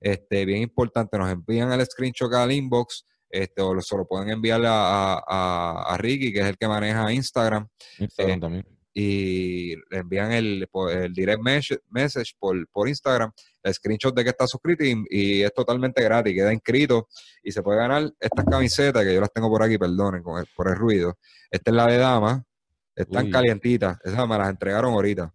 Este, 0.00 0.44
bien 0.44 0.60
importante, 0.60 1.16
nos 1.16 1.30
envían 1.30 1.72
el 1.72 1.86
screenshot 1.86 2.32
al 2.34 2.52
inbox. 2.52 3.06
Este, 3.30 3.62
o 3.62 3.80
se 3.80 3.96
lo 3.96 4.06
pueden 4.06 4.28
enviar 4.28 4.60
a, 4.66 5.96
Ricky, 5.98 6.30
que 6.30 6.40
es 6.40 6.46
el 6.46 6.58
que 6.58 6.68
maneja 6.68 7.10
Instagram. 7.10 7.66
Instagram 7.98 8.36
eh, 8.36 8.40
también 8.40 8.77
y 9.00 9.76
le 9.90 9.98
envían 9.98 10.32
el, 10.32 10.68
el 10.90 11.12
direct 11.12 11.40
message 11.40 12.32
por, 12.36 12.68
por 12.68 12.88
Instagram, 12.88 13.30
el 13.62 13.72
screenshot 13.72 14.12
de 14.12 14.24
que 14.24 14.30
está 14.30 14.44
suscrito 14.48 14.82
y, 14.84 15.44
es 15.44 15.54
totalmente 15.54 16.02
gratis, 16.02 16.34
queda 16.34 16.52
inscrito 16.52 17.06
y 17.44 17.52
se 17.52 17.62
puede 17.62 17.78
ganar 17.78 18.10
estas 18.18 18.44
camisetas 18.44 19.04
que 19.04 19.14
yo 19.14 19.20
las 19.20 19.32
tengo 19.32 19.48
por 19.48 19.62
aquí, 19.62 19.78
perdonen 19.78 20.24
por 20.24 20.68
el 20.68 20.74
ruido. 20.74 21.16
Esta 21.48 21.70
es 21.70 21.76
la 21.76 21.86
de 21.86 21.96
dama, 21.96 22.44
están 22.92 23.30
calientitas, 23.30 23.98
esas 24.02 24.26
me 24.26 24.36
las 24.36 24.48
entregaron 24.48 24.92
ahorita. 24.92 25.32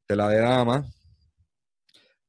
Esta 0.00 0.12
es 0.12 0.16
la 0.18 0.28
de 0.28 0.40
dama, 0.40 0.84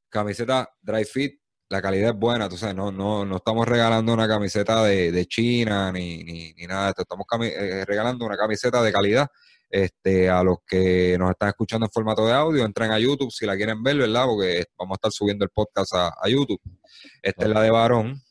camiseta 0.08 0.70
dry 0.80 1.04
fit, 1.04 1.38
la 1.68 1.82
calidad 1.82 2.12
es 2.12 2.18
buena, 2.18 2.48
tú 2.48 2.56
sabes, 2.56 2.74
no, 2.74 2.90
no, 2.90 3.26
no 3.26 3.36
estamos 3.36 3.68
regalando 3.68 4.14
una 4.14 4.26
camiseta 4.26 4.84
de, 4.84 5.26
China 5.26 5.92
ni, 5.92 6.24
ni, 6.24 6.66
nada 6.66 6.84
de 6.84 6.90
esto, 6.92 7.02
estamos 7.02 7.26
eh, 7.42 7.84
regalando 7.84 8.24
una 8.24 8.38
camiseta 8.38 8.82
de 8.82 8.90
calidad 8.90 9.28
este, 9.70 10.30
a 10.30 10.42
los 10.42 10.58
que 10.66 11.16
nos 11.18 11.30
están 11.30 11.50
escuchando 11.50 11.86
en 11.86 11.92
formato 11.92 12.26
de 12.26 12.32
audio, 12.32 12.64
entren 12.64 12.90
a 12.90 12.98
YouTube 12.98 13.30
si 13.30 13.44
la 13.46 13.56
quieren 13.56 13.82
ver, 13.82 13.96
¿verdad? 13.96 14.24
Porque 14.26 14.64
vamos 14.78 14.94
a 14.94 14.96
estar 14.96 15.12
subiendo 15.12 15.44
el 15.44 15.50
podcast 15.50 15.92
a, 15.94 16.28
YouTube. 16.28 16.60
Esta 17.22 17.44
es 17.44 17.50
la 17.50 17.60
de 17.60 17.70
varón. 17.70 18.22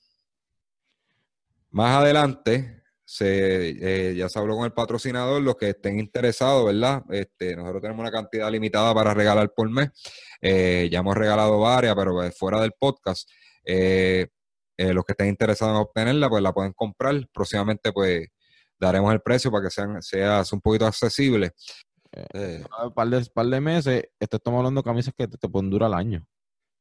Más 1.69 2.01
adelante, 2.01 2.83
se, 3.05 4.09
eh, 4.09 4.15
ya 4.15 4.29
se 4.29 4.39
habló 4.39 4.55
con 4.55 4.65
el 4.65 4.73
patrocinador, 4.73 5.41
los 5.41 5.55
que 5.55 5.69
estén 5.69 5.99
interesados, 5.99 6.65
¿verdad? 6.65 7.03
Este, 7.09 7.55
nosotros 7.55 7.81
tenemos 7.81 8.01
una 8.01 8.11
cantidad 8.11 8.51
limitada 8.51 8.93
para 8.93 9.13
regalar 9.13 9.53
por 9.53 9.69
mes. 9.69 9.89
Eh, 10.41 10.89
ya 10.91 10.99
hemos 10.99 11.15
regalado 11.15 11.59
varias, 11.59 11.95
pero 11.95 12.13
pues, 12.13 12.37
fuera 12.37 12.59
del 12.61 12.71
podcast. 12.77 13.29
Eh, 13.63 14.27
los 14.77 15.03
que 15.05 15.13
estén 15.13 15.27
interesados 15.27 15.75
en 15.75 15.81
obtenerla, 15.81 16.29
pues 16.29 16.41
la 16.41 16.53
pueden 16.53 16.73
comprar. 16.73 17.15
Próximamente, 17.33 17.91
pues 17.91 18.27
daremos 18.79 19.13
el 19.13 19.21
precio 19.21 19.51
para 19.51 19.65
que 19.65 19.69
sean, 19.71 20.01
sea 20.01 20.43
un 20.51 20.61
poquito 20.61 20.85
accesible. 20.85 21.53
Eh, 22.11 22.25
eh 22.33 22.63
un 22.85 22.93
par 22.93 23.09
de, 23.09 23.25
par 23.25 23.45
de 23.47 23.61
meses, 23.61 24.03
estamos 24.19 24.59
hablando 24.59 24.81
de 24.81 24.85
camisas 24.85 25.13
que 25.17 25.27
te, 25.27 25.49
pueden 25.49 25.69
durar 25.69 25.89
el 25.89 25.95
año. 25.95 26.27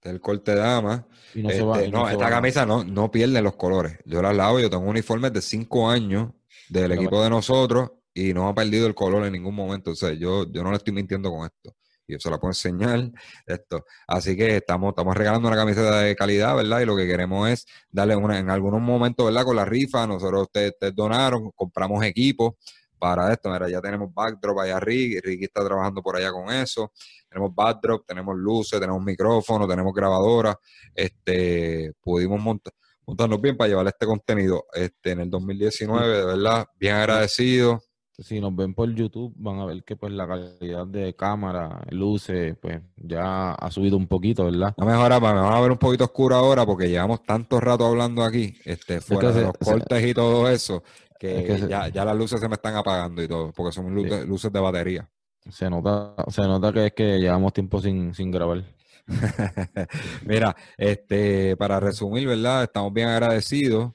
El 0.03 0.21
corte 0.21 0.53
de 0.53 0.59
dama. 0.59 1.07
no, 1.35 1.51
este, 1.51 2.13
esta 2.13 2.31
camisa 2.31 2.65
no, 2.65 2.85
no 2.85 3.11
pierde 3.11 3.43
los 3.43 3.57
colores. 3.57 3.99
Yo 4.05 4.23
la 4.23 4.33
lavo, 4.33 4.61
yo 4.61 4.71
tengo 4.71 4.85
uniformes 4.85 5.33
de 5.33 5.43
cinco 5.43 5.91
años 5.91 6.31
del 6.69 6.93
equipo 6.93 7.23
de 7.23 7.31
nosotros 7.31 7.91
y 8.15 8.33
no 8.33 8.49
ha 8.49 8.55
perdido 8.55 8.87
el 8.87 8.95
color 8.95 9.27
en 9.27 9.33
ningún 9.33 9.55
momento. 9.55 9.91
O 9.91 9.97
sea, 9.97 10.13
yo, 10.13 10.51
yo 10.51 10.63
no 10.63 10.71
le 10.71 10.77
estoy 10.77 10.95
mintiendo 10.95 11.31
con 11.31 11.47
esto 11.47 11.75
yo 12.09 12.19
se 12.19 12.31
la 12.31 12.39
puedo 12.39 12.51
enseñar 12.51 13.11
esto. 13.47 13.85
Así 14.07 14.37
que 14.37 14.57
estamos, 14.57 14.91
estamos 14.91 15.17
regalando 15.17 15.49
una 15.49 15.57
camiseta 15.57 16.01
de 16.01 16.15
calidad, 16.17 16.57
¿verdad? 16.57 16.81
Y 16.81 16.85
lo 16.87 16.97
que 16.97 17.07
queremos 17.07 17.49
es 17.49 17.67
darle 17.91 18.17
una, 18.17 18.39
en 18.39 18.51
algunos 18.51 18.81
momentos, 18.81 19.27
¿verdad? 19.27 19.45
Con 19.45 19.57
la 19.57 19.65
rifa, 19.65 20.07
nosotros 20.07 20.43
ustedes, 20.43 20.75
donaron, 20.95 21.51
compramos 21.53 22.05
equipos 22.05 22.55
para 22.99 23.33
esto. 23.33 23.51
Mira, 23.51 23.69
ya 23.69 23.81
tenemos 23.81 24.13
backdrop 24.13 24.61
allá 24.61 24.81
Ricky, 24.81 25.21
Ricky 25.21 25.45
está 25.45 25.65
trabajando 25.65 26.03
por 26.03 26.17
allá 26.17 26.31
con 26.33 26.51
eso. 26.53 26.93
Tenemos 27.29 27.55
backdrop, 27.55 28.07
tenemos 28.07 28.37
luces, 28.37 28.81
tenemos 28.81 29.03
micrófonos, 29.03 29.69
tenemos 29.69 29.93
grabadora. 29.93 30.59
Este, 30.95 31.93
pudimos 32.01 32.41
montar 32.41 32.73
montarnos 33.07 33.41
bien 33.41 33.57
para 33.57 33.69
llevar 33.69 33.87
este 33.87 34.05
contenido 34.05 34.67
este 34.73 35.13
en 35.13 35.21
el 35.21 35.31
2019, 35.31 36.19
de 36.19 36.25
verdad, 36.25 36.67
bien 36.77 36.97
agradecido 36.97 37.81
si 38.19 38.41
nos 38.41 38.55
ven 38.55 38.75
por 38.75 38.93
YouTube 38.95 39.35
van 39.37 39.59
a 39.59 39.67
ver 39.67 39.83
que 39.85 39.97
pues 39.97 40.13
la 40.13 40.27
calidad 40.27 40.87
de 40.87 41.15
cámara, 41.15 41.83
luces, 41.91 42.57
pues 42.61 42.81
ya 42.97 43.53
ha 43.53 43.71
subido 43.71 43.97
un 43.97 44.07
poquito, 44.07 44.45
¿verdad? 44.47 44.75
No 44.79 44.87
mejora, 44.87 45.21
me 45.21 45.33
van 45.33 45.53
a 45.53 45.61
ver 45.61 45.71
un 45.71 45.79
poquito 45.79 46.05
oscuro 46.05 46.37
ahora 46.37 46.65
porque 46.65 46.89
llevamos 46.89 47.23
tanto 47.25 47.61
rato 47.61 47.87
hablando 47.87 48.23
aquí, 48.23 48.55
este, 48.65 49.01
fuera 49.01 49.33
de 49.33 49.43
los 49.43 49.53
cortes 49.53 50.07
y 50.07 50.15
todo 50.15 50.49
eso, 50.49 50.83
que, 51.19 51.67
ya, 51.69 51.89
ya, 51.89 52.05
las 52.05 52.17
luces 52.17 52.41
se 52.41 52.49
me 52.49 52.55
están 52.55 52.77
apagando 52.77 53.23
y 53.23 53.29
todo, 53.29 53.53
porque 53.53 53.73
son 53.73 53.95
luces, 53.95 54.27
luces 54.27 54.53
de 54.53 54.61
batería. 54.61 55.09
Se 55.51 55.71
nota, 55.71 56.15
se 56.29 56.43
nota 56.43 56.73
que 56.73 56.87
es 56.87 56.93
que 56.93 57.19
llevamos 57.21 57.53
tiempo 57.53 57.81
sin, 57.81 58.15
sin 58.15 58.31
grabar. 58.31 58.65
Mira, 60.25 60.57
este, 60.77 61.57
para 61.57 61.79
resumir, 61.79 62.27
¿verdad? 62.27 62.65
Estamos 62.65 62.93
bien 62.93 63.09
agradecidos 63.09 63.93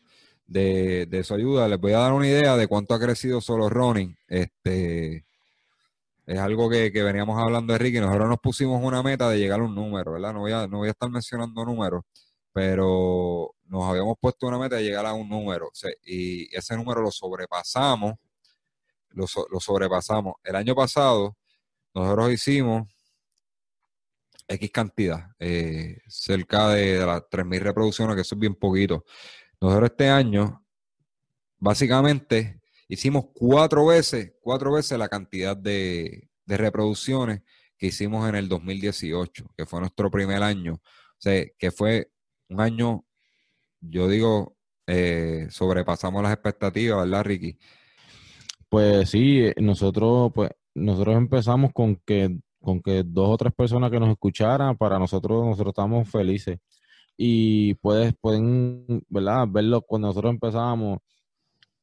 de, 0.51 1.23
su 1.23 1.33
ayuda. 1.33 1.67
Les 1.67 1.79
voy 1.79 1.93
a 1.93 1.99
dar 1.99 2.13
una 2.13 2.27
idea 2.27 2.57
de 2.57 2.67
cuánto 2.67 2.93
ha 2.93 2.99
crecido 2.99 3.41
solo 3.41 3.69
running. 3.69 4.17
Este, 4.27 5.25
es 6.25 6.39
algo 6.39 6.69
que, 6.69 6.91
veníamos 6.91 7.39
hablando 7.39 7.73
de 7.73 7.79
Ricky. 7.79 7.99
Nosotros 7.99 8.29
nos 8.29 8.39
pusimos 8.39 8.83
una 8.83 9.03
meta 9.03 9.29
de 9.29 9.39
llegar 9.39 9.59
a 9.59 9.63
un 9.63 9.75
número, 9.75 10.13
¿verdad? 10.13 10.33
No 10.33 10.39
voy 10.41 10.51
a, 10.51 10.67
no 10.67 10.79
voy 10.79 10.89
a 10.89 10.91
estar 10.91 11.09
mencionando 11.09 11.65
números, 11.65 12.03
pero 12.53 13.53
nos 13.65 13.83
habíamos 13.83 14.17
puesto 14.19 14.47
una 14.47 14.59
meta 14.59 14.75
de 14.77 14.83
llegar 14.83 15.05
a 15.05 15.13
un 15.13 15.29
número 15.29 15.71
y 16.03 16.53
ese 16.55 16.75
número 16.75 17.01
lo 17.01 17.11
sobrepasamos, 17.11 18.15
lo, 19.09 19.25
lo 19.51 19.59
sobrepasamos. 19.59 20.35
El 20.43 20.55
año 20.55 20.75
pasado 20.75 21.37
nosotros 21.93 22.31
hicimos 22.31 22.87
X 24.47 24.71
cantidad, 24.71 25.31
eh, 25.39 25.99
cerca 26.07 26.69
de, 26.69 26.99
las 27.05 27.21
3.000 27.29 27.59
reproducciones, 27.59 28.15
que 28.15 28.21
eso 28.21 28.35
es 28.35 28.39
bien 28.39 28.55
poquito. 28.55 29.05
Nosotros 29.61 29.91
este 29.91 30.09
año, 30.09 30.65
básicamente, 31.59 32.59
hicimos 32.88 33.25
cuatro 33.33 33.85
veces, 33.85 34.33
cuatro 34.41 34.73
veces 34.73 34.97
la 34.97 35.07
cantidad 35.07 35.55
de, 35.55 36.27
reproducciones 36.47 37.43
que 37.77 37.88
hicimos 37.88 38.27
en 38.27 38.35
el 38.35 38.49
2018, 38.49 39.53
que 39.55 39.65
fue 39.65 39.79
nuestro 39.79 40.11
primer 40.11 40.43
año. 40.43 40.73
O 40.73 41.19
sea, 41.19 41.45
que 41.57 41.71
fue 41.71 42.11
un 42.49 42.59
año, 42.59 43.05
yo 43.79 44.09
digo, 44.09 44.57
eh, 44.88 45.47
sobrepasamos 45.49 46.21
las 46.21 46.33
expectativas, 46.33 47.05
¿verdad, 47.05 47.23
Ricky? 47.23 47.57
Pues 48.67 49.11
sí, 49.11 49.45
eh, 49.45 49.53
nosotros, 49.57 50.31
pues, 50.33 50.49
nosotros 50.73 51.15
empezamos 51.15 51.71
con 51.71 51.95
que 51.97 52.38
con 52.61 52.81
que 52.81 53.03
dos 53.03 53.29
o 53.29 53.38
tres 53.38 53.53
personas 53.53 53.89
que 53.89 53.99
nos 53.99 54.09
escucharan, 54.09 54.77
para 54.77 54.99
nosotros, 54.99 55.43
nosotros 55.43 55.71
estamos 55.71 56.07
felices. 56.07 56.59
Y 57.17 57.75
puedes, 57.75 58.13
pueden, 58.19 59.03
¿verdad? 59.09 59.47
Verlo 59.49 59.81
cuando 59.81 60.07
nosotros 60.07 60.31
empezamos, 60.31 60.99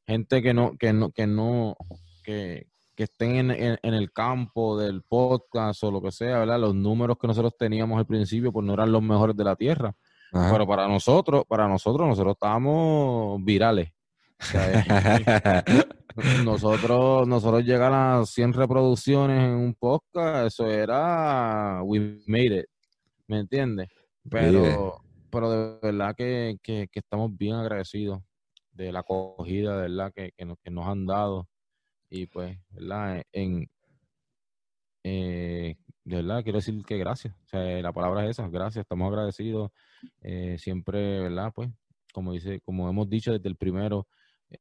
gente 0.06 0.42
que 0.42 0.55
no, 0.55 0.76
que 0.76 0.92
no, 0.92 1.10
que 1.10 1.26
no, 1.26 1.76
que, 2.24 2.66
estén 2.96 3.52
en, 3.52 3.78
el 3.82 4.12
campo 4.12 4.76
del 4.76 5.02
podcast 5.02 5.84
o 5.84 5.92
lo 5.92 6.02
que 6.02 6.10
sea, 6.10 6.40
¿verdad? 6.40 6.59
Los 6.59 6.74
números 6.74 7.16
que 7.20 7.28
nosotros 7.28 7.55
teníamos 7.56 7.98
al 7.98 8.06
principio, 8.06 8.50
pues 8.50 8.66
no 8.66 8.74
eran 8.74 8.90
los 8.90 9.02
mejores 9.02 9.36
de 9.36 9.44
la 9.44 9.55
tierra. 9.55 9.94
Pero 10.32 10.66
para 10.66 10.88
nosotros, 10.88 11.44
para 11.46 11.68
nosotros, 11.68 12.09
nosotros 12.09 12.34
estábamos 12.34 13.42
virales. 13.44 13.92
nosotros, 16.44 17.28
nosotros 17.28 17.64
llegar 17.64 17.92
a 17.92 18.26
100 18.26 18.52
reproducciones 18.52 19.44
en 19.44 19.50
un 19.50 19.74
podcast, 19.74 20.46
eso 20.46 20.66
era 20.66 21.80
we 21.82 22.20
made 22.26 22.60
it, 22.60 22.66
¿me 23.26 23.40
entiendes? 23.40 23.88
Pero, 24.28 25.00
pero 25.30 25.50
de 25.50 25.78
verdad 25.82 26.14
que, 26.16 26.59
estamos 26.92 27.36
bien 27.36 27.55
agradecidos 27.55 28.22
de 28.72 28.92
la 28.92 29.00
acogida, 29.00 29.76
verdad, 29.76 30.12
que, 30.14 30.32
que, 30.36 30.44
nos, 30.44 30.59
que 30.59 30.70
nos 30.70 30.86
han 30.86 31.06
dado. 31.06 31.48
Y 32.10 32.26
pues, 32.26 32.59
¿verdad? 32.70 33.22
En, 33.32 33.68
eh, 35.05 35.76
de 36.05 36.16
verdad, 36.16 36.42
quiero 36.42 36.59
decir 36.59 36.84
que 36.84 36.98
gracias. 36.98 37.34
O 37.44 37.48
sea, 37.48 37.60
la 37.82 37.92
palabra 37.92 38.24
es 38.24 38.30
esa, 38.30 38.48
gracias, 38.48 38.82
estamos 38.82 39.09
agradecidos. 39.09 39.70
Eh, 40.22 40.56
siempre, 40.59 41.20
¿verdad? 41.20 41.52
Pues, 41.55 41.70
como 42.12 42.32
dice, 42.32 42.60
como 42.60 42.88
hemos 42.88 43.09
dicho 43.10 43.32
desde 43.32 43.48
el 43.48 43.56
primero, 43.56 44.06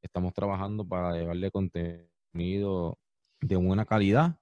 Estamos 0.01 0.33
trabajando 0.33 0.85
para 0.85 1.13
llevarle 1.13 1.49
contenido 1.49 2.97
de 3.39 3.55
buena 3.55 3.85
calidad. 3.85 4.37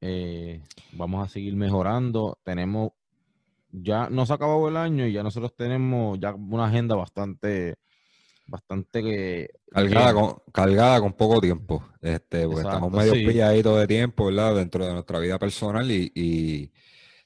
Eh, 0.00 0.60
vamos 0.92 1.24
a 1.24 1.28
seguir 1.28 1.54
mejorando. 1.54 2.38
Tenemos, 2.42 2.90
ya 3.82 4.08
nos 4.10 4.30
acabó 4.30 4.68
el 4.68 4.76
año 4.76 5.06
y 5.06 5.12
ya 5.12 5.22
nosotros 5.22 5.54
tenemos 5.54 6.18
ya 6.18 6.34
una 6.34 6.66
agenda 6.66 6.94
bastante, 6.96 7.76
bastante 8.46 9.50
cargada, 9.70 10.14
con, 10.14 10.36
cargada 10.52 11.00
con 11.00 11.12
poco 11.12 11.40
tiempo. 11.40 11.84
Este, 12.00 12.46
porque 12.46 12.62
estamos 12.62 12.92
medio 12.92 13.12
pilladitos 13.12 13.78
de 13.78 13.86
tiempo, 13.86 14.26
¿verdad? 14.26 14.56
Dentro 14.56 14.86
de 14.86 14.92
nuestra 14.92 15.18
vida 15.18 15.38
personal 15.38 15.90
y, 15.90 16.10
y 16.14 16.72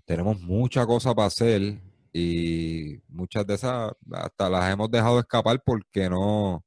tenemos 0.04 0.40
mucha 0.40 0.84
cosa 0.86 1.14
para 1.14 1.28
hacer 1.28 1.80
y 2.12 2.98
muchas 3.08 3.46
de 3.46 3.54
esas 3.54 3.92
hasta 4.12 4.50
las 4.50 4.72
hemos 4.72 4.90
dejado 4.90 5.20
escapar 5.20 5.62
porque 5.64 6.10
no 6.10 6.64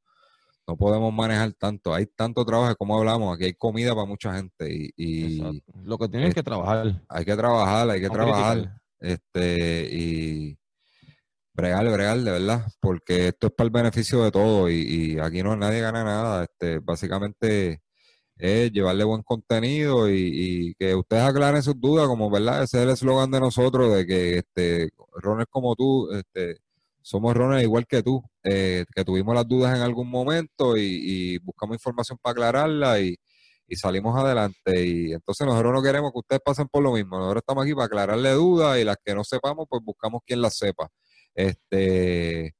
no 0.67 0.77
podemos 0.77 1.13
manejar 1.13 1.51
tanto. 1.53 1.93
Hay 1.93 2.05
tanto 2.05 2.45
trabajo 2.45 2.75
como 2.75 2.97
hablamos, 2.97 3.35
aquí 3.35 3.45
hay 3.45 3.53
comida 3.53 3.93
para 3.93 4.05
mucha 4.05 4.33
gente 4.33 4.91
y, 4.95 5.41
lo 5.83 5.97
que 5.97 6.07
tienen 6.07 6.31
que 6.31 6.43
trabajar. 6.43 7.01
Hay 7.09 7.25
que 7.25 7.35
trabajar, 7.35 7.89
hay 7.89 8.01
que 8.01 8.09
trabajar. 8.09 8.81
Este, 9.03 9.89
y 9.91 10.57
bregar, 11.53 11.89
bregar, 11.91 12.19
de 12.19 12.31
verdad, 12.31 12.67
porque 12.79 13.27
esto 13.29 13.47
es 13.47 13.53
para 13.53 13.65
el 13.67 13.71
beneficio 13.71 14.23
de 14.23 14.31
todos 14.31 14.71
y, 14.71 15.19
aquí 15.19 15.43
no 15.43 15.55
nadie 15.57 15.81
gana 15.81 16.03
nada. 16.03 16.43
Este, 16.45 16.79
básicamente 16.79 17.81
es 18.37 18.71
llevarle 18.71 19.03
buen 19.05 19.23
contenido 19.23 20.09
y, 20.09 20.75
que 20.79 20.95
ustedes 20.95 21.23
aclaren 21.23 21.63
sus 21.63 21.79
dudas, 21.79 22.07
como 22.07 22.29
verdad, 22.31 22.63
ese 22.63 22.77
es 22.79 22.83
el 22.85 22.89
eslogan 22.91 23.31
de 23.31 23.39
nosotros, 23.41 23.93
de 23.95 24.05
que 24.07 24.37
este, 24.39 24.89
Ronald 25.13 25.47
como 25.49 25.75
tú, 25.75 26.11
este, 26.13 26.57
somos 27.01 27.35
Ronald 27.35 27.63
igual 27.63 27.87
que 27.87 28.03
tú, 28.03 28.23
eh, 28.43 28.85
que 28.95 29.05
tuvimos 29.05 29.35
las 29.35 29.47
dudas 29.47 29.75
en 29.77 29.83
algún 29.83 30.09
momento 30.09 30.77
y, 30.77 31.37
buscamos 31.39 31.75
información 31.77 32.17
para 32.21 32.31
aclararla 32.33 33.01
y, 33.01 33.17
salimos 33.75 34.17
adelante. 34.17 34.85
Y 34.85 35.13
entonces 35.13 35.47
nosotros 35.47 35.73
no 35.73 35.81
queremos 35.81 36.11
que 36.11 36.19
ustedes 36.19 36.41
pasen 36.43 36.67
por 36.67 36.83
lo 36.83 36.93
mismo. 36.93 37.17
Nosotros 37.17 37.41
estamos 37.41 37.63
aquí 37.63 37.73
para 37.73 37.85
aclararle 37.85 38.31
dudas 38.31 38.79
y 38.79 38.83
las 38.83 38.97
que 39.03 39.15
no 39.15 39.23
sepamos, 39.23 39.65
pues 39.69 39.83
buscamos 39.83 40.21
quien 40.25 40.41
las 40.41 40.57
sepa. 40.57 40.89
Este, 41.33 42.55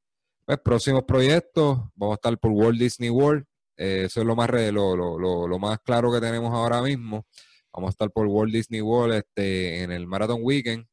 pues 0.46 0.60
próximos 0.60 1.04
proyectos, 1.04 1.80
vamos 1.96 2.14
a 2.14 2.16
estar 2.16 2.38
por 2.40 2.52
Walt 2.52 2.80
Disney 2.80 3.10
World. 3.10 3.46
Eh, 3.78 4.04
eso 4.06 4.22
es 4.22 4.28
lo 4.28 4.36
más, 4.36 4.50
lo, 4.50 4.96
lo, 4.96 5.48
lo, 5.48 5.60
más 5.60 5.80
claro 5.80 6.12
que 6.12 6.20
tenemos 6.20 6.54
ahora 6.54 6.82
mismo. 6.82 7.26
Vamos 7.72 7.90
a 7.90 7.92
estar 7.92 8.12
por 8.12 8.28
Walt 8.28 8.54
Disney 8.54 8.82
World 8.82 9.16
este, 9.16 9.84
en 9.84 9.92
el 9.92 10.08
Marathon 10.08 10.40
Weekend. 10.42 10.86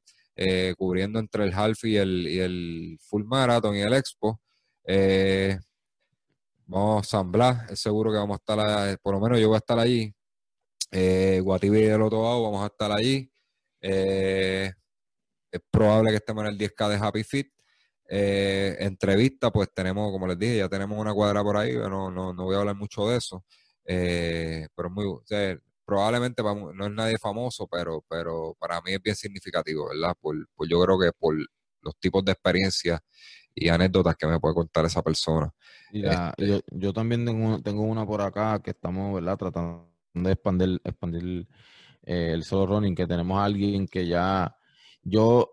Eh, 0.42 0.74
cubriendo 0.78 1.18
entre 1.18 1.44
el 1.44 1.52
half 1.52 1.84
y 1.84 1.96
el, 1.96 2.26
y 2.26 2.38
el 2.38 2.98
full 3.02 3.24
marathon 3.24 3.76
y 3.76 3.80
el 3.80 3.92
expo. 3.92 4.40
Eh, 4.86 5.58
vamos 6.70 7.06
a 7.06 7.10
San 7.10 7.32
es 7.70 7.80
seguro 7.80 8.10
que 8.12 8.18
vamos 8.18 8.38
a 8.38 8.52
estar, 8.52 8.98
por 9.00 9.14
lo 9.14 9.20
menos 9.20 9.40
yo 9.40 9.48
voy 9.48 9.56
a 9.56 9.58
estar 9.58 9.78
allí. 9.78 10.14
Eh, 10.92 11.40
Guatibi 11.42 11.82
del 11.82 12.02
otro 12.02 12.22
lado, 12.22 12.42
vamos 12.44 12.62
a 12.64 12.66
estar 12.66 12.92
allí. 12.92 13.30
Eh, 13.80 14.72
es 15.52 15.60
probable 15.70 16.10
que 16.10 16.16
estemos 16.16 16.44
en 16.44 16.50
el 16.52 16.58
10K 16.58 16.88
de 16.88 16.96
Happy 16.96 17.24
Fit. 17.24 17.52
entrevista, 18.08 19.50
pues 19.50 19.68
tenemos, 19.74 20.10
como 20.12 20.26
les 20.26 20.38
dije, 20.38 20.58
ya 20.58 20.68
tenemos 20.68 20.98
una 20.98 21.14
cuadra 21.14 21.42
por 21.42 21.56
ahí, 21.56 21.74
no, 21.74 22.10
no, 22.10 22.32
no 22.32 22.44
voy 22.44 22.56
a 22.56 22.60
hablar 22.60 22.76
mucho 22.76 23.08
de 23.08 23.18
eso. 23.18 23.44
pero 23.84 24.90
muy, 24.90 25.06
probablemente 25.84 26.42
no 26.42 26.86
es 26.86 26.92
nadie 26.92 27.18
famoso, 27.18 27.66
pero, 27.68 28.04
pero 28.08 28.56
para 28.60 28.80
mí 28.82 28.92
es 28.94 29.02
bien 29.02 29.16
significativo, 29.16 29.88
¿verdad? 29.88 30.14
Por, 30.20 30.36
yo 30.68 30.80
creo 30.82 30.98
que 31.00 31.10
por 31.18 31.34
los 31.82 31.96
tipos 31.98 32.24
de 32.24 32.32
experiencias 32.32 33.00
y 33.60 33.68
anécdotas 33.68 34.16
que 34.16 34.26
me 34.26 34.40
puede 34.40 34.54
contar 34.54 34.86
esa 34.86 35.02
persona. 35.02 35.52
Este 35.92 36.62
yo, 36.70 36.92
también 36.92 37.24
tengo, 37.26 37.60
tengo 37.60 37.82
una 37.82 38.06
por 38.06 38.22
acá 38.22 38.60
que 38.62 38.70
estamos, 38.70 39.14
¿verdad? 39.14 39.36
Tratando 39.36 39.92
de 40.14 40.32
expandir, 40.32 40.80
expandir 40.82 41.46
eh, 42.02 42.30
el 42.32 42.42
solo 42.42 42.66
running, 42.66 42.94
que 42.94 43.06
tenemos 43.06 43.38
a 43.38 43.44
alguien 43.44 43.86
que 43.86 44.06
ya, 44.06 44.56
yo 45.02 45.50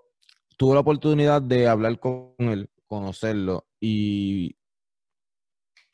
tuve 0.56 0.76
la 0.76 0.80
oportunidad 0.80 1.42
de 1.42 1.68
hablar 1.68 2.00
con 2.00 2.34
él, 2.38 2.70
conocerlo 2.88 3.68
y 3.80 4.56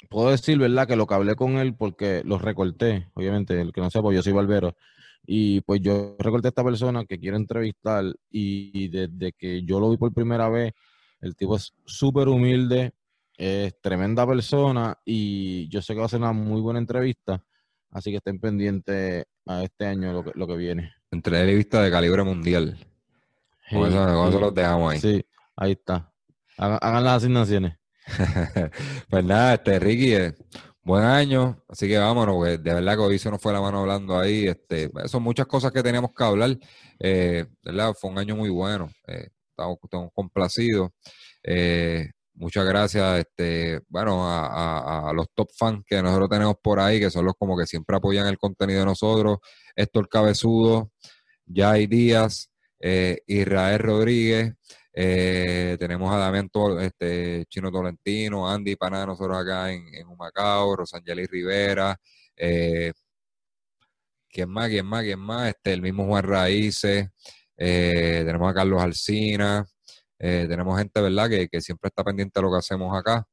puedo 0.09 0.29
decir, 0.29 0.59
¿verdad? 0.59 0.87
Que 0.87 0.95
lo 0.95 1.07
que 1.07 1.15
hablé 1.15 1.35
con 1.35 1.57
él, 1.57 1.75
porque 1.75 2.21
lo 2.23 2.37
recorté, 2.37 3.09
obviamente, 3.15 3.59
el 3.59 3.73
que 3.73 3.81
no 3.81 3.89
sepa, 3.89 4.13
yo 4.13 4.21
soy 4.21 4.33
barbero, 4.33 4.75
y 5.25 5.61
pues 5.61 5.81
yo 5.81 6.15
recorté 6.19 6.47
a 6.47 6.49
esta 6.49 6.63
persona 6.63 7.05
que 7.05 7.19
quiero 7.19 7.37
entrevistar, 7.37 8.05
y 8.29 8.89
desde 8.89 9.33
que 9.33 9.63
yo 9.63 9.79
lo 9.79 9.89
vi 9.89 9.97
por 9.97 10.13
primera 10.13 10.47
vez, 10.49 10.73
el 11.23 11.35
tipo 11.35 11.55
es 11.55 11.73
súper 11.85 12.27
humilde, 12.27 12.93
es 13.37 13.79
tremenda 13.81 14.27
persona, 14.27 14.97
y 15.05 15.69
yo 15.69 15.81
sé 15.81 15.93
que 15.93 16.01
va 16.01 16.05
a 16.05 16.09
ser 16.09 16.19
una 16.19 16.33
muy 16.33 16.59
buena 16.59 16.79
entrevista, 16.79 17.41
así 17.91 18.11
que 18.11 18.17
estén 18.17 18.39
pendientes 18.39 19.25
a 19.45 19.63
este 19.63 19.85
año 19.85 20.11
lo 20.11 20.23
que, 20.23 20.31
lo 20.35 20.45
que 20.45 20.57
viene. 20.57 20.93
Entrevista 21.11 21.81
de 21.81 21.89
calibre 21.89 22.23
mundial. 22.23 22.77
Con 23.69 23.87
eso, 23.87 24.39
los 24.39 24.53
dejamos 24.53 24.93
ahí. 24.93 24.99
Sí, 24.99 25.25
ahí 25.55 25.71
está. 25.71 26.11
hagan 26.57 27.03
las 27.03 27.17
asignaciones. 27.23 27.77
pues 29.09 29.23
nada, 29.23 29.53
este 29.53 29.79
Ricky, 29.79 30.13
eh, 30.15 30.35
buen 30.83 31.05
año, 31.05 31.63
así 31.69 31.87
que 31.87 31.97
vámonos, 31.97 32.43
de 32.43 32.57
verdad 32.57 32.95
que 32.95 33.01
hoy 33.01 33.17
se 33.17 33.31
nos 33.31 33.41
fue 33.41 33.53
la 33.53 33.61
mano 33.61 33.79
hablando 33.79 34.19
ahí, 34.19 34.45
este, 34.47 34.91
son 35.05 35.23
muchas 35.23 35.47
cosas 35.47 35.71
que 35.71 35.81
teníamos 35.81 36.11
que 36.13 36.23
hablar, 36.25 36.57
eh, 36.99 37.45
¿verdad? 37.63 37.93
Fue 37.97 38.09
un 38.09 38.17
año 38.17 38.35
muy 38.35 38.49
bueno, 38.49 38.89
eh, 39.07 39.29
estamos, 39.55 40.11
complacidos, 40.13 40.89
eh, 41.43 42.09
muchas 42.33 42.65
gracias, 42.65 43.19
este, 43.19 43.81
bueno, 43.87 44.23
a, 44.25 45.11
los 45.15 45.27
top 45.33 45.49
fans 45.57 45.83
que 45.85 46.01
nosotros 46.01 46.29
tenemos 46.29 46.55
por 46.61 46.79
ahí, 46.79 46.99
que 46.99 47.11
son 47.11 47.25
los 47.25 47.35
como 47.37 47.57
que 47.57 47.65
siempre 47.65 47.97
apoyan 47.97 48.27
el 48.27 48.37
contenido 48.37 48.79
de 48.79 48.85
nosotros, 48.85 49.37
Héctor 49.75 50.09
Cabezudo, 50.09 50.91
Jai 51.47 51.87
Díaz, 51.87 52.49
Israel 53.27 53.79
Rodríguez, 53.79 54.53
eh, 54.95 55.75
tenemos 55.79 56.13
a 56.13 56.17
Damián 56.17 56.49
este, 56.81 57.45
Chino 57.47 57.71
Tolentino, 57.71 58.47
Andy 58.49 58.75
Paná, 58.75 59.05
nosotros 59.07 59.37
acá 59.37 59.71
en, 59.71 59.83
en 59.95 60.07
Humacao, 60.07 60.75
Rosangeli 60.75 61.25
Rivera, 61.25 61.99
eh, 62.37 62.93
¿quién 64.29 64.49
más? 64.49 64.69
¿Quién 64.69 64.85
más? 64.85 65.03
¿Quién 65.03 65.19
más? 65.19 65.49
Este, 65.49 65.73
el 65.73 65.81
mismo 65.81 66.05
Juan 66.05 66.23
Raíces, 66.23 67.09
eh, 67.65 68.23
tenemos 68.25 68.51
a 68.51 68.53
Carlos 68.53 68.81
Alcina, 68.81 69.65
Eh, 70.19 70.45
tenemos 70.47 70.77
gente, 70.77 71.01
¿verdad?, 71.01 71.29
que, 71.29 71.49
que, 71.49 71.61
siempre 71.61 71.89
está 71.89 72.03
pendiente 72.03 72.39
de 72.39 72.43
lo 72.43 72.51
que 72.51 72.59
hacemos 72.59 72.97
acá. 72.97 73.25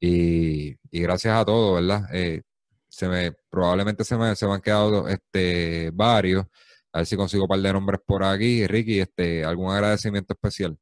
Y, 0.00 0.76
gracias 0.92 1.36
a 1.36 1.44
todos, 1.44 1.80
¿verdad? 1.80 2.04
Eh, 2.12 2.42
se 2.88 3.08
me, 3.08 3.32
probablemente 3.50 4.04
se 4.04 4.16
me, 4.16 4.34
se 4.36 4.46
me 4.46 4.54
han 4.54 4.60
quedado 4.62 5.08
este, 5.08 5.90
varios. 5.94 6.46
A 6.92 6.98
ver 7.00 7.06
si 7.06 7.16
consigo 7.16 7.44
un 7.44 7.48
par 7.48 7.60
de 7.60 7.72
nombres 7.72 8.00
por 8.06 8.24
aquí. 8.24 8.66
Ricky, 8.66 9.00
este, 9.00 9.44
¿algún 9.44 9.72
agradecimiento 9.72 10.34
especial? 10.34 10.76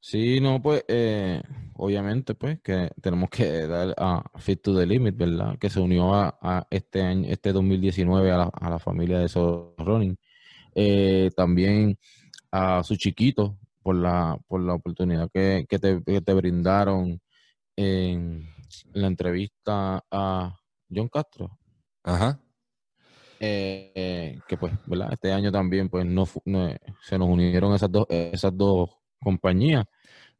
Sí, 0.00 0.40
no, 0.40 0.62
pues, 0.62 0.84
eh, 0.88 1.42
obviamente, 1.74 2.34
pues, 2.34 2.60
que 2.62 2.90
tenemos 3.02 3.30
que 3.30 3.66
dar 3.66 3.94
a 3.98 4.22
Fit 4.38 4.62
to 4.62 4.76
the 4.78 4.86
Limit, 4.86 5.16
¿verdad? 5.16 5.58
Que 5.58 5.70
se 5.70 5.80
unió 5.80 6.14
a, 6.14 6.66
este 6.70 7.02
año, 7.02 7.28
este 7.30 7.52
2019 7.52 8.30
a 8.32 8.36
la, 8.38 8.44
a 8.44 8.70
la 8.70 8.78
familia 8.78 9.18
de 9.18 9.28
Soul 9.28 9.74
Running. 9.78 10.16
Eh, 10.74 11.30
también 11.36 11.98
a 12.52 12.82
su 12.82 12.96
chiquito 12.96 13.58
por 13.82 13.96
la, 13.96 14.38
por 14.46 14.60
la 14.60 14.74
oportunidad 14.74 15.30
que, 15.32 15.66
que, 15.68 15.78
te, 15.78 16.02
que 16.04 16.20
te 16.20 16.34
brindaron 16.34 17.20
en 17.76 18.46
la 18.92 19.06
entrevista 19.06 20.04
a 20.10 20.56
John 20.94 21.08
Castro. 21.08 21.58
Ajá. 22.02 22.40
Eh, 23.42 24.38
que 24.46 24.56
pues, 24.58 24.72
¿verdad? 24.86 25.12
Este 25.12 25.32
año 25.32 25.50
también 25.50 25.88
pues 25.88 26.04
no, 26.04 26.26
se 26.26 27.18
nos 27.18 27.28
unieron 27.28 27.74
esas 27.74 27.90
dos, 27.90 28.06
esas 28.10 28.56
dos 28.56 28.90
compañías 29.22 29.86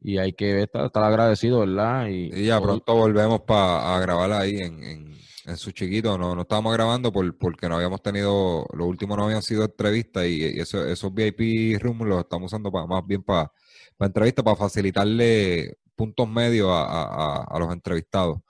y 0.02 0.18
hay 0.18 0.32
que 0.32 0.62
estar, 0.62 0.86
estar 0.86 1.04
agradecido, 1.04 1.60
¿verdad? 1.60 2.08
Y, 2.08 2.44
ya 2.44 2.60
pronto 2.60 2.94
volvemos 2.94 3.40
para 3.42 3.96
a 3.96 4.00
grabar 4.00 4.32
ahí 4.32 4.56
en, 4.56 4.84
en, 4.84 5.18
su 5.56 5.72
chiquito. 5.72 6.16
No, 6.18 6.34
no 6.34 6.42
estábamos 6.42 6.72
grabando 6.72 7.12
por, 7.12 7.36
porque 7.38 7.68
no 7.68 7.76
habíamos 7.76 8.02
tenido, 8.02 8.66
lo 8.72 8.86
último 8.86 9.16
no 9.16 9.24
habían 9.24 9.42
sido 9.42 9.64
entrevistas 9.64 10.26
y, 10.26 10.60
eso, 10.60 10.86
esos 10.86 11.12
VIP 11.14 11.80
rooms 11.80 12.06
los 12.06 12.20
estamos 12.20 12.46
usando 12.52 12.70
para, 12.72 12.86
más 12.86 13.06
bien 13.06 13.22
para, 13.22 13.52
para 13.96 14.06
entrevistas, 14.08 14.44
para 14.44 14.56
facilitarle 14.56 15.78
puntos 15.94 16.28
medios 16.28 16.68
a, 16.70 17.44
a 17.44 17.58
los 17.58 17.72
entrevistados. 17.72 18.40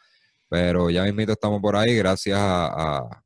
Pero 0.50 0.90
ya 0.90 1.04
mismito 1.04 1.32
estamos 1.32 1.60
por 1.62 1.76
ahí, 1.76 1.94
gracias 1.96 2.36
a, 2.40 3.22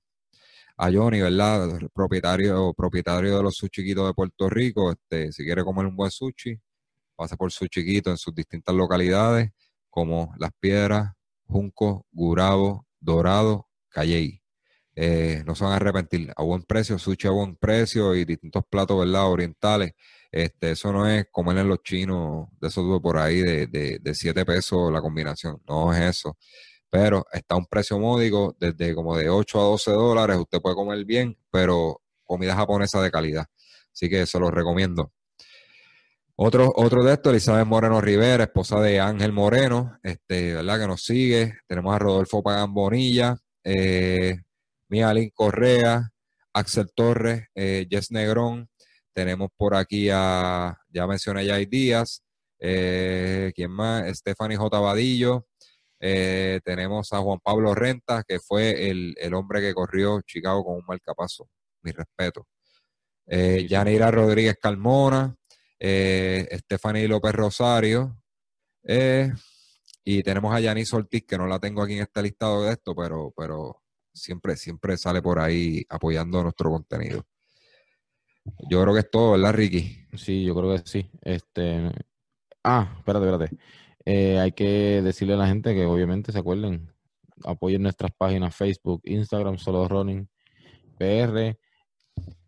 a, 0.77 0.93
Johnny, 0.93 1.23
¿verdad? 1.23 1.81
Propietario, 1.95 2.75
propietario 2.75 3.39
de 3.39 3.43
los 3.43 3.57
suchiquitos 3.57 4.07
de 4.07 4.13
Puerto 4.13 4.51
Rico. 4.51 4.93
Este, 4.93 5.33
si 5.33 5.43
quiere 5.43 5.65
comer 5.65 5.87
un 5.87 5.97
buen 5.97 6.11
sushi, 6.11 6.61
pase 7.17 7.37
por 7.39 7.51
su 7.51 7.67
chiquito 7.69 8.11
en 8.11 8.19
sus 8.19 8.35
distintas 8.35 8.75
localidades, 8.75 9.53
como 9.89 10.35
Las 10.39 10.51
Piedras, 10.61 11.13
Junco, 11.47 12.07
Gurabo, 12.13 12.84
Dorado, 13.05 13.68
Calley. 13.89 14.40
Eh, 14.97 15.43
no 15.47 15.55
se 15.55 15.64
van 15.64 15.74
a 15.74 15.76
arrepentir. 15.76 16.32
A 16.36 16.43
buen 16.43 16.62
precio, 16.62 16.98
sushi 16.98 17.28
a 17.28 17.31
buen 17.31 17.56
precio 17.56 18.14
y 18.14 18.24
distintos 18.24 18.64
platos, 18.68 18.98
¿verdad? 18.98 19.28
Orientales. 19.31 19.93
Este, 20.31 20.72
eso 20.72 20.93
no 20.93 21.09
es 21.09 21.26
comer 21.31 21.59
en 21.59 21.68
los 21.68 21.82
chinos 21.82 22.48
de 22.60 22.68
esos 22.68 23.01
por 23.01 23.18
ahí 23.18 23.40
de, 23.40 23.66
de, 23.68 23.98
de 24.01 24.14
7 24.14 24.44
pesos 24.44 24.93
la 24.93 25.01
combinación. 25.01 25.60
No 25.66 25.93
es 25.93 26.01
eso 26.01 26.36
pero 26.94 27.26
está 27.32 27.56
a 27.56 27.59
un 27.59 27.66
precio 27.66 27.98
módico, 27.98 28.56
desde 28.60 28.94
como 28.94 29.16
de 29.16 29.28
8 29.28 29.60
a 29.60 29.64
12 29.64 29.90
dólares, 29.90 30.36
usted 30.36 30.60
puede 30.60 30.76
comer 30.76 31.05
bien, 31.05 31.36
pero 31.51 32.01
comida 32.22 32.55
japonesa 32.55 33.02
de 33.02 33.10
calidad. 33.10 33.47
Así 33.93 34.09
que 34.09 34.26
se 34.26 34.39
lo 34.39 34.48
recomiendo. 34.48 35.12
Otro, 36.36 36.73
otro 36.74 37.05
de 37.05 37.12
estos, 37.12 37.32
Elizabeth 37.32 37.66
Moreno 37.66 38.01
Rivera, 38.01 38.44
esposa 38.44 38.81
de 38.81 38.98
Ángel 38.98 39.32
Moreno, 39.32 39.98
este, 40.02 40.55
¿verdad? 40.55 40.81
Que 40.81 40.86
nos 40.89 41.05
sigue. 41.05 41.59
Tenemos 41.69 41.94
a 41.94 41.98
Rodolfo 41.98 42.43
Pagan 42.43 42.74
Bonilla, 42.74 43.36
eh, 43.62 44.39
Mialín 44.89 45.31
Correa, 45.32 46.11
Axel 46.52 46.90
Torres, 46.94 47.47
eh, 47.55 47.86
Jess 47.89 48.11
Negrón. 48.11 48.69
Tenemos 49.12 49.51
por 49.56 49.77
aquí 49.77 50.09
a, 50.12 50.77
ya 50.89 51.06
mencioné 51.06 51.47
ya 51.47 51.56
Díaz, 51.56 52.24
eh, 52.59 53.52
¿quién 53.55 53.70
más? 53.70 54.19
Stephanie 54.19 54.56
J. 54.56 54.78
Vadillo, 54.81 55.47
eh, 56.01 56.61
tenemos 56.65 57.12
a 57.12 57.19
Juan 57.19 57.39
Pablo 57.43 57.74
Renta, 57.74 58.24
que 58.27 58.39
fue 58.40 58.90
el, 58.90 59.35
hombre 59.35 59.61
que 59.61 59.73
corrió 59.73 60.20
Chicago 60.23 60.65
con 60.65 60.74
un 60.77 60.85
marcapaso. 60.86 61.48
Mi 61.82 61.93
respeto. 61.93 62.47
Eh, 63.27 63.66
Yanira 63.69 64.11
Rodríguez 64.11 64.59
Calmona, 64.61 65.35
eh, 65.79 66.49
Stephanie 66.59 67.09
López 67.09 67.33
Rosario. 67.33 68.21
Eh, 68.83 69.33
y 70.05 70.23
tenemos 70.23 70.55
a 70.55 70.61
Yanis 70.61 70.93
Ortiz, 70.93 71.25
que 71.27 71.39
no 71.39 71.47
la 71.47 71.59
tengo 71.59 71.83
aquí 71.83 71.95
en 71.95 72.03
este 72.03 72.23
listado 72.23 72.65
de 72.65 72.73
esto, 72.73 72.95
pero, 72.95 73.33
pero 73.37 73.83
siempre, 74.13 74.57
siempre 74.57 74.97
sale 74.97 75.23
por 75.23 75.39
ahí 75.39 75.85
apoyando 75.89 76.43
nuestro 76.43 76.71
contenido. 76.71 77.27
Yo 78.69 78.83
creo 78.83 78.93
que 78.93 79.01
es 79.01 79.11
todo, 79.11 79.33
¿verdad, 79.33 79.55
Ricky? 79.55 80.07
Sí, 80.17 80.45
yo 80.45 80.55
creo 80.55 80.77
que 80.77 80.83
sí. 80.85 81.11
Este... 81.23 81.91
Ah, 82.63 82.95
espérate, 82.99 83.27
espérate. 83.27 83.57
Eh, 84.05 84.39
hay 84.39 84.53
que 84.53 85.01
decirle 85.03 85.35
a 85.35 85.39
la 85.39 85.47
gente 85.47 85.75
que 85.75 85.87
obviamente 85.87 86.31
se 86.31 86.39
acuerden, 86.39 86.93
apoyen 87.45 87.83
nuestras 87.83 88.13
páginas 88.13 88.55
Facebook, 88.55 89.01
Instagram, 89.05 89.57
Solo 89.57 89.89
Running, 89.89 90.29
PR 90.99 91.57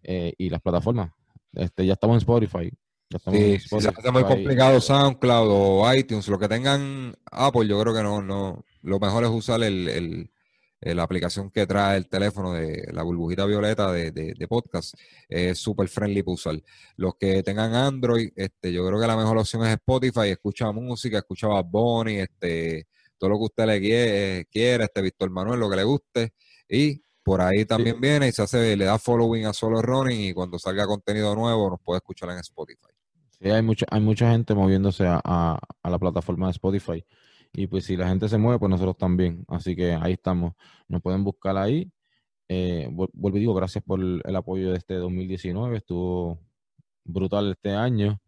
eh, 0.02 0.34
y 0.36 0.50
las 0.50 0.60
plataformas. 0.60 1.12
Este, 1.52 1.86
ya 1.86 1.94
estamos 1.94 2.16
en 2.16 2.18
Spotify. 2.18 2.70
Spotify. 3.10 3.58
Si 3.60 3.80
se 3.80 3.88
hace 3.88 4.10
muy 4.10 4.24
complicado 4.24 4.80
SoundCloud 4.80 5.48
o 5.50 5.94
iTunes, 5.94 6.28
lo 6.28 6.38
que 6.38 6.48
tengan 6.48 7.14
Apple, 7.30 7.66
yo 7.68 7.80
creo 7.80 7.94
que 7.94 8.02
no, 8.02 8.22
no. 8.22 8.64
Lo 8.82 8.98
mejor 8.98 9.24
es 9.24 9.30
usar 9.30 9.62
el 9.62 10.30
eh, 10.82 10.94
la 10.94 11.04
aplicación 11.04 11.50
que 11.50 11.66
trae 11.66 11.96
el 11.96 12.06
teléfono 12.06 12.52
de 12.52 12.86
la 12.92 13.02
burbujita 13.02 13.46
violeta 13.46 13.90
de, 13.90 14.10
de, 14.12 14.48
podcast 14.48 14.94
es 15.26 15.58
súper 15.58 15.88
friendly 15.88 16.22
para 16.22 16.34
usar. 16.34 16.62
Los 16.96 17.14
que 17.16 17.42
tengan 17.42 17.74
Android, 17.74 18.30
este, 18.36 18.72
yo 18.72 18.86
creo 18.86 19.00
que 19.00 19.06
la 19.06 19.16
mejor 19.16 19.38
opción 19.38 19.64
es 19.64 19.70
Spotify, 19.70 20.28
escucha 20.28 20.70
música, 20.72 21.18
escucha 21.18 21.48
Bad 21.48 21.64
Bunny, 21.64 22.18
este, 22.18 22.86
todo 23.16 23.30
lo 23.30 23.38
que 23.38 23.44
usted 23.44 23.66
le 23.66 23.80
quiere, 23.80 24.44
quiera, 24.50 24.84
este 24.84 25.00
Víctor 25.00 25.30
Manuel, 25.30 25.60
lo 25.60 25.70
que 25.70 25.76
le 25.76 25.84
guste, 25.84 26.34
y 26.68 27.02
por 27.22 27.40
ahí 27.40 27.64
también 27.64 27.98
viene 27.98 28.28
y 28.28 28.32
se 28.32 28.42
hace, 28.42 28.76
le 28.76 28.84
da 28.84 28.98
following 28.98 29.46
a 29.46 29.54
Solo 29.54 29.80
Running 29.80 30.20
y 30.20 30.32
cuando 30.34 30.58
salga 30.58 30.86
contenido 30.86 31.34
nuevo 31.34 31.70
nos 31.70 31.80
puede 31.80 31.98
escuchar 31.98 32.30
en 32.30 32.38
Spotify. 32.38 32.95
Sí, 33.40 33.50
hay 33.50 33.62
mucha, 33.62 33.86
hay 33.90 34.00
mucha 34.00 34.30
gente 34.30 34.54
moviéndose 34.54 35.04
a, 35.06 35.58
la 35.84 35.98
plataforma 35.98 36.46
de 36.46 36.52
Spotify. 36.52 37.04
Y 37.52 37.66
pues 37.66 37.84
si 37.84 37.96
la 37.96 38.08
gente 38.08 38.28
se 38.28 38.38
mueve, 38.38 38.58
pues 38.58 38.70
nosotros 38.70 38.96
también. 38.96 39.44
Así 39.48 39.76
que 39.76 39.92
ahí 39.94 40.14
estamos. 40.14 40.54
Nos 40.88 41.02
pueden 41.02 41.24
buscar 41.24 41.56
ahí. 41.56 41.90
Eh, 42.48 42.88
vuelvo 42.90 43.36
y 43.36 43.40
digo, 43.40 43.54
gracias 43.54 43.82
por 43.84 44.00
el, 44.00 44.36
apoyo 44.36 44.72
de 44.72 44.78
este 44.78 44.94
2019. 44.94 45.78
Estuvo 45.78 46.40
brutal 47.04 47.52
este 47.52 47.72
año. 47.72 48.20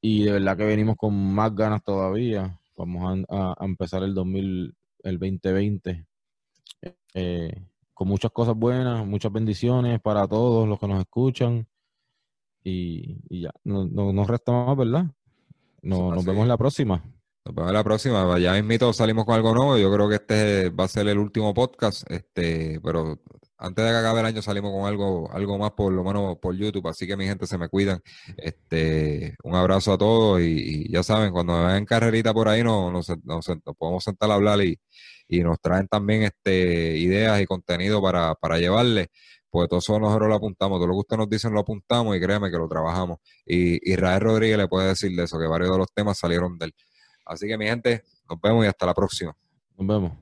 Y 0.00 0.24
de 0.24 0.32
verdad 0.32 0.56
que 0.56 0.64
venimos 0.64 0.96
con 0.96 1.14
más 1.34 1.54
ganas 1.54 1.82
todavía. 1.84 2.60
Vamos 2.76 3.24
a, 3.28 3.56
empezar 3.60 4.02
el 4.02 4.14
2000, 4.14 4.74
el 5.04 5.18
2020 5.18 6.06
eh, 7.14 7.66
con 7.94 8.08
muchas 8.08 8.32
cosas 8.32 8.56
buenas, 8.56 9.06
muchas 9.06 9.32
bendiciones 9.32 10.00
para 10.00 10.26
todos 10.26 10.68
los 10.68 10.78
que 10.78 10.88
nos 10.88 11.00
escuchan. 11.00 11.68
Y, 12.64 13.18
ya, 13.28 13.50
no, 13.64 13.84
nos 13.86 14.26
resta 14.26 14.52
más, 14.52 14.76
¿verdad? 14.76 15.06
nos 15.82 16.24
vemos 16.24 16.42
en 16.42 16.48
la 16.48 16.56
próxima. 16.56 17.02
Nos 17.44 17.54
vemos 17.56 17.72
la 17.72 17.82
próxima. 17.82 18.38
Ya 18.38 18.52
mismito 18.52 18.92
salimos 18.92 19.24
con 19.24 19.34
algo 19.34 19.52
nuevo. 19.52 19.76
Yo 19.76 19.92
creo 19.92 20.08
que 20.08 20.14
este 20.14 20.70
va 20.70 20.84
a 20.84 20.88
ser 20.88 21.08
el 21.08 21.18
último 21.18 21.52
podcast. 21.52 22.08
Este, 22.08 22.80
pero 22.84 23.18
antes 23.58 23.84
de 23.84 23.90
que 23.90 23.96
acabe 23.96 24.20
el 24.20 24.26
año 24.26 24.42
salimos 24.42 24.72
con 24.72 24.86
algo, 24.86 25.28
algo 25.32 25.58
más 25.58 25.72
por 25.72 25.92
lo 25.92 26.04
menos 26.04 26.38
por 26.38 26.54
YouTube. 26.54 26.86
Así 26.88 27.04
que 27.06 27.16
mi 27.16 27.26
gente 27.26 27.48
se 27.48 27.58
me 27.58 27.68
cuidan. 27.68 28.00
Este, 28.36 29.34
un 29.42 29.56
abrazo 29.56 29.92
a 29.92 29.98
todos 29.98 30.40
y, 30.40 30.88
ya 30.92 31.02
saben, 31.02 31.32
cuando 31.32 31.54
me 31.58 31.66
ven 31.66 31.76
en 31.78 31.84
carrerita 31.84 32.32
por 32.32 32.48
ahí 32.48 32.62
nos, 32.62 32.92
nos, 32.92 33.08
nos, 33.24 33.46
podemos 33.76 34.04
sentar 34.04 34.30
a 34.30 34.34
hablar 34.34 34.60
y, 34.62 34.78
y, 35.26 35.40
nos 35.40 35.60
traen 35.60 35.88
también 35.88 36.22
este 36.22 36.96
ideas 36.98 37.40
y 37.40 37.46
contenido 37.46 38.00
para, 38.00 38.34
para 38.36 38.58
llevarles. 38.58 39.08
Pues 39.52 39.68
todo 39.68 39.80
eso 39.80 40.00
nosotros 40.00 40.30
lo 40.30 40.34
apuntamos, 40.34 40.78
todo 40.78 40.86
lo 40.86 40.94
que 40.94 41.00
ustedes 41.00 41.18
nos 41.18 41.28
dicen 41.28 41.52
lo 41.52 41.60
apuntamos 41.60 42.16
y 42.16 42.20
créeme 42.20 42.50
que 42.50 42.56
lo 42.56 42.66
trabajamos. 42.66 43.18
Y 43.44 43.92
Israel 43.92 44.22
Rodríguez 44.22 44.56
le 44.56 44.66
puede 44.66 44.88
decir 44.88 45.14
de 45.14 45.24
eso, 45.24 45.38
que 45.38 45.46
varios 45.46 45.70
de 45.70 45.76
los 45.76 45.92
temas 45.92 46.18
salieron 46.18 46.56
de 46.56 46.66
él. 46.66 46.74
Así 47.26 47.46
que 47.46 47.58
mi 47.58 47.66
gente, 47.66 48.02
nos 48.30 48.40
vemos 48.40 48.64
y 48.64 48.68
hasta 48.68 48.86
la 48.86 48.94
próxima. 48.94 49.36
Nos 49.76 49.86
vemos. 49.86 50.21